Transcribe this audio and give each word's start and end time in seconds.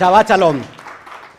Shabbat. 0.00 0.30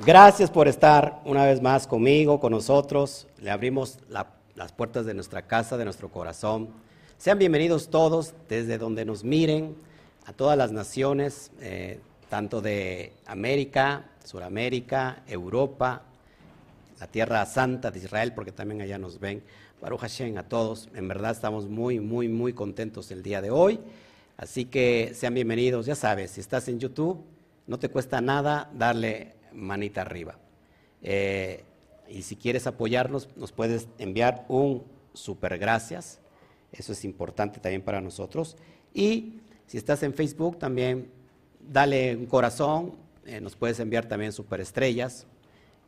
Gracias 0.05 0.51
por 0.51 0.67
estar 0.67 1.19
una 1.25 1.45
vez 1.45 1.63
más 1.63 1.87
conmigo, 1.87 2.39
con 2.39 2.51
nosotros. 2.51 3.25
Le 3.39 3.49
abrimos 3.49 3.97
las 4.07 4.71
puertas 4.71 5.07
de 5.07 5.15
nuestra 5.15 5.41
casa, 5.47 5.77
de 5.77 5.83
nuestro 5.83 6.09
corazón. 6.09 6.69
Sean 7.17 7.39
bienvenidos 7.39 7.89
todos 7.89 8.35
desde 8.47 8.77
donde 8.77 9.03
nos 9.03 9.23
miren, 9.23 9.75
a 10.27 10.33
todas 10.33 10.57
las 10.59 10.71
naciones, 10.71 11.49
eh, 11.59 12.01
tanto 12.29 12.61
de 12.61 13.13
América, 13.25 14.05
Suramérica, 14.23 15.23
Europa, 15.27 16.03
la 16.99 17.07
tierra 17.07 17.43
santa 17.47 17.89
de 17.89 17.97
Israel, 17.97 18.33
porque 18.35 18.51
también 18.51 18.81
allá 18.81 18.99
nos 18.99 19.19
ven. 19.19 19.41
Baruch 19.81 20.01
Hashem 20.01 20.37
a 20.37 20.43
todos. 20.43 20.89
En 20.93 21.07
verdad 21.07 21.31
estamos 21.31 21.67
muy, 21.67 21.99
muy, 21.99 22.29
muy 22.29 22.53
contentos 22.53 23.09
el 23.09 23.23
día 23.23 23.41
de 23.41 23.49
hoy. 23.49 23.79
Así 24.37 24.65
que 24.65 25.13
sean 25.15 25.33
bienvenidos. 25.33 25.87
Ya 25.87 25.95
sabes, 25.95 26.31
si 26.31 26.39
estás 26.39 26.67
en 26.67 26.79
YouTube, 26.79 27.23
no 27.65 27.79
te 27.79 27.89
cuesta 27.89 28.21
nada 28.21 28.69
darle 28.75 29.33
manita 29.51 30.01
arriba. 30.01 30.37
Eh, 31.01 31.63
y 32.07 32.21
si 32.21 32.35
quieres 32.35 32.67
apoyarnos, 32.67 33.27
nos 33.35 33.51
puedes 33.51 33.87
enviar 33.97 34.45
un 34.49 34.83
super 35.13 35.57
gracias. 35.57 36.19
Eso 36.71 36.93
es 36.93 37.03
importante 37.03 37.59
también 37.59 37.81
para 37.81 38.01
nosotros. 38.01 38.57
Y 38.93 39.39
si 39.65 39.77
estás 39.77 40.03
en 40.03 40.13
Facebook, 40.13 40.59
también 40.59 41.09
dale 41.59 42.15
un 42.15 42.27
corazón. 42.27 42.93
Eh, 43.25 43.41
nos 43.41 43.55
puedes 43.55 43.79
enviar 43.79 44.05
también 44.05 44.31
super 44.31 44.61
estrellas. 44.61 45.25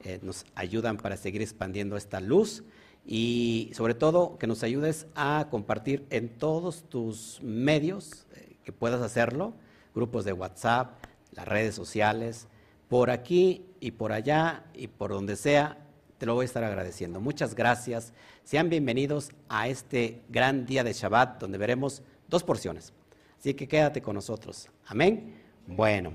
Eh, 0.03 0.17
nos 0.23 0.45
ayudan 0.55 0.97
para 0.97 1.15
seguir 1.15 1.43
expandiendo 1.43 1.95
esta 1.95 2.19
luz. 2.19 2.63
Y 3.05 3.71
sobre 3.73 3.95
todo, 3.95 4.37
que 4.37 4.47
nos 4.47 4.63
ayudes 4.63 5.07
a 5.15 5.47
compartir 5.51 6.05
en 6.09 6.29
todos 6.29 6.83
tus 6.89 7.39
medios 7.41 8.25
que 8.63 8.71
puedas 8.71 9.01
hacerlo. 9.01 9.53
Grupos 9.93 10.25
de 10.25 10.33
WhatsApp, 10.33 11.03
las 11.31 11.47
redes 11.47 11.75
sociales, 11.75 12.47
por 12.89 13.09
aquí 13.09 13.65
y 13.79 13.91
por 13.91 14.11
allá 14.11 14.63
y 14.73 14.87
por 14.87 15.11
donde 15.11 15.35
sea, 15.35 15.77
te 16.17 16.25
lo 16.25 16.35
voy 16.35 16.43
a 16.43 16.45
estar 16.45 16.63
agradeciendo. 16.63 17.19
Muchas 17.19 17.55
gracias. 17.55 18.13
Sean 18.43 18.69
bienvenidos 18.69 19.31
a 19.49 19.67
este 19.67 20.21
gran 20.29 20.65
día 20.65 20.83
de 20.83 20.93
Shabbat 20.93 21.39
donde 21.39 21.57
veremos 21.57 22.01
dos 22.29 22.43
porciones. 22.43 22.93
Así 23.37 23.53
que 23.53 23.67
quédate 23.67 24.01
con 24.01 24.15
nosotros. 24.15 24.69
Amén. 24.85 25.35
Bueno, 25.67 26.13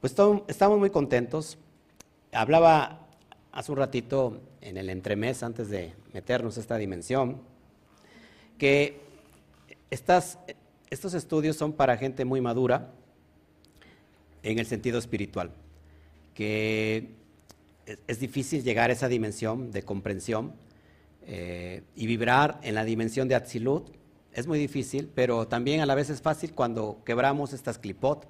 pues 0.00 0.14
estamos 0.48 0.78
muy 0.78 0.90
contentos. 0.90 1.58
Hablaba 2.32 3.06
hace 3.52 3.70
un 3.70 3.78
ratito 3.78 4.40
en 4.60 4.76
el 4.76 4.88
entremés, 4.88 5.42
antes 5.42 5.68
de 5.68 5.94
meternos 6.14 6.56
a 6.56 6.60
esta 6.60 6.78
dimensión, 6.78 7.42
que 8.56 9.00
estas, 9.90 10.38
estos 10.88 11.12
estudios 11.12 11.56
son 11.56 11.74
para 11.74 11.96
gente 11.98 12.24
muy 12.24 12.40
madura, 12.40 12.92
en 14.44 14.58
el 14.58 14.66
sentido 14.66 14.98
espiritual, 14.98 15.50
que 16.34 17.08
es, 18.06 18.20
difícil 18.20 18.62
llegar 18.62 18.90
a 18.90 18.92
esa 18.92 19.08
dimensión 19.08 19.72
de 19.72 19.82
comprensión 19.82 20.52
eh, 21.26 21.82
y 21.96 22.06
vibrar 22.06 22.60
en 22.62 22.74
la 22.74 22.84
dimensión 22.84 23.26
de 23.26 23.34
Atzilut. 23.34 23.90
Es 24.32 24.46
muy 24.46 24.58
difícil, 24.58 25.10
pero 25.14 25.48
también 25.48 25.80
a 25.80 25.86
la 25.86 25.94
vez 25.94 26.10
es 26.10 26.20
fácil 26.20 26.52
cuando 26.52 27.02
quebramos 27.04 27.52
estas 27.52 27.78
clipot 27.78 28.28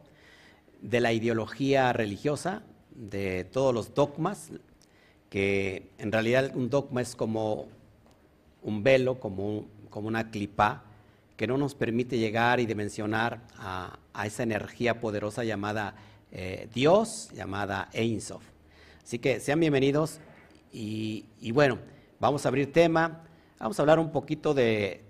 de 0.80 1.00
la 1.00 1.12
ideología 1.12 1.92
religiosa, 1.92 2.62
de 2.94 3.42
todos 3.42 3.74
los 3.74 3.92
dogmas, 3.94 4.52
que 5.30 5.90
en 5.98 6.12
realidad 6.12 6.52
un 6.55 6.70
dogma 6.70 7.00
es 7.02 7.16
como 7.16 7.66
un 8.64 8.82
velo, 8.82 9.20
como, 9.20 9.66
como 9.90 10.08
una 10.08 10.30
clipa, 10.30 10.82
que 11.36 11.46
no 11.46 11.58
nos 11.58 11.74
permite 11.74 12.18
llegar 12.18 12.60
y 12.60 12.66
dimensionar 12.66 13.40
a, 13.56 13.98
esa 14.24 14.42
energía 14.42 15.00
poderosa 15.00 15.44
llamada 15.44 15.94
eh, 16.30 16.68
Dios, 16.72 17.30
llamada 17.34 17.88
Ein 17.92 18.20
Sof. 18.20 18.42
Así 19.02 19.18
que 19.18 19.40
sean 19.40 19.61
bienvenidos 19.61 20.20
y, 20.72 21.52
bueno, 21.52 21.78
vamos 22.18 22.44
a 22.44 22.48
abrir 22.48 22.72
tema, 22.72 23.22
vamos 23.58 23.78
a 23.78 23.83
hablar 23.83 23.98
un 23.98 24.11
poquito 24.11 24.55
de, 24.55 25.05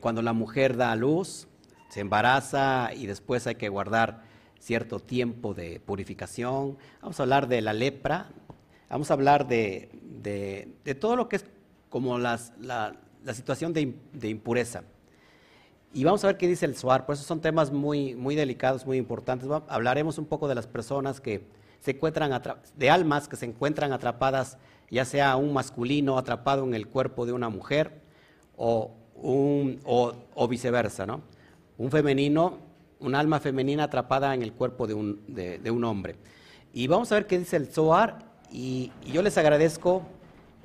cuando 0.00 0.22
la 0.22 0.32
mujer 0.32 0.76
da 0.76 0.92
a 0.92 0.96
luz, 0.96 1.48
se 1.88 2.00
embaraza 2.00 2.90
y 2.94 3.06
después 3.06 3.46
hay 3.46 3.54
que 3.56 3.68
guardar 3.68 4.22
cierto 4.60 5.00
tiempo 5.00 5.54
de 5.54 5.80
purificación, 5.80 6.76
vamos 7.00 7.18
a 7.18 7.22
hablar 7.22 7.48
de 7.48 7.62
la 7.62 7.72
lepra, 7.72 8.28
vamos 8.90 9.10
a 9.10 9.14
hablar 9.14 9.48
de, 9.48 9.88
todo 11.00 11.16
lo 11.16 11.28
que 11.28 11.36
es 11.36 11.44
como 11.90 12.18
la, 12.18 12.38
situación 13.34 13.74
de 13.74 14.28
impureza. 14.28 14.84
Y 15.92 16.04
vamos 16.04 16.22
a 16.22 16.28
ver 16.28 16.36
qué 16.36 16.46
dice 16.46 16.66
el 16.66 16.76
SUAR, 16.76 17.04
por 17.04 17.14
eso 17.14 17.24
son 17.24 17.40
temas 17.40 17.72
muy, 17.72 18.14
muy 18.14 18.36
delicados, 18.36 18.86
muy 18.86 18.96
importantes. 18.96 19.48
Hablaremos 19.68 20.18
un 20.18 20.26
poco 20.26 20.46
de 20.46 20.54
las 20.54 20.68
personas 20.68 21.20
que 21.20 21.44
se 21.80 21.92
encuentran, 21.92 22.40
de 22.76 22.90
almas 22.90 23.26
que 23.26 23.34
se 23.34 23.46
encuentran 23.46 23.92
atrapadas, 23.92 24.56
ya 24.88 25.04
sea 25.04 25.34
un 25.34 25.52
masculino 25.52 26.16
atrapado 26.16 26.64
en 26.64 26.74
el 26.74 26.86
cuerpo 26.86 27.26
de 27.26 27.32
una 27.32 27.48
mujer 27.48 28.02
o, 28.56 28.92
un, 29.16 29.80
o, 29.84 30.48
viceversa, 30.48 31.06
¿no? 31.06 31.22
Un 31.76 31.90
femenino, 31.90 32.58
un 33.00 33.16
alma 33.16 33.40
femenina 33.40 33.84
atrapada 33.84 34.32
en 34.34 34.42
el 34.42 34.52
cuerpo 34.52 34.86
de 34.86 34.94
un, 34.94 35.24
de, 35.26 35.70
un 35.72 35.82
hombre. 35.82 36.16
Y 36.72 36.86
vamos 36.86 37.10
a 37.10 37.16
ver 37.16 37.26
qué 37.26 37.36
dice 37.36 37.56
el 37.56 37.72
SOAR 37.72 38.18
y, 38.52 38.92
yo 39.12 39.22
les 39.22 39.36
agradezco 39.38 40.04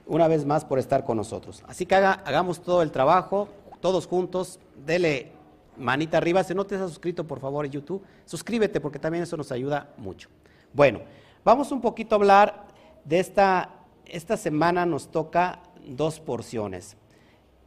una 0.07 0.27
vez 0.27 0.45
más 0.45 0.65
por 0.65 0.79
estar 0.79 1.03
con 1.03 1.17
nosotros. 1.17 1.63
Así 1.67 1.85
que 1.85 1.95
hagamos 1.95 2.61
todo 2.61 2.81
el 2.81 2.91
trabajo, 2.91 3.49
todos 3.79 4.07
juntos, 4.07 4.59
dele 4.85 5.31
manita 5.77 6.17
arriba. 6.17 6.43
Si 6.43 6.53
no 6.53 6.65
te 6.65 6.75
has 6.75 6.89
suscrito, 6.89 7.25
por 7.25 7.39
favor, 7.39 7.65
YouTube, 7.65 8.03
suscríbete 8.25 8.79
porque 8.79 8.99
también 8.99 9.23
eso 9.23 9.37
nos 9.37 9.51
ayuda 9.51 9.89
mucho. 9.97 10.29
Bueno, 10.73 11.01
vamos 11.43 11.71
un 11.71 11.81
poquito 11.81 12.15
a 12.15 12.17
hablar 12.17 12.67
de 13.03 13.19
esta, 13.19 13.69
esta 14.05 14.37
semana 14.37 14.85
nos 14.85 15.09
toca 15.09 15.59
dos 15.85 16.19
porciones. 16.19 16.97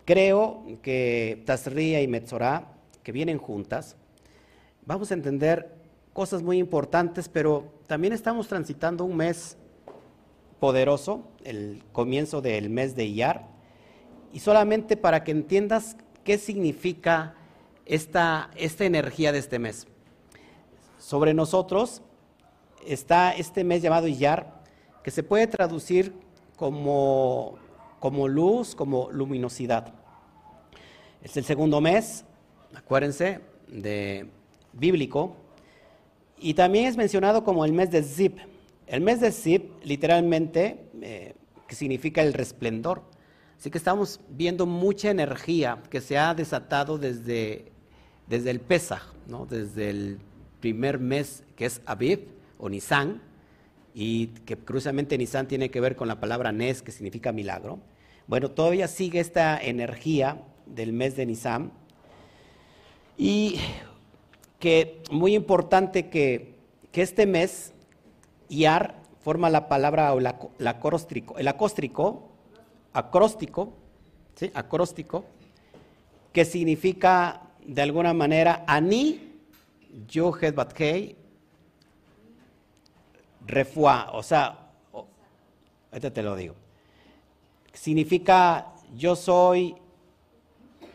Creo 0.05 0.63
que 0.83 1.43
Tazria 1.45 2.01
y 2.01 2.09
Metzorah, 2.09 2.65
que 3.03 3.13
vienen 3.13 3.39
juntas, 3.39 3.97
vamos 4.87 5.11
a 5.11 5.15
entender 5.15 5.75
cosas 6.15 6.43
muy 6.43 6.59
importantes, 6.59 7.29
pero 7.29 7.65
también 7.87 8.13
estamos 8.13 8.49
transitando 8.49 9.05
un 9.05 9.17
mes 9.17 9.58
poderoso, 10.61 11.25
el 11.45 11.83
comienzo 11.93 12.41
del 12.41 12.71
mes 12.71 12.97
de 12.97 13.05
Iyar, 13.05 13.47
y 14.33 14.41
solamente 14.41 14.97
para 14.97 15.25
que 15.25 15.31
entiendas 15.31 15.97
qué 16.25 16.39
significa 16.39 17.35
esta, 17.87 18.51
esta 18.57 18.85
energía 18.85 19.33
de 19.33 19.39
este 19.39 19.59
mes. 19.59 19.87
Sobre 20.99 21.33
nosotros 21.33 22.03
está 22.87 23.33
este 23.33 23.65
mes 23.65 23.83
llamado 23.83 24.09
Iyar, 24.09 24.63
que 25.03 25.11
se 25.11 25.23
puede 25.23 25.47
traducir 25.47 26.13
como, 26.57 27.57
como 28.01 28.29
luz, 28.29 28.75
como 28.75 29.11
luminosidad. 29.11 29.95
Es 31.23 31.37
el 31.37 31.45
segundo 31.45 31.81
mes, 31.81 32.25
acuérdense, 32.75 33.41
de 33.69 34.29
bíblico, 34.73 35.37
y 36.39 36.55
también 36.55 36.87
es 36.87 36.97
mencionado 36.97 37.43
como 37.45 37.65
el 37.65 37.73
mes 37.73 37.91
de 37.91 38.03
Zip. 38.03 38.39
El 38.89 39.03
mes 39.03 39.21
de 39.21 39.33
Zip, 39.33 39.85
literalmente, 39.85 40.89
eh, 41.03 41.35
que 41.67 41.75
significa 41.75 42.23
el 42.23 42.33
resplendor. 42.33 43.03
Así 43.59 43.71
que 43.71 43.79
estamos 43.79 44.21
viendo 44.31 44.67
mucha 44.67 45.11
energía 45.11 45.83
que 45.91 46.01
se 46.01 46.17
ha 46.17 46.35
desatado 46.35 46.97
desde, 46.99 47.67
desde 48.29 48.51
el 48.51 48.61
Pesach, 48.61 49.03
¿no? 49.27 49.47
desde 49.47 49.91
el 49.91 50.19
primer 50.61 50.99
mes 50.99 51.45
que 51.55 51.67
es 51.67 51.81
Aviv 51.87 52.29
o 52.59 52.69
Nisan, 52.69 53.21
y 53.95 54.29
que 54.47 54.57
crucialmente 54.57 55.19
Nisan 55.19 55.49
tiene 55.49 55.71
que 55.71 55.81
ver 55.81 55.97
con 55.97 56.09
la 56.09 56.21
palabra 56.21 56.53
Nes, 56.53 56.83
que 56.83 56.93
significa 56.93 57.33
milagro. 57.33 57.81
Bueno, 58.27 58.51
todavía 58.51 58.89
sigue 58.89 59.21
esta 59.21 59.59
energía 59.59 60.41
del 60.67 60.93
mes 60.93 61.17
de 61.17 61.27
Nisan. 61.27 61.73
Y 63.17 63.59
que 64.61 65.03
muy 65.11 65.35
importante 65.35 66.09
que, 66.09 66.57
este 66.93 67.27
mes, 67.27 67.73
Iar, 68.49 68.95
forma 69.21 69.51
la 69.51 69.69
palabra 69.69 70.15
o 70.15 70.21
la, 70.21 70.39
el 70.59 70.67
acóstrico, 71.49 72.29
acróstico, 72.93 73.73
acróstico, 74.55 75.25
que 76.33 76.45
significa 76.45 77.43
de 77.67 77.83
alguna 77.83 78.15
manera 78.15 78.65
ani, 78.67 79.33
yohed 80.09 80.55
batkei, 80.55 81.17
refua, 83.47 84.11
o 84.13 84.23
sea, 84.23 84.71
este 85.93 86.11
te 86.11 86.23
lo 86.23 86.37
digo, 86.37 86.55
significa 87.73 88.75
yo 88.95 89.17
soy 89.17 89.77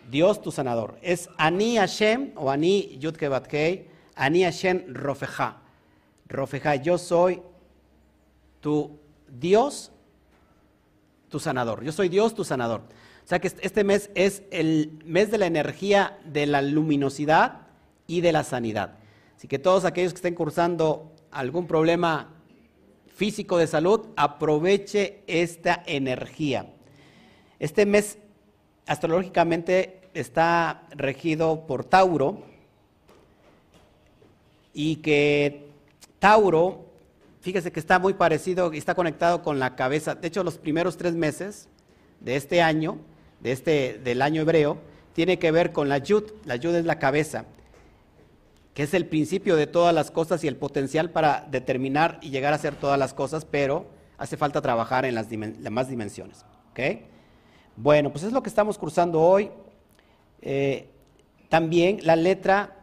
Dios 0.09 0.41
tu 0.41 0.51
sanador. 0.51 0.97
Es 1.01 1.29
ani 1.37 1.77
Hashem 1.77 2.31
o 2.35 2.51
ani 2.51 2.97
yudke 2.99 3.29
batkei, 3.29 3.87
ani 4.15 4.43
Hashem 4.43 4.93
rofeja. 4.93 5.62
Rofeja, 6.33 6.75
yo 6.75 6.97
soy 6.97 7.41
tu 8.59 8.99
Dios 9.29 9.93
tu 11.33 11.39
sanador. 11.39 11.83
Yo 11.83 11.91
soy 11.91 12.09
Dios, 12.09 12.35
tu 12.35 12.43
sanador. 12.43 12.81
O 12.81 13.27
sea 13.27 13.39
que 13.39 13.47
este 13.47 13.83
mes 13.83 14.11
es 14.13 14.43
el 14.51 14.99
mes 15.03 15.31
de 15.31 15.39
la 15.39 15.47
energía 15.47 16.19
de 16.25 16.45
la 16.45 16.61
luminosidad 16.61 17.61
y 18.05 18.21
de 18.21 18.31
la 18.31 18.43
sanidad. 18.43 18.99
Así 19.35 19.47
que 19.47 19.57
todos 19.57 19.83
aquellos 19.83 20.13
que 20.13 20.17
estén 20.17 20.35
cursando 20.35 21.11
algún 21.31 21.65
problema 21.65 22.29
físico 23.07 23.57
de 23.57 23.65
salud, 23.65 24.09
aproveche 24.15 25.23
esta 25.25 25.81
energía. 25.87 26.67
Este 27.57 27.87
mes 27.87 28.19
astrológicamente 28.85 30.01
está 30.13 30.83
regido 30.91 31.65
por 31.65 31.83
Tauro 31.83 32.43
y 34.71 34.97
que 34.97 35.62
Tauro, 36.23 36.85
fíjese 37.41 37.73
que 37.73 37.81
está 37.81 37.99
muy 37.99 38.13
parecido 38.13 38.71
y 38.73 38.77
está 38.77 38.95
conectado 38.95 39.41
con 39.41 39.59
la 39.59 39.75
cabeza. 39.75 40.15
De 40.15 40.29
hecho, 40.29 40.41
los 40.45 40.57
primeros 40.57 40.95
tres 40.95 41.15
meses 41.15 41.67
de 42.21 42.37
este 42.37 42.61
año, 42.61 42.97
de 43.41 43.51
este, 43.51 43.99
del 44.01 44.21
año 44.21 44.43
hebreo, 44.43 44.77
tiene 45.11 45.37
que 45.37 45.51
ver 45.51 45.73
con 45.73 45.89
la 45.89 45.97
yud. 45.97 46.23
La 46.45 46.55
yud 46.55 46.75
es 46.75 46.85
la 46.85 46.97
cabeza, 46.97 47.43
que 48.73 48.83
es 48.83 48.93
el 48.93 49.05
principio 49.05 49.57
de 49.57 49.67
todas 49.67 49.93
las 49.93 50.11
cosas 50.11 50.41
y 50.45 50.47
el 50.47 50.55
potencial 50.55 51.09
para 51.09 51.45
determinar 51.51 52.19
y 52.21 52.29
llegar 52.29 52.53
a 52.53 52.55
hacer 52.55 52.75
todas 52.75 52.97
las 52.97 53.13
cosas, 53.13 53.43
pero 53.43 53.87
hace 54.17 54.37
falta 54.37 54.61
trabajar 54.61 55.03
en 55.03 55.15
las 55.15 55.27
demás 55.29 55.89
dimensiones. 55.89 56.45
Bueno, 57.75 58.13
pues 58.13 58.23
es 58.23 58.31
lo 58.31 58.41
que 58.41 58.47
estamos 58.47 58.77
cursando 58.77 59.19
hoy. 59.19 59.51
Eh, 60.41 60.87
también 61.49 61.99
la 62.03 62.15
letra 62.15 62.77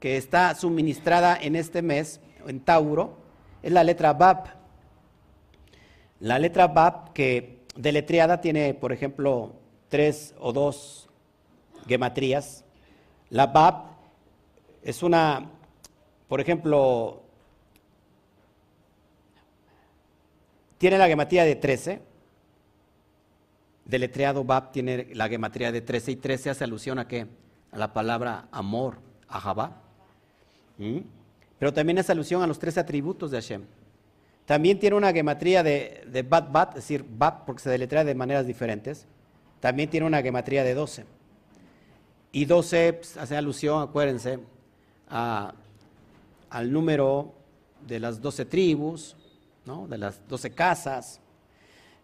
que 0.00 0.18
está 0.18 0.54
suministrada 0.54 1.34
en 1.34 1.56
este 1.56 1.80
mes, 1.80 2.20
en 2.48 2.60
Tauro, 2.60 3.16
es 3.62 3.72
la 3.72 3.84
letra 3.84 4.12
Bab. 4.12 4.46
La 6.20 6.38
letra 6.38 6.68
Bab 6.68 7.12
que 7.12 7.64
deletreada 7.76 8.40
tiene, 8.40 8.74
por 8.74 8.92
ejemplo, 8.92 9.54
tres 9.88 10.34
o 10.38 10.52
dos 10.52 11.08
gematrías. 11.86 12.64
La 13.30 13.46
Bab 13.46 13.94
es 14.82 15.02
una, 15.02 15.50
por 16.28 16.40
ejemplo, 16.40 17.22
tiene 20.78 20.98
la 20.98 21.08
gematría 21.08 21.44
de 21.44 21.56
13. 21.56 22.02
Deletreado 23.84 24.44
Bab 24.44 24.72
tiene 24.72 25.08
la 25.14 25.28
gematría 25.28 25.72
de 25.72 25.80
13 25.80 26.12
y 26.12 26.16
13 26.16 26.50
hace 26.50 26.64
alusión 26.64 26.98
a 26.98 27.08
qué? 27.08 27.26
A 27.70 27.78
la 27.78 27.92
palabra 27.92 28.48
amor, 28.50 28.98
a 29.28 29.40
Jabá. 29.40 29.82
¿Mm? 30.78 31.00
Pero 31.58 31.72
también 31.72 31.98
hace 31.98 32.12
alusión 32.12 32.42
a 32.42 32.46
los 32.46 32.58
tres 32.58 32.78
atributos 32.78 33.30
de 33.30 33.38
Hashem. 33.38 33.62
También 34.46 34.78
tiene 34.78 34.96
una 34.96 35.12
gematría 35.12 35.62
de, 35.62 36.04
de 36.06 36.22
Bat 36.22 36.52
Bat, 36.52 36.68
es 36.70 36.74
decir, 36.76 37.04
Bat 37.08 37.44
porque 37.46 37.62
se 37.62 37.70
deletrea 37.70 38.04
de 38.04 38.14
maneras 38.14 38.46
diferentes. 38.46 39.06
También 39.60 39.88
tiene 39.88 40.06
una 40.06 40.20
gematría 40.20 40.62
de 40.64 40.74
12. 40.74 41.04
Y 42.32 42.44
12 42.44 42.92
pues, 42.94 43.16
hace 43.16 43.36
alusión, 43.36 43.80
acuérdense, 43.82 44.40
al 45.08 46.72
número 46.72 47.32
de 47.86 48.00
las 48.00 48.20
12 48.20 48.44
tribus, 48.44 49.16
¿no? 49.64 49.86
de 49.86 49.98
las 49.98 50.20
12 50.28 50.50
casas. 50.50 51.20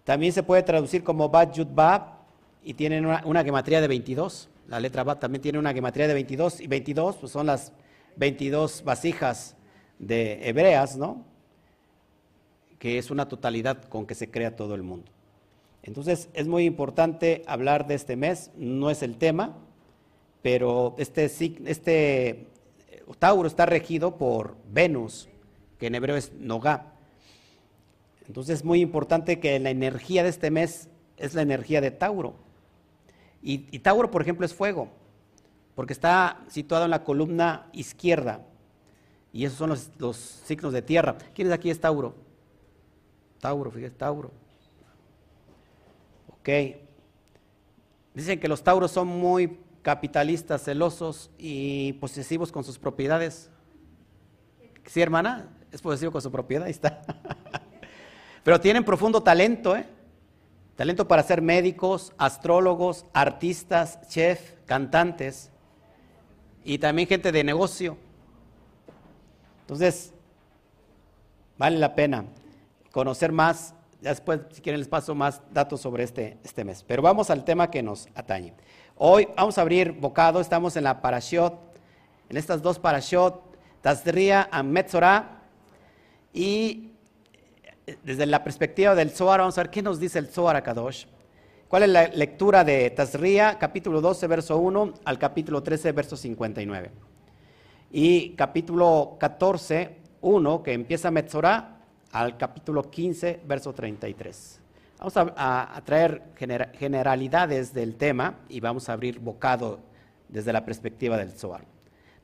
También 0.05 0.33
se 0.33 0.43
puede 0.43 0.63
traducir 0.63 1.03
como 1.03 1.29
Bat 1.29 1.55
Yud 1.55 1.67
Bab 1.75 2.21
y 2.63 2.75
tiene 2.75 3.01
una, 3.01 3.23
una 3.25 3.45
gematría 3.45 3.81
de 3.81 3.89
22. 3.89 4.49
La 4.69 4.81
letra 4.81 5.05
Bat 5.05 5.21
también 5.21 5.43
tiene 5.43 5.59
una 5.59 5.75
gematría 5.75 6.07
de 6.07 6.15
22 6.15 6.61
y 6.61 6.67
22 6.69 7.17
pues 7.17 7.33
son 7.33 7.47
las 7.47 7.73
22 8.17 8.85
vasijas 8.85 9.57
de 9.99 10.49
hebreas, 10.49 10.97
¿no? 10.97 11.25
Que 12.79 12.99
es 12.99 13.11
una 13.11 13.29
totalidad 13.29 13.85
con 13.85 14.07
que 14.07 14.15
se 14.15 14.31
crea 14.31 14.57
todo 14.57 14.75
el 14.75 14.83
mundo. 14.83 15.11
Entonces 15.83 16.29
es 16.35 16.47
muy 16.47 16.65
importante 16.65 17.43
hablar 17.47 17.87
de 17.87 17.95
este 17.95 18.17
mes, 18.17 18.51
no 18.57 18.91
es 18.91 19.03
el 19.03 19.17
tema, 19.17 19.57
pero 20.43 20.95
este, 20.99 21.25
este 21.25 22.47
Tauro 23.19 23.49
está 23.49 23.67
regido 23.67 24.17
por 24.17 24.57
Venus, 24.71 25.29
que 25.79 25.87
en 25.87 25.95
hebreo 25.95 26.17
es 26.17 26.33
Nogá. 26.35 26.95
Entonces 28.27 28.61
es 28.61 28.65
muy 28.65 28.81
importante 28.81 29.41
que 29.41 29.59
la 29.59 29.71
energía 29.71 30.23
de 30.23 30.29
este 30.29 30.51
mes 30.51 30.89
es 31.17 31.35
la 31.35 31.43
energía 31.43 31.81
de 31.81 31.91
Tauro. 31.91 32.35
Y, 33.43 33.79
Tauro, 33.79 34.11
por 34.11 34.21
ejemplo, 34.21 34.45
es 34.45 34.55
fuego, 34.55 34.91
porque 35.81 35.95
está 35.95 36.45
situado 36.49 36.85
en 36.85 36.91
la 36.91 37.05
columna 37.05 37.71
izquierda. 37.73 38.43
Y 39.33 39.47
esos 39.47 39.57
son 39.57 39.71
los, 39.71 39.91
los 39.97 40.15
signos 40.19 40.75
de 40.75 40.83
tierra. 40.83 41.17
¿Quién 41.35 41.49
es 41.49 41.55
aquí 41.55 41.71
es 41.71 41.81
Tauro? 41.81 42.15
Tauro, 43.41 43.71
fíjate, 43.71 43.95
Tauro. 43.95 44.31
Ok. 46.29 46.51
Dicen 48.13 48.39
que 48.39 48.47
los 48.47 48.63
Tauros 48.63 48.91
son 48.91 49.09
muy 49.09 49.59
capitalistas, 49.81 50.65
celosos 50.65 51.31
y 51.39 51.95
posesivos 51.95 52.53
con 52.53 52.63
sus 52.63 52.79
propiedades. 52.79 53.49
Sí, 54.85 55.01
hermana, 55.01 55.49
es 55.73 55.81
posesivo 55.81 56.13
con 56.13 56.21
su 56.21 56.31
propiedad, 56.31 56.67
ahí 56.67 56.73
está. 56.73 57.01
Pero 58.45 58.61
tienen 58.61 58.85
profundo 58.85 59.23
talento, 59.23 59.75
¿eh? 59.75 59.87
Talento 60.77 61.09
para 61.09 61.23
ser 61.23 61.41
médicos, 61.41 62.13
astrólogos, 62.19 63.07
artistas, 63.15 63.99
chef, 64.09 64.57
cantantes 64.67 65.50
y 66.65 66.79
también 66.79 67.09
gente 67.09 67.33
de 67.33 67.45
negocio. 67.45 67.97
Entonces, 69.63 70.13
vale 71.57 71.79
la 71.79 71.95
pena 71.95 72.25
conocer 72.93 73.33
más. 73.33 73.75
Después, 74.01 74.41
si 74.53 74.63
quieren, 74.63 74.81
les 74.81 74.89
paso 74.89 75.15
más 75.15 75.43
datos 75.53 75.81
sobre 75.81 76.05
este, 76.05 76.39
este 76.43 76.65
mes. 76.65 76.83
Pero 76.83 77.03
vamos 77.03 77.31
al 77.31 77.45
tema 77.45 77.71
que 77.71 77.83
nos 77.83 78.09
atañe. 78.15 78.55
Hoy 78.97 79.29
vamos 79.37 79.59
a 79.59 79.61
abrir 79.63 79.93
bocado, 79.93 80.41
estamos 80.41 80.77
en 80.77 80.85
la 80.85 81.01
parashot, 81.01 81.59
en 82.29 82.37
estas 82.37 82.63
dos 82.63 82.79
parashot, 82.79 83.43
Tazria 83.81 84.49
a 84.51 84.63
Metzorah, 84.63 85.41
y 86.33 86.93
eh, 87.87 87.97
desde 88.05 88.27
la 88.27 88.45
perspectiva 88.45 88.95
del 88.95 89.11
Zohar, 89.11 89.41
vamos 89.41 89.57
a 89.57 89.63
ver 89.63 89.71
qué 89.71 89.83
nos 89.83 89.99
dice 89.99 90.19
el 90.19 90.29
Zohar 90.29 90.57
a 90.57 90.63
Kadosh. 90.63 91.07
¿Cuál 91.71 91.85
es 91.85 91.89
la 91.91 92.09
lectura 92.09 92.65
de 92.65 92.91
Tazria, 92.91 93.57
capítulo 93.57 94.01
12, 94.01 94.27
verso 94.27 94.59
1 94.59 94.95
al 95.05 95.21
capítulo 95.21 95.63
13, 95.63 95.93
verso 95.93 96.17
59? 96.17 96.91
Y 97.93 98.31
capítulo 98.31 99.17
14, 99.21 99.99
1, 100.21 100.63
que 100.65 100.73
empieza 100.73 101.13
Metzorah, 101.13 101.79
al 102.11 102.37
capítulo 102.37 102.91
15, 102.91 103.43
verso 103.47 103.73
33. 103.73 104.61
Vamos 104.99 105.15
a, 105.17 105.81
traer 105.85 106.25
generalidades 106.75 107.73
del 107.73 107.95
tema 107.95 108.41
y 108.49 108.59
vamos 108.59 108.89
a 108.89 108.95
abrir 108.95 109.21
bocado 109.21 109.79
desde 110.29 110.53
la 110.53 110.65
perspectiva 110.65 111.17
del 111.17 111.31
Zohar. 111.31 111.67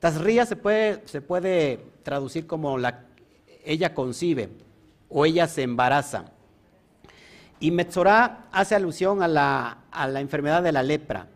Tazría 0.00 0.45
se 0.45 0.57
puede, 0.57 1.07
se 1.07 1.21
puede 1.21 1.79
traducir 2.03 2.49
como 2.49 2.79
la, 2.79 3.05
ella 3.65 3.95
concibe 3.95 4.49
o 5.09 5.25
ella 5.25 5.47
se 5.47 5.62
embaraza. 5.62 6.33
Y 7.61 7.71
Metzorah 7.71 8.49
hace 8.53 8.75
alusión 8.75 9.23
a 9.23 9.29
la, 9.29 9.79
a 9.91 10.09
la 10.09 10.21
enfermedad 10.21 10.63
de 10.63 10.73
la 10.73 10.83
lepra. 10.83 11.29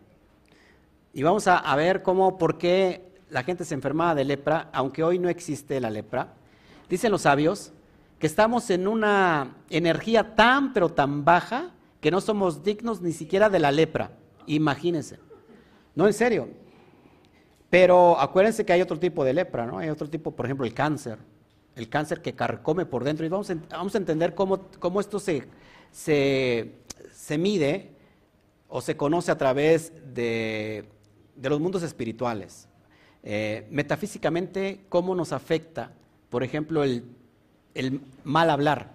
Y 1.13 1.23
vamos 1.23 1.47
a, 1.47 1.57
a, 1.57 1.75
ver 1.75 2.03
cómo, 2.03 2.37
por 2.37 2.57
qué 2.57 3.11
la 3.29 3.43
gente 3.43 3.65
se 3.65 3.73
enfermaba 3.73 4.15
de 4.15 4.25
lepra, 4.25 4.69
aunque 4.71 5.03
hoy 5.03 5.19
no 5.19 5.29
existe 5.29 5.79
la 5.79 5.89
lepra. 5.89 6.33
Dicen 6.89 7.11
los 7.11 7.23
sabios 7.23 7.73
que 8.19 8.27
estamos 8.27 8.69
en 8.69 8.87
una 8.87 9.55
energía 9.69 10.35
tan, 10.35 10.73
pero 10.73 10.89
tan 10.89 11.25
baja, 11.25 11.71
que 11.99 12.11
no 12.11 12.21
somos 12.21 12.63
dignos 12.63 13.01
ni 13.01 13.13
siquiera 13.13 13.49
de 13.49 13.59
la 13.59 13.71
lepra. 13.71 14.11
Imagínense. 14.45 15.19
No, 15.95 16.07
en 16.07 16.13
serio. 16.13 16.49
Pero 17.69 18.19
acuérdense 18.19 18.65
que 18.65 18.73
hay 18.73 18.81
otro 18.81 18.99
tipo 18.99 19.23
de 19.23 19.33
lepra, 19.33 19.65
¿no? 19.65 19.79
Hay 19.79 19.89
otro 19.89 20.09
tipo, 20.09 20.31
por 20.31 20.45
ejemplo, 20.45 20.65
el 20.65 20.73
cáncer. 20.73 21.17
El 21.75 21.89
cáncer 21.89 22.21
que 22.21 22.33
carcome 22.33 22.85
por 22.85 23.03
dentro. 23.03 23.25
Y 23.25 23.29
vamos 23.29 23.49
a, 23.49 23.55
vamos 23.71 23.95
a 23.95 23.97
entender 23.97 24.35
cómo, 24.35 24.67
cómo 24.79 24.99
esto 24.99 25.19
se, 25.19 25.47
se, 25.91 26.71
se, 27.13 27.37
mide 27.37 27.89
o 28.69 28.81
se 28.81 28.95
conoce 28.97 29.31
a 29.31 29.37
través 29.37 29.91
de, 30.13 30.85
de 31.35 31.49
los 31.49 31.59
mundos 31.59 31.83
espirituales. 31.83 32.67
Eh, 33.23 33.67
metafísicamente, 33.69 34.81
cómo 34.89 35.13
nos 35.15 35.31
afecta, 35.31 35.91
por 36.29 36.43
ejemplo, 36.43 36.83
el 36.83 37.03
el 37.73 38.01
mal 38.23 38.49
hablar 38.49 38.89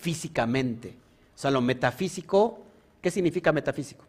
físicamente. 0.00 0.94
O 1.34 1.38
sea, 1.38 1.50
lo 1.50 1.60
metafísico, 1.60 2.60
¿qué 3.00 3.10
significa 3.10 3.52
metafísico? 3.52 4.04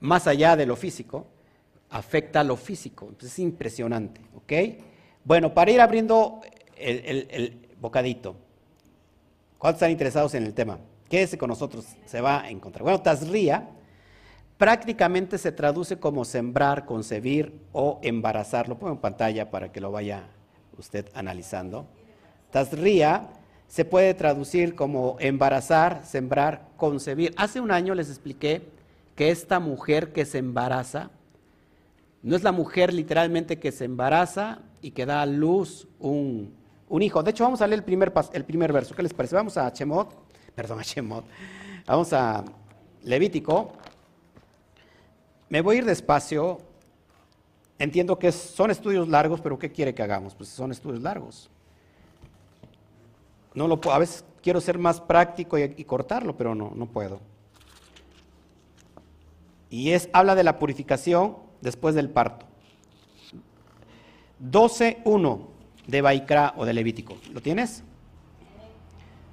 Más 0.00 0.26
allá 0.26 0.56
de 0.56 0.66
lo 0.66 0.76
físico, 0.76 1.26
afecta 1.90 2.40
a 2.40 2.44
lo 2.44 2.56
físico. 2.56 3.06
Entonces 3.06 3.32
es 3.32 3.38
impresionante, 3.38 4.20
¿ok? 4.34 4.52
Bueno, 5.24 5.52
para 5.52 5.70
ir 5.70 5.80
abriendo 5.80 6.40
el, 6.76 7.58
bocadito, 7.80 8.36
¿cuántos 9.58 9.78
están 9.78 9.90
interesados 9.90 10.34
en 10.34 10.44
el 10.44 10.54
tema? 10.54 10.78
Quédese 11.08 11.38
con 11.38 11.48
nosotros, 11.48 11.86
se 12.04 12.20
va 12.20 12.42
a 12.42 12.50
encontrar. 12.50 12.82
Bueno, 12.82 13.00
Tazría 13.00 13.68
prácticamente 14.58 15.38
se 15.38 15.52
traduce 15.52 15.98
como 15.98 16.24
sembrar, 16.24 16.84
concebir 16.84 17.60
o 17.72 18.00
embarazar. 18.02 18.68
Lo 18.68 18.78
pongo 18.78 18.92
en 18.92 18.98
pantalla 18.98 19.50
para 19.50 19.70
que 19.70 19.80
lo 19.80 19.92
vaya 19.92 20.24
usted 20.78 21.08
analizando. 21.14 21.86
Tazría 22.50 23.28
se 23.68 23.84
puede 23.84 24.14
traducir 24.14 24.74
como 24.74 25.16
embarazar, 25.20 26.02
sembrar, 26.04 26.68
concebir. 26.76 27.34
Hace 27.36 27.60
un 27.60 27.70
año 27.70 27.94
les 27.94 28.08
expliqué 28.08 28.62
que 29.14 29.30
esta 29.30 29.60
mujer 29.60 30.12
que 30.12 30.24
se 30.24 30.38
embaraza, 30.38 31.10
no 32.22 32.36
es 32.36 32.42
la 32.42 32.52
mujer 32.52 32.92
literalmente 32.92 33.58
que 33.58 33.72
se 33.72 33.84
embaraza 33.84 34.60
y 34.82 34.92
que 34.92 35.06
da 35.06 35.22
a 35.22 35.26
luz 35.26 35.88
un, 35.98 36.54
hijo. 37.00 37.22
De 37.22 37.30
hecho, 37.30 37.44
vamos 37.44 37.60
a 37.60 37.66
leer 37.66 37.80
el 37.80 37.84
primer, 37.84 38.12
el 38.32 38.44
primer 38.44 38.72
verso. 38.72 38.94
¿Qué 38.94 39.02
les 39.02 39.12
parece? 39.12 39.34
Vamos 39.34 39.56
a 39.56 39.72
Chemot, 39.72 40.08
perdón, 40.54 40.80
a 40.80 40.84
Chemot. 40.84 41.24
Vamos 41.86 42.12
a 42.12 42.44
Levítico. 43.02 43.72
Me 45.48 45.60
voy 45.60 45.76
a 45.76 45.78
ir 45.78 45.84
despacio. 45.84 46.58
Entiendo 47.78 48.18
que 48.18 48.32
son 48.32 48.70
estudios 48.70 49.08
largos, 49.08 49.40
pero 49.40 49.58
¿qué 49.58 49.70
quiere 49.70 49.94
que 49.94 50.02
hagamos? 50.02 50.34
Pues 50.34 50.48
son 50.48 50.72
estudios 50.72 51.02
largos. 51.02 51.50
No 53.54 53.68
lo, 53.68 53.80
a 53.90 53.98
veces 53.98 54.24
quiero 54.42 54.60
ser 54.60 54.78
más 54.78 55.00
práctico 55.00 55.58
y, 55.58 55.84
cortarlo, 55.84 56.36
pero 56.36 56.54
no, 56.54 56.72
no 56.74 56.86
puedo. 56.86 57.20
Y 59.68 59.90
es, 59.90 60.08
habla 60.12 60.34
de 60.34 60.44
la 60.44 60.58
purificación 60.58 61.36
después 61.60 61.94
del 61.94 62.08
parto. 62.08 62.46
12.1 64.42 65.55
de 65.86 66.02
Baikra 66.02 66.54
o 66.56 66.64
de 66.64 66.72
Levítico. 66.72 67.16
¿Lo 67.32 67.40
tienes? 67.40 67.82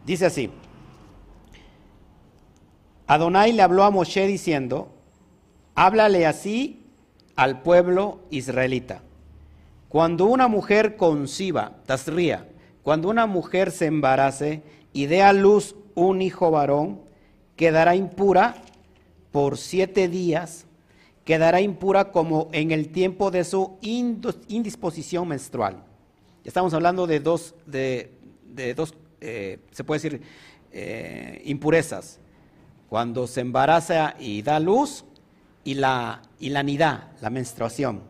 Dice 0.06 0.26
así. 0.26 0.50
Adonai 3.08 3.54
le 3.54 3.62
habló 3.62 3.84
a 3.84 3.92
Moshe 3.92 4.28
diciendo, 4.28 4.90
háblale 5.76 6.26
así 6.26 6.86
al 7.36 7.62
pueblo 7.62 8.20
israelita. 8.30 9.02
Cuando 9.90 10.26
una 10.26 10.48
mujer 10.48 10.96
conciba, 10.96 11.74
tasría, 11.86 12.48
cuando 12.82 13.10
una 13.10 13.28
mujer 13.28 13.72
se 13.72 13.86
embarace 13.86 14.64
y 14.92 15.06
dé 15.06 15.22
a 15.22 15.34
luz 15.34 15.76
un 15.96 16.22
hijo 16.22 16.50
varón, 16.52 17.02
quedará 17.56 17.96
impura 17.96 18.56
por 19.32 19.58
siete 19.58 20.08
días, 20.08 20.66
quedará 21.26 21.62
impura 21.62 22.12
como 22.12 22.50
en 22.52 22.72
el 22.72 22.90
tiempo 22.90 23.32
de 23.32 23.44
su 23.44 23.78
indisposición 23.82 25.28
menstrual. 25.28 25.84
Estamos 26.44 26.74
hablando 26.74 27.08
de 27.08 27.20
dos, 27.20 27.56
de, 27.66 28.12
dos 28.76 28.94
eh, 29.22 29.60
se 29.72 29.84
puede 29.84 30.02
decir, 30.02 30.22
eh, 30.72 31.42
impurezas. 31.46 32.20
Cuando 32.90 33.28
se 33.28 33.42
embaraza 33.42 34.16
y 34.20 34.42
da 34.42 34.60
luz 34.60 35.06
y 35.64 35.76
la, 35.76 36.22
y 36.40 36.50
la 36.50 36.62
nidad, 36.64 37.12
la 37.22 37.30
menstruación. 37.30 38.02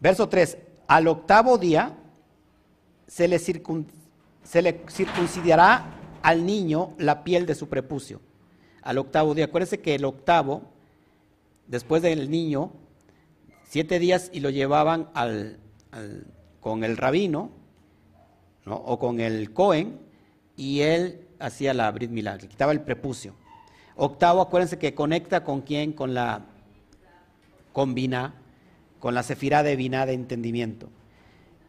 Verso 0.00 0.28
3. 0.28 0.58
Al 0.88 1.06
octavo 1.06 1.58
día 1.58 1.96
se 3.06 3.28
le, 3.28 3.38
le 3.38 4.80
circuncidará 4.90 5.98
al 6.22 6.44
niño 6.44 6.94
la 6.98 7.24
piel 7.24 7.46
de 7.46 7.54
su 7.54 7.68
prepucio. 7.68 8.20
Al 8.82 8.98
octavo 8.98 9.34
día. 9.34 9.46
Acuérdense 9.46 9.80
que 9.80 9.94
el 9.94 10.04
octavo, 10.04 10.62
después 11.66 12.02
del 12.02 12.30
niño, 12.30 12.72
siete 13.68 13.98
días 13.98 14.30
y 14.32 14.40
lo 14.40 14.50
llevaban 14.50 15.08
al, 15.14 15.58
con 16.60 16.84
el 16.84 16.96
rabino 16.96 17.50
o 18.66 18.98
con 18.98 19.20
el 19.20 19.52
Cohen 19.52 19.98
y 20.56 20.80
él 20.80 21.26
hacía 21.38 21.72
la 21.72 21.90
Brit 21.90 22.10
Milá, 22.10 22.36
le 22.36 22.48
quitaba 22.48 22.72
el 22.72 22.80
prepucio. 22.80 23.34
Octavo, 23.96 24.40
acuérdense 24.40 24.78
que 24.78 24.94
conecta 24.94 25.44
con 25.44 25.62
quién, 25.62 25.92
con 25.92 26.14
la 26.14 26.44
con 27.72 27.94
con 28.98 29.14
la 29.14 29.22
sefirá 29.22 29.62
de 29.62 29.76
Biná 29.76 30.04
de 30.04 30.14
entendimiento. 30.14 30.88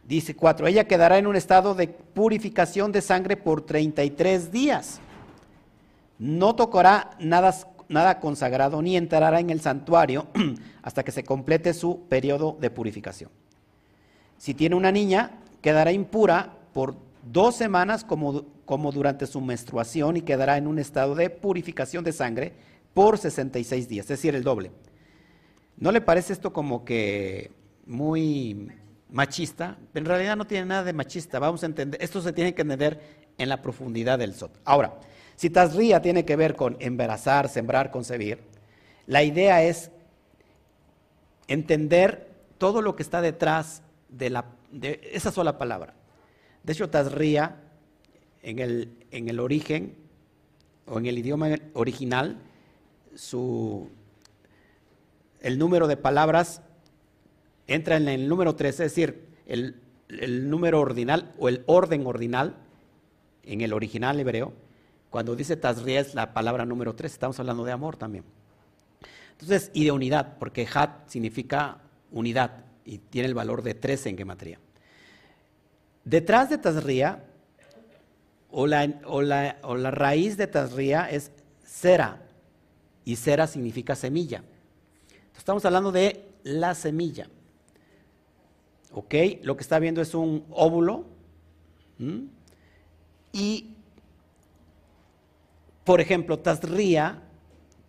Dice 0.04 0.34
cuatro, 0.34 0.66
ella 0.66 0.88
quedará 0.88 1.18
en 1.18 1.28
un 1.28 1.36
estado 1.36 1.74
de 1.74 1.86
purificación 1.86 2.90
de 2.90 3.00
sangre 3.00 3.36
por 3.36 3.64
33 3.64 4.50
días. 4.50 5.00
No 6.18 6.56
tocará 6.56 7.10
nada, 7.20 7.54
nada 7.88 8.18
consagrado 8.18 8.82
ni 8.82 8.96
entrará 8.96 9.38
en 9.38 9.50
el 9.50 9.60
santuario 9.60 10.26
hasta 10.82 11.04
que 11.04 11.12
se 11.12 11.22
complete 11.22 11.74
su 11.74 12.08
periodo 12.08 12.56
de 12.60 12.70
purificación. 12.70 13.30
Si 14.40 14.54
tiene 14.54 14.74
una 14.74 14.90
niña, 14.90 15.32
quedará 15.60 15.92
impura 15.92 16.56
por 16.72 16.96
dos 17.30 17.56
semanas 17.56 18.04
como, 18.04 18.46
como 18.64 18.90
durante 18.90 19.26
su 19.26 19.42
menstruación 19.42 20.16
y 20.16 20.22
quedará 20.22 20.56
en 20.56 20.66
un 20.66 20.78
estado 20.78 21.14
de 21.14 21.28
purificación 21.28 22.04
de 22.04 22.12
sangre 22.12 22.54
por 22.94 23.18
66 23.18 23.86
días, 23.86 24.04
es 24.04 24.08
decir, 24.08 24.34
el 24.34 24.42
doble. 24.42 24.70
¿No 25.76 25.92
le 25.92 26.00
parece 26.00 26.32
esto 26.32 26.54
como 26.54 26.86
que 26.86 27.50
muy 27.84 28.70
machista, 29.10 29.76
en 29.92 30.06
realidad 30.06 30.38
no 30.38 30.46
tiene 30.46 30.64
nada 30.64 30.84
de 30.84 30.94
machista. 30.94 31.38
Vamos 31.38 31.62
a 31.62 31.66
entender, 31.66 32.02
esto 32.02 32.22
se 32.22 32.32
tiene 32.32 32.54
que 32.54 32.62
entender 32.62 32.98
en 33.36 33.50
la 33.50 33.60
profundidad 33.60 34.18
del 34.18 34.32
SOT. 34.32 34.56
Ahora, 34.64 34.94
si 35.36 35.50
Tazría 35.50 36.00
tiene 36.00 36.24
que 36.24 36.36
ver 36.36 36.56
con 36.56 36.78
embarazar, 36.80 37.50
sembrar, 37.50 37.90
concebir, 37.90 38.38
la 39.06 39.22
idea 39.22 39.62
es 39.62 39.90
entender 41.46 42.30
todo 42.56 42.80
lo 42.80 42.96
que 42.96 43.02
está 43.02 43.20
detrás 43.20 43.82
de, 44.10 44.30
la, 44.30 44.46
de 44.70 45.00
esa 45.12 45.30
sola 45.30 45.58
palabra. 45.58 45.94
De 46.62 46.72
hecho, 46.72 46.90
Tazría, 46.90 47.56
en 48.42 48.58
el, 48.58 48.92
en 49.10 49.28
el 49.28 49.40
origen 49.40 49.94
o 50.86 50.98
en 50.98 51.06
el 51.06 51.18
idioma 51.18 51.48
original, 51.74 52.38
su, 53.14 53.88
el 55.40 55.58
número 55.58 55.86
de 55.86 55.96
palabras 55.96 56.62
entra 57.66 57.96
en 57.96 58.08
el 58.08 58.28
número 58.28 58.54
3, 58.56 58.74
es 58.74 58.78
decir, 58.78 59.28
el, 59.46 59.80
número 60.50 60.80
ordinal 60.80 61.32
o 61.38 61.48
el 61.48 61.62
orden 61.66 62.06
ordinal 62.06 62.56
en 63.44 63.60
el 63.60 63.72
original 63.72 64.18
hebreo. 64.18 64.52
Cuando 65.08 65.36
dice 65.36 65.56
Tazria 65.56 66.00
es 66.00 66.14
la 66.14 66.34
palabra 66.34 66.64
número 66.64 66.94
3, 66.94 67.12
estamos 67.12 67.38
hablando 67.40 67.64
de 67.64 67.72
amor 67.72 67.96
también. 67.96 68.24
Entonces, 69.32 69.70
y 69.72 69.84
de 69.84 69.92
unidad, 69.92 70.36
porque 70.38 70.68
Hat 70.72 71.08
significa 71.08 71.78
unidad 72.10 72.64
y 72.84 72.98
tiene 72.98 73.28
el 73.28 73.34
valor 73.34 73.62
de 73.62 73.74
13 73.74 74.10
en 74.10 74.18
gematría. 74.18 74.58
Detrás 76.04 76.50
de 76.50 76.58
Tazria, 76.58 77.24
o 78.50 78.66
la, 78.66 79.00
o 79.06 79.22
la 79.22 79.90
raíz 79.90 80.36
de 80.36 80.46
Tazria 80.46 81.08
es 81.08 81.30
Sera, 81.64 82.22
y 83.04 83.16
Sera 83.16 83.46
significa 83.46 83.94
semilla. 83.94 84.42
Estamos 85.36 85.64
hablando 85.64 85.90
de 85.90 86.28
la 86.42 86.74
semilla. 86.74 87.28
¿Ok? 88.92 89.14
Lo 89.42 89.56
que 89.56 89.62
está 89.62 89.78
viendo 89.78 90.00
es 90.02 90.14
un 90.14 90.44
óvulo. 90.50 91.06
Y, 93.32 93.74
por 95.84 96.00
ejemplo, 96.00 96.38
Tazría 96.38 97.22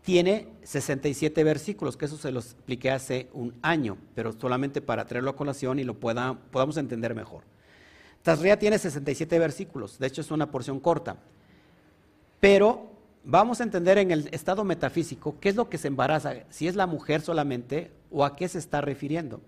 tiene 0.03 0.47
67 0.63 1.43
versículos, 1.43 1.97
que 1.97 2.05
eso 2.05 2.17
se 2.17 2.31
los 2.31 2.45
expliqué 2.45 2.91
hace 2.91 3.29
un 3.33 3.53
año, 3.61 3.97
pero 4.15 4.33
solamente 4.33 4.81
para 4.81 5.05
traerlo 5.05 5.31
a 5.31 5.35
colación 5.35 5.79
y 5.79 5.83
lo 5.83 5.99
pueda, 5.99 6.37
podamos 6.51 6.77
entender 6.77 7.15
mejor. 7.15 7.43
Tazría 8.23 8.59
tiene 8.59 8.77
67 8.77 9.39
versículos, 9.39 9.97
de 9.97 10.07
hecho 10.07 10.21
es 10.21 10.31
una 10.31 10.51
porción 10.51 10.79
corta, 10.79 11.17
pero 12.39 12.91
vamos 13.23 13.59
a 13.59 13.63
entender 13.63 13.97
en 13.97 14.11
el 14.11 14.29
estado 14.31 14.63
metafísico 14.63 15.37
qué 15.39 15.49
es 15.49 15.55
lo 15.55 15.69
que 15.69 15.77
se 15.77 15.87
embaraza, 15.87 16.33
si 16.49 16.67
es 16.67 16.75
la 16.75 16.87
mujer 16.87 17.21
solamente 17.21 17.91
o 18.11 18.23
a 18.23 18.35
qué 18.35 18.47
se 18.47 18.59
está 18.59 18.81
refiriendo. 18.81 19.41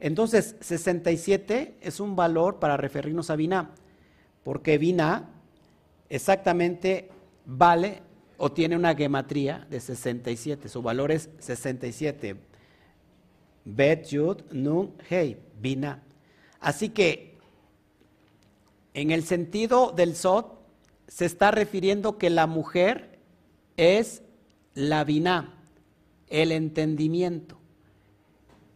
Entonces, 0.00 0.56
67 0.60 1.76
es 1.80 2.00
un 2.00 2.14
valor 2.14 2.58
para 2.58 2.76
referirnos 2.76 3.30
a 3.30 3.36
Biná, 3.36 3.70
porque 4.44 4.78
Biná 4.78 5.28
exactamente 6.08 7.10
vale 7.44 8.02
o 8.38 8.52
tiene 8.52 8.76
una 8.76 8.94
gematría 8.94 9.66
de 9.68 9.80
67. 9.80 10.68
Su 10.68 10.80
valor 10.80 11.10
es 11.10 11.28
67. 11.40 12.36
Bet, 13.64 14.06
Yud, 14.06 14.42
Nun, 14.52 14.94
Hei, 15.10 15.36
Biná. 15.60 16.02
Así 16.60 16.88
que, 16.88 17.36
en 18.94 19.10
el 19.10 19.24
sentido 19.24 19.92
del 19.92 20.14
Sot, 20.14 20.56
se 21.08 21.26
está 21.26 21.50
refiriendo 21.50 22.16
que 22.16 22.30
la 22.30 22.46
mujer 22.46 23.18
es 23.76 24.22
la 24.74 25.02
Biná, 25.02 25.54
el 26.28 26.52
entendimiento. 26.52 27.58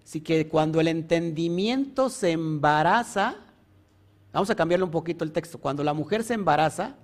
Así 0.05 0.21
que 0.21 0.49
cuando 0.49 0.81
el 0.81 0.89
entendimiento 0.89 2.11
se 2.11 2.33
embaraza, 2.33 3.37
vamos 4.33 4.51
a 4.51 4.57
cambiarle 4.57 4.85
un 4.85 4.91
poquito 4.91 5.23
el 5.23 5.31
texto, 5.31 5.59
cuando 5.59 5.85
la 5.85 5.95
mujer 5.95 6.25
se 6.25 6.35
embaraza, 6.35 6.97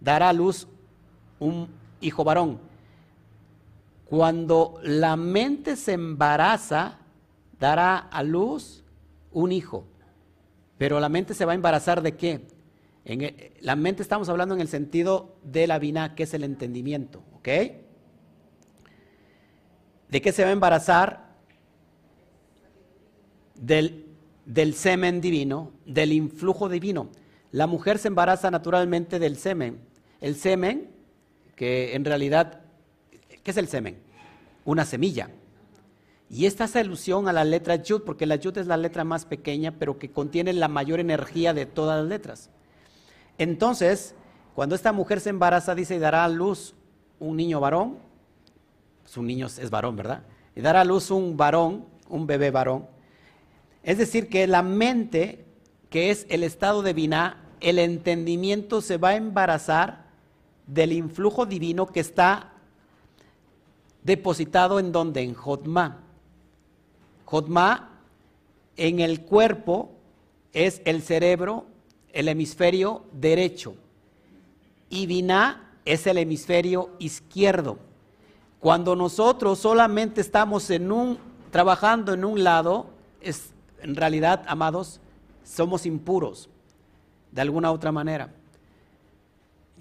dará 0.00 0.28
a 0.28 0.32
luz 0.34 0.68
un 1.40 1.83
hijo 2.04 2.24
varón. 2.24 2.60
Cuando 4.04 4.78
la 4.82 5.16
mente 5.16 5.76
se 5.76 5.92
embaraza, 5.92 6.98
dará 7.58 7.98
a 7.98 8.22
luz 8.22 8.84
un 9.32 9.52
hijo. 9.52 9.86
Pero 10.78 11.00
la 11.00 11.08
mente 11.08 11.34
se 11.34 11.44
va 11.44 11.52
a 11.52 11.54
embarazar 11.54 12.02
de 12.02 12.16
qué? 12.16 12.46
La 13.60 13.76
mente 13.76 14.02
estamos 14.02 14.28
hablando 14.28 14.54
en 14.54 14.60
el 14.60 14.68
sentido 14.68 15.36
de 15.42 15.66
la 15.66 15.78
vina, 15.78 16.14
que 16.14 16.22
es 16.22 16.34
el 16.34 16.44
entendimiento, 16.44 17.22
¿ok? 17.36 17.48
¿De 20.08 20.22
qué 20.22 20.32
se 20.32 20.42
va 20.42 20.50
a 20.50 20.52
embarazar? 20.52 21.24
del 23.56 24.74
semen 24.74 25.20
divino, 25.20 25.72
del 25.86 26.12
influjo 26.12 26.68
divino. 26.68 27.08
La 27.50 27.66
mujer 27.66 27.98
se 27.98 28.08
embaraza 28.08 28.50
naturalmente 28.50 29.18
del 29.18 29.36
semen. 29.36 29.78
El 30.20 30.34
semen, 30.34 30.90
que 31.56 31.94
en 31.94 32.04
realidad, 32.04 32.60
¿qué 33.42 33.50
es 33.50 33.56
el 33.56 33.68
semen? 33.68 34.04
una 34.64 34.84
semilla. 34.84 35.30
Y 36.30 36.46
esta 36.46 36.64
hace 36.64 36.80
alusión 36.80 37.28
a 37.28 37.32
la 37.32 37.44
letra 37.44 37.76
Yud, 37.76 38.02
porque 38.02 38.26
la 38.26 38.36
Yud 38.36 38.58
es 38.58 38.66
la 38.66 38.76
letra 38.76 39.04
más 39.04 39.24
pequeña, 39.24 39.72
pero 39.78 39.98
que 39.98 40.10
contiene 40.10 40.52
la 40.52 40.68
mayor 40.68 41.00
energía 41.00 41.54
de 41.54 41.66
todas 41.66 42.00
las 42.00 42.08
letras. 42.08 42.50
Entonces, 43.38 44.14
cuando 44.54 44.74
esta 44.74 44.92
mujer 44.92 45.20
se 45.20 45.30
embaraza, 45.30 45.74
dice, 45.74 45.96
y 45.96 45.98
dará 45.98 46.24
a 46.24 46.28
luz 46.28 46.74
un 47.20 47.36
niño 47.36 47.60
varón, 47.60 47.98
su 49.04 49.20
pues 49.20 49.26
niño 49.26 49.46
es 49.46 49.70
varón, 49.70 49.96
¿verdad? 49.96 50.22
Y 50.56 50.60
dará 50.60 50.80
a 50.80 50.84
luz 50.84 51.10
un 51.10 51.36
varón, 51.36 51.84
un 52.08 52.26
bebé 52.26 52.50
varón. 52.50 52.86
Es 53.82 53.98
decir, 53.98 54.28
que 54.28 54.46
la 54.46 54.62
mente, 54.62 55.44
que 55.90 56.10
es 56.10 56.26
el 56.30 56.42
estado 56.42 56.82
de 56.82 56.94
Binah, 56.94 57.42
el 57.60 57.78
entendimiento 57.78 58.80
se 58.80 58.96
va 58.96 59.10
a 59.10 59.16
embarazar 59.16 60.03
del 60.66 60.92
influjo 60.92 61.46
divino 61.46 61.86
que 61.86 62.00
está 62.00 62.52
depositado 64.02 64.78
en 64.78 64.92
donde? 64.92 65.22
En 65.22 65.34
Jotma. 65.34 66.00
Jotma 67.24 67.90
en 68.76 69.00
el 69.00 69.22
cuerpo 69.22 69.90
es 70.52 70.80
el 70.84 71.02
cerebro, 71.02 71.66
el 72.12 72.28
hemisferio 72.28 73.04
derecho. 73.12 73.74
Y 74.88 75.06
Binah 75.06 75.72
es 75.84 76.06
el 76.06 76.18
hemisferio 76.18 76.90
izquierdo. 76.98 77.78
Cuando 78.60 78.96
nosotros 78.96 79.58
solamente 79.58 80.20
estamos 80.20 80.70
en 80.70 80.90
un, 80.90 81.18
trabajando 81.50 82.14
en 82.14 82.24
un 82.24 82.42
lado, 82.42 82.86
es, 83.20 83.52
en 83.80 83.94
realidad, 83.94 84.42
amados, 84.46 85.00
somos 85.44 85.84
impuros, 85.84 86.48
de 87.30 87.42
alguna 87.42 87.72
otra 87.72 87.92
manera. 87.92 88.32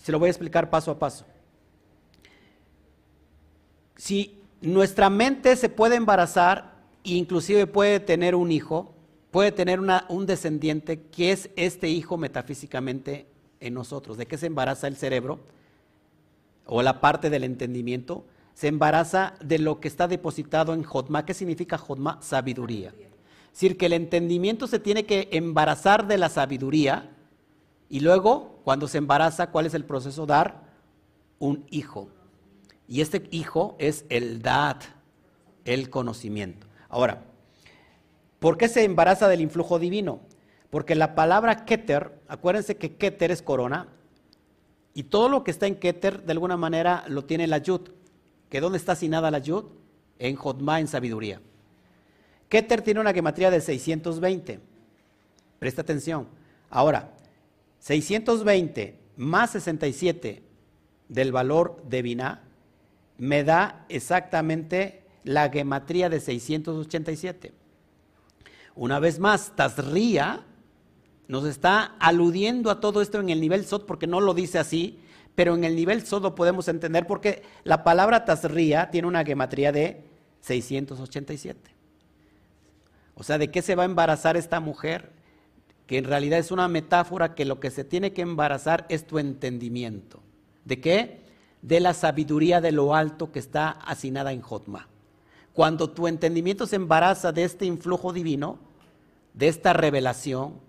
Se 0.04 0.12
lo 0.12 0.20
voy 0.20 0.28
a 0.28 0.32
explicar 0.32 0.70
paso 0.70 0.92
a 0.92 1.00
paso. 1.00 1.26
Si 3.96 4.38
nuestra 4.60 5.10
mente 5.10 5.56
se 5.56 5.70
puede 5.70 5.96
embarazar, 5.96 6.74
inclusive 7.04 7.68
puede 7.68 8.02
tener 8.02 8.36
un 8.36 8.52
hijo, 8.52 8.94
puede 9.32 9.54
tener 9.54 9.80
un 9.80 10.26
descendiente, 10.26 11.04
que 11.04 11.32
es 11.32 11.50
este 11.56 11.88
hijo 11.88 12.18
metafísicamente 12.18 13.28
en 13.62 13.74
nosotros. 13.74 14.18
¿De 14.18 14.26
qué 14.26 14.38
se 14.38 14.48
embaraza 14.48 14.88
el 14.88 14.98
cerebro? 14.98 15.40
O 16.66 16.82
la 16.82 17.00
parte 17.00 17.30
del 17.30 17.46
entendimiento. 17.46 18.26
Se 18.56 18.68
embaraza 18.68 19.36
de 19.42 19.58
lo 19.58 19.80
que 19.80 19.88
está 19.88 20.10
depositado 20.10 20.74
en 20.74 20.84
Jotma. 20.84 21.26
¿Qué 21.26 21.34
significa 21.34 21.78
Jotma? 21.78 22.22
Sabiduría. 22.22 22.90
Es 22.90 23.54
decir, 23.54 23.78
que 23.78 23.86
el 23.86 23.94
entendimiento 23.94 24.68
se 24.68 24.80
tiene 24.80 25.06
que 25.06 25.30
embarazar 25.32 26.08
de 26.08 26.18
la 26.18 26.28
sabiduría 26.28 27.13
y 27.94 28.00
luego, 28.00 28.60
cuando 28.64 28.88
se 28.88 28.98
embaraza, 28.98 29.52
¿cuál 29.52 29.68
es 29.68 29.76
el 29.76 29.86
proceso? 29.86 30.26
Dar 30.26 30.64
un 31.38 31.64
hijo. 31.70 32.10
Y 32.88 33.02
este 33.02 33.28
hijo 33.30 33.76
es 33.78 34.06
el 34.10 34.42
dad, 34.42 34.78
el 35.64 35.92
conocimiento. 35.92 36.66
Ahora, 36.90 37.22
¿por 38.40 38.58
qué 38.58 38.68
se 38.68 38.84
embaraza 38.84 39.28
del 39.28 39.42
influjo 39.42 39.78
divino? 39.78 40.22
Porque 40.72 40.96
la 40.96 41.14
palabra 41.14 41.66
Keter, 41.66 42.20
acuérdense 42.28 42.78
que 42.78 42.96
Keter 42.96 43.30
es 43.30 43.44
corona, 43.44 43.90
y 44.96 45.04
todo 45.04 45.30
lo 45.30 45.44
que 45.44 45.52
está 45.52 45.68
en 45.68 45.76
Keter, 45.76 46.24
de 46.24 46.32
alguna 46.32 46.58
manera, 46.58 47.04
lo 47.08 47.26
tiene 47.26 47.46
la 47.46 47.60
Yud. 47.60 47.92
¿Que 48.50 48.60
dónde 48.60 48.80
está 48.80 48.94
asignada 48.94 49.30
la 49.30 49.38
Yud? 49.38 49.66
En 50.18 50.36
Jotma, 50.36 50.80
en 50.80 50.88
sabiduría. 50.88 51.42
Keter 52.50 52.82
tiene 52.82 53.02
una 53.02 53.14
gematría 53.14 53.52
de 53.52 53.62
620. 53.62 54.60
Presta 55.60 55.84
atención. 55.84 56.28
Ahora, 56.72 57.12
620 57.84 58.98
más 59.18 59.52
67 59.52 60.42
del 61.10 61.34
valor 61.34 61.84
de 61.84 62.02
Binah 62.02 62.42
me 63.18 63.44
da 63.44 63.86
exactamente 63.90 65.04
la 65.26 65.50
gematría 65.50 66.08
de 66.08 66.22
687. 66.22 67.52
Una 68.76 69.00
vez 69.00 69.20
más, 69.20 69.54
Tazría 69.58 70.46
nos 71.28 71.44
está 71.44 71.96
aludiendo 72.00 72.72
a 72.72 72.80
todo 72.80 73.02
esto 73.02 73.20
en 73.20 73.30
el 73.30 73.42
nivel 73.42 73.66
Sod 73.66 73.86
porque 73.86 74.08
no 74.08 74.22
lo 74.22 74.34
dice 74.34 74.60
así, 74.60 75.02
pero 75.36 75.54
en 75.54 75.66
el 75.66 75.76
nivel 75.76 76.06
Sod 76.06 76.24
lo 76.24 76.36
podemos 76.36 76.70
entender 76.70 77.06
porque 77.06 77.44
la 77.66 77.84
palabra 77.84 78.24
Tazría 78.24 78.92
tiene 78.92 79.10
una 79.10 79.26
gematría 79.26 79.74
de 79.74 80.06
687. 80.40 81.70
O 83.16 83.24
sea, 83.24 83.38
¿de 83.38 83.52
qué 83.52 83.62
se 83.62 83.76
va 83.76 83.84
a 83.84 83.88
embarazar 83.88 84.38
esta 84.38 84.62
mujer? 84.62 85.12
Que 85.88 85.98
en 85.98 86.06
realidad 86.06 86.40
es 86.40 86.52
una 86.52 86.68
metáfora 86.68 87.36
que 87.36 87.46
lo 87.46 87.60
que 87.60 87.72
se 87.72 87.84
tiene 87.84 88.14
que 88.14 88.22
embarazar 88.22 88.86
es 88.90 89.06
tu 89.06 89.20
entendimiento. 89.20 90.22
¿De 90.66 90.80
qué? 90.80 91.24
de 91.64 91.80
la 91.80 91.94
sabiduría 91.94 92.62
de 92.62 92.74
lo 92.74 92.94
alto 92.94 93.32
que 93.32 93.40
está 93.40 93.72
asignada 93.72 94.34
en 94.34 94.42
Jotma. 94.42 94.90
Cuando 95.54 95.90
tu 95.90 96.08
entendimiento 96.08 96.68
se 96.68 96.76
embaraza 96.76 97.32
de 97.32 97.46
este 97.46 97.66
influjo 97.66 98.12
divino, 98.12 98.60
de 99.34 99.48
esta 99.48 99.72
revelación, 99.72 100.60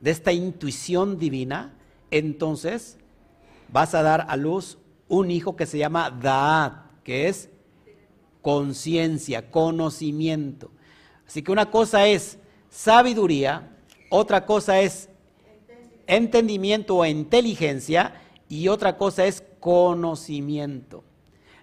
de 0.00 0.10
esta 0.10 0.32
intuición 0.32 1.18
divina, 1.18 1.74
entonces 2.10 2.98
vas 3.72 3.94
a 3.94 4.02
dar 4.02 4.26
a 4.28 4.36
luz 4.36 4.78
un 5.08 5.30
hijo 5.30 5.56
que 5.56 5.66
se 5.66 5.78
llama 5.78 6.10
Daat, 6.10 7.02
que 7.02 7.28
es 7.28 7.48
conciencia, 8.42 9.50
conocimiento. 9.50 10.70
Así 11.26 11.42
que 11.42 11.50
una 11.50 11.70
cosa 11.70 12.06
es 12.06 12.38
sabiduría, 12.68 13.73
otra 14.10 14.46
cosa 14.46 14.80
es 14.80 15.08
entendimiento 16.06 16.96
o 16.96 17.04
inteligencia 17.04 18.14
y 18.48 18.68
otra 18.68 18.96
cosa 18.96 19.24
es 19.24 19.42
conocimiento. 19.60 21.02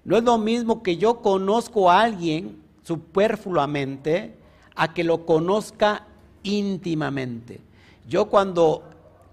No 0.04 0.18
es 0.18 0.24
lo 0.24 0.38
mismo 0.38 0.82
que 0.82 0.98
yo 0.98 1.22
conozco 1.22 1.92
a 1.92 2.02
alguien 2.02 2.62
superfluamente 2.84 4.36
a 4.76 4.94
que 4.94 5.04
lo 5.04 5.26
conozca 5.26 6.08
íntimamente. 6.44 7.62
Yo 8.08 8.26
cuando 8.30 8.84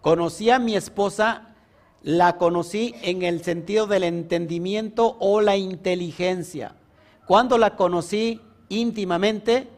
conocí 0.03 0.51
a 0.51 0.59
mi 0.59 0.77
esposa, 0.77 1.55
la 2.03 2.37
conocí 2.37 2.95
en 3.03 3.23
el 3.23 3.43
sentido 3.43 3.87
del 3.87 4.05
entendimiento 4.05 5.17
o 5.19 5.41
la 5.41 5.57
inteligencia. 5.57 6.75
Cuando 7.27 7.59
la 7.59 7.77
conocí 7.77 8.41
íntimamente, 8.69 9.69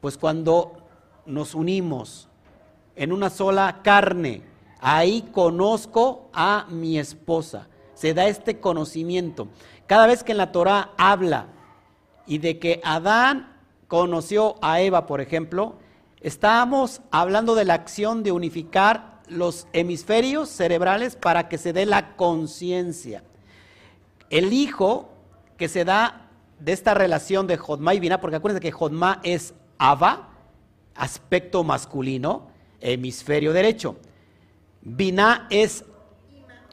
pues 0.00 0.18
cuando 0.18 0.72
nos 1.26 1.54
unimos 1.54 2.27
en 2.98 3.12
una 3.12 3.30
sola 3.30 3.80
carne, 3.82 4.42
ahí 4.80 5.28
conozco 5.32 6.28
a 6.32 6.66
mi 6.68 6.98
esposa 6.98 7.68
se 7.98 8.14
da 8.14 8.28
este 8.28 8.60
conocimiento. 8.60 9.48
Cada 9.88 10.06
vez 10.06 10.22
que 10.22 10.30
en 10.30 10.38
la 10.38 10.52
Torah 10.52 10.90
habla 10.96 11.48
y 12.28 12.38
de 12.38 12.60
que 12.60 12.80
Adán 12.84 13.56
conoció 13.88 14.54
a 14.62 14.80
Eva, 14.80 15.06
por 15.06 15.20
ejemplo, 15.20 15.74
estamos 16.20 17.00
hablando 17.10 17.56
de 17.56 17.64
la 17.64 17.74
acción 17.74 18.22
de 18.22 18.30
unificar 18.30 19.20
los 19.26 19.66
hemisferios 19.72 20.48
cerebrales 20.48 21.16
para 21.16 21.48
que 21.48 21.58
se 21.58 21.72
dé 21.72 21.86
la 21.86 22.14
conciencia. 22.14 23.24
El 24.30 24.52
hijo 24.52 25.08
que 25.56 25.66
se 25.66 25.84
da 25.84 26.28
de 26.60 26.72
esta 26.72 26.94
relación 26.94 27.48
de 27.48 27.56
Jodma 27.56 27.94
y 27.94 28.00
Binah, 28.00 28.20
porque 28.20 28.36
acuérdense 28.36 28.62
que 28.62 28.70
Jodma 28.70 29.18
es 29.24 29.54
Ava, 29.76 30.28
aspecto 30.94 31.64
masculino, 31.64 32.46
hemisferio 32.80 33.52
derecho. 33.52 33.96
Binah 34.82 35.46
es 35.50 35.84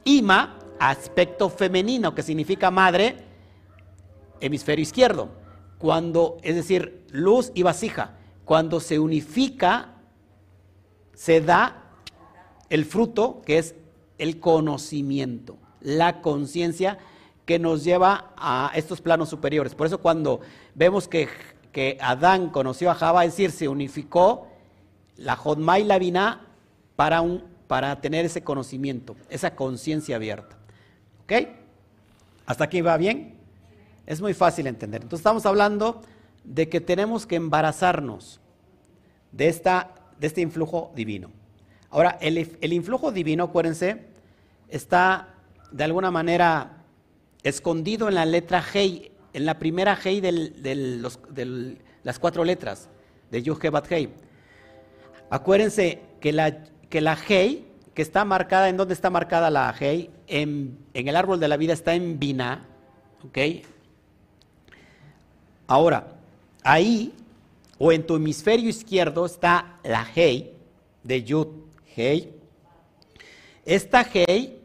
Ima, 0.03 0.59
aspecto 0.79 1.49
femenino, 1.49 2.13
que 2.13 2.21
significa 2.21 2.69
madre, 2.69 3.17
hemisferio 4.39 4.83
izquierdo. 4.83 5.29
Cuando, 5.79 6.37
es 6.43 6.55
decir, 6.55 7.05
luz 7.11 7.51
y 7.55 7.63
vasija, 7.63 8.15
cuando 8.45 8.79
se 8.79 8.99
unifica, 8.99 9.95
se 11.13 11.41
da 11.41 11.91
el 12.69 12.85
fruto 12.85 13.41
que 13.45 13.57
es 13.57 13.75
el 14.17 14.39
conocimiento, 14.39 15.57
la 15.81 16.21
conciencia 16.21 16.99
que 17.45 17.59
nos 17.59 17.83
lleva 17.83 18.33
a 18.37 18.71
estos 18.75 19.01
planos 19.01 19.29
superiores. 19.29 19.75
Por 19.75 19.87
eso 19.87 19.99
cuando 19.99 20.41
vemos 20.73 21.07
que, 21.07 21.27
que 21.71 21.97
Adán 22.01 22.49
conoció 22.49 22.89
a 22.91 22.95
Java, 22.95 23.25
es 23.25 23.31
decir, 23.31 23.51
se 23.51 23.67
unificó 23.67 24.47
la 25.17 25.35
Jodma 25.35 25.79
y 25.79 25.83
la 25.83 25.99
Binah 25.99 26.41
para, 26.95 27.21
un, 27.21 27.43
para 27.67 28.01
tener 28.01 28.25
ese 28.25 28.43
conocimiento, 28.43 29.15
esa 29.29 29.55
conciencia 29.55 30.15
abierta. 30.15 30.57
¿Ok? 31.23 31.33
¿Hasta 32.45 32.65
aquí 32.65 32.81
va 32.81 32.97
bien? 32.97 33.35
Es 34.05 34.21
muy 34.21 34.33
fácil 34.33 34.67
entender. 34.67 35.01
Entonces 35.01 35.21
estamos 35.21 35.45
hablando 35.45 36.01
de 36.43 36.69
que 36.69 36.79
tenemos 36.79 37.25
que 37.25 37.35
embarazarnos 37.35 38.39
de, 39.31 39.47
esta, 39.47 39.95
de 40.19 40.27
este 40.27 40.41
influjo 40.41 40.91
divino. 40.95 41.31
Ahora, 41.89 42.17
el, 42.21 42.73
influjo 42.73 43.11
divino, 43.11 43.45
acuérdense, 43.45 44.05
está 44.69 45.33
de 45.71 45.83
alguna 45.83 46.11
manera 46.11 46.83
escondido 47.43 48.09
en 48.09 48.15
la 48.15 48.25
letra 48.25 48.63
Hei, 48.73 49.11
en 49.33 49.45
la 49.45 49.57
primera 49.57 49.97
Hei 50.03 50.21
de 50.21 51.79
las 52.03 52.19
cuatro 52.19 52.43
letras 52.43 52.89
de 53.31 53.41
Yuhebat 53.41 53.91
Hei. 53.91 54.09
Acuérdense 55.29 56.01
que 56.19 56.31
la, 56.31 56.63
que 56.89 57.01
la 57.01 57.17
Hei 57.27 57.65
que 57.95 58.01
está 58.01 58.25
marcada, 58.25 58.67
¿en 58.67 58.77
dónde 58.77 58.93
está 58.93 59.09
marcada 59.09 59.49
la 59.49 59.73
Hei? 59.79 60.11
En, 60.27 60.77
el 60.93 61.15
árbol 61.15 61.39
de 61.39 61.47
la 61.47 61.57
vida 61.57 61.73
está 61.73 61.95
en 61.95 62.19
Bina, 62.19 62.65
¿ok? 63.25 63.37
Ahora, 65.65 66.07
ahí 66.61 67.13
o 67.79 67.91
en 67.91 68.05
tu 68.05 68.17
hemisferio 68.17 68.69
izquierdo 68.69 69.25
está 69.25 69.79
la 69.83 70.05
Hei 70.13 70.53
de 71.03 71.23
Yud 71.23 71.47
Hei. 71.95 72.33
Esta 73.63 74.05
Hei 74.13 74.59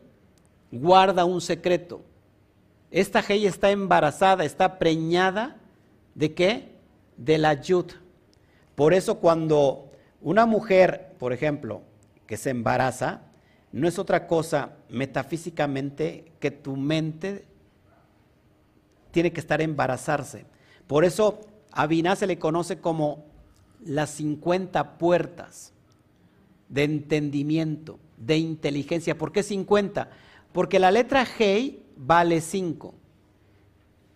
guarda 0.72 1.24
un 1.24 1.40
secreto. 1.40 2.02
Esta 2.90 3.24
Hei 3.26 3.46
está 3.46 3.70
embarazada, 3.70 4.44
está 4.44 4.78
preñada 4.78 5.56
de 6.16 6.34
qué? 6.34 6.72
De 7.16 7.38
la 7.38 7.54
Yud. 7.54 7.92
Por 8.74 8.92
eso 8.92 9.18
cuando 9.18 9.89
una 10.20 10.46
mujer, 10.46 11.14
por 11.18 11.32
ejemplo, 11.32 11.82
que 12.26 12.36
se 12.36 12.50
embaraza, 12.50 13.22
no 13.72 13.88
es 13.88 13.98
otra 13.98 14.26
cosa 14.26 14.76
metafísicamente 14.88 16.32
que 16.40 16.50
tu 16.50 16.76
mente 16.76 17.46
tiene 19.10 19.32
que 19.32 19.40
estar 19.40 19.60
embarazarse. 19.60 20.46
Por 20.86 21.04
eso 21.04 21.40
a 21.72 21.86
Binah 21.86 22.16
se 22.16 22.26
le 22.26 22.38
conoce 22.38 22.78
como 22.78 23.24
las 23.84 24.10
50 24.10 24.98
puertas 24.98 25.72
de 26.68 26.84
entendimiento, 26.84 27.98
de 28.16 28.38
inteligencia. 28.38 29.16
¿Por 29.16 29.32
qué 29.32 29.42
50? 29.42 30.10
Porque 30.52 30.78
la 30.78 30.90
letra 30.90 31.26
Hei 31.38 31.82
vale 31.96 32.40
5. 32.40 32.94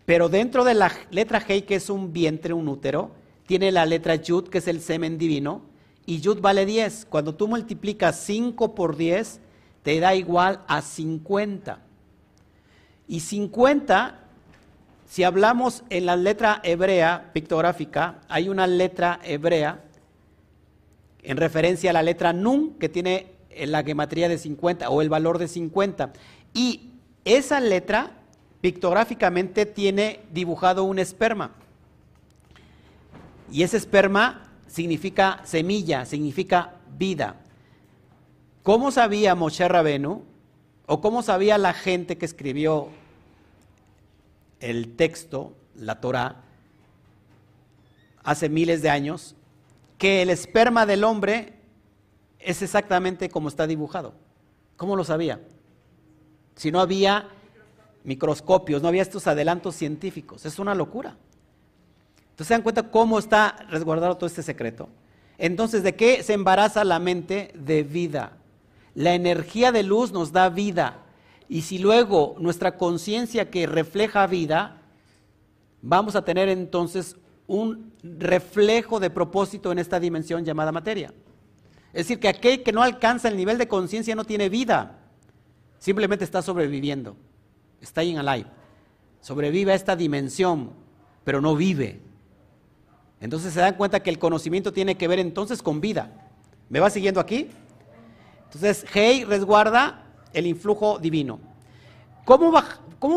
Pero 0.04 0.28
dentro 0.28 0.64
de 0.64 0.74
la 0.74 0.92
letra 1.10 1.42
Hei, 1.46 1.62
que 1.62 1.76
es 1.76 1.88
un 1.90 2.12
vientre, 2.12 2.52
un 2.52 2.68
útero, 2.68 3.12
tiene 3.46 3.72
la 3.72 3.86
letra 3.86 4.16
Yud, 4.16 4.48
que 4.48 4.58
es 4.58 4.68
el 4.68 4.80
semen 4.80 5.18
divino, 5.18 5.62
y 6.06 6.20
Yud 6.20 6.40
vale 6.40 6.66
10. 6.66 7.06
Cuando 7.08 7.34
tú 7.34 7.48
multiplicas 7.48 8.20
5 8.24 8.74
por 8.74 8.96
10, 8.96 9.40
te 9.82 10.00
da 10.00 10.14
igual 10.14 10.60
a 10.66 10.82
50. 10.82 11.78
Y 13.06 13.20
50 13.20 14.24
si 15.14 15.22
hablamos 15.22 15.84
en 15.90 16.06
la 16.06 16.16
letra 16.16 16.60
hebrea 16.64 17.30
pictográfica, 17.32 18.20
hay 18.28 18.48
una 18.48 18.66
letra 18.66 19.20
hebrea 19.22 19.84
en 21.22 21.36
referencia 21.36 21.90
a 21.90 21.92
la 21.92 22.02
letra 22.02 22.32
Nun, 22.32 22.74
que 22.80 22.88
tiene 22.88 23.28
la 23.56 23.84
gematría 23.84 24.28
de 24.28 24.38
50 24.38 24.90
o 24.90 25.02
el 25.02 25.08
valor 25.08 25.38
de 25.38 25.46
50. 25.46 26.12
Y 26.52 26.90
esa 27.24 27.60
letra 27.60 28.10
pictográficamente 28.60 29.66
tiene 29.66 30.20
dibujado 30.32 30.82
un 30.82 30.98
esperma. 30.98 31.52
Y 33.52 33.62
ese 33.62 33.76
esperma 33.76 34.43
significa 34.74 35.40
semilla, 35.44 36.04
significa 36.04 36.74
vida. 36.98 37.36
¿Cómo 38.64 38.90
sabía 38.90 39.36
Moshe 39.36 39.68
Rabenu 39.68 40.24
o 40.86 41.00
cómo 41.00 41.22
sabía 41.22 41.58
la 41.58 41.74
gente 41.74 42.18
que 42.18 42.24
escribió 42.24 42.88
el 44.58 44.96
texto, 44.96 45.52
la 45.76 46.00
Torah, 46.00 46.42
hace 48.24 48.48
miles 48.48 48.82
de 48.82 48.90
años, 48.90 49.36
que 49.96 50.22
el 50.22 50.30
esperma 50.30 50.86
del 50.86 51.04
hombre 51.04 51.52
es 52.40 52.60
exactamente 52.60 53.28
como 53.28 53.48
está 53.48 53.68
dibujado. 53.68 54.14
¿Cómo 54.76 54.96
lo 54.96 55.04
sabía? 55.04 55.40
Si 56.56 56.72
no 56.72 56.80
había 56.80 57.28
microscopios, 58.02 58.82
no 58.82 58.88
había 58.88 59.02
estos 59.02 59.28
adelantos 59.28 59.76
científicos. 59.76 60.44
Es 60.44 60.58
una 60.58 60.74
locura. 60.74 61.16
Entonces 62.34 62.48
se 62.48 62.54
dan 62.54 62.62
cuenta 62.62 62.90
cómo 62.90 63.16
está 63.16 63.54
resguardado 63.70 64.16
todo 64.16 64.26
este 64.26 64.42
secreto. 64.42 64.88
Entonces, 65.38 65.84
¿de 65.84 65.94
qué 65.94 66.24
se 66.24 66.32
embaraza 66.32 66.82
la 66.82 66.98
mente? 66.98 67.52
De 67.54 67.84
vida. 67.84 68.38
La 68.96 69.14
energía 69.14 69.70
de 69.70 69.84
luz 69.84 70.10
nos 70.10 70.32
da 70.32 70.48
vida. 70.48 71.04
Y 71.48 71.62
si 71.62 71.78
luego 71.78 72.34
nuestra 72.40 72.76
conciencia 72.76 73.50
que 73.50 73.68
refleja 73.68 74.26
vida, 74.26 74.82
vamos 75.80 76.16
a 76.16 76.24
tener 76.24 76.48
entonces 76.48 77.14
un 77.46 77.92
reflejo 78.02 78.98
de 78.98 79.10
propósito 79.10 79.70
en 79.70 79.78
esta 79.78 80.00
dimensión 80.00 80.44
llamada 80.44 80.72
materia. 80.72 81.14
Es 81.92 82.08
decir, 82.08 82.18
que 82.18 82.26
aquel 82.26 82.64
que 82.64 82.72
no 82.72 82.82
alcanza 82.82 83.28
el 83.28 83.36
nivel 83.36 83.58
de 83.58 83.68
conciencia 83.68 84.16
no 84.16 84.24
tiene 84.24 84.48
vida, 84.48 84.98
simplemente 85.78 86.24
está 86.24 86.42
sobreviviendo, 86.42 87.16
está 87.80 88.02
en 88.02 88.18
alive. 88.18 88.50
Sobrevive 89.20 89.70
a 89.70 89.76
esta 89.76 89.94
dimensión, 89.94 90.72
pero 91.22 91.40
no 91.40 91.54
vive. 91.54 92.00
Entonces 93.24 93.54
se 93.54 93.60
dan 93.60 93.76
cuenta 93.76 94.02
que 94.02 94.10
el 94.10 94.18
conocimiento 94.18 94.70
tiene 94.70 94.98
que 94.98 95.08
ver 95.08 95.18
entonces 95.18 95.62
con 95.62 95.80
vida. 95.80 96.12
¿Me 96.68 96.78
va 96.78 96.90
siguiendo 96.90 97.20
aquí? 97.20 97.48
Entonces, 98.44 98.84
Hei 98.94 99.24
resguarda 99.24 100.04
el 100.34 100.46
influjo 100.46 100.98
divino. 100.98 101.40
¿Cómo, 102.26 102.52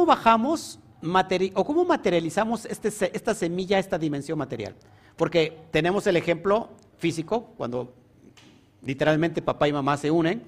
bajamos 0.06 0.80
o 1.54 1.66
cómo 1.66 1.84
materializamos 1.84 2.64
este 2.68 2.88
esta 2.88 3.36
semilla, 3.36 3.80
esta 3.80 4.00
dimensión 4.00 4.40
material? 4.40 4.76
Porque 5.18 5.60
tenemos 5.72 6.08
el 6.08 6.16
ejemplo 6.16 6.70
físico, 6.98 7.52
cuando 7.58 7.94
literalmente 8.84 9.42
papá 9.42 9.68
y 9.68 9.74
mamá 9.74 9.98
se 9.98 10.10
unen 10.10 10.42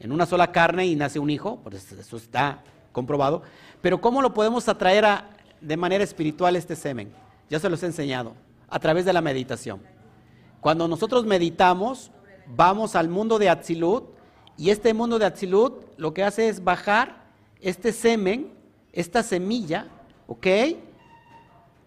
en 0.00 0.12
una 0.12 0.26
sola 0.26 0.52
carne 0.52 0.84
y 0.84 0.96
nace 0.96 1.18
un 1.18 1.30
hijo, 1.30 1.60
pues 1.64 1.90
eso 1.92 2.18
está 2.18 2.62
comprobado. 2.92 3.40
Pero 3.80 4.02
¿cómo 4.02 4.20
lo 4.20 4.34
podemos 4.34 4.68
atraer 4.68 5.06
de 5.62 5.76
manera 5.78 6.04
espiritual 6.04 6.56
este 6.56 6.76
semen? 6.76 7.10
Ya 7.48 7.58
se 7.58 7.70
los 7.70 7.82
he 7.82 7.86
enseñado, 7.86 8.34
a 8.72 8.80
través 8.80 9.04
de 9.04 9.12
la 9.12 9.20
meditación. 9.20 9.82
Cuando 10.62 10.88
nosotros 10.88 11.26
meditamos, 11.26 12.10
vamos 12.46 12.96
al 12.96 13.10
mundo 13.10 13.38
de 13.38 13.50
Atzilut, 13.50 14.04
y 14.56 14.70
este 14.70 14.94
mundo 14.94 15.18
de 15.18 15.26
Atzilut 15.26 15.84
lo 15.98 16.14
que 16.14 16.24
hace 16.24 16.48
es 16.48 16.64
bajar 16.64 17.26
este 17.60 17.92
semen, 17.92 18.50
esta 18.92 19.22
semilla, 19.22 19.88
¿ok? 20.26 20.46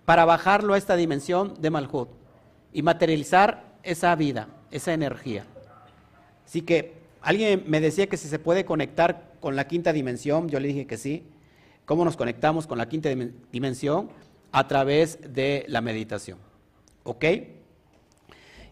Para 0.06 0.26
bajarlo 0.26 0.76
a 0.76 0.78
esta 0.78 0.96
dimensión 0.96 1.56
de 1.60 1.72
Malhut 1.72 2.10
y 2.72 2.84
materializar 2.84 3.64
esa 3.82 4.16
vida, 4.16 4.48
esa 4.70 4.94
energía. 4.94 5.46
Así 6.46 6.62
que 6.62 6.94
alguien 7.22 7.64
me 7.66 7.82
decía 7.82 8.06
que 8.08 8.18
si 8.18 8.28
se 8.28 8.38
puede 8.38 8.64
conectar 8.64 9.34
con 9.40 9.56
la 9.56 9.68
quinta 9.68 9.92
dimensión, 9.92 10.50
yo 10.50 10.60
le 10.60 10.68
dije 10.68 10.86
que 10.86 10.98
sí. 10.98 11.24
¿Cómo 11.86 12.06
nos 12.06 12.16
conectamos 12.16 12.68
con 12.68 12.78
la 12.78 12.88
quinta 12.88 13.10
dimensión? 13.52 14.10
A 14.52 14.68
través 14.68 15.34
de 15.34 15.66
la 15.68 15.82
meditación. 15.82 16.45
¿Ok? 17.06 17.26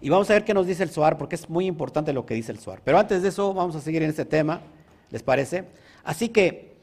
Y 0.02 0.10
vamos 0.10 0.30
a 0.30 0.34
ver 0.34 0.43
qué 0.43 0.54
nos 0.54 0.67
dice 0.67 0.84
el 0.84 0.89
SOAR, 0.89 1.17
porque 1.17 1.36
es 1.36 1.50
muy 1.50 1.65
importante 1.65 2.12
lo 2.12 2.26
que 2.26 2.34
dice 2.34 2.52
el 2.52 2.60
SOAR. 2.60 2.82
Pero 2.84 3.00
antes 3.00 3.22
de 3.22 3.30
eso, 3.30 3.54
vamos 3.54 3.76
a 3.78 3.80
seguir 3.80 4.04
en 4.04 4.10
este 4.10 4.26
tema, 4.26 4.62
¿les 5.12 5.24
parece? 5.24 5.63
Así 6.04 6.28
que, 6.28 6.76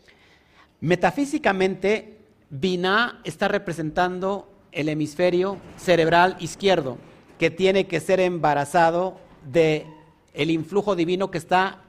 metafísicamente, 0.81 2.17
Binah 2.49 3.21
está 3.25 3.49
representando 3.49 4.49
el 4.73 4.89
hemisferio 4.89 5.59
cerebral 5.77 6.37
izquierdo, 6.41 6.97
que 7.39 7.51
tiene 7.51 7.87
que 7.87 8.01
ser 8.01 8.21
embarazado 8.21 9.19
de 9.51 9.87
el 10.33 10.51
influjo 10.51 10.97
divino 10.97 11.31
que 11.31 11.39
está 11.39 11.83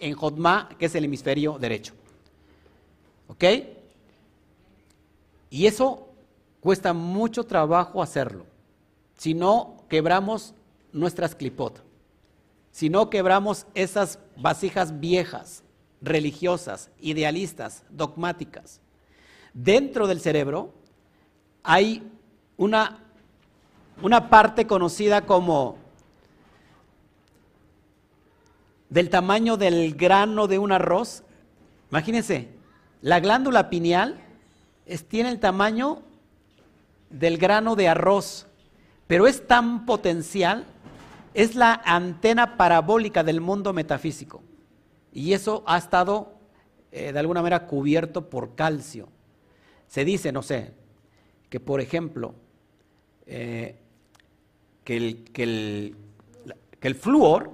en 0.00 0.14
Jodma, 0.14 0.70
que 0.78 0.86
es 0.86 0.94
el 0.94 1.04
hemisferio 1.04 1.58
derecho. 1.58 1.94
¿Ok? 3.28 3.44
Y 5.50 5.66
eso 5.66 6.08
cuesta 6.60 6.92
mucho 6.92 7.44
trabajo 7.44 8.02
hacerlo. 8.02 8.51
Si 9.22 9.34
no 9.34 9.76
quebramos 9.88 10.52
nuestras 10.92 11.36
clipot, 11.36 11.80
si 12.72 12.90
no 12.90 13.08
quebramos 13.08 13.68
esas 13.72 14.18
vasijas 14.36 14.98
viejas, 14.98 15.62
religiosas, 16.00 16.90
idealistas, 17.00 17.84
dogmáticas. 17.88 18.80
Dentro 19.54 20.08
del 20.08 20.20
cerebro 20.20 20.74
hay 21.62 22.02
una, 22.56 22.98
una 24.02 24.28
parte 24.28 24.66
conocida 24.66 25.24
como 25.24 25.76
del 28.90 29.08
tamaño 29.08 29.56
del 29.56 29.94
grano 29.94 30.48
de 30.48 30.58
un 30.58 30.72
arroz. 30.72 31.22
Imagínense, 31.92 32.48
la 33.02 33.20
glándula 33.20 33.70
pineal 33.70 34.18
tiene 35.08 35.28
el 35.28 35.38
tamaño 35.38 36.02
del 37.08 37.38
grano 37.38 37.76
de 37.76 37.86
arroz, 37.86 38.48
pero 39.12 39.26
es 39.26 39.46
tan 39.46 39.84
potencial 39.84 40.64
es 41.34 41.54
la 41.54 41.82
antena 41.84 42.56
parabólica 42.56 43.22
del 43.22 43.42
mundo 43.42 43.74
metafísico. 43.74 44.42
Y 45.12 45.34
eso 45.34 45.62
ha 45.66 45.76
estado 45.76 46.32
eh, 46.90 47.12
de 47.12 47.18
alguna 47.18 47.42
manera 47.42 47.66
cubierto 47.66 48.30
por 48.30 48.54
calcio. 48.54 49.10
Se 49.86 50.06
dice, 50.06 50.32
no 50.32 50.40
sé, 50.40 50.72
que 51.50 51.60
por 51.60 51.82
ejemplo, 51.82 52.34
eh, 53.26 53.76
que, 54.82 54.96
el, 54.96 55.24
que, 55.24 55.42
el, 55.42 55.96
que 56.80 56.88
el 56.88 56.94
flúor 56.94 57.50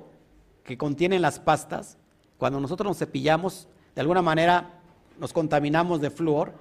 que 0.62 0.78
contienen 0.78 1.22
las 1.22 1.40
pastas, 1.40 1.98
cuando 2.36 2.60
nosotros 2.60 2.88
nos 2.88 2.98
cepillamos, 2.98 3.66
de 3.96 4.00
alguna 4.00 4.22
manera 4.22 4.78
nos 5.18 5.32
contaminamos 5.32 6.00
de 6.00 6.10
flúor, 6.10 6.52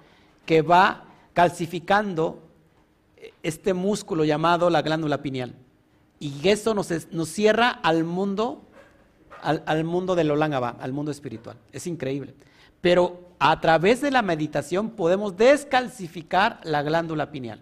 que 0.47 0.63
va 0.63 1.05
calcificando 1.33 2.46
este 3.43 3.73
músculo 3.73 4.25
llamado 4.25 4.69
la 4.69 4.81
glándula 4.81 5.21
pineal. 5.21 5.53
Y 6.19 6.47
eso 6.49 6.73
nos, 6.73 6.91
nos 7.11 7.29
cierra 7.29 7.69
al 7.69 8.03
mundo, 8.03 8.63
al, 9.41 9.83
mundo 9.83 10.15
del 10.15 10.31
Olangaba, 10.31 10.75
al 10.79 10.93
mundo 10.93 11.11
espiritual. 11.11 11.57
Es 11.71 11.87
increíble. 11.87 12.33
Pero 12.81 13.27
a 13.39 13.59
través 13.61 14.01
de 14.01 14.11
la 14.11 14.21
meditación 14.21 14.91
podemos 14.91 15.37
descalcificar 15.37 16.59
la 16.63 16.81
glándula 16.81 17.31
pineal. 17.31 17.61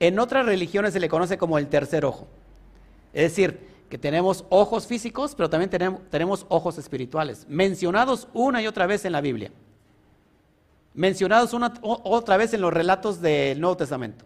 En 0.00 0.18
otras 0.18 0.46
religiones 0.46 0.92
se 0.92 1.00
le 1.00 1.08
conoce 1.08 1.38
como 1.38 1.58
el 1.58 1.68
tercer 1.68 2.04
ojo. 2.04 2.28
Es 3.12 3.22
decir, 3.22 3.68
que 3.88 3.98
tenemos 3.98 4.44
ojos 4.48 4.86
físicos, 4.86 5.34
pero 5.34 5.50
también 5.50 5.70
tenemos, 5.70 6.02
tenemos 6.10 6.46
ojos 6.48 6.78
espirituales, 6.78 7.46
mencionados 7.48 8.28
una 8.34 8.62
y 8.62 8.66
otra 8.66 8.86
vez 8.86 9.04
en 9.04 9.12
la 9.12 9.20
Biblia. 9.20 9.50
Mencionados 10.94 11.52
una, 11.52 11.72
otra 11.82 12.36
vez 12.36 12.52
en 12.54 12.60
los 12.60 12.72
relatos 12.72 13.20
del 13.20 13.60
Nuevo 13.60 13.76
Testamento. 13.76 14.24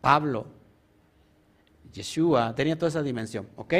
Pablo, 0.00 0.46
Yeshua, 1.92 2.54
tenía 2.54 2.76
toda 2.76 2.88
esa 2.88 3.02
dimensión, 3.02 3.48
¿ok? 3.56 3.74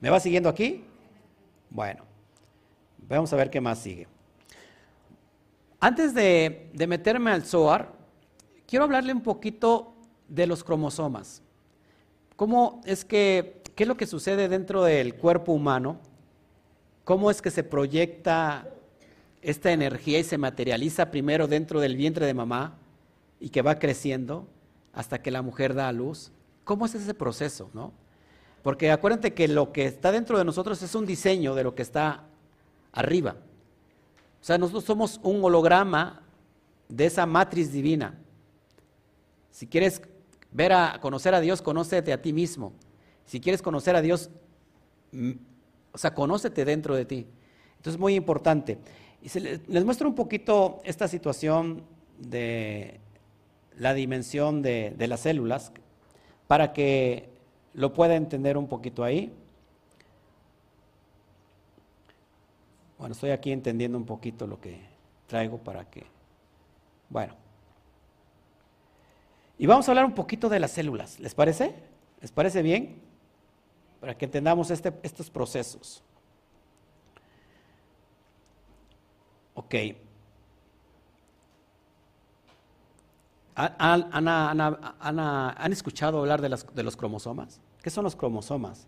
¿Me 0.00 0.10
va 0.10 0.18
siguiendo 0.18 0.48
aquí? 0.48 0.84
Bueno, 1.70 2.04
vamos 3.08 3.32
a 3.32 3.36
ver 3.36 3.50
qué 3.50 3.60
más 3.60 3.78
sigue. 3.78 4.08
Antes 5.78 6.14
de, 6.14 6.70
meterme 6.86 7.30
al 7.30 7.44
Zohar, 7.44 7.92
quiero 8.66 8.84
hablarle 8.84 9.12
un 9.12 9.22
poquito 9.22 9.94
de 10.28 10.46
los 10.46 10.62
cromosomas. 10.62 11.42
¿Cómo 12.36 12.80
es 12.84 13.04
que, 13.04 13.62
qué 13.74 13.84
es 13.84 13.88
lo 13.88 13.96
que 13.96 14.06
sucede 14.06 14.48
dentro 14.48 14.84
del 14.84 15.14
cuerpo 15.14 15.52
humano? 15.52 15.98
¿Cómo 17.04 17.30
es 17.30 17.42
que 17.42 17.50
se 17.50 17.64
proyecta 17.64 18.68
esta 19.40 19.72
energía 19.72 20.20
y 20.20 20.24
se 20.24 20.38
materializa 20.38 21.10
primero 21.10 21.48
dentro 21.48 21.80
del 21.80 21.96
vientre 21.96 22.26
de 22.26 22.34
mamá 22.34 22.78
y 23.40 23.50
que 23.50 23.62
va 23.62 23.78
creciendo 23.78 24.46
hasta 24.92 25.22
que 25.22 25.30
la 25.30 25.42
mujer 25.42 25.74
da 25.74 25.88
a 25.88 25.92
luz? 25.92 26.32
¿Cómo 26.64 26.86
es 26.86 26.94
ese 26.94 27.14
proceso, 27.14 27.70
no? 27.74 27.92
Porque 28.62 28.90
acuérdate 28.90 29.34
que 29.34 29.48
lo 29.48 29.72
que 29.72 29.86
está 29.86 30.12
dentro 30.12 30.38
de 30.38 30.44
nosotros 30.44 30.80
es 30.82 30.94
un 30.94 31.06
diseño 31.06 31.54
de 31.54 31.64
lo 31.64 31.74
que 31.74 31.82
está 31.82 32.24
arriba. 32.92 33.36
O 34.40 34.44
sea, 34.44 34.58
nosotros 34.58 34.84
somos 34.84 35.20
un 35.22 35.44
holograma 35.44 36.22
de 36.88 37.06
esa 37.06 37.26
matriz 37.26 37.72
divina. 37.72 38.18
Si 39.50 39.66
quieres 39.66 40.02
ver 40.52 40.72
a 40.72 40.98
conocer 41.00 41.34
a 41.34 41.40
Dios, 41.40 41.62
conócete 41.62 42.12
a 42.12 42.22
ti 42.22 42.32
mismo. 42.32 42.72
Si 43.24 43.40
quieres 43.40 43.62
conocer 43.62 43.96
a 43.96 44.02
Dios, 44.02 44.30
o 45.92 45.98
sea, 45.98 46.14
conócete 46.14 46.64
dentro 46.64 46.94
de 46.94 47.04
ti. 47.04 47.26
Entonces 47.76 47.94
es 47.94 48.00
muy 48.00 48.14
importante. 48.14 48.78
Y 49.22 49.38
les, 49.40 49.84
muestro 49.84 50.08
un 50.08 50.14
poquito 50.14 50.80
esta 50.84 51.08
situación 51.08 51.82
de 52.18 53.00
la 53.82 53.94
dimensión 53.94 54.62
de, 54.62 54.94
de 54.96 55.08
las 55.08 55.20
células 55.20 55.72
para 56.46 56.72
que 56.72 57.28
lo 57.74 57.92
pueda 57.92 58.14
entender 58.14 58.56
un 58.56 58.68
poquito 58.68 59.02
ahí. 59.02 59.34
Bueno, 62.96 63.12
estoy 63.12 63.30
aquí 63.30 63.50
entendiendo 63.50 63.98
un 63.98 64.06
poquito 64.06 64.46
lo 64.46 64.60
que 64.60 64.80
traigo 65.26 65.58
para 65.58 65.90
que... 65.90 66.06
Bueno. 67.08 67.34
Y 69.58 69.66
vamos 69.66 69.88
a 69.88 69.90
hablar 69.90 70.04
un 70.04 70.14
poquito 70.14 70.48
de 70.48 70.60
las 70.60 70.70
células. 70.70 71.18
¿Les 71.18 71.34
parece? 71.34 71.74
¿Les 72.20 72.30
parece 72.30 72.62
bien? 72.62 73.02
Para 73.98 74.16
que 74.16 74.26
entendamos 74.26 74.70
este, 74.70 74.92
estos 75.02 75.28
procesos. 75.28 76.04
Ok. 79.54 79.74
¿Han 83.54 84.12
escuchado 85.72 86.20
hablar 86.20 86.40
de, 86.40 86.48
los 86.82 86.96
cromosomas? 86.96 87.60
¿Qué 87.82 87.90
son 87.90 88.04
los 88.04 88.16
cromosomas? 88.16 88.86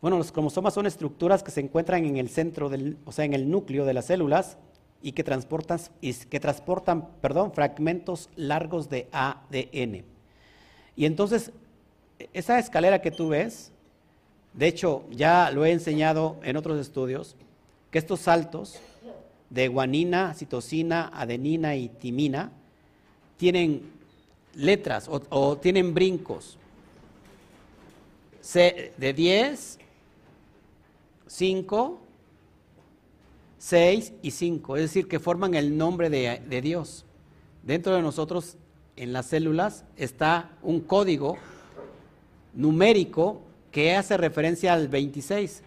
Bueno, 0.00 0.16
los 0.16 0.32
cromosomas 0.32 0.74
son 0.74 0.86
estructuras 0.86 1.42
que 1.42 1.50
se 1.50 1.60
encuentran 1.60 2.04
en 2.04 2.16
el 2.16 2.30
centro, 2.30 2.70
o 3.04 3.12
sea, 3.12 3.24
en 3.24 3.34
el 3.34 3.50
núcleo 3.50 3.84
de 3.84 3.94
las 3.94 4.06
células 4.06 4.56
y 5.02 5.12
que 5.12 5.24
transportan, 5.24 5.80
que 6.00 6.40
transportan 6.40 7.08
perdón, 7.20 7.52
fragmentos 7.52 8.30
largos 8.36 8.88
de 8.88 9.08
ADN. 9.12 10.04
Y 10.96 11.06
entonces, 11.06 11.52
esa 12.32 12.58
escalera 12.58 13.02
que 13.02 13.10
tú 13.10 13.28
ves, 13.28 13.72
de 14.54 14.68
hecho, 14.68 15.04
ya 15.10 15.50
lo 15.50 15.64
he 15.64 15.72
enseñado 15.72 16.38
en 16.42 16.56
otros 16.56 16.78
estudios, 16.80 17.36
que 17.90 17.98
estos 17.98 18.20
saltos 18.20 18.78
de 19.48 19.68
guanina, 19.68 20.34
citosina, 20.34 21.10
adenina 21.12 21.74
y 21.74 21.88
timina 21.88 22.52
tienen 23.40 23.80
letras 24.54 25.08
o, 25.08 25.56
tienen 25.56 25.94
brincos 25.94 26.58
de 28.54 29.14
10 29.16 29.78
5, 31.26 31.98
6 33.58 34.12
y 34.20 34.30
5, 34.32 34.76
es 34.76 34.82
decir, 34.82 35.08
que 35.08 35.18
forman 35.20 35.54
el 35.54 35.78
nombre 35.78 36.10
de, 36.10 36.60
Dios. 36.60 37.06
Dentro 37.62 37.94
de 37.94 38.02
nosotros, 38.02 38.56
en 38.96 39.14
las 39.14 39.26
células, 39.26 39.84
está 39.96 40.50
un 40.60 40.80
código 40.80 41.38
numérico 42.52 43.40
que 43.70 43.94
hace 43.94 44.18
referencia 44.18 44.74
al 44.74 44.88
26, 44.88 45.62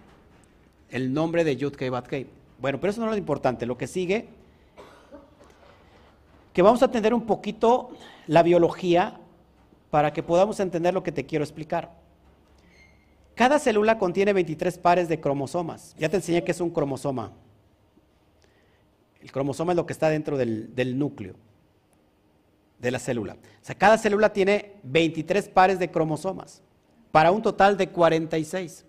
el 0.92 1.12
nombre 1.12 1.44
de 1.44 1.56
Yud 1.56 1.76
Bat 1.90 2.14
Bueno, 2.60 2.80
pero 2.80 2.92
eso 2.92 3.00
no 3.02 3.08
es 3.08 3.14
lo 3.14 3.18
importante. 3.18 3.66
Lo 3.66 3.78
que 3.78 3.88
sigue, 3.88 4.28
que 6.54 6.62
vamos 6.62 6.82
a 6.82 6.86
entender 6.86 7.14
un 7.14 7.26
poquito 7.26 7.90
la 8.28 8.44
biología 8.44 9.20
para 9.90 10.14
que 10.14 10.24
podamos 10.24 10.60
entender 10.60 10.94
lo 10.94 11.04
que 11.04 11.12
te 11.12 11.26
quiero 11.26 11.44
explicar. 11.44 11.92
Cada 13.36 13.58
célula 13.58 13.98
contiene 13.98 14.32
23 14.34 14.78
pares 14.78 15.10
de 15.10 15.20
cromosomas. 15.20 15.96
Ya 15.98 16.10
te 16.10 16.18
enseñé 16.18 16.44
que 16.44 16.52
es 16.52 16.62
un 16.62 16.70
cromosoma. 16.70 17.32
El 19.22 19.32
cromosoma 19.32 19.72
es 19.72 19.78
lo 19.78 19.86
que 19.86 19.94
está 19.94 20.10
dentro 20.10 20.38
del, 20.38 20.98
núcleo 20.98 21.36
de 22.80 22.92
la 22.92 23.00
célula. 23.00 23.34
O 23.34 23.66
sea, 23.66 23.76
cada 23.76 23.98
célula 23.98 24.34
tiene 24.34 24.74
23 24.84 25.50
pares 25.50 25.80
de 25.80 25.90
cromosomas 25.90 26.62
para 27.12 27.32
un 27.32 27.42
total 27.42 27.78
de 27.78 27.90
46. 27.90 28.86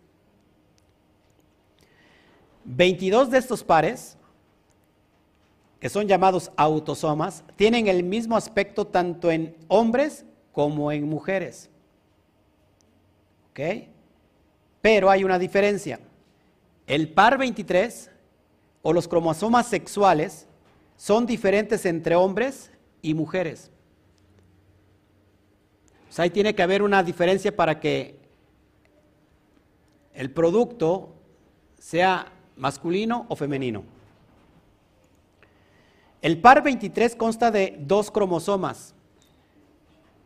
22 2.64 3.30
de 3.30 3.38
estos 3.38 3.62
pares, 3.62 4.16
que 5.84 5.90
son 5.90 6.08
llamados 6.08 6.50
autosomas, 6.56 7.44
tienen 7.56 7.88
el 7.88 8.04
mismo 8.04 8.38
aspecto 8.38 8.86
tanto 8.86 9.30
en 9.30 9.54
hombres 9.68 10.24
como 10.50 10.90
en 10.90 11.06
mujeres. 11.06 11.68
¿Ok? 13.50 13.60
Pero 14.80 15.10
hay 15.10 15.24
una 15.24 15.38
diferencia. 15.38 16.00
El 16.86 17.10
par 17.12 17.36
23 17.36 18.10
o 18.80 18.94
los 18.94 19.06
cromosomas 19.06 19.66
sexuales 19.66 20.46
son 20.96 21.26
diferentes 21.26 21.84
entre 21.84 22.14
hombres 22.14 22.70
y 23.02 23.12
mujeres. 23.12 23.70
O 26.08 26.12
sea, 26.14 26.22
ahí 26.22 26.30
tiene 26.30 26.54
que 26.54 26.62
haber 26.62 26.80
una 26.80 27.02
diferencia 27.02 27.54
para 27.54 27.78
que 27.78 28.18
el 30.14 30.30
producto 30.30 31.14
sea 31.78 32.32
masculino 32.56 33.26
o 33.28 33.36
femenino. 33.36 33.93
El 36.24 36.40
par 36.40 36.62
23 36.62 37.16
consta 37.16 37.50
de 37.50 37.76
dos 37.78 38.10
cromosomas, 38.10 38.94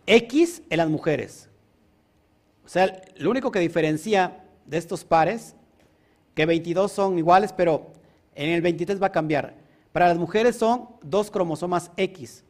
X 0.07 0.63
en 0.71 0.77
las 0.77 0.89
mujeres. 0.89 1.49
O 2.65 2.69
sea, 2.69 3.03
lo 3.17 3.29
único 3.29 3.51
que 3.51 3.59
diferencia 3.59 4.45
de 4.65 4.79
estos 4.79 5.05
pares, 5.05 5.57
que 6.37 6.47
22 6.47 6.93
son 6.93 7.19
iguales, 7.19 7.53
pero 7.53 7.89
en 8.37 8.51
el 8.51 8.63
23 8.63 9.03
va 9.03 9.09
a 9.09 9.13
cambiar. 9.13 9.57
Para 9.91 10.07
las 10.07 10.19
mujeres 10.19 10.55
son 10.55 10.89
dos 11.03 11.33
cromosomas 11.33 11.91
X. 11.97 12.45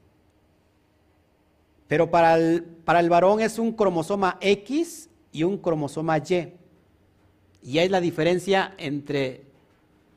Pero 1.87 2.11
para 2.11 2.37
el, 2.37 2.63
para 2.63 3.01
el 3.01 3.09
varón 3.09 3.41
es 3.41 3.59
un 3.59 3.73
cromosoma 3.73 4.37
X 4.43 5.09
y 5.33 5.45
un 5.45 5.57
cromosoma 5.57 6.19
Y. 6.19 6.53
Y 7.63 7.79
ahí 7.79 7.87
es 7.87 7.91
la 7.91 8.03
diferencia 8.03 8.75
entre 8.77 9.47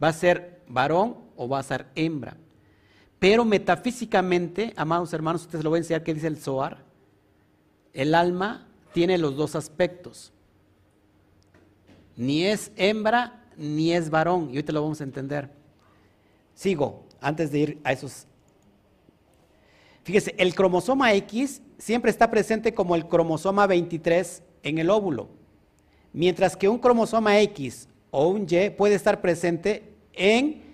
va 0.04 0.10
a 0.10 0.14
ser 0.14 0.60
varón 0.68 1.16
o 1.38 1.48
va 1.48 1.60
a 1.60 1.64
ser 1.64 1.86
hembra. 1.96 2.36
Pero 3.22 3.46
metafísicamente, 3.46 4.74
amados 4.76 5.14
hermanos, 5.14 5.44
ustedes 5.44 5.64
lo 5.64 5.70
voy 5.70 5.78
a 5.78 5.82
enseñar 5.82 6.04
que 6.04 6.12
dice 6.12 6.26
el 6.26 6.38
Zohar, 6.38 6.80
el 7.94 8.16
alma 8.16 8.68
tiene 8.94 9.20
los 9.20 9.36
dos 9.36 9.56
aspectos. 9.56 10.34
Ni 12.18 12.46
es 12.46 12.72
hembra 12.78 13.46
ni 13.58 13.94
es 13.94 14.10
varón. 14.10 14.50
Y 14.52 14.64
te 14.64 14.72
lo 14.72 14.82
vamos 14.82 15.02
a 15.02 15.04
entender. 15.04 15.52
Sigo, 16.56 17.04
antes 17.22 17.52
de 17.52 17.60
ir 17.60 17.82
a 17.84 17.92
esos. 17.92 18.26
Fíjese, 20.04 20.34
el 20.40 20.56
cromosoma 20.56 21.14
X 21.14 21.62
siempre 21.78 22.10
está 22.10 22.32
presente 22.32 22.74
como 22.74 22.96
el 22.96 23.08
cromosoma 23.08 23.68
23 23.68 24.42
en 24.64 24.80
el 24.80 24.90
óvulo. 24.90 25.30
Mientras 26.12 26.58
que 26.58 26.68
un 26.68 26.80
cromosoma 26.80 27.40
X 27.42 27.88
o 28.10 28.30
un 28.30 28.48
Y 28.50 28.72
puede 28.72 28.96
estar 28.96 29.22
presente 29.22 29.94
en 30.14 30.71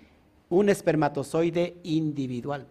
un 0.48 0.68
espermatozoide 0.68 1.78
individual. 1.82 2.66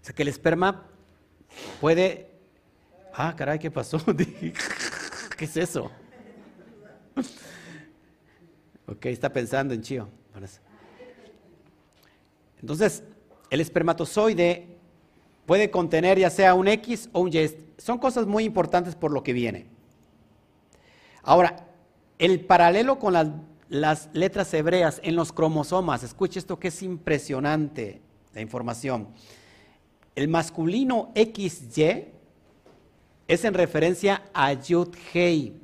O 0.00 0.04
sea 0.04 0.14
que 0.14 0.22
el 0.22 0.28
esperma 0.28 0.86
puede... 1.80 2.30
Ah, 3.12 3.34
caray, 3.36 3.58
¿qué 3.58 3.70
pasó? 3.70 4.00
¿Qué 5.36 5.44
es 5.44 5.56
eso? 5.56 5.90
ok, 8.86 9.06
está 9.06 9.32
pensando 9.32 9.74
en 9.74 9.82
Chío. 9.82 10.08
Entonces, 12.60 13.02
el 13.50 13.60
espermatozoide 13.60 14.76
puede 15.46 15.70
contener 15.70 16.18
ya 16.18 16.30
sea 16.30 16.54
un 16.54 16.68
X 16.68 17.08
o 17.12 17.20
un 17.20 17.28
Y. 17.32 17.50
Son 17.78 17.98
cosas 17.98 18.26
muy 18.26 18.44
importantes 18.44 18.94
por 18.94 19.12
lo 19.12 19.22
que 19.22 19.32
viene. 19.32 19.66
Ahora, 21.22 21.66
el 22.18 22.44
paralelo 22.44 22.98
con 22.98 23.12
las, 23.14 23.28
las 23.70 24.10
letras 24.12 24.52
hebreas 24.52 25.00
en 25.04 25.14
los 25.14 25.32
cromosomas, 25.32 26.02
escuche 26.02 26.40
esto 26.40 26.58
que 26.58 26.68
es 26.68 26.82
impresionante, 26.82 28.00
la 28.34 28.40
información. 28.40 29.08
El 30.16 30.26
masculino 30.26 31.12
XY 31.14 32.08
es 33.28 33.44
en 33.44 33.54
referencia 33.54 34.24
a 34.34 34.52
Yud 34.52 34.88
Hei. 35.14 35.54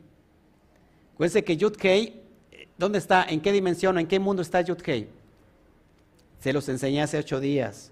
Acuérdense 1.14 1.42
que 1.42 1.56
Yud 1.56 1.76
Hei, 1.82 2.22
¿dónde 2.78 2.98
está? 2.98 3.24
¿En 3.24 3.40
qué 3.40 3.50
dimensión? 3.50 3.98
¿En 3.98 4.06
qué 4.06 4.20
mundo 4.20 4.40
está 4.40 4.60
Yud 4.60 4.80
Hei? 4.86 5.08
Se 6.38 6.52
los 6.52 6.68
enseñé 6.68 7.02
hace 7.02 7.18
ocho 7.18 7.40
días. 7.40 7.90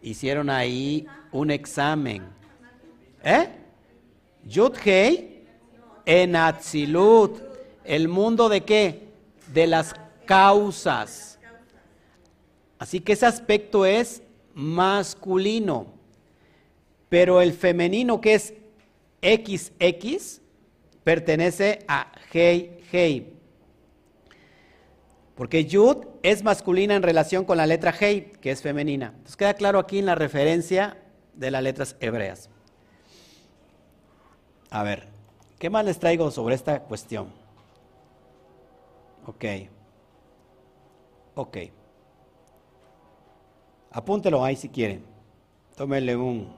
Hicieron 0.00 0.48
ahí 0.48 1.08
un 1.32 1.50
examen. 1.50 2.22
¿Eh? 3.24 3.48
Yud 4.46 4.76
Hei 4.84 5.44
en 6.06 6.36
Atzilut. 6.36 7.53
¿El 7.84 8.08
mundo 8.08 8.48
de 8.48 8.62
qué? 8.62 9.08
De 9.52 9.66
las 9.66 9.94
causas. 10.26 11.38
Así 12.78 13.00
que 13.00 13.12
ese 13.12 13.26
aspecto 13.26 13.86
es 13.86 14.22
masculino. 14.54 15.86
Pero 17.08 17.40
el 17.40 17.52
femenino 17.52 18.20
que 18.20 18.34
es 18.34 18.54
XX 19.22 20.40
pertenece 21.04 21.84
a 21.86 22.10
Hei 22.32 22.80
Hei. 22.90 23.34
Porque 25.34 25.64
Yud 25.64 26.06
es 26.22 26.44
masculina 26.44 26.94
en 26.94 27.02
relación 27.02 27.44
con 27.44 27.56
la 27.56 27.66
letra 27.66 27.94
Hei, 27.98 28.32
que 28.40 28.50
es 28.50 28.62
femenina. 28.62 29.08
Entonces 29.08 29.36
queda 29.36 29.54
claro 29.54 29.78
aquí 29.78 29.98
en 29.98 30.06
la 30.06 30.14
referencia 30.14 30.96
de 31.34 31.50
las 31.50 31.62
letras 31.62 31.96
hebreas. 32.00 32.48
A 34.70 34.82
ver, 34.82 35.08
¿qué 35.58 35.70
más 35.70 35.84
les 35.84 35.98
traigo 35.98 36.30
sobre 36.30 36.54
esta 36.54 36.80
cuestión? 36.80 37.43
Ok. 39.26 39.44
Ok. 41.34 41.58
Apúntelo 43.90 44.44
ahí 44.44 44.56
si 44.56 44.68
quieren. 44.68 45.04
Tómenle 45.76 46.16
un 46.16 46.52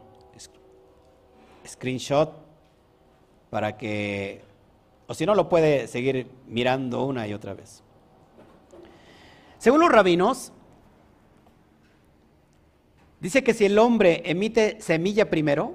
screenshot 1.67 2.33
para 3.51 3.77
que, 3.77 4.43
o 5.07 5.15
si 5.15 5.27
no, 5.27 5.35
lo 5.35 5.49
puede 5.49 5.87
seguir 5.87 6.31
mirando 6.47 7.05
una 7.05 7.27
y 7.27 7.35
otra 7.35 7.55
vez. 7.55 7.83
Según 9.59 9.81
los 9.81 9.91
rabinos, 9.91 10.53
dice 13.21 13.43
que 13.43 13.55
si 13.55 13.65
el 13.65 13.79
hombre 13.79 14.23
emite 14.27 14.81
semilla 14.81 15.31
primero, 15.31 15.75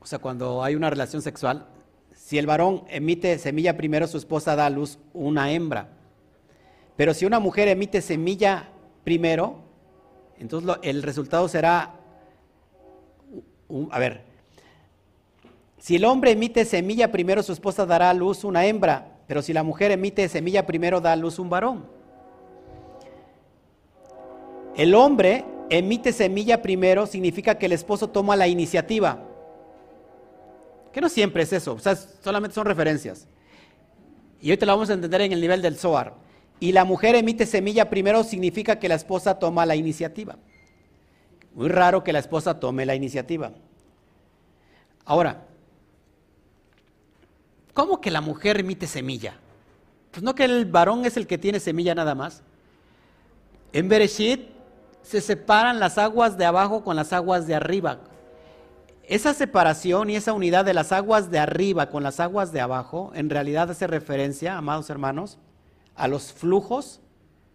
o 0.00 0.06
sea, 0.06 0.18
cuando 0.18 0.62
hay 0.62 0.74
una 0.74 0.90
relación 0.90 1.22
sexual, 1.22 1.66
si 2.14 2.38
el 2.38 2.46
varón 2.46 2.84
emite 2.88 3.38
semilla 3.38 3.76
primero, 3.76 4.06
su 4.06 4.18
esposa 4.18 4.56
da 4.56 4.66
a 4.66 4.70
luz 4.70 4.98
una 5.12 5.52
hembra. 5.52 5.97
Pero 6.98 7.14
si 7.14 7.24
una 7.24 7.38
mujer 7.38 7.68
emite 7.68 8.02
semilla 8.02 8.70
primero, 9.04 9.60
entonces 10.36 10.68
el 10.82 11.04
resultado 11.04 11.46
será, 11.46 11.94
a 13.90 13.98
ver, 14.00 14.22
si 15.78 15.94
el 15.94 16.04
hombre 16.04 16.32
emite 16.32 16.64
semilla 16.64 17.12
primero, 17.12 17.44
su 17.44 17.52
esposa 17.52 17.86
dará 17.86 18.10
a 18.10 18.14
luz 18.14 18.42
una 18.42 18.66
hembra, 18.66 19.12
pero 19.28 19.42
si 19.42 19.52
la 19.52 19.62
mujer 19.62 19.92
emite 19.92 20.28
semilla 20.28 20.66
primero, 20.66 21.00
da 21.00 21.12
a 21.12 21.16
luz 21.16 21.38
un 21.38 21.48
varón. 21.48 21.86
El 24.74 24.92
hombre 24.96 25.44
emite 25.70 26.12
semilla 26.12 26.60
primero 26.62 27.06
significa 27.06 27.58
que 27.58 27.66
el 27.66 27.72
esposo 27.72 28.10
toma 28.10 28.34
la 28.34 28.48
iniciativa. 28.48 29.22
Que 30.92 31.00
no 31.00 31.08
siempre 31.08 31.44
es 31.44 31.52
eso, 31.52 31.74
o 31.74 31.78
sea, 31.78 31.94
solamente 31.94 32.56
son 32.56 32.66
referencias. 32.66 33.28
Y 34.40 34.50
hoy 34.50 34.56
te 34.56 34.66
lo 34.66 34.72
vamos 34.72 34.90
a 34.90 34.94
entender 34.94 35.20
en 35.20 35.30
el 35.30 35.40
nivel 35.40 35.62
del 35.62 35.76
Zohar. 35.76 36.26
Y 36.60 36.72
la 36.72 36.84
mujer 36.84 37.14
emite 37.14 37.46
semilla 37.46 37.88
primero 37.88 38.24
significa 38.24 38.78
que 38.78 38.88
la 38.88 38.94
esposa 38.96 39.38
toma 39.38 39.66
la 39.66 39.76
iniciativa. 39.76 40.36
Muy 41.54 41.68
raro 41.68 42.04
que 42.04 42.12
la 42.12 42.18
esposa 42.18 42.58
tome 42.58 42.86
la 42.86 42.94
iniciativa. 42.94 43.52
Ahora, 45.04 45.48
¿Cómo 47.78 48.00
que 48.00 48.10
la 48.10 48.20
mujer 48.20 48.58
emite 48.58 48.88
semilla? 48.88 49.34
Pues 50.10 50.20
no 50.24 50.34
que 50.34 50.42
el 50.42 50.64
varón 50.64 51.04
es 51.04 51.16
el 51.16 51.28
que 51.28 51.38
tiene 51.38 51.60
semilla 51.60 51.94
nada 51.94 52.16
más. 52.16 52.42
En 53.72 53.88
Bereshit 53.88 54.48
se 55.00 55.20
separan 55.20 55.78
las 55.78 55.96
aguas 55.96 56.36
de 56.36 56.44
abajo 56.44 56.82
con 56.82 56.96
las 56.96 57.12
aguas 57.12 57.46
de 57.46 57.54
arriba. 57.54 58.00
Esa 59.04 59.32
separación 59.32 60.10
y 60.10 60.16
esa 60.16 60.32
unidad 60.32 60.64
de 60.64 60.74
las 60.74 60.90
aguas 60.90 61.30
de 61.30 61.38
arriba 61.38 61.88
con 61.88 62.02
las 62.02 62.18
aguas 62.18 62.50
de 62.50 62.60
abajo 62.60 63.12
en 63.14 63.30
realidad 63.30 63.70
hace 63.70 63.86
referencia, 63.86 64.58
amados 64.58 64.90
hermanos, 64.90 65.38
a 65.98 66.08
los 66.08 66.32
flujos 66.32 67.00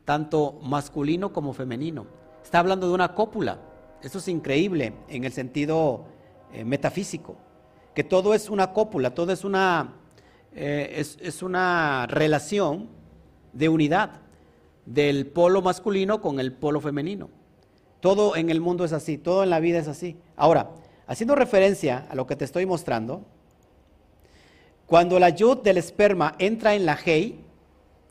tanto 0.05 0.59
masculino 0.61 1.33
como 1.33 1.53
femenino. 1.53 2.05
Está 2.43 2.59
hablando 2.59 2.87
de 2.87 2.93
una 2.93 3.15
cópula. 3.15 3.59
Eso 4.01 4.19
es 4.19 4.27
increíble 4.27 4.93
en 5.07 5.23
el 5.23 5.31
sentido 5.31 6.05
eh, 6.51 6.65
metafísico, 6.65 7.37
que 7.95 8.03
todo 8.03 8.33
es 8.33 8.49
una 8.49 8.73
cópula, 8.73 9.15
todo 9.15 9.31
es 9.31 9.43
una 9.43 9.95
eh, 10.55 11.03
es, 11.21 11.41
una 11.41 12.05
relación 12.07 12.87
de 13.53 13.69
unidad 13.69 14.21
del 14.85 15.25
polo 15.25 15.63
masculino 15.63 16.21
con 16.21 16.39
el 16.39 16.53
polo 16.53 16.79
femenino. 16.79 17.29
Todo 18.01 18.35
en 18.35 18.49
el 18.51 18.61
mundo 18.61 18.85
es 18.85 18.93
así, 18.93 19.17
todo 19.17 19.43
en 19.43 19.49
la 19.49 19.59
vida 19.59 19.79
es 19.79 19.87
así. 19.87 20.17
Ahora, 20.35 20.71
haciendo 21.07 21.33
referencia 21.33 22.05
a 22.09 22.15
lo 22.15 22.27
que 22.27 22.35
te 22.35 22.45
estoy 22.45 22.67
mostrando, 22.67 23.25
cuando 24.85 25.17
la 25.19 25.29
yud 25.29 25.59
del 25.59 25.77
esperma 25.77 26.35
entra 26.37 26.75
en 26.75 26.85
la 26.85 26.99
hei 27.03 27.39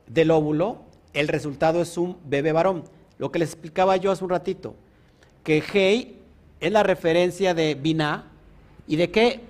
del 0.06 0.30
óvulo, 0.30 0.82
el 1.12 1.28
resultado 1.28 1.82
es 1.82 1.96
un 1.98 2.16
bebé 2.24 2.52
varón. 2.52 2.84
Lo 3.18 3.30
que 3.30 3.38
les 3.38 3.50
explicaba 3.50 3.96
yo 3.96 4.10
hace 4.10 4.24
un 4.24 4.30
ratito, 4.30 4.74
que 5.44 5.62
hei 5.72 6.18
es 6.60 6.72
la 6.72 6.82
referencia 6.82 7.54
de 7.54 7.74
Binah, 7.74 8.32
y 8.86 8.96
de 8.96 9.10
qué, 9.10 9.40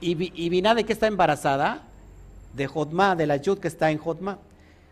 y, 0.00 0.12
y 0.44 0.60
de 0.60 0.84
qué 0.84 0.92
está 0.92 1.06
embarazada, 1.06 1.88
de 2.54 2.66
Jotma, 2.66 3.16
de 3.16 3.26
la 3.26 3.36
yud 3.36 3.58
que 3.58 3.68
está 3.68 3.90
en 3.90 3.98
Jotma. 3.98 4.38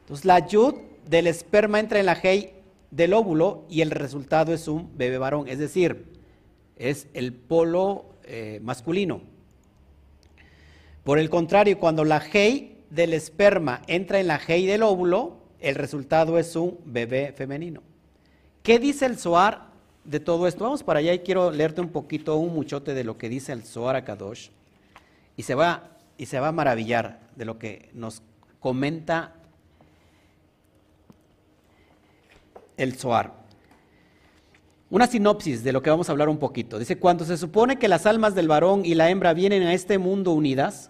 Entonces 0.01 0.25
la 0.25 0.47
yud 0.47 0.75
del 1.07 1.27
esperma 1.27 1.81
entra 1.81 2.01
en 2.01 2.07
la 2.07 2.15
hei 2.15 2.53
del 2.91 3.15
óvulo 3.15 3.65
y 3.69 3.83
el 3.83 3.91
resultado 3.91 4.53
es 4.53 4.69
un 4.69 4.97
bebé 4.97 5.19
varón, 5.19 5.49
es 5.49 5.59
decir, 5.59 6.07
es 6.77 7.07
el 7.15 7.33
polo 7.33 8.07
eh, 8.25 8.61
masculino. 8.63 9.21
Por 11.05 11.19
el 11.19 11.31
contrario, 11.31 11.79
cuando 11.79 12.05
la 12.05 12.23
hei 12.33 12.77
del 12.91 13.15
esperma 13.15 13.83
entra 13.87 14.21
en 14.21 14.27
la 14.27 14.41
hei 14.47 14.67
del 14.67 14.83
óvulo, 14.83 15.39
el 15.61 15.75
resultado 15.77 16.39
es 16.39 16.55
un 16.57 16.79
bebé 16.85 17.33
femenino. 17.33 17.83
¿Qué 18.63 18.79
dice 18.79 19.07
el 19.07 19.17
Zohar 19.17 19.71
de 20.05 20.21
todo 20.21 20.47
esto? 20.47 20.65
Vamos 20.65 20.83
para 20.83 20.99
allá 20.99 21.15
y 21.15 21.21
quiero 21.21 21.51
leerte 21.51 21.81
un 21.81 21.91
poquito, 21.91 22.37
un 22.37 22.55
muchote 22.55 22.95
de 22.95 23.05
lo 23.05 23.17
que 23.17 23.29
dice 23.29 23.53
el 23.53 23.63
Zohar 23.63 23.97
Akadosh. 23.97 24.49
Y 25.37 25.45
se 25.45 25.55
va 25.55 25.97
y 26.19 26.27
se 26.27 26.39
va 26.39 26.49
a 26.49 26.53
maravillar 26.53 27.21
de 27.35 27.47
lo 27.47 27.59
que 27.59 27.89
nos 27.95 28.23
comenta 28.59 29.35
el 32.77 32.95
Zohar. 32.95 33.33
Una 34.91 35.07
sinopsis 35.07 35.63
de 35.63 35.73
lo 35.73 35.83
que 35.83 35.89
vamos 35.89 36.09
a 36.09 36.13
hablar 36.13 36.29
un 36.29 36.39
poquito. 36.39 36.79
Dice, 36.79 36.99
cuando 36.99 37.25
se 37.25 37.39
supone 37.39 37.79
que 37.79 37.89
las 37.89 38.07
almas 38.07 38.35
del 38.35 38.49
varón 38.49 38.85
y 38.85 38.95
la 38.95 39.09
hembra 39.09 39.33
vienen 39.33 39.63
a 39.63 39.73
este 39.73 39.99
mundo 39.99 40.33
unidas, 40.33 40.90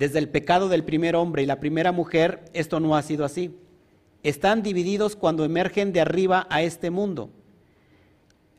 desde 0.00 0.18
el 0.18 0.30
pecado 0.30 0.70
del 0.70 0.82
primer 0.82 1.14
hombre 1.14 1.42
y 1.42 1.46
la 1.46 1.60
primera 1.60 1.92
mujer, 1.92 2.46
esto 2.54 2.80
no 2.80 2.96
ha 2.96 3.02
sido 3.02 3.22
así. 3.22 3.54
Están 4.22 4.62
divididos 4.62 5.14
cuando 5.14 5.44
emergen 5.44 5.92
de 5.92 6.00
arriba 6.00 6.46
a 6.48 6.62
este 6.62 6.88
mundo. 6.88 7.28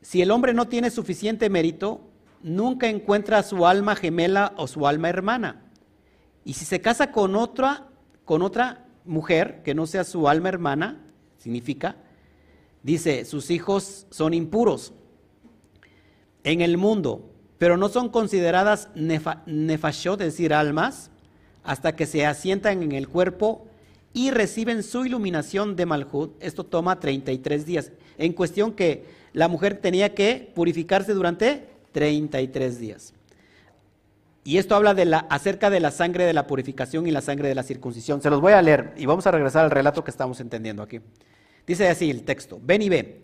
Si 0.02 0.22
el 0.22 0.30
hombre 0.30 0.54
no 0.54 0.68
tiene 0.68 0.88
suficiente 0.88 1.50
mérito, 1.50 2.00
nunca 2.44 2.88
encuentra 2.88 3.42
su 3.42 3.66
alma 3.66 3.96
gemela 3.96 4.54
o 4.56 4.68
su 4.68 4.86
alma 4.86 5.08
hermana. 5.08 5.64
Y 6.44 6.52
si 6.52 6.64
se 6.64 6.80
casa 6.80 7.10
con 7.10 7.34
otra, 7.34 7.88
con 8.24 8.42
otra 8.42 8.86
mujer 9.04 9.64
que 9.64 9.74
no 9.74 9.88
sea 9.88 10.04
su 10.04 10.28
alma 10.28 10.48
hermana, 10.48 11.00
significa, 11.38 11.96
dice, 12.84 13.24
sus 13.24 13.50
hijos 13.50 14.06
son 14.10 14.32
impuros 14.32 14.92
en 16.44 16.60
el 16.60 16.76
mundo, 16.76 17.32
pero 17.58 17.76
no 17.76 17.88
son 17.88 18.10
consideradas 18.10 18.90
nefashot, 18.94 20.20
es 20.20 20.34
decir, 20.34 20.54
almas, 20.54 21.11
hasta 21.64 21.94
que 21.94 22.06
se 22.06 22.26
asientan 22.26 22.82
en 22.82 22.92
el 22.92 23.08
cuerpo 23.08 23.66
y 24.12 24.30
reciben 24.30 24.82
su 24.82 25.04
iluminación 25.04 25.76
de 25.76 25.86
Malhut. 25.86 26.32
Esto 26.40 26.64
toma 26.64 27.00
33 27.00 27.66
días. 27.66 27.92
En 28.18 28.32
cuestión 28.32 28.72
que 28.72 29.04
la 29.32 29.48
mujer 29.48 29.78
tenía 29.78 30.14
que 30.14 30.50
purificarse 30.54 31.14
durante 31.14 31.66
33 31.92 32.78
días. 32.78 33.14
Y 34.44 34.58
esto 34.58 34.74
habla 34.74 34.92
de 34.92 35.04
la, 35.04 35.18
acerca 35.30 35.70
de 35.70 35.80
la 35.80 35.92
sangre 35.92 36.24
de 36.24 36.32
la 36.32 36.46
purificación 36.46 37.06
y 37.06 37.12
la 37.12 37.20
sangre 37.20 37.48
de 37.48 37.54
la 37.54 37.62
circuncisión. 37.62 38.20
Se 38.20 38.30
los 38.30 38.40
voy 38.40 38.52
a 38.52 38.62
leer 38.62 38.92
y 38.96 39.06
vamos 39.06 39.26
a 39.26 39.30
regresar 39.30 39.64
al 39.64 39.70
relato 39.70 40.02
que 40.02 40.10
estamos 40.10 40.40
entendiendo 40.40 40.82
aquí. 40.82 41.00
Dice 41.66 41.88
así 41.88 42.10
el 42.10 42.24
texto, 42.24 42.60
ven 42.60 42.82
y 42.82 42.88
ve, 42.88 43.22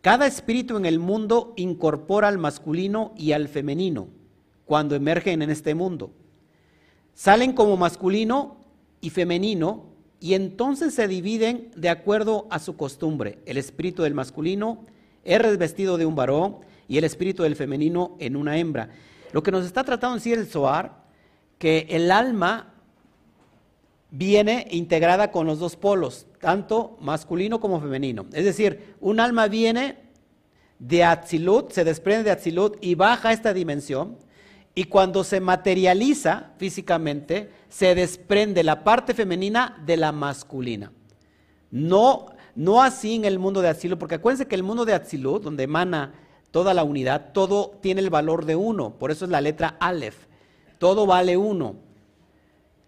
Cada 0.00 0.26
espíritu 0.26 0.76
en 0.76 0.86
el 0.86 1.00
mundo 1.00 1.54
incorpora 1.56 2.28
al 2.28 2.38
masculino 2.38 3.12
y 3.16 3.32
al 3.32 3.48
femenino 3.48 4.08
cuando 4.64 4.94
emergen 4.94 5.42
en 5.42 5.50
este 5.50 5.74
mundo. 5.74 6.12
Salen 7.14 7.52
como 7.52 7.76
masculino 7.76 8.56
y 9.00 9.10
femenino 9.10 9.86
y 10.20 10.34
entonces 10.34 10.94
se 10.94 11.08
dividen 11.08 11.70
de 11.76 11.88
acuerdo 11.88 12.46
a 12.50 12.58
su 12.58 12.76
costumbre. 12.76 13.38
El 13.46 13.56
espíritu 13.56 14.02
del 14.02 14.14
masculino 14.14 14.84
es 15.24 15.40
revestido 15.40 15.96
de 15.96 16.06
un 16.06 16.14
varón 16.14 16.58
y 16.88 16.98
el 16.98 17.04
espíritu 17.04 17.42
del 17.42 17.56
femenino 17.56 18.16
en 18.18 18.36
una 18.36 18.58
hembra. 18.58 18.90
Lo 19.32 19.42
que 19.42 19.50
nos 19.50 19.64
está 19.64 19.84
tratando 19.84 20.14
de 20.14 20.20
decir 20.20 20.38
el 20.38 20.46
Zohar, 20.46 21.04
que 21.58 21.86
el 21.90 22.10
alma 22.10 22.74
viene 24.10 24.66
integrada 24.70 25.30
con 25.30 25.46
los 25.46 25.58
dos 25.58 25.76
polos, 25.76 26.26
tanto 26.40 26.96
masculino 27.00 27.60
como 27.60 27.80
femenino. 27.80 28.26
Es 28.32 28.44
decir, 28.44 28.96
un 29.00 29.20
alma 29.20 29.46
viene 29.46 29.98
de 30.78 31.04
Atzilut, 31.04 31.70
se 31.70 31.84
desprende 31.84 32.24
de 32.24 32.30
Atzilut 32.32 32.76
y 32.80 32.94
baja 32.94 33.28
a 33.28 33.32
esta 33.32 33.52
dimensión, 33.54 34.16
y 34.80 34.84
cuando 34.84 35.24
se 35.24 35.42
materializa 35.42 36.52
físicamente, 36.56 37.50
se 37.68 37.94
desprende 37.94 38.64
la 38.64 38.82
parte 38.82 39.12
femenina 39.12 39.78
de 39.84 39.98
la 39.98 40.10
masculina. 40.10 40.90
No, 41.70 42.28
no 42.54 42.82
así 42.82 43.16
en 43.16 43.26
el 43.26 43.38
mundo 43.38 43.60
de 43.60 43.68
Atzilut, 43.68 43.98
porque 43.98 44.14
acuérdense 44.14 44.48
que 44.48 44.54
el 44.54 44.62
mundo 44.62 44.86
de 44.86 44.94
Atzilut, 44.94 45.42
donde 45.42 45.64
emana 45.64 46.14
toda 46.50 46.72
la 46.72 46.82
unidad, 46.82 47.32
todo 47.34 47.76
tiene 47.82 48.00
el 48.00 48.08
valor 48.08 48.46
de 48.46 48.56
uno, 48.56 48.94
por 48.98 49.10
eso 49.10 49.26
es 49.26 49.30
la 49.30 49.42
letra 49.42 49.76
Aleph, 49.80 50.16
todo 50.78 51.04
vale 51.04 51.36
uno. 51.36 51.74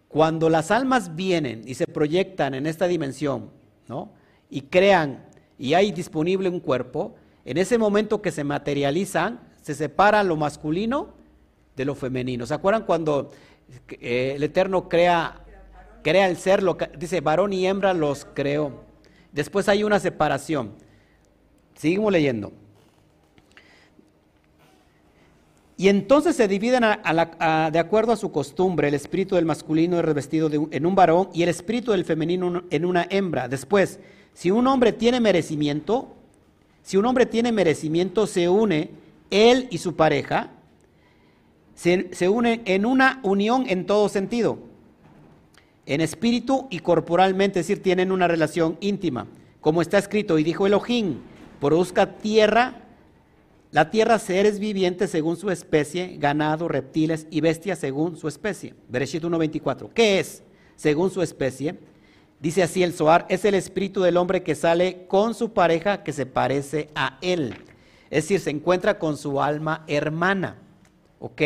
Cuando 0.07 0.49
las 0.49 0.71
almas 0.71 1.15
vienen 1.15 1.61
y 1.67 1.75
se 1.75 1.85
proyectan 1.85 2.55
en 2.55 2.65
esta 2.65 2.87
dimensión, 2.87 3.51
¿no? 3.87 4.09
Y 4.49 4.61
crean 4.61 5.27
y 5.59 5.75
hay 5.75 5.91
disponible 5.91 6.49
un 6.49 6.59
cuerpo, 6.59 7.13
en 7.45 7.59
ese 7.59 7.77
momento 7.77 8.19
que 8.23 8.31
se 8.31 8.43
materializan, 8.43 9.41
se 9.61 9.75
separa 9.75 10.23
lo 10.23 10.37
masculino 10.37 11.21
de 11.75 11.85
lo 11.85 11.95
femenino. 11.95 12.45
¿Se 12.45 12.53
acuerdan 12.53 12.85
cuando 12.85 13.31
eh, 13.89 14.33
el 14.35 14.43
Eterno 14.43 14.89
crea, 14.89 15.41
crea 16.03 16.27
el 16.27 16.37
ser, 16.37 16.63
lo, 16.63 16.77
dice 16.97 17.21
varón 17.21 17.53
y 17.53 17.65
hembra 17.65 17.93
los 17.93 18.25
creó? 18.33 18.83
Después 19.31 19.67
hay 19.67 19.83
una 19.83 19.99
separación. 19.99 20.73
Seguimos 21.75 22.11
leyendo. 22.11 22.51
Y 25.75 25.89
entonces 25.89 26.35
se 26.35 26.47
dividen 26.47 26.83
de 26.83 27.79
acuerdo 27.79 28.11
a 28.11 28.15
su 28.15 28.31
costumbre. 28.31 28.87
El 28.87 28.93
espíritu 28.93 29.35
del 29.35 29.45
masculino 29.45 29.97
es 29.97 30.05
revestido 30.05 30.49
en 30.71 30.85
un 30.85 30.95
varón 30.95 31.29
y 31.33 31.43
el 31.43 31.49
espíritu 31.49 31.91
del 31.91 32.05
femenino 32.05 32.63
en 32.69 32.85
una 32.85 33.07
hembra. 33.09 33.47
Después, 33.47 33.99
si 34.33 34.51
un 34.51 34.67
hombre 34.67 34.93
tiene 34.93 35.19
merecimiento, 35.19 36.15
si 36.83 36.97
un 36.97 37.05
hombre 37.05 37.25
tiene 37.25 37.51
merecimiento, 37.51 38.27
se 38.27 38.47
une 38.47 38.91
él 39.29 39.67
y 39.71 39.79
su 39.79 39.95
pareja, 39.95 40.51
se, 41.75 42.09
se 42.13 42.29
unen 42.29 42.61
en 42.65 42.85
una 42.85 43.19
unión 43.23 43.65
en 43.67 43.85
todo 43.85 44.09
sentido, 44.09 44.59
en 45.85 46.01
espíritu 46.01 46.67
y 46.69 46.79
corporalmente, 46.79 47.59
es 47.59 47.67
decir, 47.67 47.83
tienen 47.83 48.11
una 48.11 48.27
relación 48.27 48.77
íntima. 48.79 49.27
Como 49.61 49.81
está 49.81 49.97
escrito, 49.97 50.37
y 50.37 50.43
dijo 50.43 50.67
Elohim, 50.67 51.17
produzca 51.59 52.17
tierra 52.17 52.83
la 53.73 53.89
tierra 53.89 54.19
seres 54.19 54.59
vivientes 54.59 55.09
según 55.09 55.35
su 55.35 55.49
especie, 55.49 56.17
ganado, 56.19 56.67
reptiles 56.67 57.25
y 57.31 57.41
bestias 57.41 57.79
según 57.79 58.17
su 58.17 58.27
especie. 58.27 58.75
Bereshit 58.87 59.23
1.24. 59.23 59.89
¿Qué 59.95 60.19
es? 60.19 60.43
Según 60.75 61.09
su 61.09 61.23
especie. 61.23 61.79
Dice 62.39 62.61
así 62.61 62.83
el 62.83 62.93
Zohar, 62.93 63.25
es 63.29 63.45
el 63.45 63.55
espíritu 63.55 64.03
del 64.03 64.17
hombre 64.17 64.43
que 64.43 64.53
sale 64.53 65.07
con 65.07 65.33
su 65.33 65.53
pareja 65.53 66.03
que 66.03 66.13
se 66.13 66.27
parece 66.27 66.89
a 66.93 67.17
él. 67.21 67.55
Es 68.11 68.25
decir, 68.25 68.41
se 68.41 68.51
encuentra 68.51 68.99
con 68.99 69.17
su 69.17 69.41
alma 69.41 69.83
hermana. 69.87 70.57
¿Ok? 71.23 71.41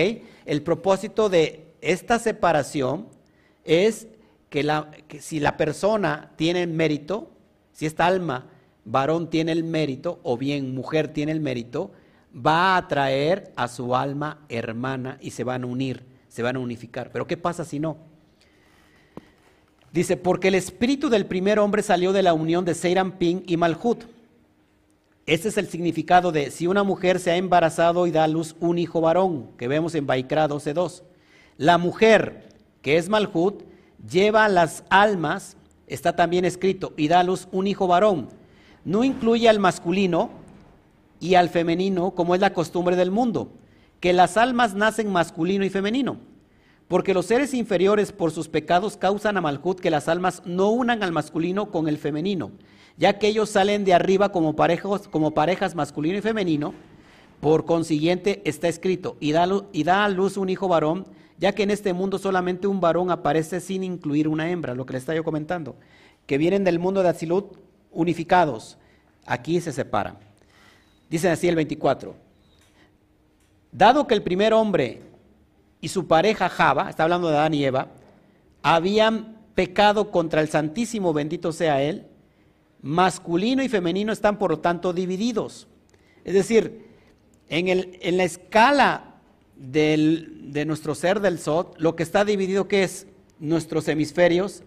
El 0.46 0.64
propósito 0.64 1.30
de 1.30 1.68
esta 1.82 2.18
separación 2.18 3.06
es 3.64 4.08
que, 4.50 4.66
si 5.20 5.40
la 5.40 5.56
persona 5.56 6.32
tiene 6.36 6.66
mérito, 6.66 7.30
si 7.74 7.86
esta 7.86 8.08
alma 8.08 8.48
varón 8.86 9.30
tiene 9.30 9.52
el 9.52 9.64
mérito 9.64 10.20
o 10.24 10.36
bien 10.36 10.74
mujer 10.74 11.10
tiene 11.10 11.32
el 11.32 11.42
mérito, 11.42 11.92
va 12.36 12.74
a 12.74 12.78
atraer 12.78 13.54
a 13.56 13.68
su 13.68 13.96
alma 13.96 14.44
hermana 14.50 15.20
y 15.22 15.30
se 15.30 15.44
van 15.44 15.64
a 15.64 15.68
unir, 15.68 16.04
se 16.28 16.42
van 16.42 16.56
a 16.56 16.60
unificar. 16.60 17.12
Pero 17.12 17.28
¿qué 17.28 17.38
pasa 17.38 17.64
si 17.64 17.80
no? 17.80 17.98
Dice, 19.94 20.18
porque 20.18 20.48
el 20.48 20.56
espíritu 20.56 21.08
del 21.08 21.28
primer 21.28 21.60
hombre 21.60 21.84
salió 21.84 22.14
de 22.14 22.24
la 22.24 22.34
unión 22.34 22.66
de 22.66 22.74
Ping 23.20 23.44
y 23.46 23.58
Malhut. 23.58 24.06
Ese 25.28 25.50
es 25.50 25.58
el 25.58 25.68
significado 25.68 26.32
de 26.32 26.52
si 26.52 26.68
una 26.68 26.84
mujer 26.84 27.20
se 27.20 27.32
ha 27.32 27.36
embarazado 27.36 28.08
y 28.08 28.12
da 28.12 28.24
a 28.24 28.30
luz 28.30 28.56
un 28.62 28.78
hijo 28.78 29.02
varón, 29.02 29.50
que 29.58 29.68
vemos 29.68 29.94
en 29.94 30.08
Baikra 30.08 30.48
12.2. 30.48 31.04
La 31.58 31.78
mujer, 31.78 32.48
que 32.82 32.96
es 32.96 33.10
Malhut, 33.10 33.64
lleva 34.10 34.48
las 34.48 34.86
almas, 34.90 35.58
está 35.86 36.16
también 36.16 36.46
escrito, 36.46 36.94
y 36.96 37.10
da 37.10 37.20
a 37.20 37.24
luz 37.24 37.50
un 37.52 37.68
hijo 37.68 37.88
varón. 37.88 38.30
No 38.86 39.04
incluye 39.04 39.50
al 39.50 39.60
masculino, 39.60 40.30
y 41.20 41.36
al 41.36 41.50
femenino, 41.50 42.12
como 42.12 42.34
es 42.34 42.40
la 42.40 42.54
costumbre 42.54 42.96
del 42.96 43.12
mundo, 43.12 43.52
que 44.00 44.14
las 44.14 44.38
almas 44.38 44.76
nacen 44.76 45.12
masculino 45.12 45.66
y 45.66 45.70
femenino, 45.70 46.20
porque 46.88 47.14
los 47.14 47.26
seres 47.26 47.54
inferiores 47.54 48.14
por 48.14 48.32
sus 48.32 48.48
pecados 48.48 48.96
causan 48.96 49.36
a 49.36 49.42
Malhut 49.42 49.82
que 49.82 49.90
las 49.90 50.08
almas 50.08 50.42
no 50.46 50.70
unan 50.70 51.04
al 51.04 51.12
masculino 51.12 51.70
con 51.70 51.90
el 51.90 51.98
femenino, 51.98 52.52
ya 52.98 53.20
que 53.20 53.28
ellos 53.28 53.50
salen 53.50 53.86
de 53.86 53.94
arriba 53.94 54.32
como 54.32 54.56
parejas, 54.56 55.08
como 55.08 55.32
parejas 55.32 55.76
masculino 55.76 56.18
y 56.18 56.22
femenino, 56.22 56.74
por 57.40 57.66
consiguiente 57.66 58.42
está 58.46 58.68
escrito, 58.68 59.16
y 59.20 59.32
da, 59.32 60.04
a 60.04 60.10
luz 60.10 60.38
un 60.38 60.50
hijo 60.50 60.68
varón, 60.68 61.06
ya 61.38 61.54
que 61.54 61.64
en 61.64 61.72
este 61.72 61.94
mundo 61.94 62.18
solamente 62.18 62.66
un 62.66 62.82
varón 62.82 63.12
aparece 63.12 63.60
sin 63.60 63.84
incluir 63.84 64.28
una 64.28 64.50
hembra, 64.50 64.74
lo 64.74 64.86
que 64.86 64.94
le 64.94 65.00
estaba 65.00 65.16
yo 65.16 65.24
comentando, 65.24 65.76
que 66.26 66.40
vienen 66.40 66.64
del 66.64 66.80
mundo 66.80 67.04
de 67.04 67.10
Azilut 67.10 67.58
unificados, 67.92 68.78
aquí 69.26 69.62
se 69.62 69.72
separan. 69.72 70.18
Dice 71.10 71.30
así 71.30 71.48
el 71.48 71.56
24. 71.56 72.16
Dado 73.72 74.08
que 74.08 74.16
el 74.16 74.24
primer 74.24 74.54
hombre 74.54 75.04
y 75.80 75.90
su 75.90 76.08
pareja 76.08 76.50
Java, 76.50 76.90
está 76.90 77.04
hablando 77.04 77.30
de 77.30 77.38
Adán 77.38 77.54
y 77.54 77.64
Eva, 77.64 77.90
habían 78.64 79.38
pecado 79.54 80.10
contra 80.10 80.42
el 80.42 80.50
Santísimo, 80.50 81.14
bendito 81.14 81.52
sea 81.52 81.84
Él, 81.84 82.08
masculino 82.82 83.64
y 83.64 83.70
femenino 83.70 84.12
están 84.14 84.38
por 84.38 84.52
lo 84.52 84.60
tanto 84.60 84.94
divididos. 84.94 85.68
Es 86.24 86.34
decir, 86.34 86.88
en, 87.50 87.68
el, 87.68 87.98
en 88.02 88.18
la 88.18 88.24
escala 88.24 89.16
de 89.56 90.64
nuestro 90.66 90.94
ser 90.96 91.20
del 91.20 91.40
Sot, 91.40 91.76
lo 91.80 91.96
que 91.96 92.04
está 92.04 92.26
dividido, 92.26 92.68
que 92.68 92.84
es 92.84 93.08
nuestros 93.40 93.88
hemisferios 93.88 94.64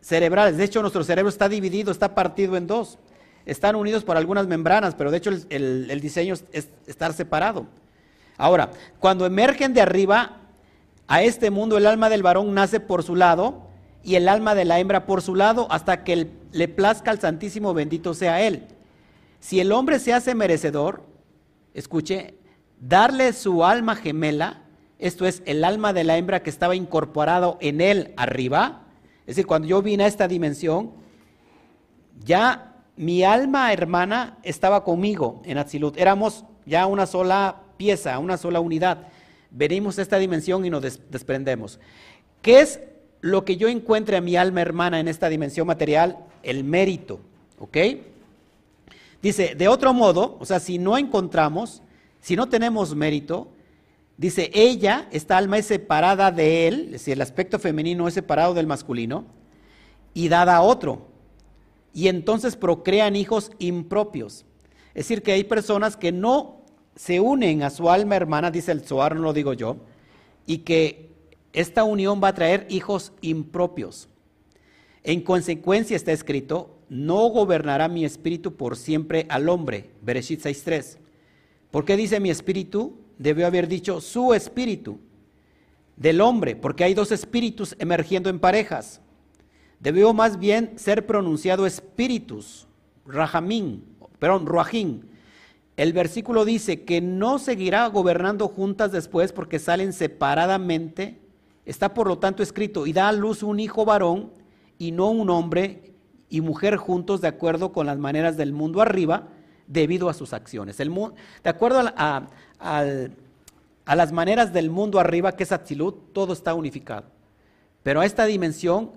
cerebrales. 0.00 0.56
De 0.56 0.64
hecho, 0.64 0.80
nuestro 0.80 1.04
cerebro 1.04 1.28
está 1.28 1.48
dividido, 1.48 1.92
está 1.92 2.14
partido 2.14 2.56
en 2.56 2.66
dos 2.66 2.98
están 3.46 3.76
unidos 3.76 4.04
por 4.04 4.16
algunas 4.16 4.48
membranas, 4.48 4.94
pero 4.96 5.10
de 5.10 5.18
hecho 5.18 5.30
el, 5.30 6.00
diseño 6.00 6.34
es, 6.52 6.68
estar 6.86 7.12
separado. 7.14 7.66
Ahora, 8.36 8.70
cuando 8.98 9.24
emergen 9.24 9.72
de 9.72 9.80
arriba 9.80 10.40
a 11.06 11.22
este 11.22 11.50
mundo, 11.50 11.78
el 11.78 11.86
alma 11.86 12.10
del 12.10 12.24
varón 12.24 12.52
nace 12.52 12.80
por 12.80 13.04
su 13.04 13.14
lado 13.14 13.65
y 14.06 14.14
el 14.14 14.28
alma 14.28 14.54
de 14.54 14.64
la 14.64 14.78
hembra 14.78 15.04
por 15.04 15.20
su 15.20 15.34
lado 15.34 15.66
hasta 15.68 16.04
que 16.04 16.30
le 16.52 16.68
plazca 16.68 17.10
al 17.10 17.20
Santísimo 17.20 17.74
bendito 17.74 18.14
sea 18.14 18.40
él. 18.40 18.68
Si 19.40 19.58
el 19.58 19.72
hombre 19.72 19.98
se 19.98 20.12
hace 20.12 20.36
merecedor, 20.36 21.04
escuche, 21.74 22.36
darle 22.80 23.32
su 23.32 23.64
alma 23.64 23.96
gemela, 23.96 24.62
esto 25.00 25.26
es 25.26 25.42
el 25.44 25.64
alma 25.64 25.92
de 25.92 26.04
la 26.04 26.16
hembra 26.18 26.44
que 26.44 26.50
estaba 26.50 26.76
incorporado 26.76 27.58
en 27.60 27.80
él 27.80 28.14
arriba, 28.16 28.84
es 29.22 29.34
decir, 29.34 29.46
cuando 29.48 29.66
yo 29.66 29.82
vine 29.82 30.04
a 30.04 30.06
esta 30.06 30.28
dimensión, 30.28 30.92
ya 32.24 32.76
mi 32.94 33.24
alma 33.24 33.72
hermana 33.72 34.38
estaba 34.44 34.84
conmigo 34.84 35.42
en 35.44 35.58
Atzilut. 35.58 35.98
Éramos 35.98 36.44
ya 36.64 36.86
una 36.86 37.06
sola 37.06 37.62
pieza, 37.76 38.20
una 38.20 38.36
sola 38.36 38.60
unidad. 38.60 39.08
Venimos 39.50 39.98
a 39.98 40.02
esta 40.02 40.18
dimensión 40.18 40.64
y 40.64 40.70
nos 40.70 41.00
desprendemos. 41.10 41.80
¿Qué 42.40 42.60
es 42.60 42.78
lo 43.26 43.44
que 43.44 43.56
yo 43.56 43.68
encuentre 43.68 44.16
a 44.16 44.20
mi 44.20 44.36
alma 44.36 44.62
hermana 44.62 45.00
en 45.00 45.08
esta 45.08 45.28
dimensión 45.28 45.66
material? 45.66 46.18
El 46.42 46.64
mérito. 46.64 47.20
¿Ok? 47.58 47.76
Dice, 49.22 49.54
de 49.54 49.68
otro 49.68 49.92
modo, 49.92 50.36
o 50.40 50.44
sea, 50.44 50.60
si 50.60 50.78
no 50.78 50.98
encontramos, 50.98 51.82
si 52.20 52.36
no 52.36 52.48
tenemos 52.48 52.94
mérito, 52.94 53.48
dice, 54.16 54.50
ella, 54.54 55.08
esta 55.10 55.36
alma 55.36 55.58
es 55.58 55.66
separada 55.66 56.30
de 56.30 56.68
él, 56.68 56.84
es 56.86 56.92
decir, 56.92 57.14
el 57.14 57.22
aspecto 57.22 57.58
femenino 57.58 58.06
es 58.08 58.14
separado 58.14 58.54
del 58.54 58.66
masculino, 58.66 59.24
y 60.14 60.28
dada 60.28 60.56
a 60.56 60.62
otro 60.62 61.16
y 61.96 62.08
entonces 62.08 62.56
procrean 62.56 63.16
hijos 63.16 63.50
impropios. 63.58 64.44
Es 64.88 65.08
decir, 65.08 65.22
que 65.22 65.32
hay 65.32 65.44
personas 65.44 65.96
que 65.96 66.12
no 66.12 66.58
se 66.94 67.20
unen 67.20 67.62
a 67.62 67.70
su 67.70 67.88
alma 67.88 68.16
hermana, 68.16 68.50
dice 68.50 68.70
el 68.70 68.82
Zohar, 68.82 69.16
no 69.16 69.22
lo 69.22 69.32
digo 69.32 69.54
yo, 69.54 69.78
y 70.44 70.58
que 70.58 71.05
esta 71.56 71.84
unión 71.84 72.20
va 72.22 72.28
a 72.28 72.34
traer 72.34 72.66
hijos 72.68 73.14
impropios. 73.22 74.10
En 75.02 75.22
consecuencia 75.22 75.96
está 75.96 76.12
escrito, 76.12 76.76
no 76.90 77.28
gobernará 77.30 77.88
mi 77.88 78.04
espíritu 78.04 78.56
por 78.56 78.76
siempre 78.76 79.24
al 79.30 79.48
hombre. 79.48 79.90
Bereshit 80.02 80.42
6.3. 80.42 80.98
¿Por 81.70 81.86
qué 81.86 81.96
dice 81.96 82.20
mi 82.20 82.28
espíritu? 82.28 82.98
Debió 83.16 83.46
haber 83.46 83.68
dicho 83.68 84.02
su 84.02 84.34
espíritu 84.34 85.00
del 85.96 86.20
hombre, 86.20 86.56
porque 86.56 86.84
hay 86.84 86.92
dos 86.92 87.10
espíritus 87.10 87.74
emergiendo 87.78 88.28
en 88.28 88.38
parejas. 88.38 89.00
Debió 89.80 90.12
más 90.12 90.38
bien 90.38 90.78
ser 90.78 91.06
pronunciado 91.06 91.64
espíritus, 91.64 92.66
rajamín, 93.06 93.82
perdón, 94.18 94.44
ruajín. 94.44 95.08
El 95.78 95.94
versículo 95.94 96.44
dice 96.44 96.84
que 96.84 97.00
no 97.00 97.38
seguirá 97.38 97.86
gobernando 97.86 98.46
juntas 98.46 98.92
después 98.92 99.32
porque 99.32 99.58
salen 99.58 99.94
separadamente. 99.94 101.24
Está 101.66 101.92
por 101.92 102.06
lo 102.06 102.18
tanto 102.18 102.42
escrito, 102.42 102.86
y 102.86 102.92
da 102.92 103.08
a 103.08 103.12
luz 103.12 103.42
un 103.42 103.60
hijo 103.60 103.84
varón 103.84 104.32
y 104.78 104.92
no 104.92 105.10
un 105.10 105.28
hombre 105.30 105.92
y 106.28 106.40
mujer 106.40 106.76
juntos 106.76 107.20
de 107.20 107.28
acuerdo 107.28 107.72
con 107.72 107.86
las 107.86 107.98
maneras 107.98 108.36
del 108.36 108.52
mundo 108.52 108.80
arriba 108.80 109.28
debido 109.66 110.08
a 110.08 110.14
sus 110.14 110.32
acciones. 110.32 110.80
El, 110.80 110.92
de 111.42 111.50
acuerdo 111.50 111.82
a, 111.96 112.26
las 113.86 114.12
maneras 114.12 114.52
del 114.52 114.70
mundo 114.70 115.00
arriba, 115.00 115.32
que 115.32 115.42
es 115.42 115.52
Atzilut, 115.52 116.12
todo 116.12 116.32
está 116.32 116.54
unificado. 116.54 117.04
Pero 117.82 118.00
a 118.00 118.06
esta 118.06 118.26
dimensión 118.26 118.92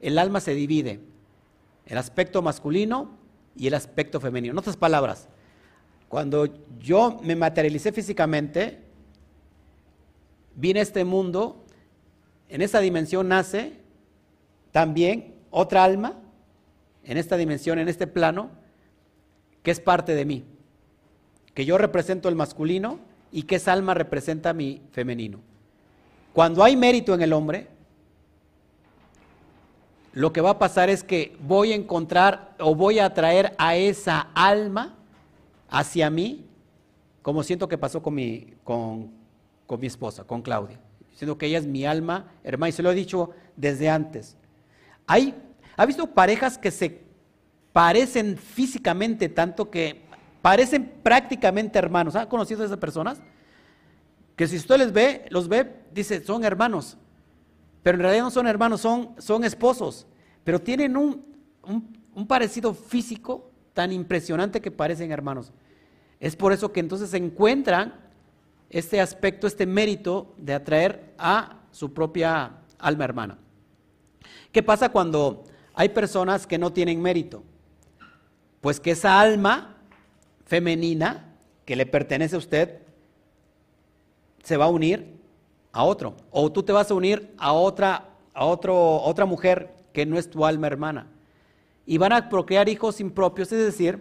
el 0.00 0.18
alma 0.18 0.40
se 0.40 0.54
divide, 0.54 1.00
el 1.86 1.98
aspecto 1.98 2.42
masculino 2.42 3.10
y 3.56 3.66
el 3.68 3.74
aspecto 3.74 4.20
femenino. 4.20 4.52
En 4.52 4.58
otras 4.58 4.76
palabras, 4.76 5.28
cuando 6.08 6.48
yo 6.78 7.20
me 7.22 7.34
materialicé 7.34 7.92
físicamente, 7.92 8.80
vine 10.54 10.80
a 10.80 10.82
este 10.82 11.04
mundo, 11.04 11.63
en 12.54 12.62
esta 12.62 12.78
dimensión 12.78 13.26
nace 13.26 13.72
también 14.70 15.34
otra 15.50 15.82
alma, 15.82 16.20
en 17.02 17.18
esta 17.18 17.36
dimensión, 17.36 17.80
en 17.80 17.88
este 17.88 18.06
plano, 18.06 18.48
que 19.64 19.72
es 19.72 19.80
parte 19.80 20.14
de 20.14 20.24
mí, 20.24 20.44
que 21.52 21.64
yo 21.64 21.78
represento 21.78 22.28
el 22.28 22.36
masculino 22.36 23.00
y 23.32 23.42
que 23.42 23.56
esa 23.56 23.72
alma 23.72 23.92
representa 23.94 24.52
mi 24.52 24.82
femenino. 24.92 25.40
Cuando 26.32 26.62
hay 26.62 26.76
mérito 26.76 27.12
en 27.12 27.22
el 27.22 27.32
hombre, 27.32 27.66
lo 30.12 30.32
que 30.32 30.40
va 30.40 30.50
a 30.50 30.58
pasar 30.60 30.88
es 30.90 31.02
que 31.02 31.36
voy 31.40 31.72
a 31.72 31.74
encontrar 31.74 32.54
o 32.60 32.76
voy 32.76 33.00
a 33.00 33.06
atraer 33.06 33.52
a 33.58 33.74
esa 33.74 34.28
alma 34.32 34.94
hacia 35.68 36.08
mí, 36.08 36.46
como 37.20 37.42
siento 37.42 37.66
que 37.66 37.78
pasó 37.78 38.00
con 38.00 38.14
mi, 38.14 38.54
con, 38.62 39.10
mi 39.76 39.88
esposa, 39.88 40.22
con 40.22 40.40
Claudia. 40.40 40.78
Siento 41.14 41.38
que 41.38 41.46
ella 41.46 41.58
es 41.58 41.66
mi 41.66 41.86
alma 41.86 42.32
hermana 42.42 42.68
y 42.68 42.72
se 42.72 42.82
lo 42.82 42.90
he 42.90 42.94
dicho 42.94 43.30
desde 43.56 43.88
antes. 43.88 44.36
Hay, 45.06 45.34
¿Ha 45.76 45.86
visto 45.86 46.06
parejas 46.08 46.58
que 46.58 46.70
se 46.70 47.02
parecen 47.72 48.36
físicamente 48.36 49.28
tanto 49.28 49.70
que 49.70 50.02
parecen 50.42 50.92
prácticamente 51.02 51.78
hermanos? 51.78 52.14
¿Ha 52.16 52.28
conocido 52.28 52.62
a 52.62 52.66
esas 52.66 52.78
personas? 52.78 53.20
Que 54.36 54.46
si 54.46 54.56
usted 54.56 54.76
les 54.78 54.92
ve, 54.92 55.26
los 55.30 55.48
ve, 55.48 55.84
dice, 55.92 56.22
son 56.24 56.44
hermanos 56.44 56.98
pero 57.84 57.96
en 57.96 58.00
realidad 58.00 58.24
no 58.24 58.30
son 58.30 58.46
hermanos, 58.46 58.80
son, 58.80 59.10
son 59.18 59.44
esposos, 59.44 60.06
pero 60.42 60.58
tienen 60.58 60.96
un, 60.96 61.22
un, 62.14 62.26
parecido 62.26 62.72
físico 62.72 63.50
tan 63.74 63.92
impresionante 63.92 64.62
que 64.62 64.70
parecen 64.70 65.12
hermanos. 65.12 65.52
Es 66.18 66.34
por 66.34 66.54
eso 66.54 66.72
que 66.72 66.80
entonces 66.80 67.10
se 67.10 67.18
encuentran 67.18 68.03
este 68.70 69.00
aspecto, 69.00 69.46
este 69.46 69.66
mérito 69.66 70.34
de 70.36 70.54
atraer 70.54 71.14
a 71.18 71.60
su 71.70 71.92
propia 71.92 72.52
alma 72.78 73.04
hermana. 73.04 73.38
¿Qué 74.52 74.62
pasa 74.62 74.90
cuando 74.90 75.44
hay 75.74 75.88
personas 75.88 76.46
que 76.46 76.58
no 76.58 76.72
tienen 76.72 77.02
mérito? 77.02 77.42
Pues 78.60 78.80
que 78.80 78.92
esa 78.92 79.20
alma 79.20 79.76
femenina 80.46 81.34
que 81.64 81.76
le 81.76 81.86
pertenece 81.86 82.36
a 82.36 82.38
usted 82.38 82.78
se 84.42 84.56
va 84.56 84.66
a 84.66 84.68
unir 84.68 85.18
a 85.72 85.84
otro. 85.84 86.14
O 86.30 86.52
tú 86.52 86.62
te 86.62 86.72
vas 86.72 86.90
a 86.90 86.94
unir 86.94 87.34
a 87.38 87.52
otra, 87.52 88.08
a 88.32 88.44
otro, 88.44 89.02
otra 89.02 89.26
mujer 89.26 89.74
que 89.92 90.06
no 90.06 90.18
es 90.18 90.30
tu 90.30 90.44
alma 90.44 90.66
hermana. 90.66 91.08
Y 91.86 91.98
van 91.98 92.12
a 92.12 92.28
procrear 92.28 92.68
hijos 92.68 93.00
impropios, 93.00 93.52
es 93.52 93.64
decir, 93.64 94.00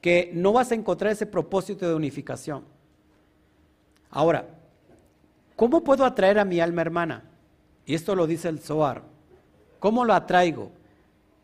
que 0.00 0.30
no 0.34 0.52
vas 0.52 0.70
a 0.70 0.74
encontrar 0.74 1.12
ese 1.12 1.26
propósito 1.26 1.88
de 1.88 1.94
unificación. 1.94 2.64
Ahora, 4.14 4.46
¿cómo 5.56 5.82
puedo 5.82 6.04
atraer 6.04 6.38
a 6.38 6.44
mi 6.44 6.60
alma 6.60 6.82
hermana? 6.82 7.24
Y 7.84 7.96
esto 7.96 8.14
lo 8.14 8.28
dice 8.28 8.48
el 8.48 8.60
Zohar. 8.60 9.02
¿Cómo 9.80 10.04
lo 10.04 10.14
atraigo? 10.14 10.70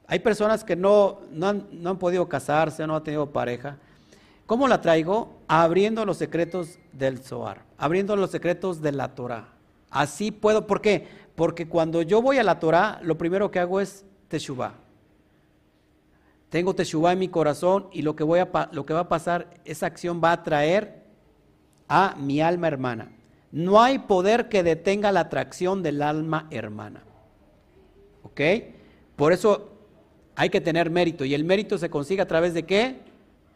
Hay 0.07 0.21
personas 0.21 0.63
que 0.63 0.77
no, 0.77 1.19
no, 1.33 1.49
han, 1.49 1.67
no 1.73 1.91
han 1.91 1.99
podido 1.99 2.29
casarse, 2.29 2.87
no 2.87 2.95
han 2.95 3.03
tenido 3.03 3.31
pareja. 3.31 3.77
¿Cómo 4.47 4.69
la 4.69 4.81
traigo? 4.81 5.41
Abriendo 5.49 6.07
los 6.07 6.17
secretos 6.17 6.79
del 6.93 7.19
Zohar, 7.19 7.63
abriendo 7.77 8.15
los 8.15 8.31
secretos 8.31 8.81
de 8.81 8.93
la 8.93 9.17
Torah. 9.17 9.49
Así 9.91 10.31
puedo, 10.31 10.69
¿por 10.69 10.81
qué? 10.81 11.09
Porque 11.35 11.69
cuando 11.69 12.03
yo 12.03 12.23
voy 12.23 12.39
a 12.39 12.45
la 12.45 12.61
Torah, 12.61 13.01
lo 13.03 13.19
primero 13.19 13.51
que 13.51 13.59
hago 13.59 13.81
es 13.81 14.05
Teshuvah. 14.29 14.75
Tengo 16.51 16.75
Teshuvah 16.75 17.15
en 17.15 17.19
mi 17.19 17.29
corazón 17.29 17.89
y 17.93 18.03
lo 18.03 18.15
que, 18.15 18.23
voy 18.23 18.39
a, 18.39 18.49
lo 18.71 18.87
que 18.87 18.95
va 18.95 19.01
a 19.01 19.09
pasar, 19.09 19.49
esa 19.65 19.87
acción 19.87 20.21
va 20.23 20.31
a 20.31 20.43
traer 20.45 21.00
a 21.91 22.17
mi 22.17 22.41
alma 22.41 22.69
hermana. 22.69 23.13
No 23.53 23.83
hay 23.83 23.99
poder 23.99 24.49
que 24.49 24.63
detenga 24.63 25.13
la 25.13 25.21
atracción 25.21 25.83
del 25.83 26.01
alma 26.01 26.47
hermana. 26.51 27.03
¿Ok? 28.23 28.41
Por 29.17 29.35
eso 29.35 29.73
hay 30.37 30.49
que 30.49 30.63
tener 30.63 30.89
mérito. 30.89 31.27
¿Y 31.27 31.35
el 31.35 31.45
mérito 31.45 31.77
se 31.77 31.91
consigue 31.91 32.23
a 32.23 32.29
través 32.29 32.55
de 32.55 32.65
qué? 32.65 33.11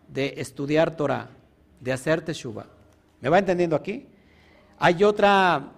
de 0.09 0.35
estudiar 0.37 0.97
Torah, 0.97 1.31
de 1.81 1.93
hacer 1.93 2.23
teshuva. 2.23 2.67
¿Me 3.21 3.29
va 3.29 3.39
entendiendo 3.39 3.77
aquí? 3.77 4.07
Hay 4.79 5.03
otra, 5.05 5.73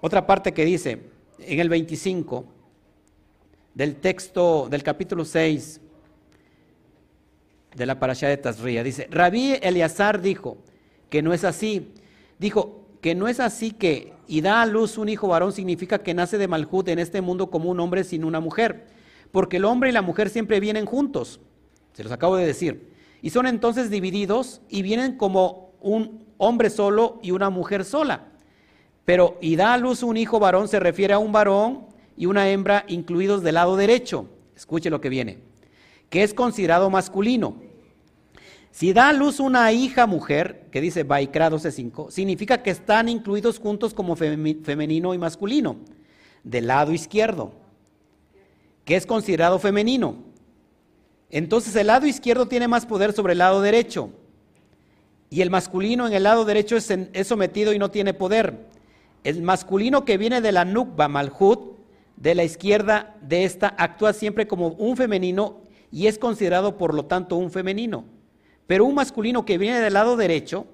otra 0.00 0.26
parte 0.26 0.52
que 0.52 0.64
dice 0.64 1.00
en 1.38 1.60
el 1.60 1.68
25 1.68 2.44
del 3.74 3.96
texto 3.96 4.68
del 4.68 4.82
capítulo 4.82 5.24
6 5.24 5.80
de 7.74 7.86
la 7.86 7.98
parasha 7.98 8.28
de 8.28 8.36
Tazria. 8.36 8.82
Dice, 8.82 9.08
Rabí 9.10 9.54
Eleazar 9.60 10.20
dijo 10.20 10.58
que 11.14 11.22
no 11.22 11.32
es 11.32 11.44
así. 11.44 11.92
Dijo 12.40 12.88
que 13.00 13.14
no 13.14 13.28
es 13.28 13.38
así 13.38 13.70
que 13.70 14.14
y 14.26 14.40
da 14.40 14.62
a 14.62 14.66
luz 14.66 14.98
un 14.98 15.08
hijo 15.08 15.28
varón 15.28 15.52
significa 15.52 16.00
que 16.00 16.12
nace 16.12 16.38
de 16.38 16.48
Malhut 16.48 16.88
en 16.88 16.98
este 16.98 17.20
mundo 17.20 17.50
como 17.50 17.70
un 17.70 17.78
hombre 17.78 18.02
sin 18.02 18.24
una 18.24 18.40
mujer. 18.40 18.88
Porque 19.30 19.58
el 19.58 19.64
hombre 19.64 19.90
y 19.90 19.92
la 19.92 20.02
mujer 20.02 20.28
siempre 20.28 20.58
vienen 20.58 20.86
juntos. 20.86 21.38
Se 21.92 22.02
los 22.02 22.10
acabo 22.10 22.34
de 22.34 22.44
decir. 22.44 22.90
Y 23.22 23.30
son 23.30 23.46
entonces 23.46 23.90
divididos 23.90 24.60
y 24.68 24.82
vienen 24.82 25.16
como 25.16 25.70
un 25.80 26.24
hombre 26.36 26.68
solo 26.68 27.20
y 27.22 27.30
una 27.30 27.48
mujer 27.48 27.84
sola. 27.84 28.32
Pero 29.04 29.38
y 29.40 29.54
da 29.54 29.72
a 29.74 29.78
luz 29.78 30.02
un 30.02 30.16
hijo 30.16 30.40
varón 30.40 30.66
se 30.66 30.80
refiere 30.80 31.14
a 31.14 31.20
un 31.20 31.30
varón 31.30 31.86
y 32.16 32.26
una 32.26 32.48
hembra 32.48 32.86
incluidos 32.88 33.44
del 33.44 33.54
lado 33.54 33.76
derecho. 33.76 34.28
Escuche 34.56 34.90
lo 34.90 35.00
que 35.00 35.10
viene. 35.10 35.38
Que 36.10 36.24
es 36.24 36.34
considerado 36.34 36.90
masculino. 36.90 37.54
Si 38.74 38.92
da 38.92 39.10
a 39.10 39.12
luz 39.12 39.38
una 39.38 39.70
hija 39.70 40.04
mujer, 40.08 40.66
que 40.72 40.80
dice 40.80 41.04
Baikra 41.04 41.48
12.5, 41.48 42.10
significa 42.10 42.60
que 42.64 42.70
están 42.70 43.08
incluidos 43.08 43.60
juntos 43.60 43.94
como 43.94 44.16
femenino 44.16 45.14
y 45.14 45.18
masculino, 45.18 45.76
del 46.42 46.66
lado 46.66 46.92
izquierdo, 46.92 47.52
que 48.84 48.96
es 48.96 49.06
considerado 49.06 49.60
femenino. 49.60 50.16
Entonces 51.30 51.76
el 51.76 51.86
lado 51.86 52.08
izquierdo 52.08 52.48
tiene 52.48 52.66
más 52.66 52.84
poder 52.84 53.12
sobre 53.12 53.34
el 53.34 53.38
lado 53.38 53.62
derecho. 53.62 54.10
Y 55.30 55.42
el 55.42 55.50
masculino 55.50 56.08
en 56.08 56.12
el 56.12 56.24
lado 56.24 56.44
derecho 56.44 56.76
es, 56.76 56.92
sometido 57.28 57.72
y 57.72 57.78
no 57.78 57.92
tiene 57.92 58.12
poder. 58.12 58.66
El 59.22 59.40
masculino 59.42 60.04
que 60.04 60.18
viene 60.18 60.40
de 60.40 60.50
la 60.50 60.64
Nukba 60.64 61.06
Malhut, 61.06 61.78
de 62.16 62.34
la 62.34 62.42
izquierda 62.42 63.14
de 63.22 63.44
esta, 63.44 63.68
actúa 63.78 64.12
siempre 64.12 64.48
como 64.48 64.70
un 64.70 64.96
femenino 64.96 65.60
y 65.92 66.08
es 66.08 66.18
considerado 66.18 66.76
por 66.76 66.92
lo 66.92 67.04
tanto 67.04 67.36
un 67.36 67.52
femenino. 67.52 68.13
Pero 68.66 68.84
un 68.84 68.94
masculino 68.94 69.44
que 69.44 69.58
viene 69.58 69.80
del 69.80 69.94
lado 69.94 70.16
derecho 70.16 70.66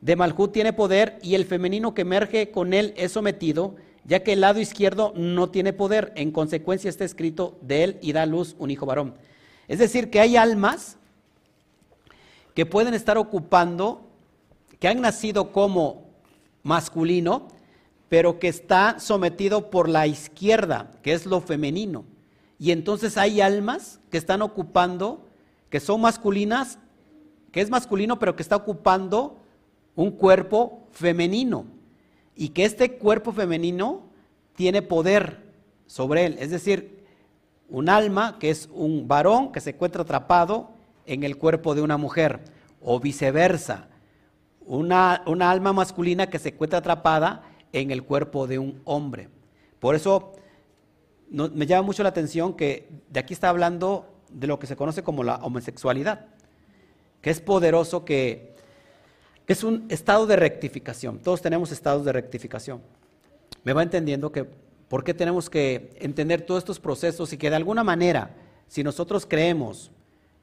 de 0.00 0.16
Malhut 0.16 0.52
tiene 0.52 0.72
poder 0.72 1.18
y 1.22 1.34
el 1.34 1.44
femenino 1.44 1.94
que 1.94 2.02
emerge 2.02 2.50
con 2.50 2.74
él 2.74 2.92
es 2.96 3.12
sometido, 3.12 3.76
ya 4.04 4.22
que 4.22 4.32
el 4.32 4.40
lado 4.40 4.60
izquierdo 4.60 5.12
no 5.16 5.50
tiene 5.50 5.72
poder. 5.72 6.12
En 6.16 6.32
consecuencia 6.32 6.90
está 6.90 7.04
escrito 7.04 7.56
de 7.62 7.84
él 7.84 7.98
y 8.02 8.12
da 8.12 8.26
luz 8.26 8.56
un 8.58 8.70
hijo 8.70 8.84
varón. 8.84 9.14
Es 9.68 9.78
decir, 9.78 10.10
que 10.10 10.20
hay 10.20 10.36
almas 10.36 10.96
que 12.54 12.66
pueden 12.66 12.94
estar 12.94 13.16
ocupando, 13.16 14.02
que 14.78 14.88
han 14.88 15.00
nacido 15.00 15.52
como 15.52 16.10
masculino, 16.62 17.48
pero 18.08 18.38
que 18.38 18.48
está 18.48 18.98
sometido 18.98 19.70
por 19.70 19.88
la 19.88 20.06
izquierda, 20.06 20.90
que 21.02 21.12
es 21.12 21.24
lo 21.24 21.40
femenino. 21.40 22.04
Y 22.58 22.72
entonces 22.72 23.16
hay 23.16 23.40
almas 23.40 24.00
que 24.10 24.18
están 24.18 24.42
ocupando, 24.42 25.26
que 25.70 25.80
son 25.80 26.02
masculinas, 26.02 26.78
que 27.52 27.60
es 27.60 27.70
masculino, 27.70 28.18
pero 28.18 28.34
que 28.34 28.42
está 28.42 28.56
ocupando 28.56 29.36
un 29.94 30.10
cuerpo 30.10 30.88
femenino. 30.90 31.66
Y 32.34 32.48
que 32.48 32.64
este 32.64 32.96
cuerpo 32.96 33.32
femenino 33.32 34.02
tiene 34.56 34.82
poder 34.82 35.52
sobre 35.86 36.26
él. 36.26 36.36
Es 36.40 36.50
decir, 36.50 37.04
un 37.68 37.88
alma 37.88 38.38
que 38.38 38.50
es 38.50 38.68
un 38.72 39.06
varón 39.06 39.52
que 39.52 39.60
se 39.60 39.70
encuentra 39.70 40.02
atrapado 40.02 40.70
en 41.06 41.22
el 41.22 41.36
cuerpo 41.36 41.74
de 41.74 41.82
una 41.82 41.96
mujer, 41.96 42.40
o 42.80 42.98
viceversa, 42.98 43.88
una, 44.64 45.22
una 45.26 45.50
alma 45.50 45.72
masculina 45.72 46.28
que 46.28 46.38
se 46.38 46.50
encuentra 46.50 46.78
atrapada 46.78 47.42
en 47.72 47.90
el 47.90 48.02
cuerpo 48.02 48.46
de 48.46 48.58
un 48.58 48.80
hombre. 48.84 49.28
Por 49.78 49.94
eso 49.94 50.32
me 51.30 51.66
llama 51.66 51.82
mucho 51.82 52.02
la 52.02 52.10
atención 52.10 52.54
que 52.54 52.88
de 53.08 53.20
aquí 53.20 53.34
está 53.34 53.48
hablando 53.48 54.06
de 54.30 54.46
lo 54.46 54.58
que 54.58 54.66
se 54.66 54.76
conoce 54.76 55.02
como 55.02 55.24
la 55.24 55.36
homosexualidad, 55.36 56.26
que 57.22 57.30
es 57.30 57.40
poderoso, 57.40 58.04
que, 58.04 58.54
que 59.46 59.52
es 59.54 59.64
un 59.64 59.86
estado 59.88 60.26
de 60.26 60.36
rectificación. 60.36 61.18
Todos 61.20 61.40
tenemos 61.40 61.72
estados 61.72 62.04
de 62.04 62.12
rectificación. 62.12 62.82
Me 63.64 63.72
va 63.72 63.82
entendiendo 63.82 64.32
que 64.32 64.44
por 64.88 65.04
qué 65.04 65.14
tenemos 65.14 65.48
que 65.48 65.96
entender 66.00 66.42
todos 66.42 66.58
estos 66.58 66.80
procesos 66.80 67.32
y 67.32 67.38
que 67.38 67.48
de 67.48 67.56
alguna 67.56 67.84
manera, 67.84 68.34
si 68.68 68.82
nosotros 68.82 69.24
creemos 69.24 69.90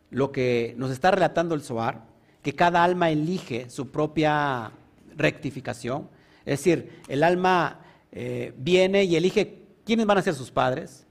lo 0.10 0.32
que 0.32 0.74
nos 0.78 0.90
está 0.90 1.12
relatando 1.12 1.54
el 1.54 1.62
Zohar, 1.62 2.06
que 2.42 2.56
cada 2.56 2.84
alma 2.84 3.12
elige 3.12 3.70
su 3.70 3.92
propia 3.92 4.72
rectificación, 5.16 6.10
es 6.46 6.60
decir, 6.60 7.02
el 7.10 7.24
alma 7.24 7.82
eh, 8.12 8.54
viene 8.58 9.04
y 9.04 9.16
elige 9.18 9.60
quiénes 9.86 10.06
van 10.06 10.18
a 10.18 10.22
ser 10.22 10.34
sus 10.34 10.50
padres, 10.50 11.06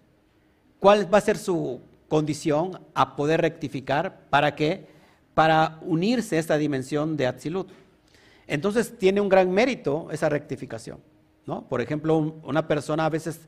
cuál 0.81 1.13
va 1.13 1.19
a 1.19 1.21
ser 1.21 1.37
su 1.37 1.81
condición 2.09 2.81
a 2.95 3.15
poder 3.15 3.43
rectificar, 3.43 4.23
¿para 4.31 4.57
qué? 4.57 4.87
Para 5.39 5.79
unirse 5.83 6.35
a 6.35 6.41
esta 6.41 6.59
dimensión 6.59 7.17
de 7.17 7.29
Atzilut. 7.29 7.69
Entonces 8.49 8.99
tiene 8.99 9.21
un 9.21 9.29
gran 9.29 9.53
mérito 9.53 10.09
esa 10.11 10.29
rectificación. 10.29 10.99
¿no? 11.47 11.69
Por 11.69 11.81
ejemplo, 11.81 12.41
una 12.43 12.67
persona 12.67 13.05
a 13.05 13.09
veces, 13.09 13.43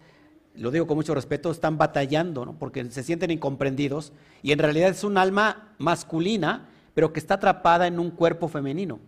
lo 0.54 0.70
digo 0.70 0.86
con 0.86 0.96
mucho 0.96 1.16
respeto, 1.16 1.50
están 1.50 1.78
batallando 1.78 2.46
¿no? 2.46 2.56
porque 2.56 2.88
se 2.92 3.02
sienten 3.02 3.32
incomprendidos 3.32 4.12
y 4.40 4.52
en 4.52 4.60
realidad 4.60 4.90
es 4.90 5.02
un 5.02 5.18
alma 5.18 5.74
masculina, 5.78 6.68
pero 6.94 7.12
que 7.12 7.18
está 7.18 7.34
atrapada 7.34 7.88
en 7.88 7.98
un 7.98 8.12
cuerpo 8.12 8.46
femenino. 8.46 9.00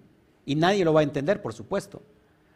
Y 0.45 0.57
nadie 0.57 0.85
lo 0.85 0.93
va 0.93 1.03
a 1.03 1.05
entender, 1.05 1.41
por 1.41 1.53
supuesto, 1.53 2.03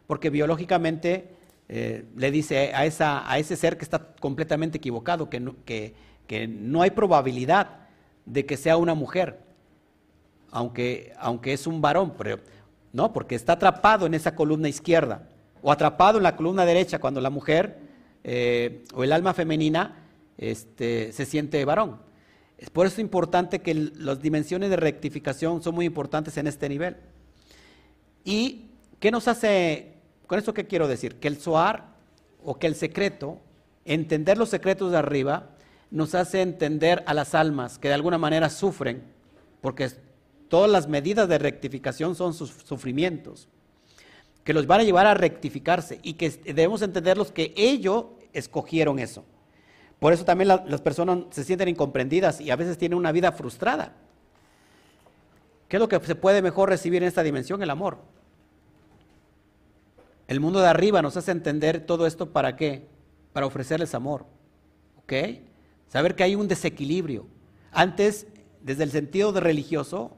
porque 0.09 0.31
biológicamente 0.31 1.37
eh, 1.69 2.05
le 2.17 2.33
dice 2.33 2.75
a, 2.75 2.85
esa, 2.85 3.31
a 3.31 3.39
ese 3.39 3.55
ser 3.55 3.79
que 3.79 3.85
está 3.85 4.17
completamente 4.19 4.79
equivocado, 4.79 5.31
que 5.31 5.41
que, 5.65 5.95
que 6.27 6.49
no 6.49 6.83
hay 6.83 6.91
probabilidad 6.91 7.87
de 8.25 8.45
que 8.45 8.57
sea 8.57 8.77
una 8.77 8.95
mujer, 8.95 9.46
aunque, 10.51 11.13
aunque 11.19 11.53
es 11.53 11.67
un 11.67 11.81
varón, 11.81 12.15
pero, 12.17 12.41
no, 12.93 13.13
porque 13.13 13.35
está 13.35 13.55
atrapado 13.55 14.07
en 14.07 14.15
esa 14.15 14.35
columna 14.35 14.69
izquierda 14.69 15.29
o 15.63 15.73
atrapado 15.73 16.19
en 16.19 16.25
la 16.25 16.37
columna 16.37 16.65
derecha 16.65 16.99
cuando 16.99 17.21
la 17.21 17.31
mujer 17.31 17.79
eh, 18.25 18.85
o 18.95 19.05
el 19.05 19.13
alma 19.13 19.35
femenina 19.35 20.05
este, 20.39 21.13
se 21.13 21.27
siente 21.27 21.65
varón. 21.65 21.99
Es 22.59 22.71
por 22.71 22.87
eso 22.87 23.01
importante 23.01 23.61
que 23.61 23.75
las 23.75 24.23
dimensiones 24.23 24.71
de 24.71 24.77
rectificación 24.77 25.63
son 25.63 25.75
muy 25.75 25.85
importantes 25.85 26.37
en 26.39 26.47
este 26.47 26.69
nivel. 26.69 26.97
¿Y 28.25 28.71
qué 28.99 29.11
nos 29.11 29.29
hace, 29.29 29.95
con 30.27 30.39
esto 30.39 30.55
qué 30.55 30.67
quiero 30.67 30.89
decir? 30.89 31.17
Que 31.17 31.29
el 31.29 31.39
soar 31.39 31.85
o 32.43 32.59
que 32.59 32.67
el 32.67 32.75
secreto, 32.75 33.41
entender 33.85 34.39
los 34.39 34.49
secretos 34.49 34.91
de 34.91 34.99
arriba, 34.99 35.51
nos 35.91 36.15
hace 36.15 36.43
entender 36.43 37.05
a 37.07 37.15
las 37.15 37.35
almas 37.35 37.79
que 37.79 37.89
de 37.89 37.95
alguna 37.95 38.19
manera 38.19 38.49
sufren, 38.51 39.03
porque 39.61 39.91
todas 40.49 40.71
las 40.71 40.89
medidas 40.89 41.29
de 41.29 41.39
rectificación 41.39 42.15
son 42.15 42.35
sus 42.35 42.51
sufrimientos, 42.51 43.49
que 44.45 44.53
los 44.53 44.67
van 44.67 44.81
a 44.81 44.85
llevar 44.85 45.07
a 45.07 45.15
rectificarse 45.15 46.01
y 46.03 46.15
que 46.15 46.31
debemos 46.31 46.83
entenderlos 46.83 47.33
que 47.33 47.53
ellos 47.57 48.07
escogieron 48.33 48.99
eso. 48.99 49.25
Por 49.99 50.13
eso 50.13 50.25
también 50.25 50.49
las 50.49 50.81
personas 50.83 51.25
se 51.31 51.43
sienten 51.43 51.69
incomprendidas 51.69 52.41
y 52.41 52.51
a 52.51 52.57
veces 52.57 52.79
tienen 52.79 52.99
una 52.99 53.13
vida 53.13 53.33
frustrada. 53.33 53.95
¿Qué 55.69 55.77
es 55.77 55.81
lo 55.81 55.89
que 55.89 55.99
se 56.01 56.15
puede 56.15 56.43
mejor 56.43 56.69
recibir 56.69 57.03
en 57.03 57.09
esta 57.09 57.23
dimensión? 57.23 57.63
El 57.63 57.71
amor. 57.71 57.99
El 60.29 60.41
mundo 60.41 60.61
de 60.61 60.69
arriba 60.69 61.03
nos 61.03 61.17
hace 61.17 61.31
entender 61.31 61.81
todo 61.87 62.07
esto 62.07 62.33
para 62.33 62.57
qué? 62.57 62.87
Para 63.33 63.47
ofrecerles 63.47 63.95
amor. 63.95 64.27
¿Ok? 64.99 65.13
Saber 65.89 66.15
que 66.15 66.25
hay 66.25 66.35
un 66.35 66.49
desequilibrio. 66.49 67.27
Antes, 67.73 68.27
desde 68.63 68.85
el 68.85 68.91
sentido 68.91 69.33
religioso, 69.33 70.17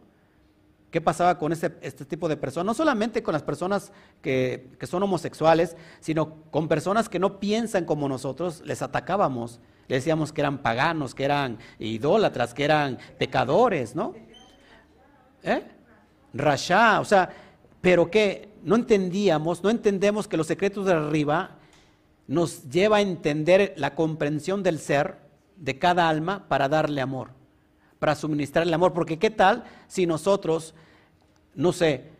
¿qué 0.90 1.00
pasaba 1.00 1.38
con 1.38 1.52
este, 1.52 1.76
este 1.82 2.04
tipo 2.04 2.28
de 2.28 2.36
personas? 2.36 2.66
No 2.66 2.74
solamente 2.74 3.22
con 3.22 3.32
las 3.32 3.42
personas 3.42 3.92
que, 4.22 4.70
que, 4.78 4.86
son 4.86 5.02
homosexuales, 5.02 5.76
sino 6.00 6.42
con 6.50 6.68
personas 6.68 7.08
que 7.08 7.18
no 7.18 7.40
piensan 7.40 7.84
como 7.84 8.08
nosotros, 8.08 8.62
les 8.64 8.82
atacábamos. 8.82 9.60
Les 9.88 10.02
decíamos 10.02 10.32
que 10.32 10.42
eran 10.42 10.58
paganos, 10.58 11.14
que 11.14 11.24
eran 11.24 11.58
idólatras, 11.78 12.52
que 12.52 12.64
eran 12.64 12.98
pecadores, 13.18 13.94
¿no? 13.94 14.14
¿Eh? 15.42 15.62
Rasha, 16.34 17.00
o 17.00 17.04
sea, 17.04 17.30
pero 17.80 18.10
que 18.10 18.50
no 18.62 18.76
entendíamos, 18.76 19.62
no 19.62 19.70
entendemos 19.70 20.28
que 20.28 20.36
los 20.36 20.46
secretos 20.46 20.86
de 20.86 20.92
arriba 20.92 21.56
nos 22.26 22.68
lleva 22.68 22.98
a 22.98 23.00
entender 23.00 23.72
la 23.76 23.94
comprensión 23.94 24.62
del 24.62 24.78
ser 24.78 25.16
de 25.56 25.78
cada 25.78 26.08
alma 26.08 26.48
para 26.48 26.68
darle 26.68 27.00
amor, 27.00 27.30
para 27.98 28.14
suministrarle 28.14 28.74
amor. 28.74 28.92
Porque 28.92 29.18
qué 29.18 29.30
tal 29.30 29.64
si 29.86 30.06
nosotros, 30.06 30.74
no 31.54 31.72
sé, 31.72 32.10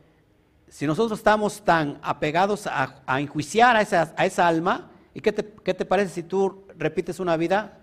si 0.68 0.86
nosotros 0.86 1.18
estamos 1.18 1.62
tan 1.62 1.98
apegados 2.02 2.66
a, 2.66 3.02
enjuiciar 3.20 3.76
a 3.76 3.80
esa, 3.80 4.14
a 4.16 4.26
esa 4.26 4.46
alma, 4.46 4.90
¿y 5.14 5.20
qué 5.20 5.32
te, 5.32 5.44
qué 5.64 5.74
te, 5.74 5.84
parece 5.84 6.14
si 6.14 6.22
tú 6.22 6.64
repites 6.76 7.20
una 7.20 7.36
vida 7.36 7.78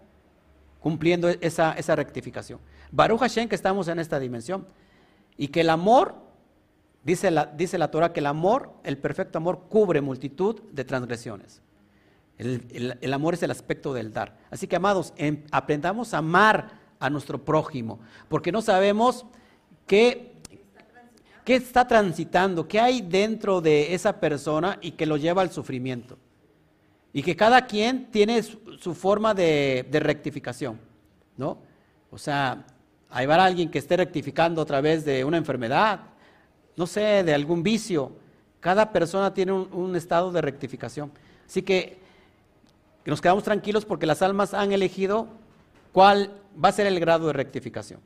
cumpliendo 0.79 1.29
esa, 1.29 1.73
esa 1.73 1.95
rectificación? 1.95 2.59
Baruch 2.91 3.19
Hashem 3.19 3.49
que 3.49 3.55
estamos 3.55 3.87
en 3.87 3.99
esta 3.99 4.19
dimensión 4.19 4.67
y 5.37 5.47
que 5.47 5.61
el 5.61 5.69
amor, 5.69 6.15
dice 7.03 7.31
la, 7.31 7.45
dice 7.45 7.77
la 7.77 7.89
Torah, 7.89 8.13
que 8.13 8.19
el 8.19 8.27
amor, 8.27 8.71
el 8.83 8.97
perfecto 8.97 9.37
amor, 9.37 9.65
cubre 9.67 10.01
multitud 10.01 10.61
de 10.71 10.85
transgresiones. 10.85 11.61
El, 12.37 13.13
amor 13.13 13.33
es 13.33 13.43
el 13.43 13.51
aspecto 13.51 13.93
del 13.93 14.11
dar. 14.11 14.37
Así 14.51 14.67
que, 14.67 14.75
amados, 14.75 15.13
em, 15.15 15.43
aprendamos 15.51 16.13
a 16.13 16.17
amar 16.17 16.79
a 17.05 17.09
nuestro 17.09 17.43
prójimo, 17.43 17.99
porque 18.27 18.51
no 18.51 18.61
sabemos 18.61 19.25
qué, 19.87 20.33
qué 21.43 21.55
está 21.55 21.87
transitando, 21.87 22.67
qué 22.67 22.79
hay 22.79 23.01
dentro 23.01 23.61
de 23.61 23.93
esa 23.93 24.19
persona 24.19 24.77
y 24.81 24.91
que 24.91 25.05
lo 25.05 25.17
lleva 25.17 25.41
al 25.41 25.51
sufrimiento. 25.51 26.17
Y 27.13 27.23
que 27.23 27.35
cada 27.35 27.65
quien 27.65 28.11
tiene 28.11 28.43
su, 28.43 28.93
forma 28.93 29.33
de, 29.33 29.87
rectificación, 29.91 30.79
¿no? 31.37 31.59
O 32.11 32.17
sea, 32.17 32.65
hay 33.09 33.25
va 33.25 33.43
alguien 33.43 33.69
que 33.69 33.79
esté 33.79 33.95
rectificando 33.95 34.61
a 34.61 34.65
través 34.65 35.05
de 35.05 35.23
una 35.23 35.37
enfermedad, 35.37 36.01
no 36.75 36.85
sé, 36.85 37.23
de 37.23 37.33
algún 37.33 37.63
vicio. 37.63 38.11
Cada 38.59 38.91
persona 38.91 39.33
tiene 39.33 39.53
un, 39.53 39.69
un 39.71 39.95
estado 39.95 40.31
de 40.31 40.41
rectificación. 40.41 41.11
Así 41.47 41.61
que 41.61 42.03
que 43.05 43.11
nos 43.11 43.21
quedamos 43.21 43.43
tranquilos 43.43 43.85
porque 43.85 44.07
las 44.07 44.23
almas 44.23 44.55
han 44.55 44.71
elegido 44.71 45.27
cuál 45.91 46.31
va 46.63 46.69
a 46.69 46.71
ser 46.71 46.87
el 46.87 46.99
grado 46.99 47.27
de 47.27 47.33
rectificación. 47.33 47.99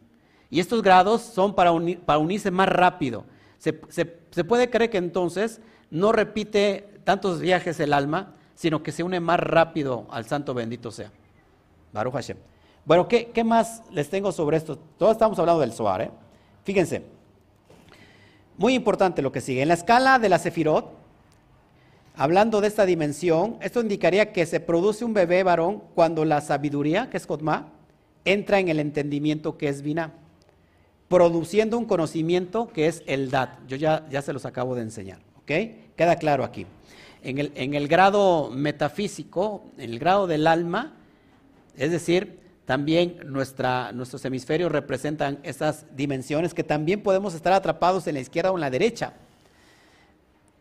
Y 0.49 0.59
estos 0.59 0.81
grados 0.81 1.21
son 1.21 1.53
para, 1.53 1.71
unirse 1.71 2.51
más 2.51 2.69
rápido. 2.69 3.25
Se, 3.57 3.73
puede 3.73 4.69
creer 4.69 4.89
que 4.89 4.97
entonces 4.97 5.61
no 5.91 6.11
repite 6.11 6.99
tantos 7.03 7.39
viajes 7.39 7.79
el 7.79 7.93
alma, 7.93 8.35
sino 8.55 8.81
que 8.83 8.91
se 8.91 9.03
une 9.03 9.19
más 9.19 9.39
rápido 9.39 10.07
al 10.11 10.25
santo 10.25 10.53
bendito 10.53 10.91
sea. 10.91 11.11
Baruch 11.93 12.13
Hashem. 12.13 12.37
Bueno, 12.85 13.07
¿qué, 13.07 13.43
más 13.43 13.83
les 13.91 14.09
tengo 14.09 14.31
sobre 14.31 14.57
esto? 14.57 14.77
Todos 14.97 15.13
estamos 15.13 15.37
hablando 15.37 15.61
del 15.61 15.73
Zohar, 15.73 16.01
¿eh? 16.01 16.11
Fíjense. 16.63 17.03
Muy 18.57 18.73
importante 18.73 19.21
lo 19.21 19.31
que 19.31 19.41
sigue. 19.41 19.61
En 19.61 19.67
la 19.67 19.73
escala 19.75 20.19
de 20.19 20.29
la 20.29 20.39
Sefirot, 20.39 20.99
Hablando 22.19 22.59
de 22.59 22.67
esta 22.67 22.85
dimensión, 22.85 23.55
esto 23.61 23.79
indicaría 23.79 24.33
que 24.33 24.45
se 24.45 24.59
produce 24.59 25.05
un 25.05 25.13
bebé 25.13 25.41
varón 25.41 25.81
cuando 25.95 26.25
la 26.25 26.41
sabiduría, 26.41 27.09
que 27.09 27.15
es 27.15 27.25
Kotma, 27.25 27.69
entra 28.25 28.59
en 28.59 28.69
el 28.69 28.79
entendimiento 28.79 29.57
que 29.57 29.69
es 29.69 29.81
Vina, 29.81 30.13
produciendo 31.07 31.77
un 31.77 31.85
conocimiento 31.85 32.67
que 32.67 32.87
es 32.87 33.03
el 33.07 33.31
Dat. 33.31 33.49
Yo 33.67 33.77
ya, 33.77 34.07
ya 34.09 34.21
se 34.21 34.33
los 34.33 34.45
acabo 34.45 34.75
de 34.75 34.81
enseñar, 34.81 35.19
¿ok? 35.37 35.51
Queda 35.95 36.15
claro 36.17 36.43
aquí. 36.43 36.65
En 37.23 37.37
el, 37.37 37.51
en 37.55 37.73
el 37.73 37.87
grado 37.87 38.49
metafísico, 38.51 39.63
en 39.77 39.89
el 39.91 39.99
grado 39.99 40.27
del 40.27 40.47
alma, 40.47 40.93
es 41.75 41.91
decir, 41.91 42.39
también 42.65 43.17
nuestra, 43.25 43.91
nuestros 43.91 44.23
hemisferios 44.25 44.71
representan 44.71 45.39
esas 45.43 45.85
dimensiones 45.95 46.53
que 46.53 46.63
también 46.63 47.01
podemos 47.01 47.33
estar 47.33 47.53
atrapados 47.53 48.05
en 48.07 48.13
la 48.13 48.19
izquierda 48.21 48.51
o 48.51 48.55
en 48.55 48.61
la 48.61 48.69
derecha 48.69 49.13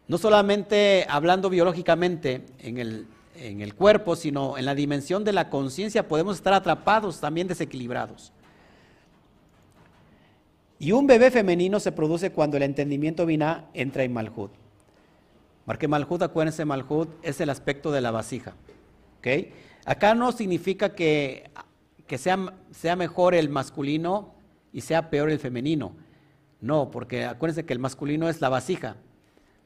no 0.09 0.17
solamente 0.17 1.07
hablando 1.09 1.51
biológicamente 1.51 2.47
en 2.59 2.79
el, 2.79 3.07
cuerpo, 3.75 4.17
sino 4.17 4.59
en 4.59 4.65
la 4.65 4.75
dimensión 4.75 5.25
de 5.25 5.33
la 5.33 5.51
conciencia 5.51 6.09
podemos 6.09 6.37
estar 6.37 6.53
atrapados, 6.53 7.21
también 7.21 7.49
desequilibrados. 7.49 8.33
Y 10.79 10.93
un 10.93 11.07
bebé 11.07 11.31
femenino 11.31 11.81
se 11.81 11.93
produce 11.93 12.31
cuando 12.31 12.57
el 12.57 12.63
entendimiento 12.63 13.27
vina 13.27 13.67
entra 13.75 14.05
en 14.05 14.13
Malhut. 14.13 14.53
Marque 15.67 15.89
Malhut, 15.89 16.23
acuérdense, 16.23 16.65
Malhut 16.65 17.09
es 17.23 17.41
el 17.41 17.51
aspecto 17.51 17.91
de 17.91 18.01
la 18.01 18.11
vasija. 18.11 18.55
¿okay? 19.19 19.53
Acá 19.85 20.15
no 20.15 20.33
significa 20.33 20.95
que, 20.95 21.51
que 22.07 22.17
sea, 22.17 22.55
sea 22.71 22.97
mejor 22.97 23.35
el 23.35 23.49
masculino 23.49 24.35
y 24.73 24.83
sea 24.83 25.11
peor 25.11 25.31
el 25.31 25.39
femenino. 25.41 25.93
No, 26.61 26.91
porque 26.91 27.25
acuérdense 27.25 27.67
que 27.67 27.73
el 27.73 27.79
masculino 27.81 28.29
es 28.29 28.41
la 28.41 28.49
vasija. 28.49 28.97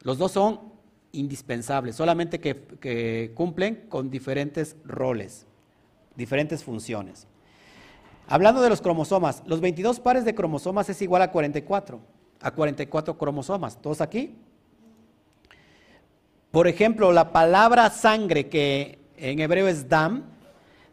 Los 0.02 0.18
dos 0.18 0.32
son 0.32 0.71
indispensables, 1.12 1.96
solamente 1.96 2.40
que, 2.40 3.32
cumplen 3.34 3.86
con 3.88 4.10
diferentes 4.10 4.76
roles, 4.84 5.46
diferentes 6.16 6.64
funciones. 6.64 7.26
Hablando 8.28 8.62
de 8.62 8.70
los 8.70 8.80
cromosomas, 8.80 9.42
los 9.46 9.60
22 9.60 10.00
pares 10.00 10.24
de 10.24 10.34
cromosomas 10.34 10.88
es 10.88 11.02
igual 11.02 11.22
a 11.22 11.30
44, 11.30 12.00
a 12.40 12.50
44 12.50 13.18
cromosomas. 13.18 13.80
¿Todos 13.80 14.00
aquí? 14.00 14.36
Por 16.50 16.66
ejemplo, 16.66 17.12
la 17.12 17.32
palabra 17.32 17.90
sangre, 17.90 18.48
que 18.48 18.98
en 19.16 19.40
hebreo 19.40 19.68
es 19.68 19.88
dam, 19.88 20.24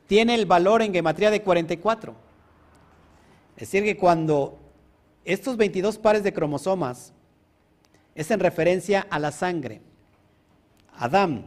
tiene 0.08 0.36
el 0.36 0.46
valor 0.46 0.82
en 0.82 0.94
gematría 0.94 1.32
de 1.32 1.42
44. 1.42 2.16
Es 3.56 3.72
decir, 3.72 3.84
que 3.84 3.98
cuando 3.98 4.58
estos 5.24 5.58
22 5.58 5.98
pares 5.98 6.24
de 6.24 6.34
cromosomas 6.34 7.14
es 8.16 8.32
en 8.32 8.40
referencia 8.40 9.06
a 9.10 9.20
la 9.20 9.32
sangre, 9.32 9.82
Adán, 11.00 11.46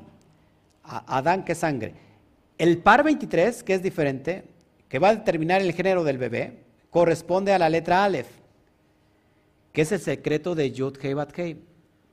Adán 0.82 1.44
que 1.44 1.55
sangre. 1.55 1.94
El 2.57 2.78
par 2.78 3.05
23, 3.05 3.62
que 3.62 3.74
es 3.74 3.82
diferente, 3.82 4.44
que 4.88 4.98
va 4.98 5.11
a 5.11 5.16
determinar 5.16 5.61
el 5.61 5.72
género 5.74 6.05
del 6.05 6.16
bebé, 6.16 6.64
corresponde 6.90 7.53
a 7.53 7.59
la 7.59 7.68
letra 7.68 8.05
Aleph, 8.05 8.28
que 9.72 9.82
es 9.82 9.92
el 9.92 10.00
secreto 10.00 10.55
de 10.55 10.72
Yud 10.72 10.96
Hei 11.03 11.14
Bat 11.14 11.38
Hei. 11.38 11.59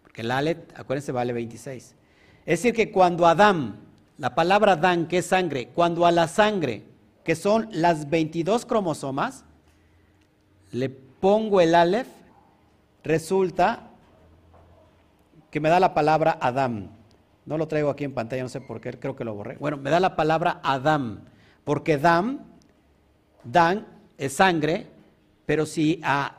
Porque 0.03 0.21
el 0.21 0.31
Aleph, 0.31 0.57
acuérdense, 0.75 1.13
vale 1.13 1.31
26. 1.31 1.95
Es 2.45 2.59
decir, 2.59 2.73
que 2.73 2.91
cuando 2.91 3.25
Adán, 3.25 3.79
la 4.17 4.35
palabra 4.35 4.73
Adán, 4.73 5.07
que 5.07 5.19
es 5.19 5.25
sangre, 5.27 5.69
cuando 5.69 6.05
a 6.05 6.11
la 6.11 6.27
sangre, 6.27 6.83
que 7.23 7.35
son 7.35 7.69
las 7.71 8.09
22 8.09 8.65
cromosomas, 8.65 9.45
le 10.71 10.89
pongo 10.89 11.61
el 11.61 11.73
Aleph, 11.73 12.07
resulta 13.03 13.87
que 15.51 15.59
me 15.61 15.69
da 15.69 15.79
la 15.79 15.93
palabra 15.93 16.37
Adán. 16.41 16.98
No 17.49 17.57
lo 17.57 17.67
traigo 17.67 17.89
aquí 17.89 18.03
en 18.03 18.13
pantalla, 18.13 18.43
no 18.43 18.49
sé 18.49 18.61
por 18.61 18.79
qué, 18.79 18.91
creo 18.91 19.15
que 19.15 19.23
lo 19.23 19.33
borré. 19.33 19.57
Bueno, 19.57 19.77
me 19.77 19.89
da 19.89 19.99
la 19.99 20.15
palabra 20.15 20.61
Adam, 20.63 21.21
porque 21.63 21.97
Dam 21.97 22.41
Dan 23.43 23.87
es 24.19 24.33
sangre, 24.33 24.85
pero 25.47 25.65
si 25.65 25.99
a, 26.03 26.37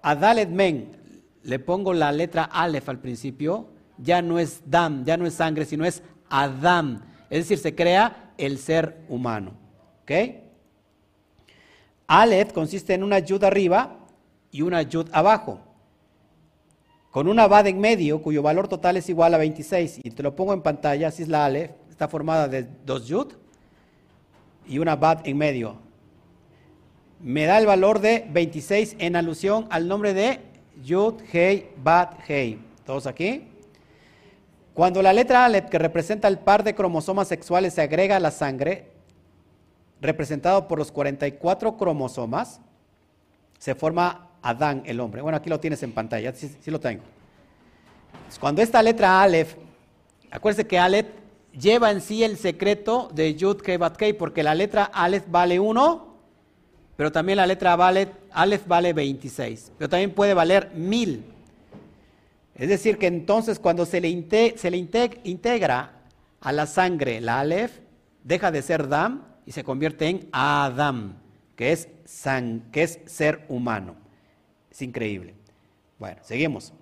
a 0.00 0.14
Dalet 0.14 0.48
Men 0.48 0.96
le 1.42 1.58
pongo 1.58 1.92
la 1.92 2.10
letra 2.10 2.44
Aleph 2.44 2.88
al 2.88 3.00
principio, 3.00 3.68
ya 3.98 4.22
no 4.22 4.38
es 4.38 4.62
Dam, 4.64 5.04
ya 5.04 5.18
no 5.18 5.26
es 5.26 5.34
sangre, 5.34 5.66
sino 5.66 5.84
es 5.84 6.02
Adam. 6.30 7.02
Es 7.28 7.40
decir, 7.40 7.58
se 7.58 7.74
crea 7.74 8.32
el 8.38 8.56
ser 8.56 9.04
humano. 9.10 9.52
¿Ok? 10.04 10.12
Aleph 12.06 12.54
consiste 12.54 12.94
en 12.94 13.02
una 13.02 13.18
yud 13.18 13.44
arriba 13.44 13.98
y 14.50 14.62
una 14.62 14.80
yud 14.80 15.10
abajo. 15.12 15.60
Con 17.12 17.28
una 17.28 17.46
bad 17.46 17.66
en 17.66 17.78
medio, 17.78 18.22
cuyo 18.22 18.40
valor 18.40 18.68
total 18.68 18.96
es 18.96 19.06
igual 19.10 19.34
a 19.34 19.38
26. 19.38 20.00
Y 20.02 20.10
te 20.10 20.22
lo 20.22 20.34
pongo 20.34 20.54
en 20.54 20.62
pantalla, 20.62 21.08
así 21.08 21.22
es 21.22 21.28
la 21.28 21.44
Aleph. 21.44 21.70
Está 21.90 22.08
formada 22.08 22.48
de 22.48 22.66
dos 22.86 23.06
yud 23.06 23.34
y 24.66 24.78
una 24.78 24.96
bat 24.96 25.20
en 25.28 25.36
medio. 25.36 25.76
Me 27.20 27.44
da 27.44 27.58
el 27.58 27.66
valor 27.66 28.00
de 28.00 28.26
26 28.32 28.96
en 28.98 29.14
alusión 29.16 29.66
al 29.68 29.88
nombre 29.88 30.14
de 30.14 30.40
Yud, 30.82 31.20
Hei, 31.30 31.68
Bat, 31.76 32.18
Hei. 32.26 32.58
¿Todos 32.86 33.06
aquí? 33.06 33.46
Cuando 34.72 35.02
la 35.02 35.12
letra 35.12 35.44
Aleph, 35.44 35.68
que 35.68 35.78
representa 35.78 36.28
el 36.28 36.38
par 36.38 36.64
de 36.64 36.74
cromosomas 36.74 37.28
sexuales, 37.28 37.74
se 37.74 37.82
agrega 37.82 38.16
a 38.16 38.20
la 38.20 38.30
sangre, 38.30 38.90
representado 40.00 40.66
por 40.66 40.78
los 40.78 40.90
44 40.90 41.76
cromosomas, 41.76 42.62
se 43.58 43.74
forma 43.74 44.30
Adán, 44.42 44.82
el 44.84 45.00
hombre. 45.00 45.22
Bueno, 45.22 45.38
aquí 45.38 45.48
lo 45.48 45.60
tienes 45.60 45.82
en 45.82 45.92
pantalla, 45.92 46.34
sí, 46.34 46.54
sí 46.60 46.70
lo 46.70 46.80
tengo. 46.80 47.02
Cuando 48.40 48.62
esta 48.62 48.82
letra 48.82 49.22
Aleph, 49.22 49.54
acuérdense 50.30 50.66
que 50.66 50.78
Aleph 50.78 51.06
lleva 51.52 51.90
en 51.90 52.00
sí 52.00 52.24
el 52.24 52.36
secreto 52.36 53.10
de 53.14 53.34
Yud 53.34 53.60
Kei 53.60 53.76
Bat 53.76 53.96
Kei, 53.96 54.12
porque 54.12 54.42
la 54.42 54.54
letra 54.54 54.84
Aleph 54.84 55.24
vale 55.28 55.60
1, 55.60 56.16
pero 56.96 57.12
también 57.12 57.36
la 57.36 57.46
letra 57.46 57.74
Aleph 57.74 58.66
vale 58.66 58.92
26, 58.92 59.72
pero 59.78 59.88
también 59.88 60.12
puede 60.12 60.34
valer 60.34 60.72
1000. 60.74 61.24
Es 62.54 62.68
decir, 62.68 62.98
que 62.98 63.06
entonces 63.06 63.58
cuando 63.58 63.86
se 63.86 64.00
le, 64.00 64.56
se 64.56 64.70
le 64.70 64.76
integra 64.76 65.92
a 66.40 66.52
la 66.52 66.66
sangre 66.66 67.20
la 67.20 67.40
Aleph, 67.40 67.78
deja 68.24 68.50
de 68.50 68.62
ser 68.62 68.88
Dam 68.88 69.24
y 69.46 69.52
se 69.52 69.64
convierte 69.64 70.08
en 70.08 70.28
Adam, 70.32 71.16
que 71.56 71.72
es, 71.72 71.88
san, 72.04 72.68
que 72.72 72.82
es 72.82 73.00
ser 73.06 73.44
humano. 73.48 74.01
Es 74.72 74.80
increíble. 74.80 75.34
Bueno, 75.98 76.22
seguimos. 76.24 76.72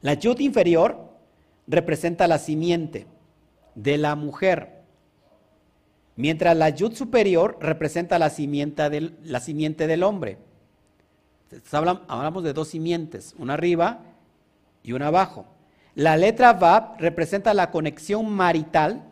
La 0.00 0.14
Yud 0.14 0.40
inferior 0.40 1.08
representa 1.68 2.26
la 2.26 2.38
simiente 2.38 3.06
de 3.76 3.98
la 3.98 4.16
mujer, 4.16 4.82
mientras 6.16 6.56
la 6.56 6.70
yud 6.70 6.94
superior 6.94 7.56
representa 7.60 8.18
la 8.18 8.30
simiente 8.30 8.90
del, 8.90 9.16
la 9.22 9.38
simiente 9.38 9.86
del 9.86 10.02
hombre. 10.02 10.38
Hablamos 11.70 12.42
de 12.42 12.52
dos 12.52 12.68
simientes, 12.68 13.36
una 13.38 13.54
arriba 13.54 14.00
y 14.82 14.92
una 14.92 15.06
abajo. 15.06 15.46
La 15.94 16.16
letra 16.16 16.52
Vav 16.54 16.96
representa 16.98 17.54
la 17.54 17.70
conexión 17.70 18.28
marital 18.28 19.04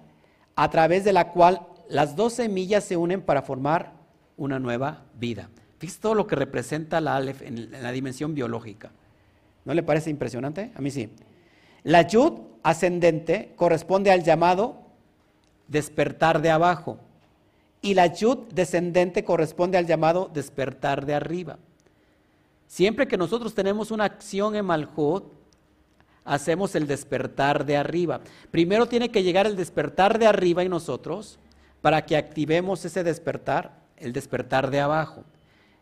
a 0.57 0.69
través 0.71 1.05
de 1.05 1.13
la 1.13 1.31
cual 1.31 1.61
las 1.89 2.17
dos 2.17 2.33
semillas 2.33 2.83
se 2.83 2.97
unen 2.97 3.23
para 3.23 3.43
formar 3.43 3.93
una 4.37 4.59
nueva 4.59 5.05
vida. 5.15 5.51
Fíjese 5.79 6.01
todo 6.01 6.15
lo 6.15 6.27
que 6.27 6.37
representa 6.37 7.01
la 7.01 7.17
Aleph 7.17 7.43
en 7.43 7.71
la 7.71 7.93
dimensión 7.93 8.35
biológica. 8.35 8.93
¿No 9.65 9.75
le 9.75 9.83
parece 9.83 10.11
impresionante? 10.11 10.73
A 10.75 10.81
mí 10.81 10.91
sí. 10.91 11.11
La 11.83 12.03
Yud 12.03 12.33
ascendente 12.63 13.53
corresponde 13.57 14.11
al 14.11 14.23
llamado 14.23 14.83
despertar 15.69 16.41
de 16.41 16.51
abajo 16.51 16.99
y 17.83 17.95
la 17.95 18.07
Yud 18.07 18.39
descendente 18.53 19.25
corresponde 19.25 19.79
al 19.79 19.87
llamado 19.87 20.31
despertar 20.33 21.07
de 21.07 21.15
arriba. 21.15 21.59
Siempre 22.67 23.07
que 23.07 23.17
nosotros 23.17 23.55
tenemos 23.55 23.91
una 23.91 24.05
acción 24.05 24.57
en 24.57 24.65
Malhut, 24.65 25.25
hacemos 26.25 26.75
el 26.75 26.87
despertar 26.87 27.65
de 27.65 27.77
arriba. 27.77 28.21
Primero 28.51 28.87
tiene 28.87 29.11
que 29.11 29.23
llegar 29.23 29.47
el 29.47 29.57
despertar 29.57 30.19
de 30.19 30.27
arriba 30.27 30.63
en 30.63 30.71
nosotros 30.71 31.39
para 31.81 32.05
que 32.05 32.17
activemos 32.17 32.85
ese 32.85 33.05
despertar, 33.05 33.79
el 33.97 34.13
despertar 34.13 34.71
de 34.71 34.81
abajo. 34.81 35.25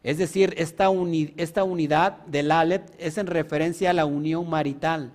Es 0.04 0.18
decir, 0.18 0.54
esta, 0.58 0.90
unidad 0.90 2.18
del 2.26 2.52
Aleph 2.52 2.90
es 2.98 3.18
en 3.18 3.26
referencia 3.26 3.90
a 3.90 3.94
la 3.94 4.04
unión 4.04 4.48
marital 4.48 5.10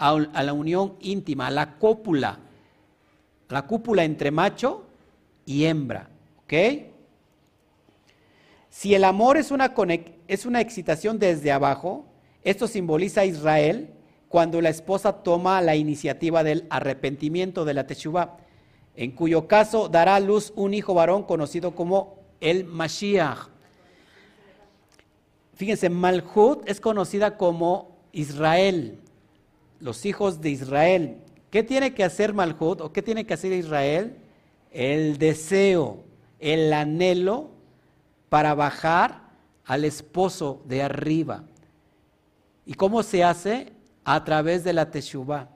a, 0.00 0.42
la 0.42 0.52
unión 0.54 0.94
íntima, 1.00 1.48
a 1.48 1.50
la 1.50 1.76
cópula, 1.78 2.38
la 3.48 3.66
cúpula 3.66 4.04
entre 4.04 4.30
macho 4.30 4.86
y 5.44 5.64
hembra. 5.64 6.08
Si 8.70 8.94
el 8.94 9.04
amor 9.04 9.36
es 9.36 9.50
una, 9.50 9.74
es 10.26 10.46
una 10.46 10.60
excitación 10.60 11.18
desde 11.18 11.52
abajo, 11.52 12.06
esto 12.42 12.66
simboliza 12.66 13.22
a 13.22 13.26
Israel 13.26 13.90
cuando 14.28 14.60
la 14.62 14.70
esposa 14.70 15.12
toma 15.22 15.60
la 15.60 15.76
iniciativa 15.76 16.42
del 16.42 16.66
arrepentimiento 16.70 17.64
de 17.64 17.74
la 17.74 17.86
Teshuvah, 17.86 18.38
en 18.96 19.10
cuyo 19.10 19.46
caso 19.46 19.88
dará 19.88 20.14
a 20.16 20.20
luz 20.20 20.52
un 20.56 20.72
hijo 20.72 20.94
varón 20.94 21.24
conocido 21.24 21.74
como 21.74 22.16
el 22.40 22.64
Mashiach. 22.64 23.59
Fíjense, 25.60 25.90
Malhut 25.90 26.66
es 26.66 26.80
conocida 26.80 27.36
como 27.36 27.98
Israel, 28.12 28.98
los 29.78 30.06
hijos 30.06 30.40
de 30.40 30.48
Israel. 30.48 31.18
¿Qué 31.50 31.62
tiene 31.62 31.92
que 31.92 32.02
hacer 32.02 32.32
Malhut 32.32 32.80
o 32.80 32.94
qué 32.94 33.02
tiene 33.02 33.26
que 33.26 33.34
hacer 33.34 33.52
Israel? 33.52 34.16
El 34.70 35.18
deseo, 35.18 36.02
el 36.38 36.72
anhelo 36.72 37.50
para 38.30 38.54
bajar 38.54 39.20
al 39.66 39.84
esposo 39.84 40.62
de 40.64 40.82
arriba. 40.82 41.44
¿Y 42.64 42.72
cómo 42.72 43.02
se 43.02 43.22
hace? 43.22 43.74
A 44.02 44.24
través 44.24 44.64
de 44.64 44.72
la 44.72 44.90
Teshuvah. 44.90 45.50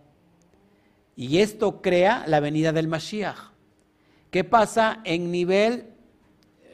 Y 1.16 1.38
esto 1.38 1.80
crea 1.80 2.24
la 2.26 2.40
venida 2.40 2.72
del 2.72 2.88
Mashiach. 2.88 3.38
¿Qué 4.30 4.44
pasa 4.44 5.00
en 5.04 5.30
nivel 5.30 5.86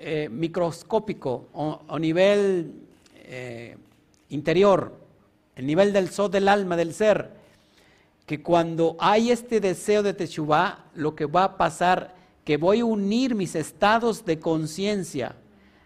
eh, 0.01 0.28
microscópico 0.28 1.49
o, 1.53 1.97
nivel 2.01 2.89
eh, 3.31 3.76
interior? 4.28 4.99
El 5.57 5.66
nivel 5.66 5.93
del 5.93 6.11
sol 6.11 6.31
del 6.31 6.49
alma, 6.49 6.76
del 6.76 6.93
ser 6.93 7.41
que 8.31 8.41
cuando 8.41 8.97
hay 9.01 9.33
este 9.33 9.59
deseo 9.59 10.05
de 10.05 10.14
Teshuvah, 10.14 10.85
lo 10.95 11.16
que 11.16 11.26
va 11.26 11.43
a 11.43 11.57
pasar, 11.57 12.14
que 12.45 12.59
voy 12.59 12.78
a 12.78 12.85
unir 12.85 13.35
mis 13.35 13.57
estados 13.57 14.24
de 14.24 14.39
conciencia. 14.39 15.35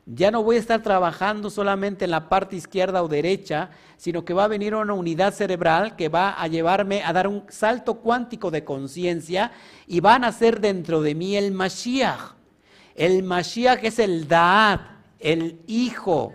Ya 0.04 0.30
no 0.30 0.42
voy 0.42 0.56
a 0.56 0.58
estar 0.58 0.82
trabajando 0.82 1.48
solamente 1.48 2.04
en 2.04 2.10
la 2.10 2.28
parte 2.28 2.56
izquierda 2.56 3.02
o 3.02 3.08
derecha, 3.08 3.70
sino 3.96 4.26
que 4.26 4.34
va 4.34 4.44
a 4.44 4.48
venir 4.48 4.74
una 4.74 4.92
unidad 4.92 5.32
cerebral 5.32 5.96
que 5.96 6.10
va 6.10 6.38
a 6.38 6.46
llevarme 6.46 7.02
a 7.02 7.14
dar 7.14 7.28
un 7.28 7.44
salto 7.48 7.94
cuántico 7.94 8.50
de 8.50 8.62
conciencia 8.62 9.50
y 9.86 10.00
van 10.00 10.22
a 10.22 10.30
ser 10.30 10.60
dentro 10.60 11.00
de 11.00 11.14
mí 11.14 11.36
el 11.36 11.50
Mashiach. 11.50 12.34
El 12.94 13.22
Mashiach 13.22 13.82
es 13.82 13.98
el 13.98 14.28
Daat, 14.28 14.82
el 15.18 15.60
Hijo, 15.66 16.34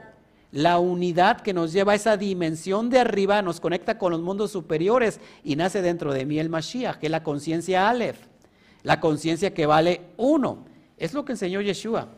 la 0.52 0.80
unidad 0.80 1.41
que 1.41 1.54
nos 1.54 1.72
lleva 1.72 1.91
a 1.91 1.95
esa 1.95 2.18
dimensión 2.18 2.89
de 2.89 3.00
arriba, 3.00 3.41
nos 3.41 3.60
conecta 3.60 3.97
con 3.97 4.12
los 4.12 4.22
mundos 4.22 4.52
superiores 4.52 5.20
y 5.43 5.56
nace 5.56 5.82
dentro 5.82 6.14
de 6.14 6.26
mí 6.26 6.39
el 6.39 6.50
Mashiach, 6.50 6.97
que 6.97 7.08
es 7.08 7.12
la 7.12 7.24
conciencia 7.24 7.89
Aleph, 7.89 8.18
la 8.84 9.00
conciencia 9.00 9.54
que 9.54 9.66
vale 9.66 10.02
uno. 10.18 10.66
Es 10.97 11.14
lo 11.14 11.24
que 11.24 11.34
enseñó 11.34 11.62
Yeshua. 11.62 12.10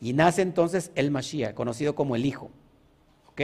Y 0.00 0.12
nace 0.12 0.42
entonces 0.42 0.90
el 0.94 1.10
Mashiach, 1.10 1.54
conocido 1.54 1.94
como 1.94 2.16
el 2.16 2.26
Hijo. 2.26 2.50
¿Ok? 3.30 3.40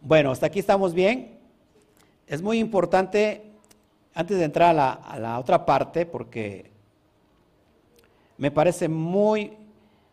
Bueno, 0.00 0.30
hasta 0.30 0.46
aquí 0.46 0.58
estamos 0.58 0.94
bien. 0.94 1.38
Es 2.26 2.40
muy 2.42 2.58
importante, 2.58 3.52
antes 4.14 4.38
de 4.38 4.44
entrar 4.44 4.70
a 4.70 4.72
la, 4.72 4.92
a 4.92 5.18
la 5.18 5.38
otra 5.38 5.66
parte, 5.66 6.06
porque 6.06 6.70
me 8.38 8.50
parece 8.50 8.88
muy, 8.88 9.52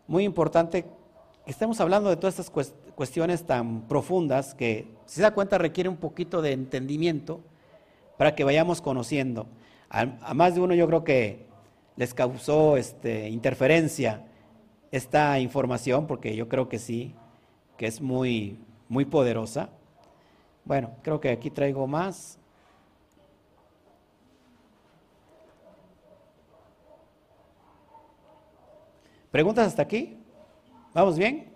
muy 0.08 0.26
importante 0.26 0.86
que 1.46 1.52
estemos 1.52 1.80
hablando 1.80 2.10
de 2.10 2.18
todas 2.18 2.40
estas 2.40 2.74
cuestiones 2.96 3.46
tan 3.46 3.88
profundas 3.88 4.54
que, 4.54 4.88
si 5.06 5.16
se 5.16 5.22
da 5.22 5.34
cuenta, 5.34 5.58
requiere 5.58 5.90
un 5.90 5.98
poquito 5.98 6.42
de 6.42 6.52
entendimiento 6.52 7.42
para 8.18 8.36
que 8.36 8.44
vayamos 8.44 8.82
conociendo. 8.82 9.48
A, 9.90 10.34
más 10.34 10.54
de 10.56 10.62
uno 10.62 10.76
yo 10.76 10.86
creo 10.88 11.04
que 11.04 11.48
les 11.96 12.14
causó 12.14 12.78
este, 12.78 13.30
interferencia 13.30 14.26
esta 14.92 15.40
información, 15.40 16.06
porque 16.06 16.36
yo 16.36 16.48
creo 16.48 16.70
que 16.70 16.78
sí, 16.78 17.16
que 17.78 17.88
es 17.88 18.02
muy, 18.02 18.60
muy 18.88 19.06
poderosa. 19.06 19.70
Bueno, 20.64 20.92
creo 21.02 21.20
que 21.20 21.30
aquí 21.30 21.50
traigo 21.50 21.88
más. 21.88 22.38
¿Preguntas 29.32 29.68
hasta 29.68 29.82
aquí? 29.82 30.21
¿Vamos 30.94 31.18
bien? 31.18 31.50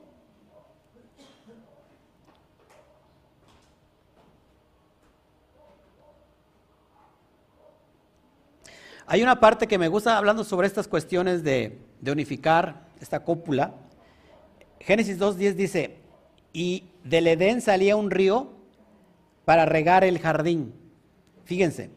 Hay 9.08 9.22
una 9.22 9.40
parte 9.40 9.68
que 9.68 9.78
me 9.78 9.90
gusta 9.90 10.18
hablando 10.18 10.44
sobre 10.46 10.68
estas 10.68 10.88
cuestiones 10.88 11.44
de, 11.44 11.80
unificar 12.08 12.88
esta 13.02 13.24
cópula. 13.24 13.76
Génesis 14.80 15.20
2.10 15.20 15.54
dice, 15.54 15.98
y 16.54 16.86
del 17.04 17.28
Edén 17.28 17.62
salía 17.62 17.98
un 17.98 18.12
río 18.12 18.54
para 19.44 19.66
regar 19.66 20.06
el 20.06 20.18
jardín. 20.20 20.74
Fíjense, 21.44 21.90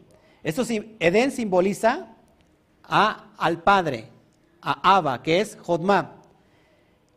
esto 0.43 0.63
Edén 0.99 1.31
simboliza 1.31 2.15
a, 2.83 3.31
al 3.37 3.63
Padre, 3.63 4.09
a 4.61 4.97
Abba, 4.97 5.23
que 5.23 5.39
es 5.39 5.57
Jodma. 5.61 6.18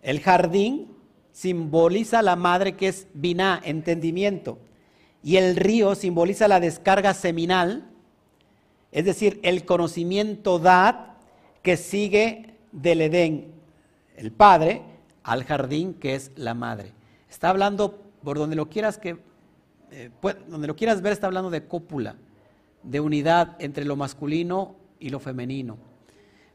El 0.03 0.21
jardín 0.21 0.89
simboliza 1.33 2.23
la 2.23 2.37
madre 2.37 2.77
que 2.77 2.89
es 2.89 3.07
Biná, 3.15 3.61
entendimiento. 3.65 4.59
Y 5.23 5.37
el 5.37 5.57
río 5.57 5.95
simboliza 5.95 6.49
la 6.49 6.61
descarga 6.61 7.15
seminal, 7.15 7.89
es 8.91 9.05
decir, 9.05 9.41
el 9.43 9.65
conocimiento 9.65 10.59
dad 10.59 11.13
que 11.63 11.77
sigue 11.77 12.55
del 12.73 13.01
Edén, 13.01 13.53
el 14.17 14.33
padre, 14.33 14.83
al 15.23 15.45
jardín 15.45 15.95
que 15.95 16.17
es 16.17 16.33
la 16.37 16.55
madre. 16.55 16.93
Está 17.31 17.51
hablando, 17.51 18.03
por 18.23 18.39
donde 18.39 18.57
lo 18.57 18.69
quieras 18.69 18.99
que, 18.99 19.19
eh, 19.93 20.11
donde 20.49 20.67
lo 20.67 20.77
quieras 20.77 21.01
ver, 21.01 21.13
está 21.13 21.29
hablando 21.29 21.51
de 21.51 21.67
cópula, 21.67 22.17
de 22.83 23.01
unidad 23.01 23.57
entre 23.61 23.85
lo 23.85 23.95
masculino 23.95 24.75
y 24.99 25.11
lo 25.11 25.21
femenino. 25.21 25.79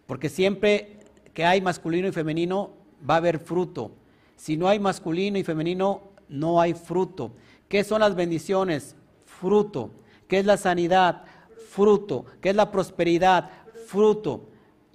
Porque 0.05 0.29
siempre 0.29 0.99
que 1.33 1.45
hay 1.45 1.61
masculino 1.61 2.07
y 2.07 2.11
femenino, 2.11 2.71
va 3.07 3.15
a 3.15 3.17
haber 3.17 3.39
fruto. 3.39 3.91
Si 4.35 4.57
no 4.57 4.67
hay 4.67 4.79
masculino 4.79 5.37
y 5.37 5.43
femenino, 5.43 6.03
no 6.29 6.61
hay 6.61 6.73
fruto. 6.73 7.31
¿Qué 7.67 7.83
son 7.83 8.01
las 8.01 8.15
bendiciones? 8.15 8.95
Fruto. 9.25 9.91
¿Qué 10.27 10.39
es 10.39 10.45
la 10.45 10.57
sanidad? 10.57 11.23
Fruto. 11.69 12.25
¿Qué 12.41 12.49
es 12.49 12.55
la 12.55 12.71
prosperidad? 12.71 13.49
Fruto. 13.87 14.49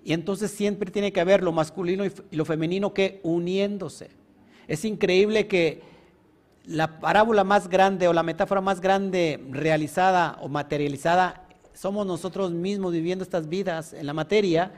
Y 0.05 0.13
entonces 0.13 0.51
siempre 0.51 0.91
tiene 0.91 1.13
que 1.13 1.21
haber 1.21 1.43
lo 1.43 1.53
masculino 1.53 2.05
y 2.05 2.37
lo 2.37 2.45
femenino 2.45 2.93
que 2.93 3.21
uniéndose. 3.23 4.11
Es 4.67 4.85
increíble 4.85 5.47
que 5.47 5.83
la 6.65 7.01
parábola 7.01 7.45
más 7.45 7.69
grande 7.69 8.09
o 8.09 8.13
la 8.13 8.23
metáfora 8.23 8.61
más 8.61 8.81
grande 8.81 9.45
realizada 9.51 10.39
o 10.41 10.49
materializada 10.49 11.47
somos 11.75 12.07
nosotros 12.07 12.53
mismos 12.53 12.93
viviendo 12.93 13.25
estas 13.25 13.49
vidas 13.49 13.93
en 13.93 14.07
la 14.07 14.13
materia. 14.13 14.73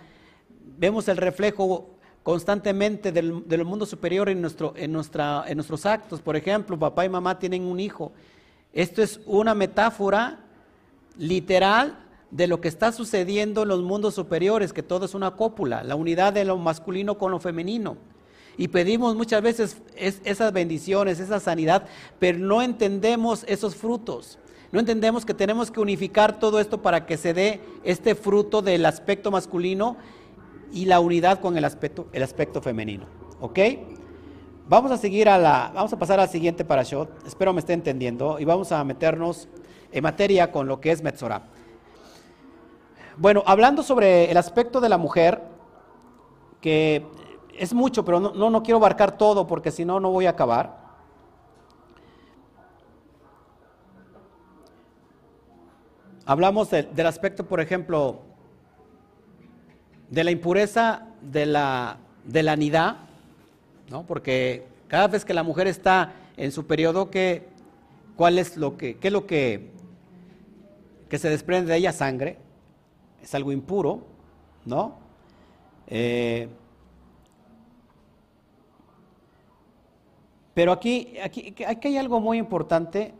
Vemos 0.79 1.09
el 1.09 1.17
reflejo 1.17 1.94
constantemente 2.25 3.13
del, 3.13 3.65
mundo 3.65 3.85
superior 3.85 4.31
en, 4.31 4.41
nuestro, 4.41 4.73
en, 4.77 4.91
nuestra, 4.91 5.45
en 5.47 5.59
nuestros 5.59 5.87
actos. 5.87 6.23
Por 6.23 6.37
ejemplo, 6.37 6.77
papá 6.77 7.05
y 7.05 7.09
mamá 7.11 7.39
tienen 7.39 7.63
un 7.65 7.79
hijo. 7.79 8.13
Esto 8.73 9.03
es 9.03 9.21
una 9.27 9.55
metáfora 9.55 10.41
literal 11.19 11.99
de 12.31 12.47
lo 12.47 12.63
que 12.63 12.69
está 12.69 12.93
sucediendo 12.93 13.63
en 13.63 13.69
los 13.69 13.83
mundos 13.83 14.15
superiores, 14.15 14.73
que 14.73 14.83
todo 14.83 15.05
es 15.05 15.15
una 15.15 15.33
cópula, 15.33 15.85
la 15.85 15.95
unidad 15.95 16.33
de 16.33 16.47
lo 16.47 16.57
masculino 16.57 17.19
con 17.19 17.31
lo 17.31 17.39
femenino. 17.39 17.99
Y 18.57 18.69
pedimos 18.69 19.15
muchas 19.15 19.43
veces 19.43 19.77
esas 19.95 20.53
bendiciones, 20.53 21.21
esa 21.21 21.41
sanidad, 21.41 21.87
pero 22.19 22.39
no 22.39 22.63
entendemos 22.63 23.45
esos 23.47 23.77
frutos. 23.77 24.39
No 24.73 24.81
entendemos 24.81 25.27
que 25.27 25.35
tenemos 25.35 25.71
que 25.71 25.81
unificar 25.81 26.39
todo 26.39 26.59
esto 26.59 26.81
para 26.81 27.05
que 27.05 27.19
se 27.19 27.35
dé 27.35 27.61
este 27.85 28.15
fruto 28.15 28.63
del 28.63 28.87
aspecto 28.87 29.31
masculino 29.31 29.99
y 30.75 30.87
la 30.87 30.99
unidad 30.99 31.39
con 31.39 31.57
el 31.57 31.65
aspecto, 31.65 32.09
el 32.13 32.23
aspecto 32.23 32.61
femenino. 32.61 33.07
¿Ok? 33.41 33.59
Vamos 34.67 34.91
a 34.91 34.97
seguir 34.97 35.29
a 35.29 35.39
la, 35.39 35.71
vamos 35.73 35.93
a 35.93 35.99
pasar 35.99 36.19
al 36.19 36.29
siguiente 36.29 36.65
parashot. 36.65 37.27
Espero 37.27 37.53
me 37.53 37.61
esté 37.61 37.75
entendiendo 37.75 38.41
y 38.41 38.45
vamos 38.45 38.73
a 38.73 38.83
meternos 38.83 39.49
en 39.93 40.03
materia 40.03 40.51
con 40.51 40.67
lo 40.67 40.81
que 40.81 40.91
es 40.91 41.03
Metzorah. 41.03 41.43
Bueno, 43.17 43.45
hablando 43.47 43.85
sobre 43.85 44.31
el 44.31 44.37
aspecto 44.37 44.81
de 44.81 44.89
la 44.89 44.99
mujer, 44.99 45.43
que 46.61 47.07
es 47.57 47.73
mucho, 47.73 48.05
pero 48.05 48.19
no, 48.19 48.51
no, 48.51 48.63
quiero 48.65 48.79
abarcar 48.79 49.17
todo 49.17 49.47
porque 49.47 49.71
si 49.71 49.85
no, 49.85 50.01
no 50.01 50.11
voy 50.11 50.27
a 50.27 50.31
acabar. 50.31 50.83
Hablamos 56.27 56.71
del 56.71 57.07
aspecto, 57.07 57.47
por 57.47 57.61
ejemplo, 57.61 58.34
de 60.15 60.23
la 60.23 60.31
impureza 60.31 61.09
de 61.21 61.45
la, 61.45 61.99
de 62.25 62.45
la 62.45 62.55
nidad, 62.55 62.99
¿no? 63.91 64.07
porque 64.07 64.65
cada 64.87 65.09
vez 65.09 65.25
que 65.25 65.35
la 65.35 65.43
mujer 65.43 65.67
está 65.67 66.13
en 66.37 66.53
su 66.53 66.67
periodo, 66.69 67.11
¿qué, 67.11 67.49
¿cuál 68.15 68.39
es 68.39 68.57
lo 68.57 68.77
que, 68.77 68.97
qué 68.99 69.09
es 69.09 69.13
lo 69.13 69.27
que, 69.27 69.73
que 71.09 71.19
se 71.19 71.29
desprende 71.29 71.73
de 71.73 71.79
ella? 71.79 71.93
Sangre, 71.93 72.39
es 73.21 73.35
algo 73.35 73.51
impuro, 73.51 74.07
¿no? 74.65 74.99
Eh, 75.89 76.49
pero 80.55 80.71
aquí, 80.71 81.15
aquí, 81.25 81.55
aquí, 81.67 81.89
hay 81.89 81.97
algo 81.97 82.21
muy 82.21 82.39
importante 82.39 83.15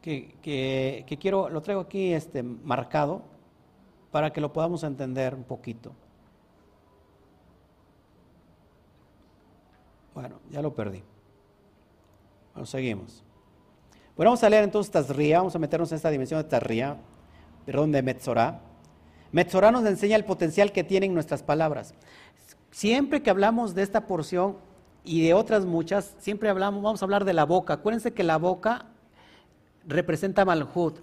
que, 0.00 0.36
que, 0.40 1.18
quiero, 1.20 1.48
lo 1.48 1.62
traigo 1.62 1.80
aquí 1.80 2.12
este, 2.12 2.44
marcado 2.44 3.22
para 4.12 4.32
que 4.32 4.40
lo 4.40 4.52
podamos 4.52 4.84
entender 4.84 5.34
un 5.34 5.42
poquito. 5.42 5.92
Bueno, 10.14 10.40
ya 10.50 10.62
lo 10.62 10.74
perdí. 10.74 11.02
Bueno, 12.54 12.66
seguimos. 12.66 13.22
Bueno, 14.16 14.30
vamos 14.30 14.44
a 14.44 14.50
leer 14.50 14.64
entonces 14.64 14.92
Tazría, 14.92 15.38
vamos 15.38 15.56
a 15.56 15.58
meternos 15.58 15.90
en 15.90 15.96
esta 15.96 16.10
dimensión 16.10 16.42
de 16.42 16.48
Tazría, 16.48 16.98
perdón, 17.64 17.92
de 17.92 18.02
Metzorah. 18.02 18.60
Metzorah 19.32 19.70
nos 19.70 19.86
enseña 19.86 20.16
el 20.16 20.24
potencial 20.24 20.70
que 20.70 20.84
tienen 20.84 21.14
nuestras 21.14 21.42
palabras. 21.42 21.94
Siempre 22.70 23.22
que 23.22 23.30
hablamos 23.30 23.74
de 23.74 23.82
esta 23.82 24.06
porción 24.06 24.58
y 25.02 25.24
de 25.24 25.32
otras 25.32 25.64
muchas, 25.64 26.14
siempre 26.18 26.50
hablamos, 26.50 26.82
vamos 26.82 27.00
a 27.00 27.04
hablar 27.06 27.24
de 27.24 27.32
la 27.32 27.44
boca. 27.44 27.74
Acuérdense 27.74 28.12
que 28.12 28.22
la 28.22 28.36
boca 28.36 28.86
representa 29.86 30.44
Malhut. 30.44 30.98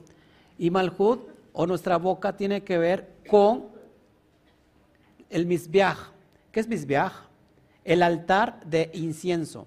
Y 0.60 0.70
Malhut, 0.70 1.30
o 1.53 1.66
nuestra 1.66 1.97
boca, 1.97 2.38
tiene 2.38 2.64
que 2.64 2.78
ver 2.78 3.16
con 3.28 3.70
el 5.30 5.47
Misbiach. 5.47 5.97
¿Qué 6.51 6.60
es 6.60 6.68
Misbiach? 6.68 7.28
El 7.84 8.03
altar 8.03 8.59
de 8.65 8.91
incienso, 8.93 9.65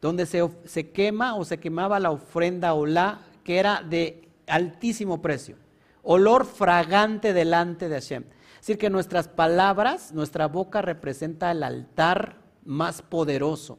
donde 0.00 0.26
se, 0.26 0.90
quema 0.90 1.36
o 1.36 1.44
se 1.44 1.58
quemaba 1.58 2.00
la 2.00 2.10
ofrenda 2.10 2.74
o 2.74 2.86
la 2.86 3.20
que 3.44 3.58
era 3.58 3.82
de 3.82 4.28
altísimo 4.46 5.22
precio, 5.22 5.56
olor 6.02 6.44
fragante 6.44 7.32
delante 7.32 7.88
de 7.88 7.94
Hashem. 7.94 8.24
Es 8.54 8.66
decir, 8.66 8.78
que 8.78 8.90
nuestras 8.90 9.28
palabras, 9.28 10.12
nuestra 10.12 10.46
boca 10.46 10.82
representa 10.82 11.50
el 11.50 11.62
altar 11.62 12.36
más 12.64 13.02
poderoso. 13.02 13.78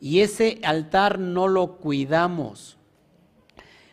Y 0.00 0.20
ese 0.20 0.60
altar 0.64 1.18
no 1.18 1.48
lo 1.48 1.76
cuidamos. 1.76 2.76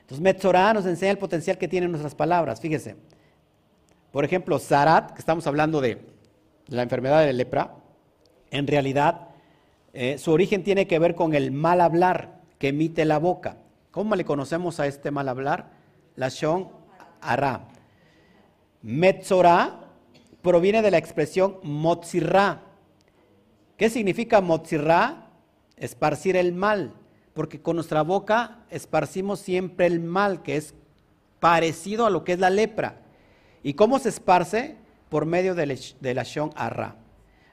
Entonces, 0.02 0.22
Metzorah 0.22 0.74
nos 0.74 0.86
enseña 0.86 1.12
el 1.12 1.18
potencial 1.18 1.58
que 1.58 1.68
tienen 1.68 1.92
nuestras 1.92 2.16
palabras. 2.16 2.60
Fíjese, 2.60 2.96
por 4.12 4.26
ejemplo, 4.26 4.58
Zarat, 4.58 5.12
que 5.12 5.20
estamos 5.20 5.46
hablando 5.46 5.80
de 5.82 6.02
la 6.68 6.82
enfermedad 6.82 7.24
de 7.24 7.32
lepra, 7.32 7.76
en 8.52 8.68
realidad 8.68 9.30
eh, 9.94 10.18
su 10.18 10.32
origen 10.32 10.64
tiene 10.64 10.88
que 10.88 11.00
ver 11.00 11.16
con 11.16 11.34
el 11.34 11.52
mal 11.52 11.82
hablar 11.82 12.40
que 12.58 12.70
emite 12.70 13.06
la 13.06 13.18
boca. 13.18 13.58
¿Cómo 13.92 14.16
le 14.16 14.26
conocemos 14.26 14.80
a 14.80 14.88
este 14.88 15.12
mal 15.12 15.30
hablar? 15.30 15.72
La 16.16 16.30
shon 16.30 16.70
ara. 17.22 17.68
Metzorah 18.82 19.80
proviene 20.42 20.82
de 20.82 20.92
la 20.92 20.98
expresión 20.98 21.58
motzirra. 21.64 22.62
¿Qué 23.78 23.90
significa 23.90 24.42
motzirra? 24.42 25.28
Esparcir 25.78 26.36
el 26.36 26.54
mal, 26.54 26.94
porque 27.34 27.62
con 27.62 27.78
nuestra 27.78 28.02
boca 28.02 28.60
esparcimos 28.70 29.40
siempre 29.40 29.86
el 29.86 30.02
mal, 30.02 30.44
que 30.44 30.58
es 30.58 30.76
parecido 31.40 32.06
a 32.06 32.10
lo 32.10 32.26
que 32.26 32.34
es 32.34 32.40
la 32.40 32.50
lepra. 32.50 33.02
¿Y 33.64 33.74
cómo 33.74 33.98
se 33.98 34.10
esparce? 34.10 34.76
Por 35.10 35.26
medio 35.26 35.56
de 35.56 36.14
la 36.14 36.24
shon 36.24 36.52
arra. 36.56 36.96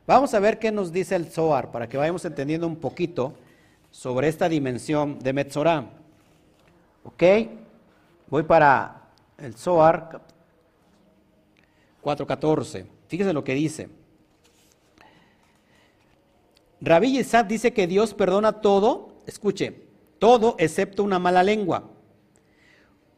Vamos 0.06 0.34
a 0.34 0.40
ver 0.40 0.60
qué 0.60 0.70
nos 0.70 0.92
dice 0.92 1.16
el 1.16 1.26
Zohar 1.26 1.72
para 1.72 1.88
que 1.88 1.96
vayamos 1.96 2.24
entendiendo 2.24 2.66
un 2.68 2.76
poquito 2.76 3.34
sobre 3.90 4.28
esta 4.28 4.48
dimensión 4.48 5.18
de 5.18 5.32
Metzorah. 5.32 5.90
¿Ok? 7.02 7.22
Voy 8.28 8.44
para 8.44 9.08
el 9.36 9.54
Zohar 9.54 10.20
4.14. 12.04 12.86
Fíjese 13.08 13.32
lo 13.32 13.42
que 13.42 13.54
dice. 13.54 13.88
Rabí 16.80 17.16
Yisad 17.16 17.46
dice 17.46 17.72
que 17.72 17.88
Dios 17.88 18.14
perdona 18.14 18.60
todo, 18.60 19.08
escuche, 19.26 19.86
todo 20.20 20.54
excepto 20.58 21.02
una 21.02 21.18
mala 21.18 21.42
lengua. 21.42 21.90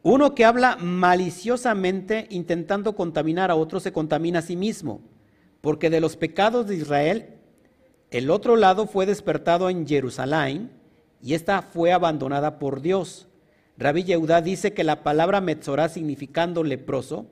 Uno 0.01 0.33
que 0.33 0.45
habla 0.45 0.77
maliciosamente 0.77 2.25
intentando 2.31 2.95
contaminar 2.95 3.51
a 3.51 3.55
otro 3.55 3.79
se 3.79 3.91
contamina 3.91 4.39
a 4.39 4.43
sí 4.43 4.55
mismo, 4.55 5.01
porque 5.61 5.89
de 5.89 6.01
los 6.01 6.15
pecados 6.15 6.67
de 6.67 6.75
Israel, 6.75 7.35
el 8.11 8.29
otro 8.29 8.55
lado 8.55 8.87
fue 8.87 9.05
despertado 9.05 9.69
en 9.69 9.87
Jerusalén 9.87 10.71
y 11.21 11.33
esta 11.33 11.61
fue 11.61 11.91
abandonada 11.91 12.59
por 12.59 12.81
Dios. 12.81 13.27
Rabí 13.77 14.03
Yehudá 14.03 14.41
dice 14.41 14.73
que 14.73 14.83
la 14.83 15.03
palabra 15.03 15.41
Metzorah 15.41 15.89
significando 15.89 16.63
leproso 16.63 17.27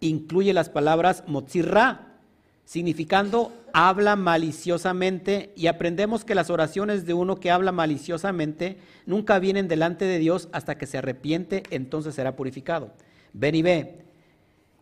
incluye 0.00 0.52
las 0.52 0.68
palabras 0.68 1.24
motzirra, 1.26 2.18
significando 2.64 3.52
habla 3.72 4.16
maliciosamente, 4.16 5.52
y 5.56 5.66
aprendemos 5.66 6.24
que 6.24 6.34
las 6.34 6.50
oraciones 6.50 7.06
de 7.06 7.14
uno 7.14 7.36
que 7.36 7.50
habla 7.50 7.72
maliciosamente 7.72 8.78
nunca 9.06 9.38
vienen 9.38 9.68
delante 9.68 10.04
de 10.04 10.18
Dios 10.18 10.48
hasta 10.52 10.76
que 10.76 10.86
se 10.86 10.98
arrepiente, 10.98 11.62
entonces 11.70 12.14
será 12.14 12.36
purificado. 12.36 12.92
Ven 13.32 13.54
y 13.54 13.62
ve. 13.62 13.98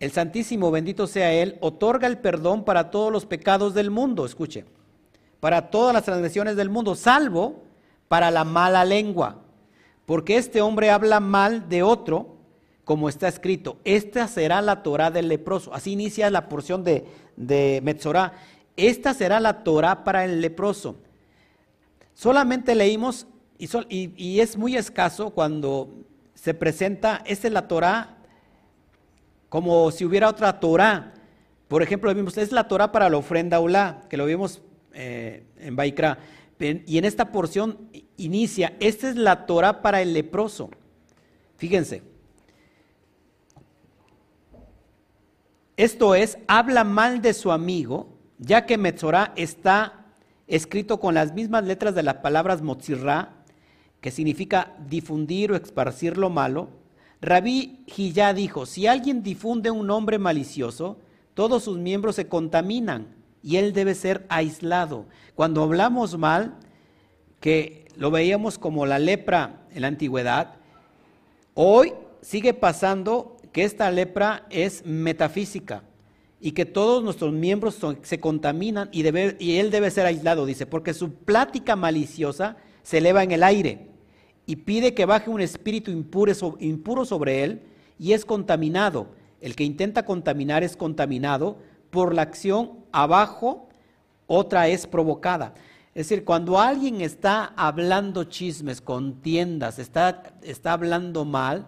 El 0.00 0.10
Santísimo, 0.10 0.70
bendito 0.70 1.06
sea 1.06 1.32
Él, 1.32 1.56
otorga 1.60 2.08
el 2.08 2.18
perdón 2.18 2.64
para 2.64 2.90
todos 2.90 3.12
los 3.12 3.26
pecados 3.26 3.74
del 3.74 3.90
mundo, 3.90 4.24
escuche, 4.24 4.64
para 5.38 5.70
todas 5.70 5.94
las 5.94 6.04
transgresiones 6.04 6.56
del 6.56 6.70
mundo, 6.70 6.96
salvo 6.96 7.62
para 8.08 8.30
la 8.30 8.44
mala 8.44 8.84
lengua, 8.84 9.42
porque 10.06 10.36
este 10.36 10.60
hombre 10.62 10.90
habla 10.90 11.20
mal 11.20 11.68
de 11.68 11.82
otro 11.84 12.40
como 12.84 13.08
está 13.08 13.28
escrito, 13.28 13.76
esta 13.84 14.26
será 14.26 14.60
la 14.62 14.82
Torah 14.82 15.12
del 15.12 15.28
leproso. 15.28 15.72
Así 15.72 15.92
inicia 15.92 16.28
la 16.28 16.48
porción 16.48 16.82
de, 16.82 17.06
de 17.36 17.80
Metzorah. 17.84 18.32
Esta 18.76 19.14
será 19.14 19.38
la 19.38 19.62
Torah 19.62 20.02
para 20.02 20.24
el 20.24 20.40
leproso. 20.40 20.96
Solamente 22.14 22.74
leímos, 22.74 23.28
y, 23.58 24.40
es 24.40 24.56
muy 24.56 24.76
escaso 24.76 25.30
cuando 25.30 25.90
se 26.34 26.52
presenta, 26.52 27.22
esta 27.26 27.46
es 27.46 27.52
la 27.52 27.68
Torah 27.68 28.18
como 29.50 29.90
si 29.90 30.06
hubiera 30.06 30.30
otra 30.30 30.58
Torah. 30.58 31.12
Por 31.68 31.82
ejemplo, 31.82 32.14
vimos, 32.14 32.38
es 32.38 32.50
la 32.50 32.66
Torah 32.66 32.90
para 32.90 33.10
la 33.10 33.18
ofrenda 33.18 33.60
Ulá, 33.60 34.04
que 34.08 34.16
lo 34.16 34.24
vimos 34.24 34.62
eh, 34.94 35.44
en 35.58 35.76
Baikra. 35.76 36.18
Y 36.58 36.96
en 36.96 37.04
esta 37.04 37.30
porción 37.30 37.90
inicia, 38.16 38.74
esta 38.80 39.10
es 39.10 39.16
la 39.16 39.44
Torah 39.44 39.82
para 39.82 40.00
el 40.00 40.14
leproso. 40.14 40.70
Fíjense, 41.56 42.02
Esto 45.80 46.14
es, 46.14 46.36
habla 46.46 46.84
mal 46.84 47.22
de 47.22 47.32
su 47.32 47.50
amigo, 47.50 48.18
ya 48.36 48.66
que 48.66 48.76
Metzorah 48.76 49.32
está 49.34 50.04
escrito 50.46 51.00
con 51.00 51.14
las 51.14 51.32
mismas 51.32 51.64
letras 51.64 51.94
de 51.94 52.02
las 52.02 52.16
palabras 52.16 52.60
Motzirra, 52.60 53.30
que 54.02 54.10
significa 54.10 54.76
difundir 54.90 55.52
o 55.52 55.56
esparcir 55.56 56.18
lo 56.18 56.28
malo. 56.28 56.68
Rabí 57.20 57.84
Giyá 57.86 58.32
dijo, 58.32 58.64
si 58.64 58.86
alguien 58.86 59.22
difunde 59.22 59.70
un 59.70 59.86
nombre 59.86 60.18
malicioso, 60.18 60.98
todos 61.34 61.64
sus 61.64 61.78
miembros 61.78 62.16
se 62.16 62.28
contaminan 62.28 63.08
y 63.42 63.56
él 63.56 63.72
debe 63.72 63.94
ser 63.94 64.24
aislado. 64.28 65.06
Cuando 65.34 65.62
hablamos 65.62 66.16
mal, 66.16 66.54
que 67.40 67.86
lo 67.96 68.10
veíamos 68.10 68.58
como 68.58 68.86
la 68.86 68.98
lepra 68.98 69.66
en 69.72 69.82
la 69.82 69.88
antigüedad, 69.88 70.54
hoy 71.54 71.92
sigue 72.22 72.54
pasando 72.54 73.36
que 73.52 73.64
esta 73.64 73.90
lepra 73.90 74.46
es 74.50 74.84
metafísica 74.86 75.82
y 76.40 76.52
que 76.52 76.64
todos 76.64 77.04
nuestros 77.04 77.32
miembros 77.34 77.78
se 78.02 78.20
contaminan 78.20 78.88
y, 78.92 79.04
y 79.38 79.56
él 79.58 79.70
debe 79.70 79.90
ser 79.90 80.06
aislado, 80.06 80.46
dice, 80.46 80.64
porque 80.64 80.94
su 80.94 81.12
plática 81.12 81.76
maliciosa 81.76 82.56
se 82.82 82.98
eleva 82.98 83.22
en 83.22 83.32
el 83.32 83.42
aire 83.42 83.89
y 84.50 84.56
pide 84.56 84.94
que 84.94 85.04
baje 85.04 85.30
un 85.30 85.40
espíritu 85.40 85.92
impuro, 85.92 87.04
sobre 87.04 87.44
él 87.44 87.62
y 88.00 88.14
es 88.14 88.24
contaminado. 88.24 89.06
El 89.40 89.54
que 89.54 89.62
intenta 89.62 90.04
contaminar 90.04 90.64
es 90.64 90.76
contaminado 90.76 91.58
por 91.90 92.12
la 92.12 92.22
acción 92.22 92.72
abajo, 92.90 93.68
otra 94.26 94.66
es 94.66 94.88
provocada. 94.88 95.54
Es 95.94 96.08
decir, 96.08 96.24
cuando 96.24 96.58
alguien 96.58 97.00
está 97.00 97.52
hablando 97.54 98.24
chismes, 98.24 98.80
contiendas, 98.80 99.78
está, 99.78 100.34
está 100.42 100.72
hablando 100.72 101.24
mal, 101.24 101.66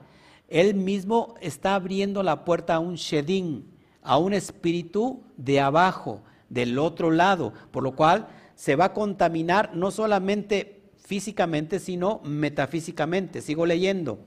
él 0.48 0.74
mismo 0.74 1.36
está 1.40 1.76
abriendo 1.76 2.24
la 2.24 2.44
puerta 2.44 2.74
a 2.74 2.80
un 2.80 2.96
shedin, 2.96 3.64
a 4.02 4.18
un 4.18 4.32
espíritu 4.32 5.22
de 5.36 5.60
abajo, 5.60 6.20
del 6.48 6.76
otro 6.80 7.12
lado, 7.12 7.52
por 7.70 7.84
lo 7.84 7.94
cual 7.94 8.26
se 8.56 8.74
va 8.74 8.86
a 8.86 8.92
contaminar 8.92 9.70
no 9.72 9.92
solamente 9.92 10.81
físicamente, 11.12 11.78
sino 11.78 12.22
metafísicamente. 12.24 13.42
Sigo 13.42 13.66
leyendo. 13.66 14.18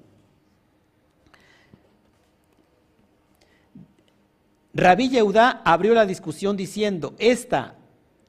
Rabí 4.76 5.10
Yehudá 5.10 5.64
abrió 5.66 5.96
la 5.96 6.06
discusión 6.06 6.56
diciendo, 6.56 7.16
esta 7.18 7.74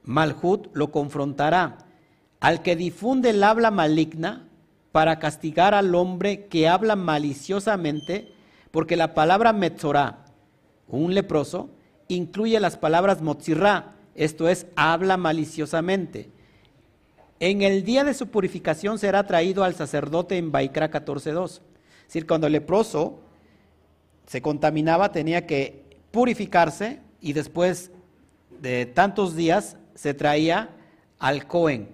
Malhut 0.05 0.69
lo 0.73 0.91
confrontará. 0.91 1.77
Al 2.41 2.63
que 2.63 2.77
difunde 2.77 3.29
el 3.29 3.45
habla 3.45 3.71
maligna, 3.71 4.49
para 4.91 5.19
castigar 5.19 5.75
al 5.75 5.95
hombre 5.95 6.47
que 6.47 6.67
habla 6.67 6.97
maliciosamente, 6.97 8.33
porque 8.71 8.97
la 8.97 9.13
palabra 9.13 9.53
metzorá, 9.53 10.25
un 10.89 11.13
leproso, 11.13 11.69
incluye 12.09 12.59
las 12.59 12.79
palabras 12.79 13.21
motzirá, 13.21 13.97
esto 14.15 14.49
es, 14.49 14.67
habla 14.77 15.19
maliciosamente. 15.19 16.31
En 17.39 17.61
el 17.61 17.85
día 17.85 18.03
de 18.03 18.15
su 18.15 18.29
purificación 18.29 18.99
será 18.99 19.27
traído 19.27 19.63
al 19.63 19.75
sacerdote 19.75 20.39
en 20.39 20.53
Baikra 20.53 20.91
14.2. 20.91 21.45
Es 21.45 21.61
decir, 22.07 22.27
cuando 22.27 22.47
el 22.47 22.55
leproso 22.55 23.21
se 24.27 24.41
contaminaba 24.41 25.13
tenía 25.13 25.47
que 25.47 25.85
purificarse 26.11 27.01
y 27.21 27.35
después 27.35 27.91
de 28.61 28.87
tantos 28.87 29.37
días 29.37 29.77
se 29.95 30.15
traía 30.15 30.71
al 31.19 31.47
Cohen. 31.47 31.89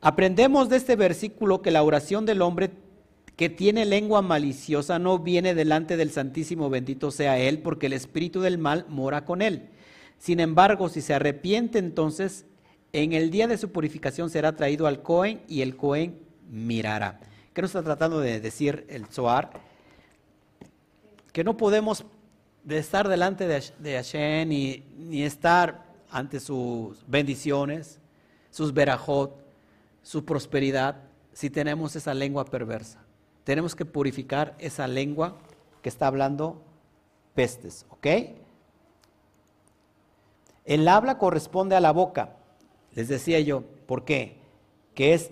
Aprendemos 0.00 0.68
de 0.68 0.76
este 0.76 0.96
versículo 0.96 1.62
que 1.62 1.70
la 1.70 1.84
oración 1.84 2.26
del 2.26 2.42
hombre 2.42 2.70
que 3.36 3.48
tiene 3.48 3.84
lengua 3.84 4.22
maliciosa 4.22 4.98
no 4.98 5.18
viene 5.18 5.54
delante 5.54 5.96
del 5.96 6.10
Santísimo, 6.10 6.70
bendito 6.70 7.10
sea 7.10 7.38
Él, 7.38 7.60
porque 7.60 7.86
el 7.86 7.92
espíritu 7.92 8.40
del 8.40 8.58
mal 8.58 8.86
mora 8.88 9.24
con 9.24 9.42
Él. 9.42 9.68
Sin 10.18 10.40
embargo, 10.40 10.88
si 10.88 11.02
se 11.02 11.14
arrepiente 11.14 11.78
entonces, 11.78 12.46
en 13.02 13.12
el 13.12 13.30
día 13.30 13.46
de 13.46 13.58
su 13.58 13.70
purificación 13.72 14.30
será 14.30 14.56
traído 14.56 14.86
al 14.86 15.02
Cohen 15.02 15.42
y 15.48 15.60
el 15.60 15.76
Cohen 15.76 16.18
mirará. 16.50 17.20
¿Qué 17.52 17.60
nos 17.60 17.68
está 17.70 17.82
tratando 17.82 18.20
de 18.20 18.40
decir 18.40 18.86
el 18.88 19.04
Zohar? 19.06 19.50
Que 21.30 21.44
no 21.44 21.58
podemos 21.58 22.06
estar 22.66 23.06
delante 23.06 23.46
de 23.46 23.94
Hashem 23.96 24.48
ni, 24.48 24.82
ni 24.96 25.24
estar 25.24 25.84
ante 26.10 26.40
sus 26.40 27.04
bendiciones, 27.06 28.00
sus 28.50 28.72
verajot, 28.72 29.44
su 30.02 30.24
prosperidad 30.24 30.96
si 31.34 31.50
tenemos 31.50 31.96
esa 31.96 32.14
lengua 32.14 32.46
perversa. 32.46 33.04
Tenemos 33.44 33.76
que 33.76 33.84
purificar 33.84 34.54
esa 34.58 34.88
lengua 34.88 35.36
que 35.82 35.90
está 35.90 36.06
hablando 36.06 36.62
pestes, 37.34 37.84
¿ok? 37.90 38.06
El 40.64 40.88
habla 40.88 41.18
corresponde 41.18 41.76
a 41.76 41.80
la 41.80 41.92
boca, 41.92 42.36
les 42.96 43.08
decía 43.08 43.38
yo, 43.40 43.62
¿por 43.86 44.04
qué? 44.04 44.38
Que 44.94 45.12
es 45.14 45.30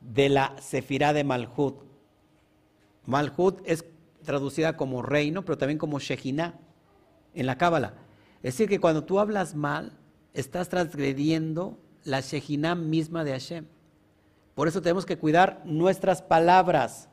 de 0.00 0.28
la 0.28 0.54
sefirá 0.60 1.12
de 1.12 1.24
Malhut. 1.24 1.82
Malhut 3.06 3.60
es 3.64 3.86
traducida 4.22 4.76
como 4.76 5.00
reino, 5.00 5.42
pero 5.44 5.56
también 5.56 5.78
como 5.78 5.98
Shejina 5.98 6.58
en 7.34 7.46
la 7.46 7.56
Cábala. 7.56 7.94
Es 8.42 8.54
decir, 8.54 8.68
que 8.68 8.80
cuando 8.80 9.04
tú 9.04 9.18
hablas 9.18 9.54
mal, 9.54 9.98
estás 10.34 10.68
transgrediendo 10.68 11.78
la 12.04 12.20
Shejinah 12.20 12.74
misma 12.74 13.24
de 13.24 13.32
Hashem. 13.32 13.66
Por 14.54 14.68
eso 14.68 14.82
tenemos 14.82 15.06
que 15.06 15.18
cuidar 15.18 15.62
nuestras 15.64 16.20
palabras. 16.20 17.08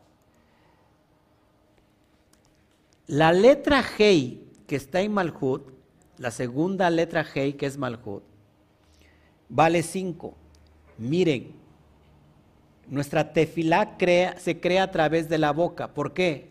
La 3.05 3.31
letra 3.31 3.81
Hei 3.97 4.43
que 4.67 4.75
está 4.75 4.99
en 4.99 5.13
Malhut, 5.13 5.71
la 6.17 6.31
segunda 6.31 6.89
letra 6.89 7.25
Hei 7.33 7.53
que 7.53 7.65
es 7.65 7.77
Malhut, 7.77 8.23
vale 9.49 9.83
5. 9.83 10.33
Miren, 10.97 11.53
nuestra 12.87 13.33
tefilá 13.33 13.97
se 14.37 14.59
crea 14.59 14.83
a 14.83 14.91
través 14.91 15.29
de 15.29 15.37
la 15.37 15.51
boca. 15.51 15.93
¿Por 15.93 16.13
qué? 16.13 16.49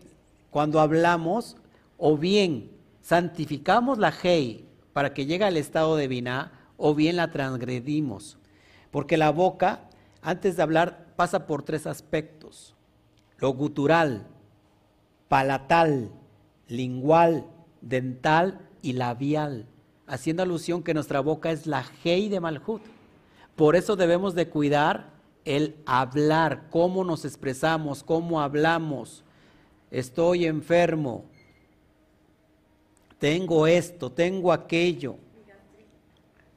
Cuando 0.50 0.80
hablamos, 0.80 1.56
o 1.98 2.16
bien 2.16 2.70
santificamos 3.00 3.98
la 3.98 4.12
Hei 4.22 4.64
para 4.92 5.14
que 5.14 5.26
llegue 5.26 5.44
al 5.44 5.56
estado 5.56 5.96
de 5.96 6.08
Biná, 6.08 6.52
o 6.76 6.94
bien 6.94 7.16
la 7.16 7.30
transgredimos. 7.30 8.38
Porque 8.90 9.16
la 9.16 9.30
boca, 9.30 9.88
antes 10.22 10.56
de 10.56 10.62
hablar, 10.62 11.06
pasa 11.16 11.46
por 11.46 11.62
tres 11.62 11.86
aspectos. 11.86 12.74
Lo 13.38 13.50
gutural, 13.50 14.26
palatal, 15.28 16.10
lingual, 16.68 17.46
dental 17.80 18.60
y 18.82 18.94
labial, 18.94 19.66
haciendo 20.06 20.42
alusión 20.42 20.82
que 20.82 20.94
nuestra 20.94 21.20
boca 21.20 21.50
es 21.50 21.66
la 21.66 21.84
Hei 22.04 22.28
de 22.28 22.40
Malhut. 22.40 22.82
Por 23.54 23.76
eso 23.76 23.96
debemos 23.96 24.34
de 24.34 24.48
cuidar 24.48 25.10
el 25.44 25.76
hablar, 25.86 26.64
cómo 26.70 27.04
nos 27.04 27.24
expresamos, 27.24 28.02
cómo 28.02 28.40
hablamos. 28.40 29.22
Estoy 29.90 30.46
enfermo, 30.46 31.24
tengo 33.18 33.66
esto, 33.66 34.10
tengo 34.10 34.52
aquello. 34.52 35.16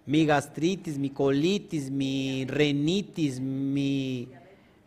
Mi 0.06 0.26
gastritis, 0.26 0.97
mi 0.97 1.12
colitis, 1.12 1.91
mi 1.91 2.45
renitis, 2.45 3.39
mi 3.39 4.28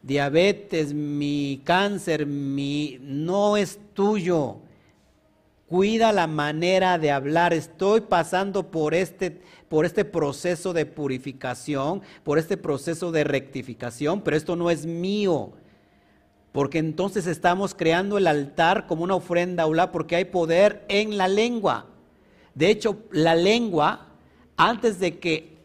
diabetes, 0.02 0.92
mi 0.92 1.62
cáncer, 1.64 2.26
mi 2.26 2.98
no 3.00 3.56
es 3.56 3.78
tuyo 3.94 4.58
Cuida 5.72 6.12
la 6.12 6.26
manera 6.26 6.98
de 6.98 7.10
hablar. 7.10 7.54
Estoy 7.54 8.02
pasando 8.02 8.70
por 8.70 8.92
este, 8.92 9.40
por 9.70 9.86
este 9.86 10.04
proceso 10.04 10.74
de 10.74 10.84
purificación, 10.84 12.02
por 12.24 12.38
este 12.38 12.58
proceso 12.58 13.10
de 13.10 13.24
rectificación, 13.24 14.20
pero 14.20 14.36
esto 14.36 14.54
no 14.54 14.70
es 14.70 14.84
mío. 14.84 15.54
Porque 16.52 16.76
entonces 16.76 17.26
estamos 17.26 17.74
creando 17.74 18.18
el 18.18 18.26
altar 18.26 18.86
como 18.86 19.02
una 19.02 19.14
ofrenda 19.14 19.62
aula 19.62 19.92
porque 19.92 20.14
hay 20.14 20.26
poder 20.26 20.84
en 20.90 21.16
la 21.16 21.26
lengua. 21.26 21.86
De 22.54 22.68
hecho, 22.68 22.98
la 23.10 23.34
lengua, 23.34 24.08
antes 24.58 25.00
de 25.00 25.18
que 25.20 25.56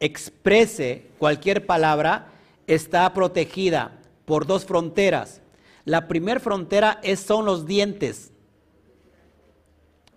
exprese 0.00 1.06
cualquier 1.18 1.64
palabra, 1.64 2.32
está 2.66 3.14
protegida 3.14 4.00
por 4.24 4.48
dos 4.48 4.64
fronteras. 4.64 5.42
La 5.84 6.08
primera 6.08 6.40
frontera 6.40 6.98
es, 7.04 7.20
son 7.20 7.44
los 7.44 7.66
dientes. 7.66 8.31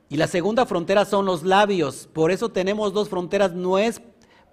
Y 0.10 0.18
la 0.18 0.28
segunda 0.28 0.66
frontera 0.66 1.06
son 1.06 1.26
los 1.26 1.44
labios. 1.44 2.08
Por 2.14 2.32
eso 2.32 2.50
tenemos 2.50 2.94
dos 2.94 3.10
fronteras. 3.10 3.54
No 3.54 3.78
es 3.78 4.02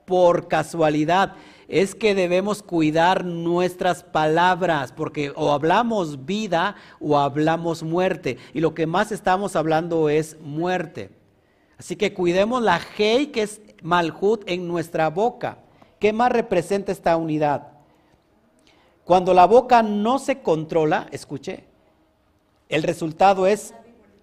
por 0.07 0.49
casualidad. 0.49 1.35
Es 1.69 1.95
que 1.95 2.15
debemos 2.15 2.63
cuidar 2.63 3.25
nuestras 3.25 4.03
palabras, 4.03 4.93
porque 4.93 5.33
o 5.37 5.53
hablamos 5.53 6.27
vida 6.27 6.77
o 7.01 7.19
hablamos 7.19 7.83
muerte. 7.83 8.39
Y 8.53 8.61
lo 8.61 8.75
que 8.75 8.87
más 8.87 9.13
estamos 9.13 9.57
hablando 9.57 10.09
es 10.09 10.39
muerte. 10.41 11.11
Así 11.79 11.97
que 11.97 12.13
cuidemos 12.13 12.63
la 12.63 12.81
Hei, 12.97 13.29
que 13.29 13.43
es 13.43 13.61
Malhut, 13.83 14.43
en 14.47 14.69
nuestra 14.69 15.09
boca. 15.09 15.59
¿Qué 15.99 16.13
más 16.13 16.33
representa 16.33 16.93
esta 16.93 17.17
unidad? 17.17 17.69
Cuando 19.05 19.35
la 19.35 19.47
boca 19.47 19.83
no 19.83 20.19
se 20.19 20.43
controla, 20.43 21.09
escuche, 21.11 21.65
el 22.69 22.83
resultado 22.83 23.47
es 23.47 23.75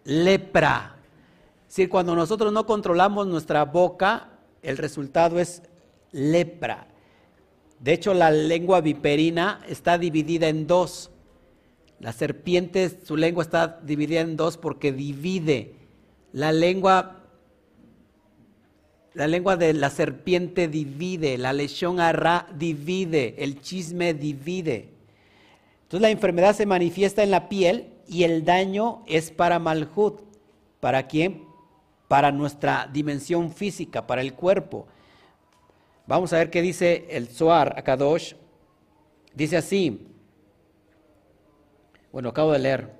lepra. 0.03 0.98
Decir, 1.69 1.87
cuando 1.87 2.15
nosotros 2.15 2.51
no 2.51 2.65
controlamos 2.65 3.27
nuestra 3.27 3.63
boca, 3.63 4.31
el 4.63 4.75
resultado 4.75 5.37
es 5.37 5.61
lepra. 6.11 6.87
De 7.79 7.93
hecho, 7.93 8.15
la 8.15 8.31
lengua 8.31 8.81
viperina 8.81 9.61
está 9.69 9.99
dividida 9.99 10.47
en 10.47 10.65
dos. 10.65 11.11
La 11.99 12.11
serpiente, 12.11 12.89
su 13.05 13.15
lengua 13.15 13.43
está 13.43 13.79
dividida 13.83 14.21
en 14.21 14.35
dos 14.35 14.57
porque 14.57 14.91
divide. 14.91 15.75
La 16.33 16.51
lengua, 16.51 17.17
la 19.13 19.27
lengua 19.27 19.55
de 19.55 19.73
la 19.73 19.91
serpiente 19.91 20.69
divide, 20.69 21.37
la 21.37 21.53
lesión 21.53 21.99
arra 21.99 22.47
divide, 22.57 23.35
el 23.37 23.61
chisme 23.61 24.15
divide. 24.15 24.89
Entonces 25.83 26.01
la 26.01 26.09
enfermedad 26.09 26.55
se 26.55 26.65
manifiesta 26.65 27.21
en 27.21 27.29
la 27.29 27.47
piel 27.47 27.93
y 28.07 28.23
el 28.23 28.43
daño 28.43 29.03
es 29.05 29.29
para 29.29 29.59
Malhut. 29.59 30.21
¿Para 30.79 31.05
quién? 31.05 31.48
Para 32.09 32.31
nuestra 32.31 32.89
dimensión 32.91 33.53
física, 33.53 34.05
para 34.07 34.21
el 34.21 34.33
cuerpo. 34.33 34.87
Vamos 36.07 36.33
a 36.33 36.37
ver 36.39 36.49
qué 36.49 36.61
dice 36.63 37.05
el 37.11 37.27
Zohar 37.27 37.77
Akadosh. 37.77 38.33
Dice 39.35 39.55
así. 39.55 40.07
Bueno, 42.11 42.29
acabo 42.29 42.51
de 42.51 42.59
leer. 42.59 42.99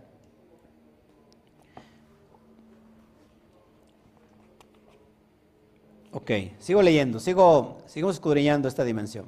Ok, 6.12 6.32
sigo 6.60 6.84
leyendo, 6.84 7.20
sigo, 7.20 7.80
sigo 7.88 8.12
escudriñando 8.12 8.68
esta 8.68 8.84
dimensión. 8.84 9.26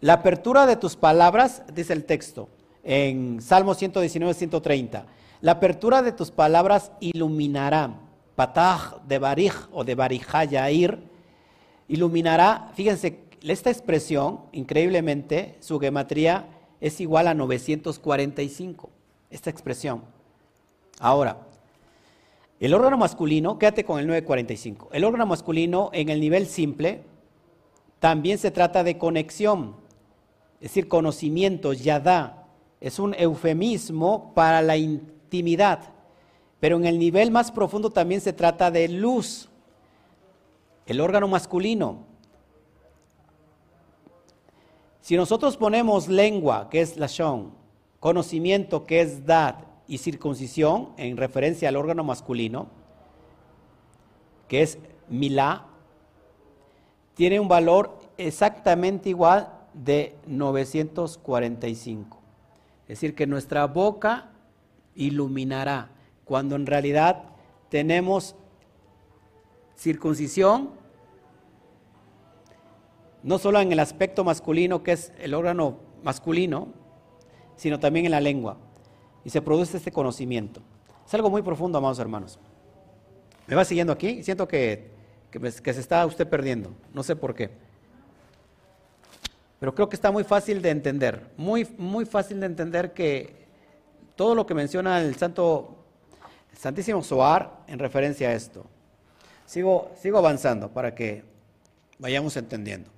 La 0.00 0.14
apertura 0.14 0.66
de 0.66 0.76
tus 0.76 0.94
palabras, 0.94 1.64
dice 1.74 1.92
el 1.92 2.04
texto, 2.04 2.48
en 2.84 3.42
Salmo 3.42 3.74
119, 3.74 4.34
130. 4.34 5.04
La 5.40 5.52
apertura 5.52 6.02
de 6.02 6.12
tus 6.12 6.30
palabras 6.30 6.92
iluminará 7.00 8.05
Patah 8.36 9.00
de 9.08 9.18
Barij 9.18 9.54
o 9.72 9.82
de 9.82 9.94
Barijayair, 9.94 10.98
iluminará, 11.88 12.70
fíjense, 12.74 13.24
esta 13.42 13.70
expresión, 13.70 14.40
increíblemente, 14.52 15.56
su 15.60 15.78
gematría 15.80 16.46
es 16.80 17.00
igual 17.00 17.28
a 17.28 17.34
945, 17.34 18.90
esta 19.30 19.50
expresión. 19.50 20.02
Ahora, 21.00 21.38
el 22.60 22.74
órgano 22.74 22.98
masculino, 22.98 23.58
quédate 23.58 23.84
con 23.84 23.98
el 23.98 24.06
945, 24.06 24.90
el 24.92 25.04
órgano 25.04 25.26
masculino 25.26 25.90
en 25.92 26.08
el 26.08 26.20
nivel 26.20 26.46
simple 26.46 27.02
también 27.98 28.38
se 28.38 28.50
trata 28.50 28.84
de 28.84 28.98
conexión, 28.98 29.76
es 30.56 30.70
decir, 30.70 30.88
conocimiento, 30.88 31.72
yadá, 31.72 32.46
es 32.80 32.98
un 32.98 33.14
eufemismo 33.14 34.32
para 34.34 34.60
la 34.62 34.76
intimidad. 34.76 35.95
Pero 36.60 36.76
en 36.76 36.86
el 36.86 36.98
nivel 36.98 37.30
más 37.30 37.50
profundo 37.52 37.90
también 37.90 38.20
se 38.20 38.32
trata 38.32 38.70
de 38.70 38.88
luz, 38.88 39.48
el 40.86 41.00
órgano 41.00 41.28
masculino. 41.28 42.04
Si 45.00 45.16
nosotros 45.16 45.56
ponemos 45.56 46.08
lengua, 46.08 46.68
que 46.70 46.80
es 46.80 46.96
la 46.96 47.06
shon, 47.06 47.52
conocimiento, 48.00 48.86
que 48.86 49.00
es 49.00 49.26
dad, 49.26 49.56
y 49.88 49.98
circuncisión, 49.98 50.90
en 50.96 51.16
referencia 51.16 51.68
al 51.68 51.76
órgano 51.76 52.02
masculino, 52.02 52.68
que 54.48 54.62
es 54.62 54.78
milá, 55.08 55.66
tiene 57.14 57.40
un 57.40 57.48
valor 57.48 57.98
exactamente 58.16 59.08
igual 59.08 59.52
de 59.72 60.16
945. 60.26 62.18
Es 62.82 62.88
decir, 62.88 63.14
que 63.14 63.26
nuestra 63.26 63.66
boca 63.66 64.30
iluminará 64.94 65.90
cuando 66.26 66.56
en 66.56 66.66
realidad 66.66 67.22
tenemos 67.70 68.34
circuncisión, 69.76 70.70
no 73.22 73.38
solo 73.38 73.60
en 73.60 73.72
el 73.72 73.78
aspecto 73.78 74.24
masculino, 74.24 74.82
que 74.82 74.92
es 74.92 75.12
el 75.18 75.34
órgano 75.34 75.78
masculino, 76.02 76.68
sino 77.56 77.78
también 77.78 78.06
en 78.06 78.10
la 78.10 78.20
lengua. 78.20 78.58
Y 79.24 79.30
se 79.30 79.40
produce 79.40 79.76
este 79.76 79.92
conocimiento. 79.92 80.60
Es 81.06 81.14
algo 81.14 81.30
muy 81.30 81.42
profundo, 81.42 81.78
amados 81.78 81.98
hermanos. 82.00 82.38
¿Me 83.46 83.54
va 83.54 83.64
siguiendo 83.64 83.92
aquí? 83.92 84.22
Siento 84.24 84.48
que, 84.48 84.90
que, 85.30 85.50
se 85.50 85.80
está 85.80 86.04
usted 86.06 86.28
perdiendo. 86.28 86.72
No 86.92 87.04
sé 87.04 87.14
por 87.14 87.34
qué. 87.34 87.50
Pero 89.60 89.74
creo 89.74 89.88
que 89.88 89.96
está 89.96 90.10
muy 90.10 90.24
fácil 90.24 90.60
de 90.60 90.70
entender. 90.70 91.30
Muy, 91.36 91.68
muy 91.78 92.04
fácil 92.04 92.40
de 92.40 92.46
entender 92.46 92.92
que 92.92 93.46
todo 94.16 94.34
lo 94.34 94.44
que 94.44 94.54
menciona 94.54 95.00
el 95.00 95.14
Santo 95.14 95.85
Santísimo 96.58 97.02
Soar 97.02 97.64
en 97.68 97.78
referencia 97.78 98.30
a 98.30 98.34
esto. 98.34 98.64
Sigo, 99.44 99.90
sigo 100.00 100.18
avanzando 100.18 100.70
para 100.70 100.94
que 100.94 101.22
vayamos 101.98 102.36
entendiendo. 102.36 102.90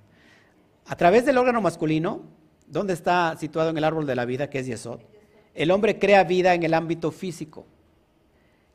A 0.87 0.95
través 0.95 1.25
del 1.25 1.37
órgano 1.37 1.61
masculino, 1.61 2.21
donde 2.67 2.93
está 2.93 3.35
situado 3.37 3.69
en 3.69 3.77
el 3.77 3.83
árbol 3.83 4.05
de 4.05 4.15
la 4.15 4.25
vida, 4.25 4.49
que 4.49 4.59
es 4.59 4.67
Yesod, 4.67 5.01
el 5.53 5.71
hombre 5.71 5.99
crea 5.99 6.23
vida 6.23 6.53
en 6.53 6.63
el 6.63 6.73
ámbito 6.73 7.11
físico. 7.11 7.65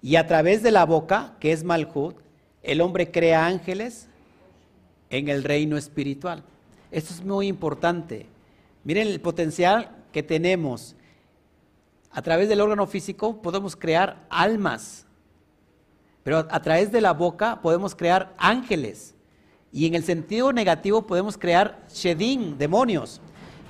Y 0.02 0.16
a 0.16 0.26
través 0.26 0.62
de 0.62 0.70
la 0.70 0.84
boca, 0.84 1.34
que 1.40 1.52
es 1.52 1.64
Malhut, 1.64 2.16
el 2.62 2.80
hombre 2.80 3.10
crea 3.10 3.46
ángeles 3.46 4.08
en 5.10 5.28
el 5.28 5.44
reino 5.44 5.76
espiritual. 5.76 6.44
Esto 6.90 7.14
es 7.14 7.24
muy 7.24 7.46
importante. 7.46 8.26
Miren 8.84 9.08
el 9.08 9.20
potencial 9.20 9.90
que 10.12 10.22
tenemos. 10.22 10.94
A 12.14 12.22
través 12.22 12.48
del 12.48 12.60
órgano 12.60 12.86
físico 12.86 13.42
podemos 13.42 13.74
crear 13.74 14.24
almas, 14.30 15.04
pero 16.22 16.38
a, 16.38 16.62
través 16.62 16.92
de 16.92 17.00
la 17.00 17.12
boca 17.12 17.60
podemos 17.60 17.96
crear 17.96 18.32
ángeles. 18.38 19.14
Y 19.72 19.86
en 19.86 19.94
el 19.96 20.04
sentido 20.04 20.52
negativo 20.52 21.02
podemos 21.02 21.36
crear 21.36 21.84
shedin, 21.92 22.56
demonios. 22.56 23.20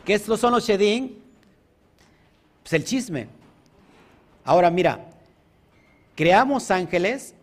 ¿Qué 0.05 0.19
son 0.19 0.53
los 0.53 0.67
shedin? 0.67 1.23
Pues 2.63 2.75
el 2.75 2.85
chisme. 2.85 3.29
Ahora 4.45 4.71
mira, 4.71 5.07
creamos 6.15 6.71
ángeles 6.71 7.35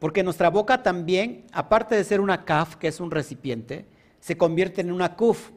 porque 0.00 0.24
nuestra 0.24 0.50
boca 0.50 0.82
también, 0.82 1.46
aparte 1.52 1.94
de 1.94 2.02
ser 2.02 2.20
una 2.20 2.44
kaf, 2.44 2.74
que 2.74 2.88
es 2.88 2.98
un 2.98 3.12
recipiente, 3.12 3.86
se 4.18 4.36
convierte 4.36 4.80
en 4.80 4.90
una 4.90 5.14
kuf. 5.14 5.50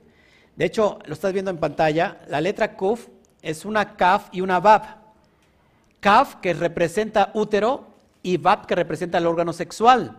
De 0.56 0.66
hecho, 0.66 1.00
lo 1.06 1.14
estás 1.14 1.34
viendo 1.34 1.50
en 1.50 1.58
pantalla, 1.58 2.22
la 2.28 2.40
letra 2.40 2.78
kuf 2.78 3.08
es 3.42 3.66
una 3.66 3.96
kaf 3.96 4.30
y 4.32 4.42
una 4.42 4.60
bab. 4.60 4.84
Kaf 6.00 6.36
que 6.36 6.54
representa 6.54 7.32
útero 7.34 7.86
y 8.24 8.38
bab 8.38 8.66
que 8.66 8.76
representa 8.76 9.18
el 9.18 9.28
órgano 9.28 9.54
sexual. 9.54 10.18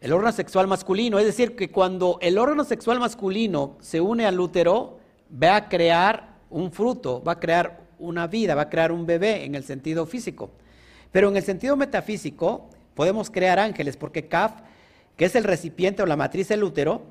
El 0.00 0.12
órgano 0.12 0.32
sexual 0.32 0.66
masculino, 0.66 1.18
es 1.18 1.26
decir, 1.26 1.56
que 1.56 1.70
cuando 1.70 2.18
el 2.22 2.38
órgano 2.38 2.64
sexual 2.64 2.98
masculino 2.98 3.76
se 3.80 4.00
une 4.00 4.24
al 4.24 4.40
útero, 4.40 4.98
va 5.30 5.56
a 5.56 5.68
crear 5.68 6.36
un 6.48 6.72
fruto, 6.72 7.22
va 7.22 7.32
a 7.32 7.40
crear 7.40 7.80
una 7.98 8.26
vida, 8.26 8.54
va 8.54 8.62
a 8.62 8.70
crear 8.70 8.92
un 8.92 9.04
bebé 9.04 9.44
en 9.44 9.54
el 9.54 9.64
sentido 9.64 10.06
físico. 10.06 10.50
Pero 11.12 11.28
en 11.28 11.36
el 11.36 11.42
sentido 11.42 11.76
metafísico, 11.76 12.70
podemos 12.94 13.30
crear 13.30 13.58
ángeles, 13.58 13.96
porque 13.96 14.26
Kaf, 14.26 14.52
que 15.16 15.26
es 15.26 15.34
el 15.34 15.44
recipiente 15.44 16.02
o 16.02 16.06
la 16.06 16.16
matriz 16.16 16.48
del 16.48 16.64
útero, 16.64 17.02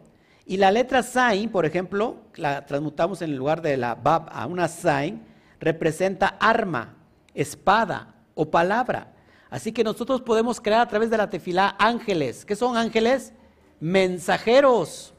y 0.49 0.57
la 0.57 0.71
letra 0.71 1.03
Sain, 1.03 1.51
por 1.51 1.67
ejemplo, 1.67 2.15
la 2.34 2.65
transmutamos 2.65 3.21
en 3.21 3.30
el 3.30 3.35
lugar 3.35 3.61
de 3.61 3.77
la 3.77 3.93
Bab 3.93 4.30
a 4.31 4.47
una 4.47 4.67
Sain, 4.67 5.23
representa 5.59 6.38
arma, 6.39 6.95
espada 7.35 8.15
o 8.34 8.49
palabra. 8.49 9.13
Así 9.51 9.71
que 9.71 9.84
nosotros 9.84 10.23
podemos 10.23 10.59
crear 10.59 10.81
a 10.81 10.88
través 10.88 11.11
de 11.11 11.17
la 11.17 11.30
tefilá 11.30 11.76
ángeles. 11.77 12.45
¿Qué 12.45 12.55
son 12.55 12.77
ángeles? 12.77 13.31
Mensajeros 13.80 15.13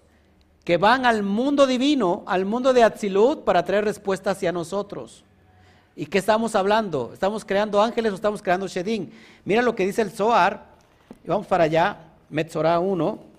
que 0.64 0.78
van 0.78 1.06
al 1.06 1.22
mundo 1.22 1.64
divino, 1.64 2.24
al 2.26 2.44
mundo 2.44 2.72
de 2.72 2.82
Atzilut, 2.82 3.44
para 3.44 3.64
traer 3.64 3.84
respuesta 3.84 4.32
hacia 4.32 4.50
nosotros. 4.50 5.24
¿Y 5.94 6.06
qué 6.06 6.18
estamos 6.18 6.56
hablando? 6.56 7.12
¿Estamos 7.14 7.44
creando 7.44 7.80
ángeles 7.80 8.10
o 8.10 8.16
estamos 8.16 8.42
creando 8.42 8.66
Shedin? 8.66 9.12
Mira 9.44 9.62
lo 9.62 9.76
que 9.76 9.86
dice 9.86 10.02
el 10.02 10.10
Zohar. 10.10 10.66
Vamos 11.24 11.46
para 11.46 11.62
allá, 11.62 11.98
Metzorah 12.30 12.80
1. 12.80 13.29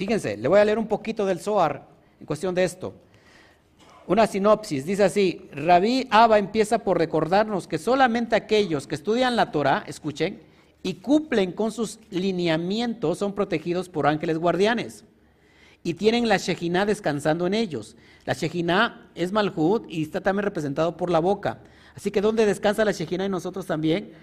Fíjense, 0.00 0.38
le 0.38 0.48
voy 0.48 0.58
a 0.58 0.64
leer 0.64 0.78
un 0.78 0.86
poquito 0.86 1.26
del 1.26 1.40
Zohar 1.40 1.86
en 2.18 2.24
cuestión 2.24 2.54
de 2.54 2.64
esto. 2.64 2.94
Una 4.06 4.26
sinopsis, 4.26 4.86
dice 4.86 5.04
así, 5.04 5.46
Rabí 5.52 6.08
Abba 6.10 6.38
empieza 6.38 6.78
por 6.78 6.96
recordarnos 6.96 7.68
que 7.68 7.76
solamente 7.76 8.34
aquellos 8.34 8.86
que 8.86 8.94
estudian 8.94 9.36
la 9.36 9.52
Torah, 9.52 9.84
escuchen, 9.86 10.40
y 10.82 10.94
cumplen 10.94 11.52
con 11.52 11.70
sus 11.70 11.98
lineamientos 12.08 13.18
son 13.18 13.34
protegidos 13.34 13.90
por 13.90 14.06
ángeles 14.06 14.38
guardianes 14.38 15.04
y 15.82 15.92
tienen 15.92 16.30
la 16.30 16.38
Shejinah 16.38 16.86
descansando 16.86 17.46
en 17.46 17.52
ellos. 17.52 17.94
La 18.24 18.32
Shejinah 18.32 19.10
es 19.14 19.32
Malhut 19.32 19.84
y 19.86 20.04
está 20.04 20.22
también 20.22 20.44
representado 20.44 20.96
por 20.96 21.10
la 21.10 21.18
boca. 21.18 21.58
Así 21.94 22.10
que 22.10 22.22
¿dónde 22.22 22.46
descansa 22.46 22.86
la 22.86 22.92
Shejina 22.92 23.26
en 23.26 23.32
nosotros 23.32 23.66
también? 23.66 24.14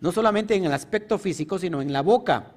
No 0.00 0.12
solamente 0.12 0.54
en 0.54 0.66
el 0.66 0.72
aspecto 0.74 1.16
físico, 1.16 1.58
sino 1.58 1.80
en 1.80 1.94
la 1.94 2.02
boca. 2.02 2.52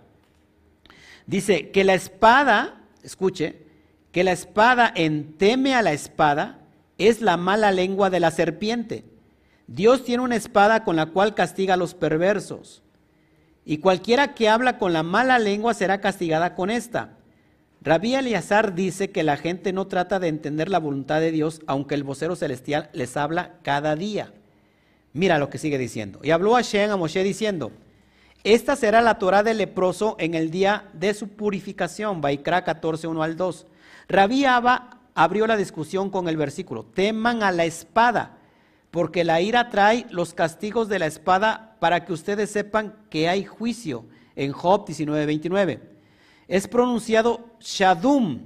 Dice 1.27 1.71
que 1.71 1.83
la 1.83 1.93
espada, 1.93 2.81
escuche, 3.03 3.63
que 4.11 4.23
la 4.23 4.31
espada 4.31 4.91
en 4.95 5.37
teme 5.37 5.75
a 5.75 5.81
la 5.81 5.93
espada 5.93 6.59
es 6.97 7.21
la 7.21 7.37
mala 7.37 7.71
lengua 7.71 8.09
de 8.09 8.19
la 8.19 8.31
serpiente. 8.31 9.03
Dios 9.67 10.03
tiene 10.03 10.23
una 10.23 10.35
espada 10.35 10.83
con 10.83 10.95
la 10.95 11.07
cual 11.07 11.33
castiga 11.33 11.73
a 11.73 11.77
los 11.77 11.93
perversos. 11.95 12.83
Y 13.65 13.79
cualquiera 13.79 14.35
que 14.35 14.47
habla 14.47 14.77
con 14.77 14.93
la 14.93 15.03
mala 15.03 15.39
lengua 15.39 15.73
será 15.73 15.99
castigada 15.99 16.53
con 16.53 16.69
esta. 16.69 17.17
Rabí 17.81 18.15
Eliazar 18.15 18.75
dice 18.75 19.11
que 19.11 19.23
la 19.23 19.37
gente 19.37 19.73
no 19.73 19.87
trata 19.87 20.19
de 20.19 20.27
entender 20.27 20.69
la 20.69 20.79
voluntad 20.79 21.19
de 21.19 21.31
Dios, 21.31 21.61
aunque 21.67 21.95
el 21.95 22.03
vocero 22.03 22.35
celestial 22.35 22.89
les 22.93 23.17
habla 23.17 23.55
cada 23.63 23.95
día. 23.95 24.33
Mira 25.13 25.39
lo 25.39 25.49
que 25.49 25.57
sigue 25.57 25.77
diciendo. 25.77 26.19
Y 26.23 26.31
habló 26.31 26.53
Hashem 26.53 26.91
a 26.91 26.97
Moshe 26.97 27.23
diciendo, 27.23 27.71
esta 28.45 28.75
será 28.75 29.01
la 29.01 29.17
Torah 29.17 29.41
del 29.41 29.57
leproso 29.57 30.15
en 30.19 30.35
el 30.35 30.51
día 30.51 30.87
de 30.93 31.15
su 31.15 31.29
purificación. 31.29 32.21
Baikra 32.21 32.63
14, 32.63 33.07
1 33.07 33.23
al 33.23 33.35
2. 33.35 33.65
Rabí 34.07 34.45
Abba 34.45 34.99
abrió 35.15 35.47
la 35.47 35.57
discusión 35.57 36.11
con 36.11 36.27
el 36.27 36.37
versículo, 36.37 36.85
teman 36.85 37.41
a 37.41 37.51
la 37.51 37.65
espada, 37.65 38.37
porque 38.91 39.23
la 39.23 39.41
ira 39.41 39.71
trae 39.71 40.05
los 40.11 40.35
castigos 40.35 40.89
de 40.89 40.99
la 40.99 41.07
espada 41.07 41.75
para 41.79 42.05
que 42.05 42.13
ustedes 42.13 42.51
sepan 42.51 42.95
que 43.09 43.27
hay 43.29 43.45
juicio. 43.45 44.05
En 44.35 44.51
Job 44.51 44.85
19, 44.85 45.25
29. 45.25 45.79
Es 46.47 46.67
pronunciado 46.67 47.49
Shadum, 47.59 48.41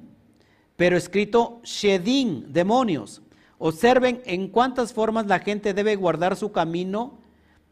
pero 0.78 0.96
escrito 0.96 1.60
Shedin, 1.66 2.54
demonios. 2.54 3.22
Observen 3.58 4.22
en 4.26 4.48
cuántas 4.48 4.94
formas 4.94 5.28
la 5.28 5.40
gente 5.40 5.74
debe 5.74 5.98
guardar 5.98 6.38
su 6.38 6.54
camino, 6.54 7.20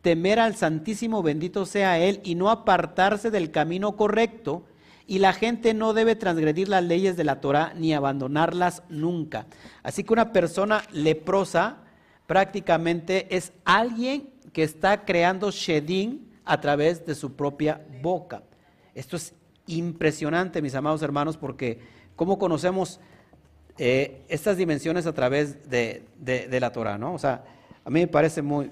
temer 0.01 0.39
al 0.39 0.55
Santísimo, 0.55 1.23
bendito 1.23 1.65
sea 1.65 1.99
Él, 1.99 2.21
y 2.23 2.35
no 2.35 2.49
apartarse 2.49 3.31
del 3.31 3.51
camino 3.51 3.95
correcto. 3.95 4.63
Y 5.05 5.19
la 5.19 5.31
gente 5.31 5.73
no 5.73 5.93
debe 5.93 6.15
transgredir 6.15 6.67
las 6.67 6.83
leyes 6.83 7.15
de 7.15 7.23
la 7.23 7.39
Torah 7.39 7.73
ni 7.75 7.93
abandonarlas 7.93 8.83
nunca. 8.89 9.47
Así 9.81 10.03
que 10.03 10.13
una 10.13 10.33
persona 10.33 10.83
leprosa 10.91 11.77
prácticamente 12.25 13.33
es 13.35 13.53
alguien 13.63 14.29
que 14.51 14.63
está 14.63 15.05
creando 15.05 15.49
Shedin 15.51 16.27
a 16.43 16.59
través 16.59 17.05
de 17.05 17.15
su 17.15 17.35
propia 17.35 17.85
boca. 18.01 18.43
Esto 18.95 19.15
es 19.15 19.33
impresionante, 19.67 20.61
mis 20.61 20.75
amados 20.75 21.01
hermanos, 21.01 21.37
porque 21.37 21.79
cómo 22.15 22.39
conocemos 22.39 22.99
eh, 23.77 24.23
estas 24.27 24.57
dimensiones 24.57 25.05
a 25.05 25.13
través 25.13 25.69
de, 25.69 26.03
la 26.59 26.71
Torah, 26.71 26.97
¿no? 26.97 27.13
O 27.13 27.19
sea, 27.19 27.43
a 27.85 27.89
mí 27.89 27.99
me 27.99 28.07
parece 28.07 28.41
muy, 28.41 28.71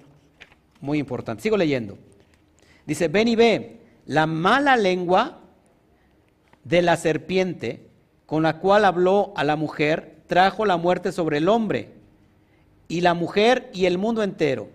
muy 0.81 0.99
importante. 0.99 1.43
Sigo 1.43 1.57
leyendo. 1.57 1.97
Dice, 2.85 3.07
ven 3.07 3.27
y 3.27 3.35
ve, 3.35 3.79
la 4.05 4.27
mala 4.27 4.77
lengua 4.77 5.39
de 6.63 6.81
la 6.81 6.97
serpiente 6.97 7.87
con 8.25 8.43
la 8.43 8.59
cual 8.59 8.85
habló 8.85 9.33
a 9.35 9.43
la 9.43 9.55
mujer 9.55 10.15
trajo 10.27 10.65
la 10.65 10.77
muerte 10.77 11.11
sobre 11.11 11.37
el 11.37 11.47
hombre 11.47 11.93
y 12.87 13.01
la 13.01 13.13
mujer 13.13 13.69
y 13.73 13.85
el 13.85 13.97
mundo 13.97 14.23
entero. 14.23 14.69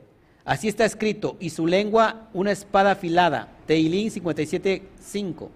Así 0.44 0.68
está 0.68 0.84
escrito, 0.84 1.36
y 1.38 1.50
su 1.50 1.66
lengua 1.66 2.28
una 2.32 2.50
espada 2.50 2.92
afilada. 2.92 3.48
Teilín 3.66 4.10
57.5 4.10 5.48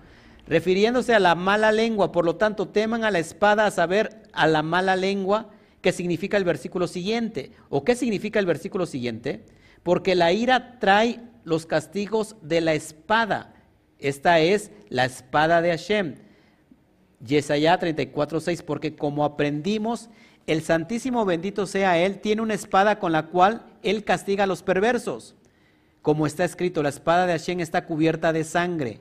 refiriéndose 0.46 1.14
a 1.14 1.20
la 1.20 1.34
mala 1.34 1.72
lengua. 1.72 2.12
Por 2.12 2.24
lo 2.24 2.36
tanto, 2.36 2.68
teman 2.68 3.04
a 3.04 3.10
la 3.10 3.18
espada 3.18 3.66
a 3.66 3.70
saber 3.70 4.22
a 4.32 4.46
la 4.46 4.62
mala 4.62 4.96
lengua 4.96 5.50
qué 5.80 5.92
significa 5.92 6.36
el 6.36 6.44
versículo 6.44 6.86
siguiente. 6.86 7.52
¿O 7.68 7.84
qué 7.84 7.94
significa 7.94 8.38
el 8.38 8.46
versículo 8.46 8.86
siguiente? 8.86 9.44
Porque 9.84 10.16
la 10.16 10.32
ira 10.32 10.80
trae 10.80 11.20
los 11.44 11.66
castigos 11.66 12.34
de 12.42 12.60
la 12.60 12.74
espada. 12.74 13.54
Esta 14.00 14.40
es 14.40 14.72
la 14.88 15.04
espada 15.04 15.62
de 15.62 15.70
Hashem. 15.70 16.16
Yesayá 17.24 17.78
34:6, 17.78 18.62
porque 18.62 18.96
como 18.96 19.24
aprendimos, 19.24 20.10
el 20.46 20.62
Santísimo 20.62 21.24
bendito 21.24 21.66
sea 21.66 21.98
Él, 21.98 22.20
tiene 22.20 22.42
una 22.42 22.54
espada 22.54 22.98
con 22.98 23.12
la 23.12 23.26
cual 23.28 23.64
Él 23.82 24.04
castiga 24.04 24.44
a 24.44 24.46
los 24.46 24.62
perversos. 24.62 25.34
Como 26.02 26.26
está 26.26 26.44
escrito, 26.44 26.82
la 26.82 26.90
espada 26.90 27.26
de 27.26 27.32
Hashem 27.32 27.60
está 27.60 27.86
cubierta 27.86 28.32
de 28.32 28.44
sangre. 28.44 29.00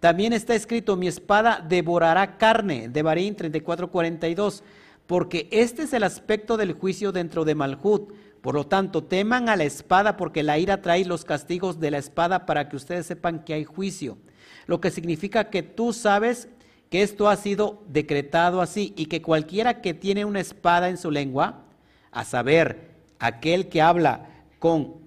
También 0.00 0.32
está 0.32 0.54
escrito, 0.54 0.96
mi 0.96 1.06
espada 1.06 1.64
devorará 1.66 2.36
carne, 2.36 2.88
de 2.88 3.02
Barín 3.02 3.36
34:42, 3.36 4.62
porque 5.06 5.48
este 5.52 5.84
es 5.84 5.92
el 5.92 6.02
aspecto 6.02 6.56
del 6.56 6.72
juicio 6.72 7.12
dentro 7.12 7.44
de 7.44 7.54
Malhut. 7.54 8.12
Por 8.40 8.54
lo 8.54 8.66
tanto, 8.66 9.02
teman 9.02 9.48
a 9.48 9.56
la 9.56 9.64
espada 9.64 10.16
porque 10.16 10.42
la 10.42 10.58
ira 10.58 10.82
trae 10.82 11.04
los 11.04 11.24
castigos 11.24 11.80
de 11.80 11.90
la 11.90 11.98
espada 11.98 12.46
para 12.46 12.68
que 12.68 12.76
ustedes 12.76 13.06
sepan 13.06 13.44
que 13.44 13.54
hay 13.54 13.64
juicio. 13.64 14.18
Lo 14.66 14.80
que 14.80 14.90
significa 14.90 15.50
que 15.50 15.62
tú 15.62 15.92
sabes 15.92 16.48
que 16.90 17.02
esto 17.02 17.28
ha 17.28 17.36
sido 17.36 17.82
decretado 17.88 18.60
así 18.60 18.94
y 18.96 19.06
que 19.06 19.22
cualquiera 19.22 19.80
que 19.80 19.94
tiene 19.94 20.24
una 20.24 20.40
espada 20.40 20.88
en 20.88 20.98
su 20.98 21.10
lengua, 21.10 21.64
a 22.12 22.24
saber, 22.24 22.92
aquel 23.18 23.68
que 23.68 23.82
habla 23.82 24.28
con 24.58 25.06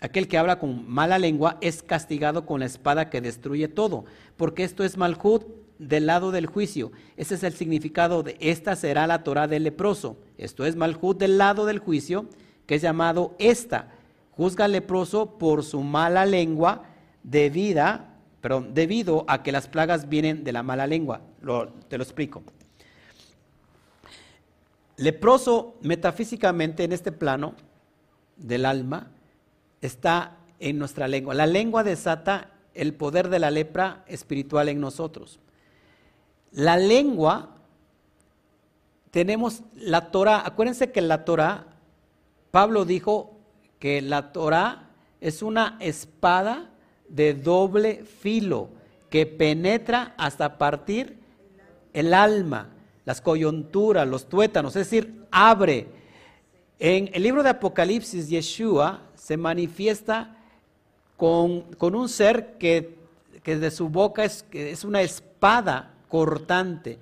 Aquel 0.00 0.28
que 0.28 0.38
habla 0.38 0.60
con 0.60 0.88
mala 0.88 1.18
lengua 1.18 1.58
es 1.60 1.82
castigado 1.82 2.46
con 2.46 2.60
la 2.60 2.66
espada 2.66 3.10
que 3.10 3.20
destruye 3.20 3.66
todo, 3.66 4.04
porque 4.36 4.62
esto 4.62 4.84
es 4.84 4.96
malhut 4.96 5.44
del 5.78 6.06
lado 6.06 6.30
del 6.30 6.46
juicio. 6.46 6.92
Ese 7.16 7.34
es 7.34 7.42
el 7.42 7.54
significado 7.54 8.22
de 8.22 8.36
esta 8.40 8.76
será 8.76 9.08
la 9.08 9.24
Torah 9.24 9.48
del 9.48 9.64
leproso. 9.64 10.16
Esto 10.38 10.64
es 10.64 10.76
malhut 10.76 11.18
del 11.18 11.36
lado 11.36 11.66
del 11.66 11.80
juicio, 11.80 12.26
que 12.66 12.76
es 12.76 12.82
llamado 12.82 13.34
esta. 13.38 13.92
Juzga 14.30 14.68
leproso 14.68 15.38
por 15.38 15.64
su 15.64 15.82
mala 15.82 16.24
lengua 16.24 16.84
debida 17.22 18.14
perdón, 18.40 18.72
debido 18.74 19.24
a 19.28 19.42
que 19.42 19.52
las 19.52 19.68
plagas 19.68 20.08
vienen 20.08 20.44
de 20.44 20.52
la 20.52 20.62
mala 20.62 20.86
lengua. 20.86 21.20
te 21.88 21.98
lo 21.98 22.04
explico. 22.04 22.42
Leproso 24.96 25.76
metafísicamente 25.82 26.84
en 26.84 26.92
este 26.92 27.12
plano 27.12 27.54
del 28.36 28.64
alma 28.64 29.10
está 29.80 30.36
en 30.58 30.78
nuestra 30.78 31.06
lengua. 31.08 31.34
La 31.34 31.46
lengua 31.46 31.84
desata 31.84 32.50
el 32.74 32.94
poder 32.94 33.28
de 33.28 33.38
la 33.38 33.50
lepra 33.50 34.04
espiritual 34.06 34.68
en 34.68 34.80
nosotros. 34.80 35.40
La 36.50 36.76
lengua, 36.76 37.57
tenemos 39.10 39.62
la 39.74 40.10
Torah. 40.10 40.42
Acuérdense 40.44 40.90
que 40.90 41.00
la 41.00 41.24
Torah, 41.24 41.66
Pablo 42.50 42.84
dijo 42.84 43.38
que 43.78 44.02
la 44.02 44.32
Torah 44.32 44.90
es 45.20 45.42
una 45.42 45.76
espada 45.80 46.70
de 47.08 47.34
doble 47.34 48.04
filo 48.04 48.68
que 49.10 49.26
penetra 49.26 50.14
hasta 50.18 50.58
partir 50.58 51.18
el 51.92 52.12
alma, 52.12 52.68
las 53.04 53.20
coyunturas, 53.20 54.06
los 54.06 54.28
tuétanos, 54.28 54.76
es 54.76 54.90
decir, 54.90 55.24
abre. 55.30 55.86
En 56.78 57.10
el 57.12 57.22
libro 57.22 57.42
de 57.42 57.48
Apocalipsis, 57.48 58.28
Yeshua 58.28 59.00
se 59.14 59.36
manifiesta 59.36 60.36
con, 61.16 61.64
un 61.80 62.08
ser 62.08 62.58
que, 62.58 62.98
de 63.44 63.70
su 63.70 63.88
boca 63.88 64.24
es, 64.24 64.44
es 64.52 64.84
una 64.84 65.00
espada 65.00 65.94
cortante. 66.08 66.98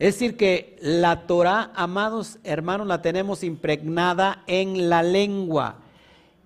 Es 0.00 0.14
decir, 0.14 0.38
que 0.38 0.78
la 0.80 1.26
Torah, 1.26 1.72
amados 1.74 2.38
hermanos, 2.42 2.86
la 2.86 3.02
tenemos 3.02 3.44
impregnada 3.44 4.42
en 4.46 4.88
la 4.88 5.02
lengua. 5.02 5.76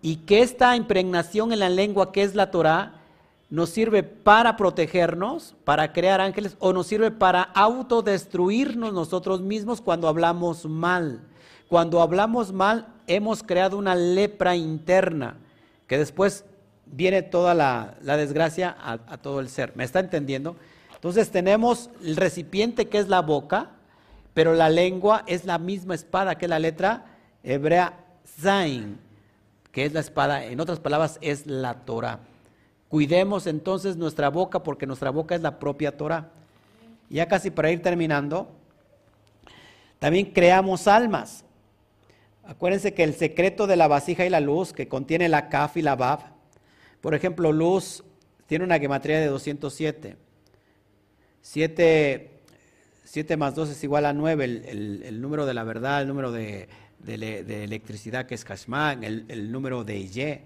Y 0.03 0.17
que 0.17 0.43
esta 0.43 0.75
impregnación 0.75 1.53
en 1.53 1.61
la 1.61 1.69
lengua, 1.69 2.11
que 2.11 2.25
es 2.25 2.35
la 2.35 2.51
Torah, 2.51 2.95
nos 3.51 3.71
sirve 3.71 4.03
para 4.03 4.57
protegernos, 4.57 5.55
para 5.65 5.93
crear 5.93 6.21
ángeles, 6.21 6.57
o 6.59 6.73
nos 6.73 6.89
sirve 6.89 7.13
para 7.13 7.43
autodestruirnos 7.43 8.93
nosotros 8.93 9.41
mismos 9.41 9.81
cuando 9.81 10.09
hablamos 10.09 10.67
mal. 10.67 11.21
Cuando 11.69 12.03
hablamos 12.03 12.53
mal, 12.53 12.89
hemos 13.07 13.45
creado 13.45 13.79
una 13.79 13.95
lepra 13.95 14.57
interna, 14.57 15.37
que 15.87 15.97
después 15.97 16.45
viene 16.87 17.23
toda 17.23 17.55
la, 17.55 17.95
desgracia 18.03 18.77
a, 18.81 18.95
a, 18.95 19.19
todo 19.19 19.39
el 19.39 19.49
ser. 19.49 19.77
¿Me 19.77 19.85
está 19.85 20.01
entendiendo? 20.01 20.57
Entonces 21.05 21.31
tenemos 21.31 21.91
el 22.03 22.17
recipiente 22.17 22.89
que 22.89 22.97
es 22.97 23.09
la 23.09 23.21
boca, 23.21 23.73
pero 24.33 24.55
la 24.55 24.71
lengua 24.71 25.23
es 25.27 25.45
la 25.45 25.59
misma 25.59 25.95
espada 25.95 26.39
que 26.39 26.49
la 26.49 26.59
letra 26.59 27.05
hebrea 27.43 28.07
Zain, 28.41 28.99
que 29.71 29.85
es 29.85 29.93
la 29.93 30.01
espada, 30.01 30.47
en 30.47 30.61
otras 30.61 30.81
palabras, 30.81 31.19
es 31.21 31.47
la 31.47 31.75
Torah. 31.85 32.21
Cuidemos 32.89 33.47
entonces 33.47 33.99
nuestra 33.99 34.31
boca 34.31 34.63
porque 34.63 34.87
nuestra 34.87 35.11
boca 35.11 35.35
es 35.35 35.43
la 35.43 35.59
propia 35.59 35.95
Torah. 35.95 36.31
Ya 37.11 37.29
casi 37.29 37.51
para 37.51 37.71
ir 37.71 37.83
terminando, 37.83 38.49
también 39.99 40.33
creamos 40.33 40.89
almas. 40.89 41.45
Acuérdense 42.45 42.95
que 42.95 43.05
el 43.05 43.13
secreto 43.13 43.67
de 43.67 43.77
la 43.77 43.89
vasija 43.89 44.25
y 44.25 44.31
la 44.31 44.41
luz 44.41 44.73
que 44.73 44.89
contiene 44.89 45.29
la 45.29 45.51
kaf 45.51 45.77
y 45.77 45.83
la 45.83 45.97
bab, 45.97 46.21
por 47.03 47.15
ejemplo, 47.15 47.53
luz 47.53 48.03
tiene 48.47 48.65
una 48.65 48.79
gematría 48.79 49.21
de 49.21 49.27
207. 49.27 50.25
7, 51.45 53.37
más 53.37 53.55
2 53.55 53.69
es 53.69 53.85
igual 53.85 54.07
a 54.07 54.15
9, 54.15 54.45
el, 54.45 55.21
número 55.21 55.45
de 55.45 55.55
la 55.55 55.63
verdad, 55.63 56.01
el 56.01 56.09
número 56.09 56.33
de, 56.33 56.69
electricidad 57.07 58.27
que 58.27 58.35
es 58.35 58.45
Kashman, 58.45 59.05
el, 59.05 59.27
el 59.29 59.53
número 59.53 59.85
de 59.85 59.99
Y. 59.99 60.41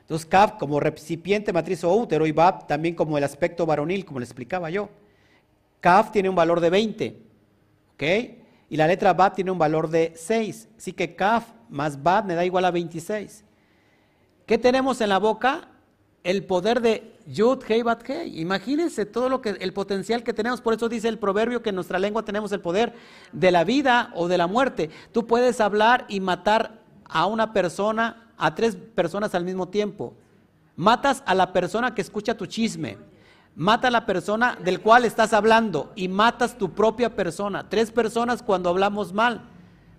Entonces, 0.00 0.26
Kaf 0.26 0.54
como 0.58 0.80
recipiente 0.80 1.52
matriz 1.52 1.84
o 1.84 1.94
útero 1.94 2.26
y 2.26 2.32
Bab 2.32 2.66
también 2.66 2.94
como 2.94 3.16
el 3.16 3.24
aspecto 3.24 3.64
varonil, 3.64 4.04
como 4.04 4.18
le 4.18 4.24
explicaba 4.24 4.70
yo. 4.70 4.88
Kaf 5.80 6.10
tiene 6.10 6.28
un 6.28 6.34
valor 6.34 6.60
de 6.60 6.70
20, 6.70 7.16
¿ok? 7.94 8.02
Y 8.70 8.76
la 8.76 8.88
letra 8.88 9.12
Bab 9.12 9.34
tiene 9.34 9.50
un 9.52 9.58
valor 9.58 9.88
de 9.88 10.14
6. 10.16 10.68
Así 10.76 10.92
que 10.92 11.14
Kaf 11.14 11.46
más 11.68 12.02
Bab 12.02 12.24
me 12.24 12.34
da 12.34 12.44
igual 12.44 12.64
a 12.64 12.70
26. 12.70 13.44
¿Qué 14.46 14.58
tenemos 14.58 15.00
en 15.00 15.10
la 15.10 15.18
boca? 15.18 15.68
El 16.24 16.44
poder 16.44 16.80
de 16.80 17.17
Yud, 17.28 17.62
Hei, 17.68 17.82
Bat, 17.82 18.08
Hei. 18.08 18.40
Imagínense 18.40 19.04
todo 19.04 19.28
lo 19.28 19.42
que, 19.42 19.50
el 19.50 19.72
potencial 19.74 20.22
que 20.22 20.32
tenemos. 20.32 20.62
Por 20.62 20.72
eso 20.72 20.88
dice 20.88 21.08
el 21.08 21.18
proverbio 21.18 21.62
que 21.62 21.68
en 21.68 21.74
nuestra 21.74 21.98
lengua 21.98 22.24
tenemos 22.24 22.52
el 22.52 22.60
poder 22.60 22.94
de 23.32 23.50
la 23.50 23.64
vida 23.64 24.10
o 24.14 24.28
de 24.28 24.38
la 24.38 24.46
muerte. 24.46 24.88
Tú 25.12 25.26
puedes 25.26 25.60
hablar 25.60 26.06
y 26.08 26.20
matar 26.20 26.80
a 27.04 27.26
una 27.26 27.52
persona 27.52 28.32
a 28.38 28.54
tres 28.54 28.76
personas 28.76 29.34
al 29.34 29.44
mismo 29.44 29.68
tiempo. 29.68 30.14
Matas 30.74 31.22
a 31.26 31.34
la 31.34 31.52
persona 31.52 31.94
que 31.94 32.00
escucha 32.00 32.34
tu 32.36 32.46
chisme. 32.46 32.96
Mata 33.54 33.88
a 33.88 33.90
la 33.90 34.06
persona 34.06 34.56
del 34.64 34.80
cual 34.80 35.04
estás 35.04 35.34
hablando 35.34 35.92
y 35.96 36.08
matas 36.08 36.56
tu 36.56 36.72
propia 36.72 37.14
persona. 37.14 37.68
Tres 37.68 37.90
personas 37.90 38.42
cuando 38.42 38.70
hablamos 38.70 39.12
mal. 39.12 39.42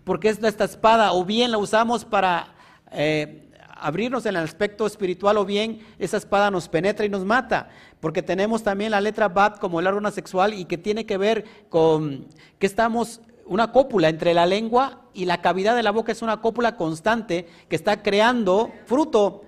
Porque 0.04 0.30
es 0.30 0.42
esta 0.42 0.64
espada 0.64 1.14
o 1.14 1.26
bien 1.26 1.52
la 1.52 1.60
usamos 1.60 2.06
para 2.06 2.56
eh, 2.92 3.49
abrirnos 3.82 4.26
en 4.26 4.36
el 4.36 4.44
aspecto 4.44 4.86
espiritual 4.86 5.38
o 5.38 5.46
bien 5.46 5.80
esa 5.98 6.18
espada 6.18 6.52
nos 6.52 6.68
penetra 6.70 7.06
y 7.06 7.10
nos 7.10 7.26
mata. 7.26 7.70
Porque 8.00 8.22
tenemos 8.22 8.64
también 8.64 8.92
la 8.92 9.02
letra 9.02 9.28
Bat 9.28 9.60
como 9.60 9.80
el 9.80 9.88
órgano 9.88 10.12
sexual 10.12 10.54
y 10.54 10.66
que 10.66 10.78
tiene 10.78 11.06
que 11.06 11.18
ver 11.18 11.46
con 11.70 12.26
que 12.58 12.66
estamos 12.66 13.22
una 13.46 13.72
cópula 13.72 14.10
entre 14.10 14.34
la 14.34 14.46
lengua 14.46 15.02
y 15.14 15.26
la 15.26 15.42
cavidad 15.42 15.76
de 15.76 15.84
la 15.84 15.92
boca 15.92 16.12
es 16.12 16.22
una 16.22 16.40
cópula 16.40 16.76
constante 16.76 17.48
que 17.68 17.76
está 17.76 18.02
creando 18.02 18.72
fruto. 18.86 19.44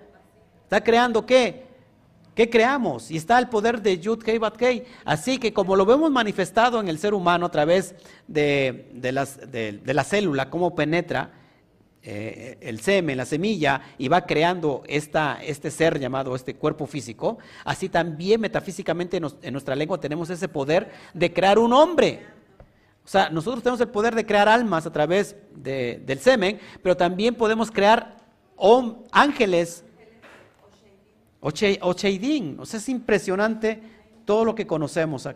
¿Está 0.64 0.84
creando 0.84 1.26
qué? 1.26 1.72
¿Qué 2.34 2.50
creamos? 2.50 3.12
Y 3.12 3.18
está 3.18 3.38
el 3.38 3.50
poder 3.50 3.82
de 3.82 4.00
Yud 4.00 4.24
Kei 4.24 4.38
Bat 4.38 4.56
Kei. 4.56 4.86
Así 5.06 5.38
que 5.38 5.54
como 5.54 5.76
lo 5.76 5.86
vemos 5.86 6.10
manifestado 6.10 6.80
en 6.80 6.88
el 6.88 6.98
ser 6.98 7.14
humano 7.14 7.46
a 7.46 7.52
través 7.52 7.94
de, 8.28 8.90
la 9.86 10.04
célula, 10.04 10.50
cómo 10.50 10.74
penetra 10.74 11.32
eh, 12.04 12.58
el 12.62 12.80
semen, 12.82 13.18
la 13.18 13.26
semilla, 13.26 13.82
y 13.98 14.08
va 14.08 14.26
creando 14.26 14.84
esta, 14.88 15.40
este 15.44 15.70
ser 15.72 16.00
llamado, 16.00 16.36
este 16.36 16.56
cuerpo 16.56 16.88
físico, 16.88 17.38
así 17.64 17.90
también 17.90 18.42
metafísicamente 18.42 19.18
en 19.18 19.52
nuestra 19.54 19.76
lengua 19.76 20.00
tenemos 20.00 20.30
ese 20.30 20.48
poder 20.48 20.92
de 21.14 21.32
crear 21.32 21.60
un 21.60 21.74
hombre. 21.74 22.26
O 23.04 23.08
sea, 23.08 23.30
nosotros 23.30 23.64
tenemos 23.64 23.82
el 23.82 23.90
poder 23.90 24.16
de 24.16 24.26
crear 24.26 24.48
almas 24.48 24.86
a 24.86 24.92
través 24.92 25.36
del 25.56 26.20
semen, 26.20 26.60
pero 26.82 26.96
también 26.96 27.36
podemos 27.36 27.72
crear 27.72 28.18
ángeles 29.12 29.84
o 31.40 31.52
cheidín. 31.94 32.58
O 32.60 32.66
sea, 32.66 32.80
es 32.80 32.90
impresionante 32.90 33.82
todo 34.26 34.46
lo 34.46 34.56
que 34.56 34.68
conocemos 34.68 35.28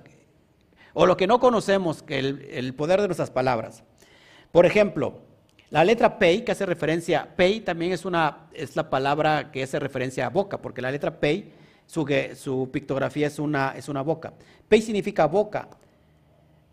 o 0.93 1.05
lo 1.05 1.17
que 1.17 1.27
no 1.27 1.39
conocemos, 1.39 2.03
el, 2.07 2.73
poder 2.75 3.01
de 3.01 3.07
nuestras 3.07 3.29
palabras. 3.29 3.83
Por 4.51 4.65
ejemplo, 4.65 5.19
la 5.69 5.83
letra 5.83 6.19
Pei, 6.19 6.43
que 6.43 6.51
hace 6.51 6.65
referencia, 6.65 7.27
Pei 7.35 7.61
también 7.61 7.91
es, 7.91 8.05
una, 8.05 8.47
es 8.53 8.75
la 8.75 8.89
palabra 8.89 9.51
que 9.51 9.63
hace 9.63 9.79
referencia 9.79 10.27
a 10.27 10.29
boca, 10.29 10.61
porque 10.61 10.81
la 10.81 10.91
letra 10.91 11.19
Pei, 11.19 11.51
su, 11.85 12.05
su 12.35 12.69
pictografía 12.71 13.27
es 13.27 13.39
una, 13.39 13.73
es 13.75 13.89
una 13.89 14.01
boca. 14.01 14.33
Pei 14.67 14.81
significa 14.81 15.25
boca. 15.25 15.67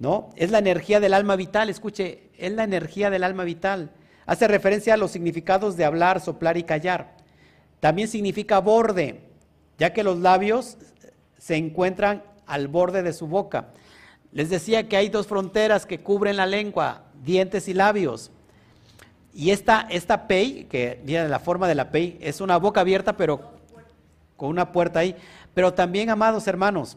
¿no? 0.02 0.30
Es 0.34 0.50
la 0.50 0.58
energía 0.58 0.98
del 0.98 1.14
alma 1.14 1.36
vital, 1.36 1.70
escuche, 1.70 2.30
es 2.36 2.52
la 2.52 2.64
energía 2.64 3.08
del 3.08 3.22
alma 3.22 3.44
vital. 3.44 3.92
Hace 4.26 4.48
referencia 4.48 4.94
a 4.94 4.96
los 4.96 5.12
significados 5.12 5.76
de 5.76 5.84
hablar, 5.84 6.20
soplar 6.20 6.56
y 6.56 6.64
callar. 6.64 7.14
También 7.78 8.08
significa 8.08 8.58
borde, 8.58 9.20
ya 9.78 9.92
que 9.92 10.02
los 10.02 10.18
labios 10.18 10.76
se 11.38 11.54
encuentran 11.54 12.24
al 12.46 12.66
borde 12.66 13.04
de 13.04 13.12
su 13.12 13.28
boca. 13.28 13.68
Les 14.32 14.50
decía 14.50 14.88
que 14.88 14.96
hay 14.96 15.08
dos 15.08 15.28
fronteras 15.28 15.86
que 15.86 16.00
cubren 16.00 16.36
la 16.36 16.46
lengua, 16.46 17.04
dientes 17.22 17.68
y 17.68 17.74
labios. 17.74 18.32
Y 19.34 19.50
esta, 19.50 19.86
esta 19.90 20.26
pei, 20.26 20.64
que 20.64 21.00
de 21.04 21.28
la 21.28 21.38
forma 21.38 21.66
de 21.66 21.74
la 21.74 21.90
pei, 21.90 22.18
es 22.20 22.40
una 22.40 22.58
boca 22.58 22.80
abierta, 22.80 23.16
pero 23.16 23.52
con 24.36 24.50
una 24.50 24.72
puerta 24.72 25.00
ahí. 25.00 25.16
Pero 25.54 25.72
también, 25.72 26.10
amados 26.10 26.46
hermanos, 26.46 26.96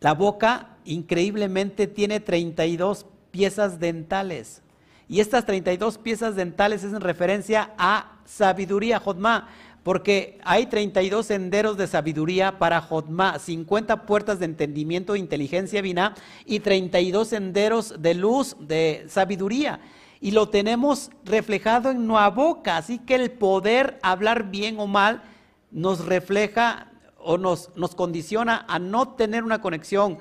la 0.00 0.14
boca 0.14 0.76
increíblemente 0.84 1.86
tiene 1.86 2.20
32 2.20 3.06
piezas 3.30 3.80
dentales. 3.80 4.62
Y 5.08 5.20
estas 5.20 5.44
32 5.46 5.98
piezas 5.98 6.36
dentales 6.36 6.84
es 6.84 6.92
en 6.92 7.00
referencia 7.00 7.72
a 7.76 8.18
sabiduría, 8.24 9.00
Jodma, 9.00 9.48
porque 9.82 10.38
hay 10.44 10.66
32 10.66 11.26
senderos 11.26 11.76
de 11.76 11.86
sabiduría 11.86 12.58
para 12.58 12.80
Jodma, 12.80 13.38
50 13.38 14.06
puertas 14.06 14.38
de 14.38 14.46
entendimiento 14.46 15.14
e 15.14 15.18
inteligencia 15.18 15.82
vina 15.82 16.14
y 16.46 16.60
32 16.60 17.28
senderos 17.28 17.94
de 18.00 18.14
luz 18.14 18.56
de 18.60 19.04
sabiduría. 19.08 19.80
Y 20.24 20.30
lo 20.30 20.48
tenemos 20.48 21.10
reflejado 21.26 21.90
en 21.90 22.06
nuestra 22.06 22.30
boca, 22.30 22.78
así 22.78 22.98
que 22.98 23.14
el 23.14 23.30
poder 23.30 23.98
hablar 24.00 24.50
bien 24.50 24.80
o 24.80 24.86
mal 24.86 25.22
nos 25.70 26.06
refleja 26.06 26.90
o 27.18 27.36
nos, 27.36 27.68
nos 27.76 27.94
condiciona 27.94 28.64
a 28.66 28.78
no 28.78 29.08
tener 29.16 29.44
una 29.44 29.60
conexión 29.60 30.16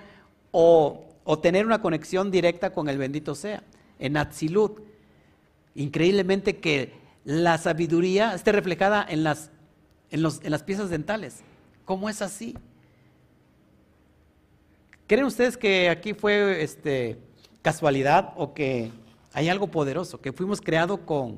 o, 0.51 1.05
tener 1.41 1.65
una 1.65 1.81
conexión 1.81 2.31
directa 2.31 2.73
con 2.73 2.89
el 2.89 2.97
bendito 2.97 3.33
sea, 3.33 3.63
en 3.97 4.17
Atzilut. 4.17 4.81
Increíblemente 5.73 6.57
que 6.57 6.95
la 7.23 7.57
sabiduría 7.57 8.35
esté 8.35 8.51
reflejada 8.51 9.05
en 9.07 9.23
las, 9.23 9.51
en, 10.11 10.21
los, 10.21 10.41
en 10.43 10.51
las 10.51 10.63
piezas 10.63 10.89
dentales. 10.89 11.43
¿Cómo 11.85 12.09
es 12.09 12.21
así? 12.21 12.57
¿Creen 15.07 15.23
ustedes 15.23 15.55
que 15.55 15.89
aquí 15.89 16.13
fue 16.13 16.61
este, 16.61 17.19
casualidad 17.61 18.33
o 18.35 18.53
que 18.53 18.91
hay 19.33 19.49
algo 19.49 19.67
poderoso, 19.67 20.21
que 20.21 20.31
fuimos 20.31 20.61
creados 20.61 20.99
con 21.05 21.37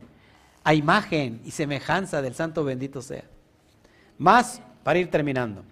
a 0.63 0.73
imagen 0.73 1.41
y 1.45 1.51
semejanza 1.51 2.21
del 2.21 2.35
Santo 2.35 2.63
bendito 2.63 3.01
sea? 3.01 3.23
Más, 4.17 4.61
para 4.83 4.99
ir 4.99 5.09
terminando. 5.09 5.63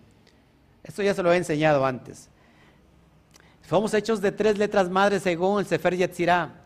Esto 0.83 1.01
ya 1.01 1.13
se 1.13 1.23
lo 1.23 1.31
he 1.31 1.37
enseñado 1.37 1.85
antes. 1.85 2.29
Somos 3.69 3.93
hechos 3.93 4.21
de 4.21 4.31
tres 4.31 4.57
letras 4.57 4.89
madres 4.89 5.23
según 5.23 5.59
el 5.59 5.65
Sefer 5.65 5.95
Yetzirah. 5.95 6.61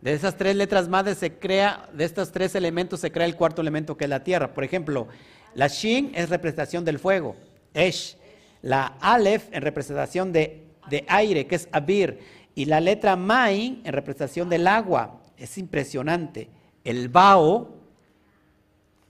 De 0.00 0.12
esas 0.12 0.36
tres 0.36 0.54
letras 0.54 0.88
madres 0.88 1.18
se 1.18 1.38
crea, 1.38 1.88
de 1.92 2.04
estos 2.04 2.30
tres 2.30 2.54
elementos 2.54 3.00
se 3.00 3.10
crea 3.10 3.26
el 3.26 3.34
cuarto 3.34 3.60
elemento 3.60 3.96
que 3.96 4.04
es 4.04 4.10
la 4.10 4.22
tierra. 4.22 4.54
Por 4.54 4.62
ejemplo, 4.62 5.08
la 5.54 5.66
Shin 5.66 6.12
es 6.14 6.28
representación 6.28 6.84
del 6.84 6.98
fuego, 6.98 7.36
Esh. 7.74 8.16
La 8.62 8.96
Aleph 9.00 9.48
en 9.52 9.62
representación 9.62 10.32
de, 10.32 10.64
de 10.90 11.04
aire, 11.08 11.46
que 11.46 11.54
es 11.54 11.68
Abir. 11.72 12.18
Y 12.58 12.64
la 12.64 12.80
letra 12.80 13.14
Main 13.14 13.82
en 13.84 13.92
representación 13.92 14.48
del 14.48 14.66
agua. 14.66 15.20
Es 15.36 15.58
impresionante. 15.58 16.48
El 16.82 17.08
Bao, 17.08 17.76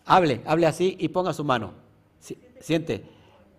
hable, 0.04 0.42
hable 0.44 0.66
así 0.66 0.98
y 1.00 1.08
ponga 1.08 1.32
su 1.32 1.44
mano. 1.44 1.72
Siente. 2.60 3.04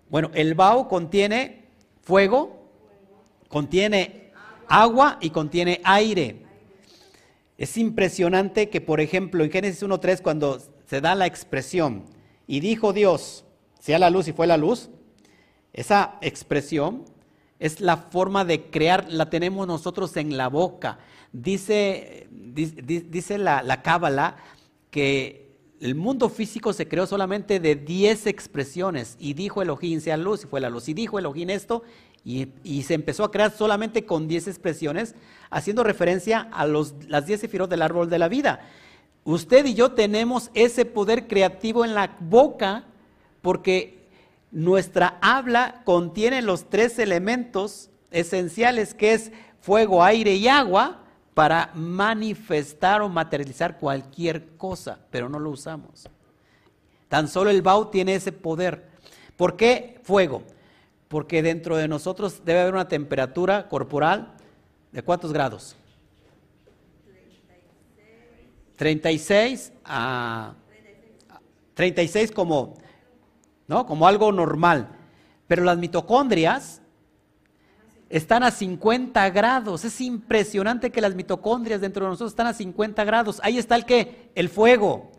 Bueno, 0.07 0.29
el 0.35 0.53
Bao 0.53 0.87
contiene 0.87 1.65
fuego, 2.03 2.69
contiene 3.47 4.31
agua 4.67 5.17
y 5.21 5.31
contiene 5.31 5.81
aire. 5.83 6.43
Es 7.57 7.75
impresionante 7.75 8.69
que, 8.69 8.81
por 8.81 9.01
ejemplo, 9.01 9.43
en 9.43 9.49
Génesis 9.49 9.81
1.3, 9.81 10.21
cuando 10.21 10.59
se 10.85 11.01
da 11.01 11.15
la 11.15 11.25
expresión, 11.25 12.03
y 12.45 12.59
dijo 12.59 12.93
Dios, 12.93 13.43
sea 13.79 13.97
la 13.97 14.11
luz 14.11 14.27
y 14.27 14.33
fue 14.33 14.45
la 14.45 14.57
luz, 14.57 14.91
esa 15.73 16.19
expresión 16.21 17.05
es 17.59 17.81
la 17.81 17.97
forma 17.97 18.45
de 18.45 18.69
crear, 18.69 19.05
la 19.09 19.29
tenemos 19.29 19.67
nosotros 19.67 20.15
en 20.17 20.37
la 20.37 20.47
boca. 20.47 20.99
Dice, 21.31 22.27
dice, 22.31 23.37
la 23.37 23.81
Cábala 23.81 24.37
que 24.89 25.49
el 25.79 25.95
mundo 25.95 26.29
físico 26.29 26.73
se 26.73 26.87
creó 26.87 27.07
solamente 27.07 27.59
de 27.59 27.75
10 27.75 28.27
expresiones 28.27 29.15
y 29.19 29.33
dijo 29.33 29.61
Elohim 29.61 30.01
sea 30.01 30.17
luz 30.17 30.43
y 30.43 30.47
fue 30.47 30.59
la 30.59 30.69
luz. 30.69 30.89
Y 30.89 30.93
dijo 30.93 31.19
Elohim 31.19 31.49
esto 31.49 31.83
y, 32.25 32.83
se 32.83 32.93
empezó 32.93 33.23
a 33.23 33.31
crear 33.31 33.51
solamente 33.51 34.05
con 34.05 34.27
10 34.27 34.49
expresiones, 34.49 35.15
haciendo 35.49 35.83
referencia 35.83 36.49
a 36.51 36.65
los, 36.65 36.93
las 37.07 37.25
10 37.25 37.41
sefirot 37.41 37.69
del 37.69 37.81
árbol 37.81 38.09
de 38.09 38.19
la 38.19 38.27
vida. 38.27 38.59
Usted 39.23 39.65
y 39.65 39.73
yo 39.73 39.93
tenemos 39.93 40.51
ese 40.53 40.85
poder 40.85 41.27
creativo 41.27 41.85
en 41.85 41.93
la 41.93 42.17
boca 42.19 42.85
porque 43.41 43.98
nuestra 44.51 45.17
habla 45.21 45.81
contiene 45.83 46.41
los 46.41 46.69
tres 46.69 46.99
elementos 46.99 47.89
esenciales 48.11 48.93
que 48.93 49.13
es 49.13 49.31
fuego, 49.61 50.03
aire 50.03 50.35
y 50.35 50.47
agua 50.47 51.03
para 51.33 51.71
manifestar 51.75 53.01
o 53.01 53.09
materializar 53.09 53.77
cualquier 53.77 54.57
cosa, 54.57 54.99
pero 55.11 55.29
no 55.29 55.39
lo 55.39 55.51
usamos. 55.51 56.09
Tan 57.07 57.27
solo 57.27 57.49
el 57.49 57.61
Bau 57.61 57.89
tiene 57.89 58.15
ese 58.15 58.31
poder. 58.31 58.87
¿Por 59.37 59.55
qué 59.55 59.99
fuego? 60.03 60.43
Porque 61.07 61.41
dentro 61.41 61.77
de 61.77 61.87
nosotros 61.87 62.43
debe 62.45 62.61
haber 62.61 62.73
una 62.73 62.87
temperatura 62.87 63.67
corporal 63.67 64.33
de 64.91 65.01
cuántos 65.01 65.33
grados? 65.33 65.75
36 68.75 69.73
a 69.83 70.53
36 71.73 72.31
como, 72.31 72.75
¿no? 73.69 73.85
como 73.85 74.07
algo 74.07 74.33
normal. 74.33 74.89
Pero 75.47 75.63
las 75.63 75.77
mitocondrias 75.77 76.81
están 78.09 78.43
a 78.43 78.51
50 78.51 79.29
grados. 79.29 79.85
Es 79.85 80.01
impresionante 80.01 80.91
que 80.91 80.99
las 80.99 81.15
mitocondrias 81.15 81.79
dentro 81.79 82.03
de 82.03 82.09
nosotros 82.09 82.31
están 82.31 82.47
a 82.47 82.53
50 82.53 83.03
grados. 83.05 83.39
Ahí 83.43 83.57
está 83.57 83.75
el 83.75 83.85
que, 83.85 84.31
el 84.35 84.49
fuego. 84.49 85.11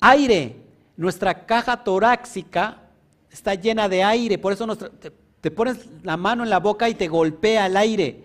Aire. 0.00 0.66
Nuestra 0.96 1.46
caja 1.46 1.82
torácica 1.82 2.82
está 3.30 3.54
llena 3.54 3.88
de 3.88 4.02
aire. 4.02 4.36
Por 4.36 4.52
eso 4.52 4.76
te, 4.76 5.10
te 5.40 5.50
pones 5.50 5.86
la 6.02 6.18
mano 6.18 6.42
en 6.42 6.50
la 6.50 6.58
boca 6.58 6.90
y 6.90 6.94
te 6.94 7.08
golpea 7.08 7.66
el 7.66 7.76
aire. 7.78 8.24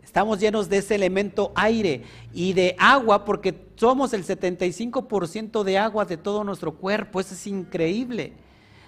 Estamos 0.00 0.38
llenos 0.38 0.68
de 0.68 0.76
ese 0.76 0.94
elemento 0.94 1.50
aire 1.56 2.04
y 2.32 2.52
de 2.52 2.76
agua 2.78 3.24
porque 3.24 3.66
somos 3.74 4.12
el 4.12 4.24
75% 4.24 5.64
de 5.64 5.78
agua 5.78 6.04
de 6.04 6.16
todo 6.16 6.44
nuestro 6.44 6.74
cuerpo. 6.76 7.18
Eso 7.18 7.34
es 7.34 7.46
increíble. 7.48 8.43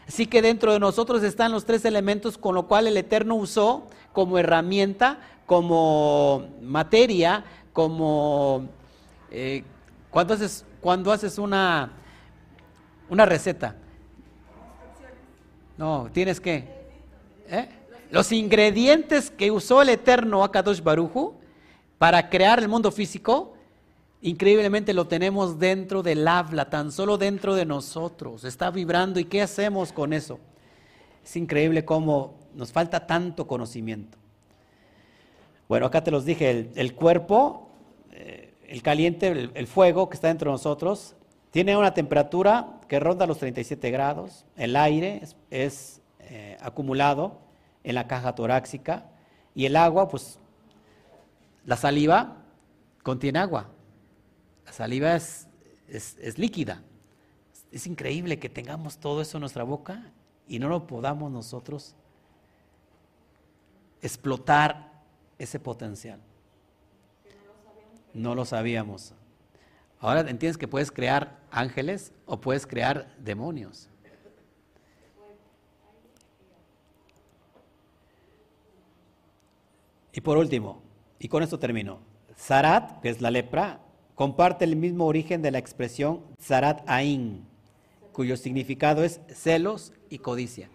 Así 0.07 0.27
que 0.27 0.41
dentro 0.41 0.73
de 0.73 0.79
nosotros 0.79 1.23
están 1.23 1.53
los 1.53 1.65
tres 1.65 1.85
elementos 1.85 2.39
con 2.39 2.55
lo 2.55 2.67
cual 2.67 2.87
el 2.87 2.97
Eterno 2.97 3.35
usó 3.35 3.87
como 4.13 4.39
herramienta, 4.39 5.19
como 5.47 6.47
materia, 6.63 7.45
como 7.73 8.69
eh, 9.31 9.65
cuando 10.11 10.35
haces, 10.35 10.65
cuando 10.81 11.11
haces 11.13 11.39
una, 11.39 11.91
una 13.09 13.27
receta. 13.27 13.75
No, 15.77 16.09
tienes 16.13 16.41
que... 16.41 16.65
¿eh? 17.49 17.69
Los 18.11 18.31
ingredientes 18.31 19.31
que 19.31 19.51
usó 19.51 19.83
el 19.83 19.89
Eterno 19.89 20.45
Akadosh 20.45 20.81
Baruju 20.81 21.35
para 21.99 22.31
crear 22.31 22.61
el 22.61 22.69
mundo 22.69 22.93
físico 22.93 23.56
Increíblemente 24.23 24.95
lo 24.95 25.07
tenemos 25.07 25.59
dentro 25.59 26.03
del 26.03 26.27
habla, 26.27 26.71
tan 26.71 26.91
solo 26.91 27.19
dentro 27.19 27.55
de 27.55 27.67
nosotros. 27.67 28.45
Está 28.45 28.71
vibrando. 28.71 29.21
¿Y 29.21 29.25
qué 29.25 29.43
hacemos 29.43 29.93
con 29.93 30.13
eso? 30.13 30.39
Es 31.23 31.37
increíble 31.37 31.85
cómo 31.85 32.35
nos 32.55 32.73
falta 32.73 33.07
tanto 33.07 33.47
conocimiento. 33.47 34.17
Bueno, 35.69 35.87
acá 35.87 36.03
te 36.03 36.11
los 36.11 36.25
dije, 36.25 36.71
el, 36.75 36.95
cuerpo, 36.95 37.69
eh, 38.13 38.55
el 38.69 38.83
caliente, 38.83 39.51
el, 39.53 39.67
fuego 39.67 40.09
que 40.09 40.15
está 40.15 40.29
dentro 40.29 40.51
de 40.51 40.55
nosotros, 40.55 41.17
tiene 41.51 41.77
una 41.77 41.93
temperatura 41.93 42.81
que 42.89 43.01
ronda 43.01 43.27
los 43.27 43.39
37 43.39 43.91
grados. 43.91 44.45
El 44.57 44.77
aire 44.77 45.23
es, 45.51 46.01
eh, 46.21 46.57
acumulado 46.61 47.41
en 47.83 47.97
la 47.97 48.07
caja 48.07 48.35
torácica. 48.35 49.07
Y 49.55 49.67
el 49.67 49.77
agua, 49.77 50.09
pues, 50.09 50.39
la 51.65 51.77
saliva 51.77 52.37
contiene 53.03 53.41
agua. 53.41 53.69
La 54.67 54.73
saliva 54.73 55.15
es, 55.15 55.47
líquida. 56.37 56.83
Es 57.71 57.87
increíble 57.87 58.39
que 58.39 58.49
tengamos 58.49 58.99
todo 58.99 59.23
eso 59.23 59.39
en 59.39 59.41
nuestra 59.41 59.63
boca 59.63 60.13
y 60.49 60.59
no 60.59 60.69
lo 60.69 60.87
podamos 60.87 61.31
nosotros 61.31 61.95
explotar 64.03 64.93
ese 65.39 65.61
potencial. 65.61 66.21
No 68.13 68.35
lo 68.35 68.45
sabíamos. 68.45 69.15
Ahora 70.01 70.21
entiendes 70.21 70.59
que 70.59 70.69
puedes 70.69 70.91
crear 70.91 71.39
ángeles 71.51 72.13
o 72.27 72.41
puedes 72.41 72.67
crear 72.67 73.15
demonios. 73.19 73.89
Y 80.13 80.21
por 80.23 80.39
último, 80.39 80.83
y 81.19 81.29
con 81.29 81.43
esto 81.43 81.59
termino, 81.59 82.01
Zarat, 82.39 83.01
que 83.01 83.11
es 83.11 83.21
la 83.21 83.31
lepra, 83.31 83.81
comparte 84.17 84.65
el 84.65 84.75
mismo 84.75 85.07
origen 85.07 85.43
de 85.43 85.53
la 85.53 85.59
expresión 85.59 86.23
Zarat 86.43 86.83
Ain, 86.89 87.47
cuyo 88.13 88.37
significado 88.37 89.05
es 89.05 89.21
celos 89.29 89.93
y 90.11 90.19
codicia. 90.19 90.69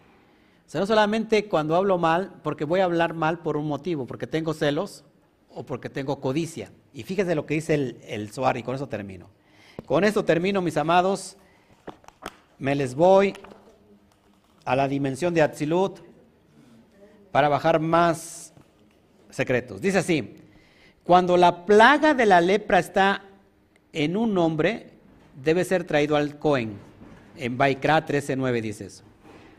O 0.67 0.69
sea, 0.71 0.79
no 0.79 0.87
solamente 0.87 1.49
cuando 1.49 1.75
hablo 1.75 1.97
mal, 1.97 2.35
porque 2.43 2.63
voy 2.63 2.79
a 2.79 2.85
hablar 2.85 3.13
mal 3.13 3.39
por 3.39 3.57
un 3.57 3.67
motivo, 3.67 4.05
porque 4.05 4.27
tengo 4.27 4.53
celos 4.53 5.03
o 5.49 5.65
porque 5.65 5.89
tengo 5.89 6.21
codicia. 6.21 6.71
Y 6.93 7.03
fíjese 7.03 7.35
lo 7.35 7.45
que 7.45 7.55
dice 7.55 7.73
el, 7.73 7.97
el 8.07 8.31
y 8.55 8.63
con 8.63 8.75
eso 8.75 8.87
termino. 8.87 9.27
Con 9.85 10.03
esto 10.03 10.23
termino, 10.23 10.61
mis 10.61 10.77
amados. 10.77 11.35
Me 12.59 12.75
les 12.75 12.93
voy 12.93 13.33
a 14.65 14.75
la 14.75 14.87
dimensión 14.87 15.33
de 15.33 15.41
Atzilut 15.41 15.99
para 17.31 17.49
bajar 17.49 17.79
más 17.79 18.53
secretos. 19.31 19.81
Dice 19.81 19.97
así, 19.97 20.37
cuando 21.03 21.37
la 21.37 21.65
plaga 21.65 22.13
de 22.13 22.27
la 22.27 22.39
lepra 22.39 22.77
está 22.77 23.23
en 23.93 24.17
un 24.17 24.37
hombre 24.37 24.91
debe 25.43 25.65
ser 25.65 25.83
traído 25.83 26.15
al 26.15 26.37
Cohen. 26.39 26.73
En 27.37 27.57
Baikra 27.57 28.05
13.9 28.05 28.61
dice 28.61 28.85
eso. 28.85 29.03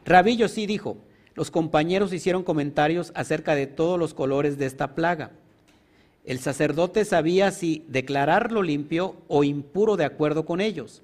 Rabillo 0.04 0.48
sí 0.48 0.66
dijo, 0.66 0.96
los 1.34 1.50
compañeros 1.50 2.12
hicieron 2.12 2.42
comentarios 2.42 3.12
acerca 3.14 3.54
de 3.54 3.66
todos 3.66 3.98
los 3.98 4.14
colores 4.14 4.59
de 4.59 4.66
esta 4.66 4.94
plaga. 4.94 5.30
El 6.24 6.38
sacerdote 6.38 7.04
sabía 7.04 7.50
si 7.50 7.84
declararlo 7.88 8.62
limpio 8.62 9.16
o 9.28 9.42
impuro 9.42 9.96
de 9.96 10.04
acuerdo 10.04 10.44
con 10.44 10.60
ellos. 10.60 11.02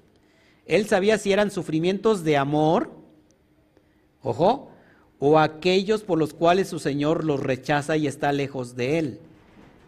Él 0.65 0.85
sabía 0.85 1.17
si 1.17 1.33
eran 1.33 1.51
sufrimientos 1.51 2.23
de 2.23 2.37
amor, 2.37 2.91
ojo, 4.21 4.69
o 5.17 5.39
aquellos 5.39 6.03
por 6.03 6.17
los 6.19 6.33
cuales 6.33 6.69
su 6.69 6.79
Señor 6.79 7.25
los 7.25 7.41
rechaza 7.41 7.97
y 7.97 8.07
está 8.07 8.31
lejos 8.31 8.75
de 8.75 8.99
él. 8.99 9.19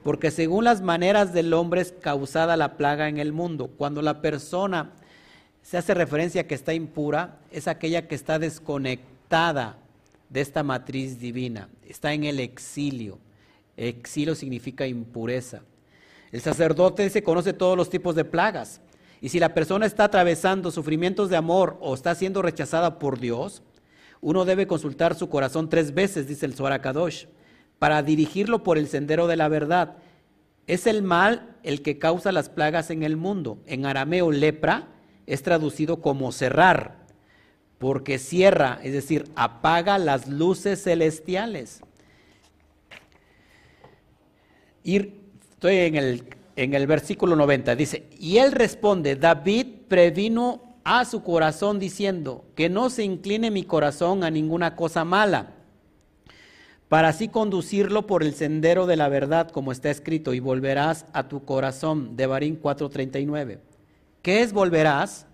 Porque 0.03 0.31
según 0.31 0.63
las 0.63 0.81
maneras 0.81 1.33
del 1.33 1.53
hombre 1.53 1.81
es 1.81 1.91
causada 1.91 2.57
la 2.57 2.77
plaga 2.77 3.07
en 3.07 3.17
el 3.17 3.33
mundo. 3.33 3.67
Cuando 3.67 4.01
la 4.01 4.21
persona 4.21 4.91
se 5.61 5.77
hace 5.77 5.93
referencia 5.93 6.41
a 6.41 6.43
que 6.45 6.55
está 6.55 6.73
impura, 6.73 7.39
es 7.51 7.67
aquella 7.67 8.07
que 8.07 8.15
está 8.15 8.39
desconectada 8.39 9.77
de 10.29 10.41
esta 10.41 10.63
matriz 10.63 11.19
divina. 11.19 11.69
Está 11.87 12.13
en 12.13 12.23
el 12.23 12.39
exilio. 12.39 13.19
Exilio 13.77 14.33
significa 14.35 14.87
impureza. 14.87 15.61
El 16.31 16.41
sacerdote 16.41 17.09
se 17.09 17.23
conoce 17.23 17.53
todos 17.53 17.77
los 17.77 17.89
tipos 17.89 18.15
de 18.15 18.25
plagas. 18.25 18.81
Y 19.19 19.29
si 19.29 19.39
la 19.39 19.53
persona 19.53 19.85
está 19.85 20.05
atravesando 20.05 20.71
sufrimientos 20.71 21.29
de 21.29 21.35
amor 21.37 21.77
o 21.79 21.93
está 21.93 22.15
siendo 22.15 22.41
rechazada 22.41 22.97
por 22.97 23.19
Dios, 23.19 23.61
uno 24.19 24.45
debe 24.45 24.67
consultar 24.67 25.15
su 25.15 25.29
corazón 25.29 25.69
tres 25.69 25.93
veces, 25.93 26.27
dice 26.27 26.45
el 26.45 26.55
Zohar 26.55 26.79
Kadosh, 26.81 27.25
para 27.81 28.03
dirigirlo 28.03 28.61
por 28.61 28.77
el 28.77 28.87
sendero 28.87 29.25
de 29.25 29.35
la 29.35 29.47
verdad. 29.47 29.95
Es 30.67 30.85
el 30.85 31.01
mal 31.01 31.55
el 31.63 31.81
que 31.81 31.97
causa 31.97 32.31
las 32.31 32.47
plagas 32.47 32.91
en 32.91 33.01
el 33.01 33.17
mundo. 33.17 33.57
En 33.65 33.87
arameo, 33.87 34.31
lepra 34.31 34.89
es 35.25 35.41
traducido 35.41 35.99
como 35.99 36.31
cerrar, 36.31 37.07
porque 37.79 38.19
cierra, 38.19 38.79
es 38.83 38.93
decir, 38.93 39.31
apaga 39.35 39.97
las 39.97 40.27
luces 40.27 40.83
celestiales. 40.83 41.81
estoy 44.83 45.77
en 45.77 45.95
el 45.95 46.23
en 46.55 46.75
el 46.75 46.85
versículo 46.85 47.35
90, 47.35 47.75
dice, 47.75 48.07
y 48.19 48.37
él 48.37 48.51
responde, 48.51 49.15
David 49.15 49.65
previno 49.87 50.77
a 50.83 51.05
su 51.05 51.23
corazón 51.23 51.79
diciendo, 51.79 52.45
que 52.53 52.69
no 52.69 52.91
se 52.91 53.03
incline 53.03 53.49
mi 53.49 53.63
corazón 53.63 54.23
a 54.23 54.29
ninguna 54.29 54.75
cosa 54.75 55.03
mala, 55.03 55.55
para 56.91 57.07
así 57.07 57.29
conducirlo 57.29 58.05
por 58.05 58.21
el 58.21 58.33
sendero 58.33 58.85
de 58.85 58.97
la 58.97 59.07
verdad, 59.07 59.49
como 59.49 59.71
está 59.71 59.89
escrito, 59.89 60.33
y 60.33 60.41
volverás 60.41 61.05
a 61.13 61.29
tu 61.29 61.45
corazón, 61.45 62.17
de 62.17 62.25
Barín 62.27 62.59
4:39. 62.61 63.59
¿Qué 64.21 64.41
es 64.41 64.51
volverás? 64.51 65.25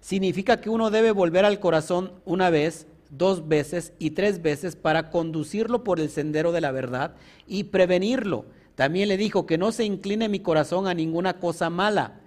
Significa 0.00 0.60
que 0.60 0.68
uno 0.68 0.90
debe 0.90 1.12
volver 1.12 1.44
al 1.44 1.60
corazón 1.60 2.10
una 2.24 2.50
vez, 2.50 2.88
dos 3.08 3.46
veces 3.46 3.92
y 4.00 4.10
tres 4.10 4.42
veces 4.42 4.74
para 4.74 5.10
conducirlo 5.10 5.84
por 5.84 6.00
el 6.00 6.10
sendero 6.10 6.50
de 6.50 6.60
la 6.60 6.72
verdad 6.72 7.14
y 7.46 7.62
prevenirlo 7.62 8.46
también 8.74 9.08
le 9.08 9.16
dijo 9.16 9.46
que 9.46 9.58
no 9.58 9.70
se 9.70 9.84
incline 9.84 10.28
mi 10.28 10.40
corazón 10.40 10.88
a 10.88 10.94
ninguna 10.94 11.38
cosa 11.38 11.70
mala, 11.70 12.20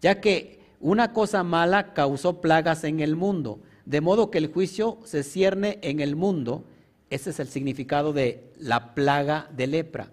ya 0.00 0.20
que 0.20 0.60
una 0.78 1.12
cosa 1.12 1.42
mala 1.42 1.94
causó 1.94 2.40
plagas 2.40 2.84
en 2.84 3.00
el 3.00 3.16
mundo, 3.16 3.58
de 3.86 4.00
modo 4.00 4.30
que 4.30 4.38
el 4.38 4.52
juicio 4.52 4.98
se 5.02 5.24
cierne 5.24 5.80
en 5.82 5.98
el 5.98 6.14
mundo. 6.14 6.62
Ese 7.10 7.30
es 7.30 7.40
el 7.40 7.48
significado 7.48 8.12
de 8.12 8.52
la 8.58 8.94
plaga 8.94 9.48
de 9.52 9.66
lepra. 9.66 10.10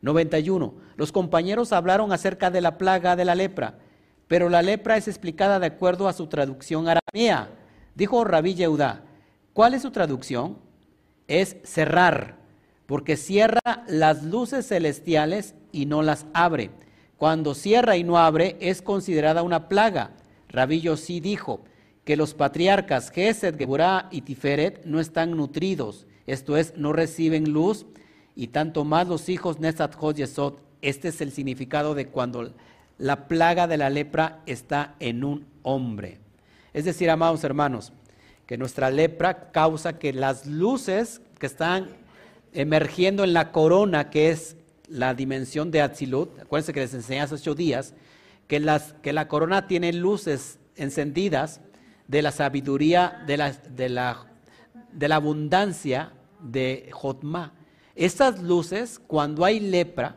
91. 0.00 0.74
Los 0.96 1.12
compañeros 1.12 1.72
hablaron 1.72 2.12
acerca 2.12 2.50
de 2.50 2.60
la 2.60 2.78
plaga 2.78 3.16
de 3.16 3.24
la 3.24 3.34
lepra, 3.34 3.78
pero 4.28 4.48
la 4.48 4.62
lepra 4.62 4.96
es 4.96 5.08
explicada 5.08 5.58
de 5.58 5.66
acuerdo 5.66 6.08
a 6.08 6.12
su 6.12 6.28
traducción 6.28 6.86
aramea. 6.88 7.50
Dijo 7.94 8.22
Rabí 8.24 8.54
Yehudá, 8.54 9.02
¿cuál 9.52 9.74
es 9.74 9.82
su 9.82 9.90
traducción? 9.90 10.58
Es 11.26 11.56
cerrar 11.64 12.38
porque 12.88 13.18
cierra 13.18 13.84
las 13.86 14.22
luces 14.22 14.66
celestiales 14.66 15.54
y 15.72 15.84
no 15.84 16.00
las 16.00 16.24
abre. 16.32 16.70
Cuando 17.18 17.54
cierra 17.54 17.98
y 17.98 18.02
no 18.02 18.16
abre 18.16 18.56
es 18.60 18.80
considerada 18.80 19.42
una 19.42 19.68
plaga. 19.68 20.12
Rabillo 20.48 20.96
sí 20.96 21.20
dijo 21.20 21.64
que 22.06 22.16
los 22.16 22.32
patriarcas 22.32 23.10
Gesed, 23.10 23.58
Geburá 23.58 24.08
y 24.10 24.22
Tiferet 24.22 24.86
no 24.86 25.00
están 25.00 25.32
nutridos, 25.32 26.06
esto 26.32 26.56
es, 26.56 26.76
no 26.76 26.92
reciben 26.92 27.52
luz, 27.52 27.86
y 28.36 28.48
tanto 28.48 28.84
más 28.84 29.08
los 29.08 29.28
hijos 29.28 29.58
Nesat 29.58 29.96
Yesod. 30.14 30.54
Este 30.80 31.08
es 31.08 31.20
el 31.20 31.32
significado 31.32 31.94
de 31.94 32.06
cuando 32.06 32.52
la 32.98 33.26
plaga 33.26 33.66
de 33.66 33.78
la 33.78 33.90
lepra 33.90 34.42
está 34.46 34.94
en 35.00 35.24
un 35.24 35.46
hombre. 35.62 36.20
Es 36.72 36.84
decir, 36.84 37.10
amados 37.10 37.42
hermanos, 37.42 37.92
que 38.46 38.56
nuestra 38.56 38.90
lepra 38.90 39.50
causa 39.50 39.98
que 39.98 40.12
las 40.12 40.46
luces 40.46 41.20
que 41.40 41.46
están 41.46 41.88
emergiendo 42.52 43.24
en 43.24 43.32
la 43.32 43.50
corona, 43.50 44.10
que 44.10 44.30
es 44.30 44.56
la 44.88 45.14
dimensión 45.14 45.70
de 45.70 45.82
Atzilut. 45.82 46.38
Acuérdense 46.40 46.72
que 46.72 46.80
les 46.80 46.94
enseñé 46.94 47.20
hace 47.20 47.34
ocho 47.34 47.54
días 47.54 47.94
que, 48.46 48.60
las, 48.60 48.94
que 49.02 49.12
la 49.12 49.28
corona 49.28 49.66
tiene 49.66 49.92
luces 49.92 50.58
encendidas 50.76 51.60
de 52.06 52.22
la 52.22 52.32
sabiduría, 52.32 53.22
de 53.26 53.36
de 53.74 53.88
la, 53.88 54.26
de 54.92 55.08
la 55.08 55.16
abundancia 55.16 56.12
de 56.40 56.90
Jotma. 56.92 57.54
Estas 57.94 58.42
luces, 58.42 58.98
cuando 58.98 59.44
hay 59.44 59.60
lepra 59.60 60.16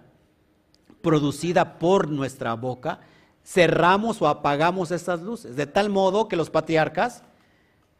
producida 1.01 1.79
por 1.79 2.09
nuestra 2.09 2.53
boca, 2.53 2.99
cerramos 3.43 4.21
o 4.21 4.27
apagamos 4.27 4.91
estas 4.91 5.21
luces, 5.21 5.55
de 5.55 5.65
tal 5.65 5.89
modo 5.89 6.27
que 6.27 6.35
los 6.35 6.49
patriarcas, 6.49 7.23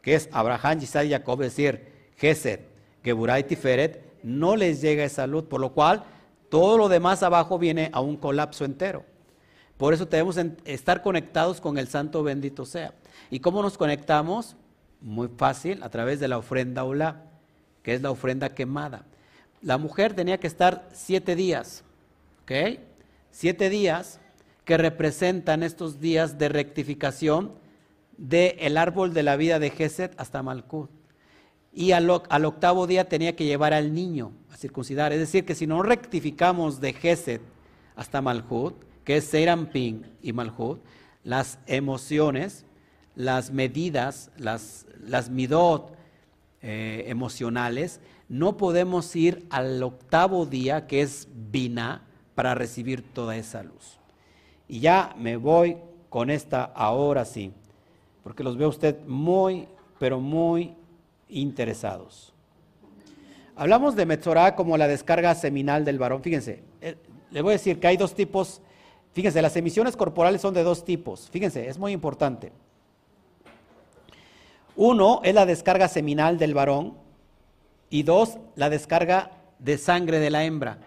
que 0.00 0.14
es 0.14 0.28
Abraham, 0.32 0.78
Isaac 0.82 1.06
y 1.06 1.10
Jacob, 1.10 1.42
es 1.42 1.56
decir, 1.56 1.92
Gesed, 2.16 2.60
Geburah 3.02 3.40
y 3.40 3.44
Tiferet, 3.44 4.04
no 4.22 4.56
les 4.56 4.80
llega 4.80 5.04
esa 5.04 5.26
luz, 5.26 5.44
por 5.44 5.60
lo 5.60 5.72
cual 5.72 6.04
todo 6.48 6.78
lo 6.78 6.88
demás 6.88 7.22
abajo 7.22 7.58
viene 7.58 7.90
a 7.92 8.00
un 8.00 8.16
colapso 8.16 8.64
entero. 8.64 9.04
Por 9.76 9.94
eso 9.94 10.06
debemos 10.06 10.38
estar 10.64 11.02
conectados 11.02 11.60
con 11.60 11.76
el 11.76 11.88
Santo 11.88 12.22
bendito 12.22 12.64
sea. 12.64 12.94
¿Y 13.30 13.40
cómo 13.40 13.62
nos 13.62 13.76
conectamos? 13.76 14.54
Muy 15.00 15.28
fácil, 15.36 15.82
a 15.82 15.88
través 15.88 16.20
de 16.20 16.28
la 16.28 16.38
ofrenda 16.38 16.84
Ola, 16.84 17.31
que 17.82 17.94
es 17.94 18.02
la 18.02 18.10
ofrenda 18.10 18.54
quemada. 18.54 19.04
La 19.60 19.78
mujer 19.78 20.14
tenía 20.14 20.38
que 20.38 20.46
estar 20.46 20.88
siete 20.92 21.36
días, 21.36 21.84
¿ok? 22.42 22.80
Siete 23.30 23.70
días 23.70 24.20
que 24.64 24.76
representan 24.76 25.62
estos 25.62 26.00
días 26.00 26.38
de 26.38 26.48
rectificación 26.48 27.52
del 28.16 28.76
árbol 28.76 29.14
de 29.14 29.22
la 29.22 29.36
vida 29.36 29.58
de 29.58 29.70
Geset 29.70 30.14
hasta 30.18 30.42
Malkut 30.42 30.90
y 31.72 31.92
al, 31.92 32.10
octavo 32.10 32.86
día 32.86 33.08
tenía 33.08 33.34
que 33.34 33.46
llevar 33.46 33.72
al 33.72 33.94
niño 33.94 34.32
a 34.50 34.56
circuncidar. 34.56 35.12
Es 35.12 35.18
decir, 35.18 35.44
que 35.44 35.54
si 35.54 35.66
no 35.66 35.82
rectificamos 35.82 36.80
de 36.80 36.92
Geset 36.92 37.40
hasta 37.96 38.20
Malhut, 38.20 38.74
que 39.04 39.16
es 39.16 39.24
Seramping 39.24 40.04
y 40.22 40.32
Malhut, 40.32 40.80
las 41.24 41.58
emociones, 41.66 42.66
las 43.14 43.50
medidas, 43.52 44.30
las, 44.36 44.86
las 45.00 45.30
midot 45.30 45.96
eh, 46.62 47.04
emocionales, 47.08 48.00
no 48.28 48.56
podemos 48.56 49.14
ir 49.16 49.46
al 49.50 49.82
octavo 49.82 50.46
día, 50.46 50.86
que 50.86 51.02
es 51.02 51.28
Bina, 51.50 52.02
para 52.34 52.54
recibir 52.54 53.02
toda 53.02 53.36
esa 53.36 53.62
luz. 53.62 53.98
Y 54.68 54.80
ya 54.80 55.14
me 55.18 55.36
voy 55.36 55.76
con 56.08 56.30
esta 56.30 56.64
ahora 56.64 57.24
sí, 57.24 57.52
porque 58.22 58.44
los 58.44 58.56
veo 58.56 58.68
usted 58.68 59.04
muy, 59.06 59.66
pero 59.98 60.20
muy 60.20 60.74
interesados. 61.28 62.32
Hablamos 63.54 63.96
de 63.96 64.06
Metzorah 64.06 64.54
como 64.54 64.76
la 64.78 64.88
descarga 64.88 65.34
seminal 65.34 65.84
del 65.84 65.98
varón. 65.98 66.22
Fíjense, 66.22 66.62
eh, 66.80 66.96
le 67.30 67.42
voy 67.42 67.50
a 67.50 67.52
decir 67.52 67.78
que 67.80 67.86
hay 67.86 67.96
dos 67.96 68.14
tipos. 68.14 68.62
Fíjense, 69.12 69.42
las 69.42 69.56
emisiones 69.56 69.96
corporales 69.96 70.40
son 70.40 70.54
de 70.54 70.62
dos 70.62 70.84
tipos. 70.84 71.28
Fíjense, 71.30 71.68
es 71.68 71.78
muy 71.78 71.92
importante. 71.92 72.52
Uno 74.76 75.20
es 75.24 75.34
la 75.34 75.46
descarga 75.46 75.88
seminal 75.88 76.38
del 76.38 76.54
varón 76.54 76.94
y 77.90 78.02
dos, 78.02 78.38
la 78.56 78.70
descarga 78.70 79.32
de 79.58 79.78
sangre 79.78 80.18
de 80.18 80.30
la 80.30 80.44
hembra. 80.44 80.78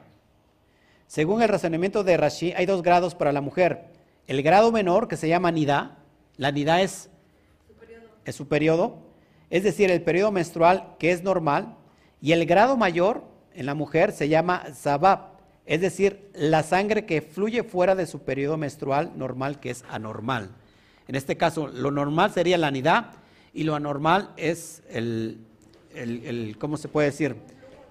Según 1.07 1.41
el 1.41 1.49
razonamiento 1.49 2.03
de 2.03 2.17
Rashi, 2.17 2.53
hay 2.53 2.65
dos 2.65 2.81
grados 2.81 3.15
para 3.15 3.31
la 3.31 3.41
mujer. 3.41 3.85
El 4.27 4.41
grado 4.41 4.71
menor, 4.71 5.07
que 5.07 5.17
se 5.17 5.27
llama 5.27 5.51
nidá, 5.51 5.97
la 6.37 6.51
nidá 6.51 6.81
es 6.81 7.09
es 8.25 8.35
su 8.35 8.47
periodo, 8.47 8.97
es 9.49 9.63
decir, 9.63 9.91
el 9.91 10.01
periodo 10.01 10.31
menstrual 10.31 10.95
que 10.99 11.11
es 11.11 11.23
normal, 11.23 11.75
y 12.21 12.31
el 12.31 12.45
grado 12.45 12.75
mayor 12.75 13.23
en 13.53 13.67
la 13.67 13.75
mujer 13.75 14.11
se 14.11 14.27
llama 14.27 14.63
zabab, 14.73 15.35
es 15.65 15.79
decir, 15.79 16.29
la 16.33 16.63
sangre 16.63 17.05
que 17.05 17.21
fluye 17.21 17.63
fuera 17.63 17.95
de 17.95 18.07
su 18.07 18.19
periodo 18.19 18.57
menstrual 18.57 19.11
normal 19.15 19.59
que 19.59 19.69
es 19.69 19.83
anormal. 19.89 20.49
En 21.07 21.15
este 21.15 21.37
caso, 21.37 21.67
lo 21.67 21.91
normal 21.91 22.31
sería 22.31 22.57
la 22.57 22.67
anidad 22.67 23.11
y 23.55 23.63
lo 23.63 23.73
anormal 23.73 24.31
es 24.35 24.83
el, 24.89 25.39
¿cómo 26.59 26.75
se 26.75 26.89
puede 26.89 27.07
decir? 27.07 27.37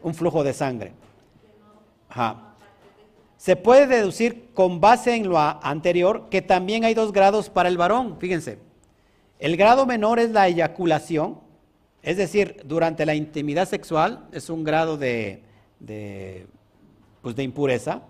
Un 0.02 0.14
flujo 0.14 0.44
de 0.44 0.52
sangre. 0.52 0.92
Se 3.38 3.56
puede 3.56 3.86
deducir 3.86 4.50
con 4.52 4.80
base 4.80 5.14
en 5.16 5.28
lo 5.28 5.38
anterior 5.38 6.28
que 6.30 6.42
también 6.42 6.84
hay 6.84 6.92
dos 6.92 7.12
grados 7.12 7.48
para 7.48 7.70
el 7.70 7.78
varón, 7.78 8.18
fíjense. 8.20 8.58
El 9.38 9.56
grado 9.56 9.86
menor 9.86 10.18
es 10.18 10.30
la 10.30 10.46
eyaculación, 10.48 11.40
es 12.02 12.18
decir, 12.18 12.60
durante 12.64 13.06
la 13.06 13.14
intimidad 13.14 13.66
sexual 13.66 14.28
es 14.32 14.50
un 14.50 14.64
grado 14.64 14.98
de, 14.98 15.42
pues 17.22 17.34
de 17.34 17.42
impureza, 17.42 18.02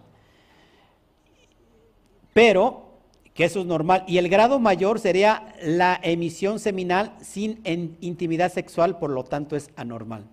pero 2.32 2.93
que 3.34 3.44
eso 3.44 3.60
es 3.60 3.66
normal. 3.66 4.04
Y 4.06 4.18
el 4.18 4.28
grado 4.28 4.60
mayor 4.60 5.00
sería 5.00 5.54
la 5.62 5.98
emisión 6.02 6.60
seminal 6.60 7.16
sin 7.20 7.60
intimidad 8.00 8.52
sexual, 8.52 8.98
por 8.98 9.10
lo 9.10 9.24
tanto 9.24 9.56
es 9.56 9.70
anormal. 9.76 10.24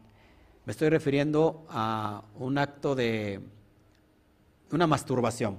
Me 0.65 0.71
estoy 0.71 0.89
refiriendo 0.89 1.65
a 1.69 2.23
un 2.37 2.59
acto 2.59 2.93
de 2.95 3.41
una 4.71 4.85
masturbación. 4.85 5.57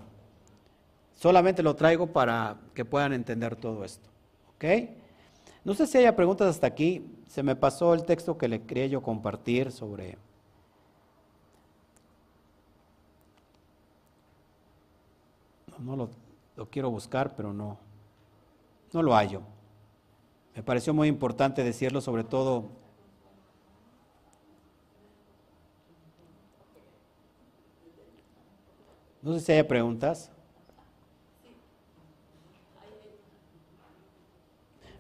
Solamente 1.15 1.63
lo 1.63 1.75
traigo 1.75 2.07
para 2.07 2.59
que 2.75 2.85
puedan 2.85 3.13
entender 3.13 3.57
todo 3.57 3.85
esto. 3.85 4.09
¿Ok? 4.55 4.65
No 5.65 5.75
sé 5.75 5.87
si 5.87 5.99
haya 5.99 6.15
preguntas 6.15 6.49
hasta 6.49 6.69
aquí. 6.69 7.05
Se 7.27 7.43
me 7.43 7.57
pasó 7.57 7.95
el 7.95 8.05
texto 8.05 8.39
que 8.39 8.49
le 8.49 8.63
quería 8.63 8.87
yo 8.87 9.03
compartir 9.03 9.73
sobre... 9.73 10.17
No, 15.79 15.97
lo, 15.97 16.11
lo 16.63 16.71
quiero 16.71 16.91
buscar, 16.91 17.35
pero 17.35 17.53
no, 17.53 17.77
no 18.93 19.03
lo 19.03 19.15
hallo. 19.17 19.43
Me 20.55 20.63
pareció 20.63 20.95
muy 20.95 21.09
importante 21.09 21.65
decirlo, 21.65 22.01
sobre 22.01 22.23
todo 22.23 22.71
No 29.23 29.35
sé 29.35 29.41
si 29.41 29.53
hay 29.53 29.63
preguntas. 29.65 30.31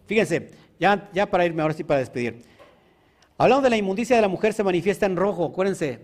Fíjense, 0.06 0.51
ya, 0.80 1.09
ya 1.12 1.30
para 1.30 1.47
irme 1.47 1.62
ahora 1.62 1.74
sí 1.74 1.84
para 1.84 2.01
despedir. 2.01 2.43
Hablando 3.39 3.62
de 3.62 3.70
la 3.70 3.76
inmundicia 3.76 4.16
de 4.16 4.22
la 4.22 4.28
mujer 4.28 4.52
se 4.52 4.64
manifiesta 4.64 5.06
en 5.06 5.16
rojo, 5.16 5.44
acuérdense, 5.44 6.01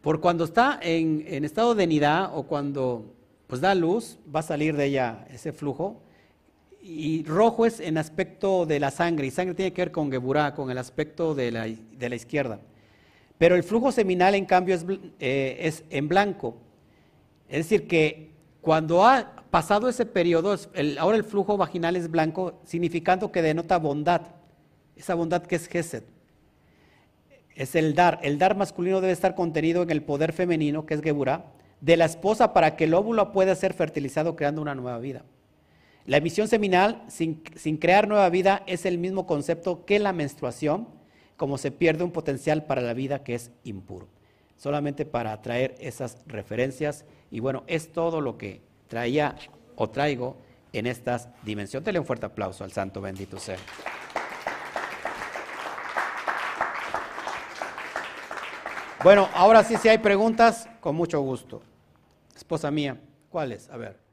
por 0.00 0.20
cuando 0.20 0.44
está 0.44 0.80
en, 0.82 1.24
en 1.28 1.44
estado 1.44 1.76
de 1.76 1.86
nidad 1.86 2.30
o 2.34 2.44
cuando 2.44 3.19
pues 3.50 3.60
da 3.60 3.74
luz, 3.74 4.16
va 4.32 4.40
a 4.40 4.44
salir 4.44 4.76
de 4.76 4.86
ella 4.86 5.26
ese 5.28 5.52
flujo. 5.52 6.00
Y 6.80 7.24
rojo 7.24 7.66
es 7.66 7.80
en 7.80 7.98
aspecto 7.98 8.64
de 8.64 8.78
la 8.78 8.92
sangre, 8.92 9.26
y 9.26 9.32
sangre 9.32 9.54
tiene 9.54 9.72
que 9.72 9.82
ver 9.82 9.90
con 9.90 10.10
Geburá, 10.10 10.54
con 10.54 10.70
el 10.70 10.78
aspecto 10.78 11.34
de 11.34 11.50
la, 11.50 11.66
de 11.66 12.08
la 12.08 12.14
izquierda. 12.14 12.60
Pero 13.38 13.56
el 13.56 13.64
flujo 13.64 13.90
seminal, 13.90 14.36
en 14.36 14.46
cambio, 14.46 14.76
es, 14.76 14.86
eh, 15.18 15.58
es 15.62 15.82
en 15.90 16.06
blanco. 16.06 16.56
Es 17.48 17.66
decir, 17.66 17.88
que 17.88 18.30
cuando 18.60 19.04
ha 19.04 19.44
pasado 19.50 19.88
ese 19.88 20.06
periodo, 20.06 20.56
ahora 20.98 21.16
el 21.16 21.24
flujo 21.24 21.56
vaginal 21.56 21.96
es 21.96 22.08
blanco, 22.08 22.60
significando 22.64 23.32
que 23.32 23.42
denota 23.42 23.78
bondad. 23.78 24.22
Esa 24.94 25.16
bondad 25.16 25.42
que 25.42 25.56
es 25.56 25.66
Gesed. 25.66 26.04
Es 27.56 27.74
el 27.74 27.96
dar. 27.96 28.20
El 28.22 28.38
dar 28.38 28.56
masculino 28.56 29.00
debe 29.00 29.12
estar 29.12 29.34
contenido 29.34 29.82
en 29.82 29.90
el 29.90 30.02
poder 30.02 30.32
femenino, 30.32 30.86
que 30.86 30.94
es 30.94 31.02
Geburah, 31.02 31.44
de 31.80 31.96
la 31.96 32.04
esposa 32.04 32.52
para 32.52 32.76
que 32.76 32.84
el 32.84 32.94
óvulo 32.94 33.32
pueda 33.32 33.54
ser 33.54 33.74
fertilizado 33.74 34.36
creando 34.36 34.62
una 34.62 34.74
nueva 34.74 34.98
vida. 34.98 35.24
La 36.06 36.16
emisión 36.16 36.48
seminal, 36.48 37.04
sin, 37.08 37.42
sin 37.56 37.76
crear 37.76 38.08
nueva 38.08 38.28
vida, 38.30 38.62
es 38.66 38.84
el 38.86 38.98
mismo 38.98 39.26
concepto 39.26 39.84
que 39.84 39.98
la 39.98 40.12
menstruación, 40.12 40.88
como 41.36 41.58
se 41.58 41.70
pierde 41.70 42.04
un 42.04 42.10
potencial 42.10 42.64
para 42.64 42.82
la 42.82 42.94
vida 42.94 43.22
que 43.22 43.34
es 43.34 43.50
impuro. 43.64 44.08
Solamente 44.56 45.06
para 45.06 45.40
traer 45.40 45.74
esas 45.78 46.18
referencias 46.26 47.04
y 47.30 47.40
bueno, 47.40 47.64
es 47.66 47.92
todo 47.92 48.20
lo 48.20 48.36
que 48.36 48.60
traía 48.88 49.36
o 49.76 49.88
traigo 49.88 50.36
en 50.72 50.86
estas 50.86 51.28
dimensiones. 51.44 51.86
Dele 51.86 51.98
un 51.98 52.06
fuerte 52.06 52.26
aplauso 52.26 52.64
al 52.64 52.72
Santo 52.72 53.00
bendito 53.00 53.38
sea. 53.38 53.56
Bueno, 59.02 59.30
ahora 59.32 59.64
sí, 59.64 59.76
si 59.76 59.88
hay 59.88 59.96
preguntas, 59.96 60.68
con 60.80 60.94
mucho 60.94 61.20
gusto. 61.22 61.62
Esposa 62.40 62.70
mía, 62.70 62.98
¿cuáles? 63.28 63.68
A 63.68 63.76
ver. 63.76 64.09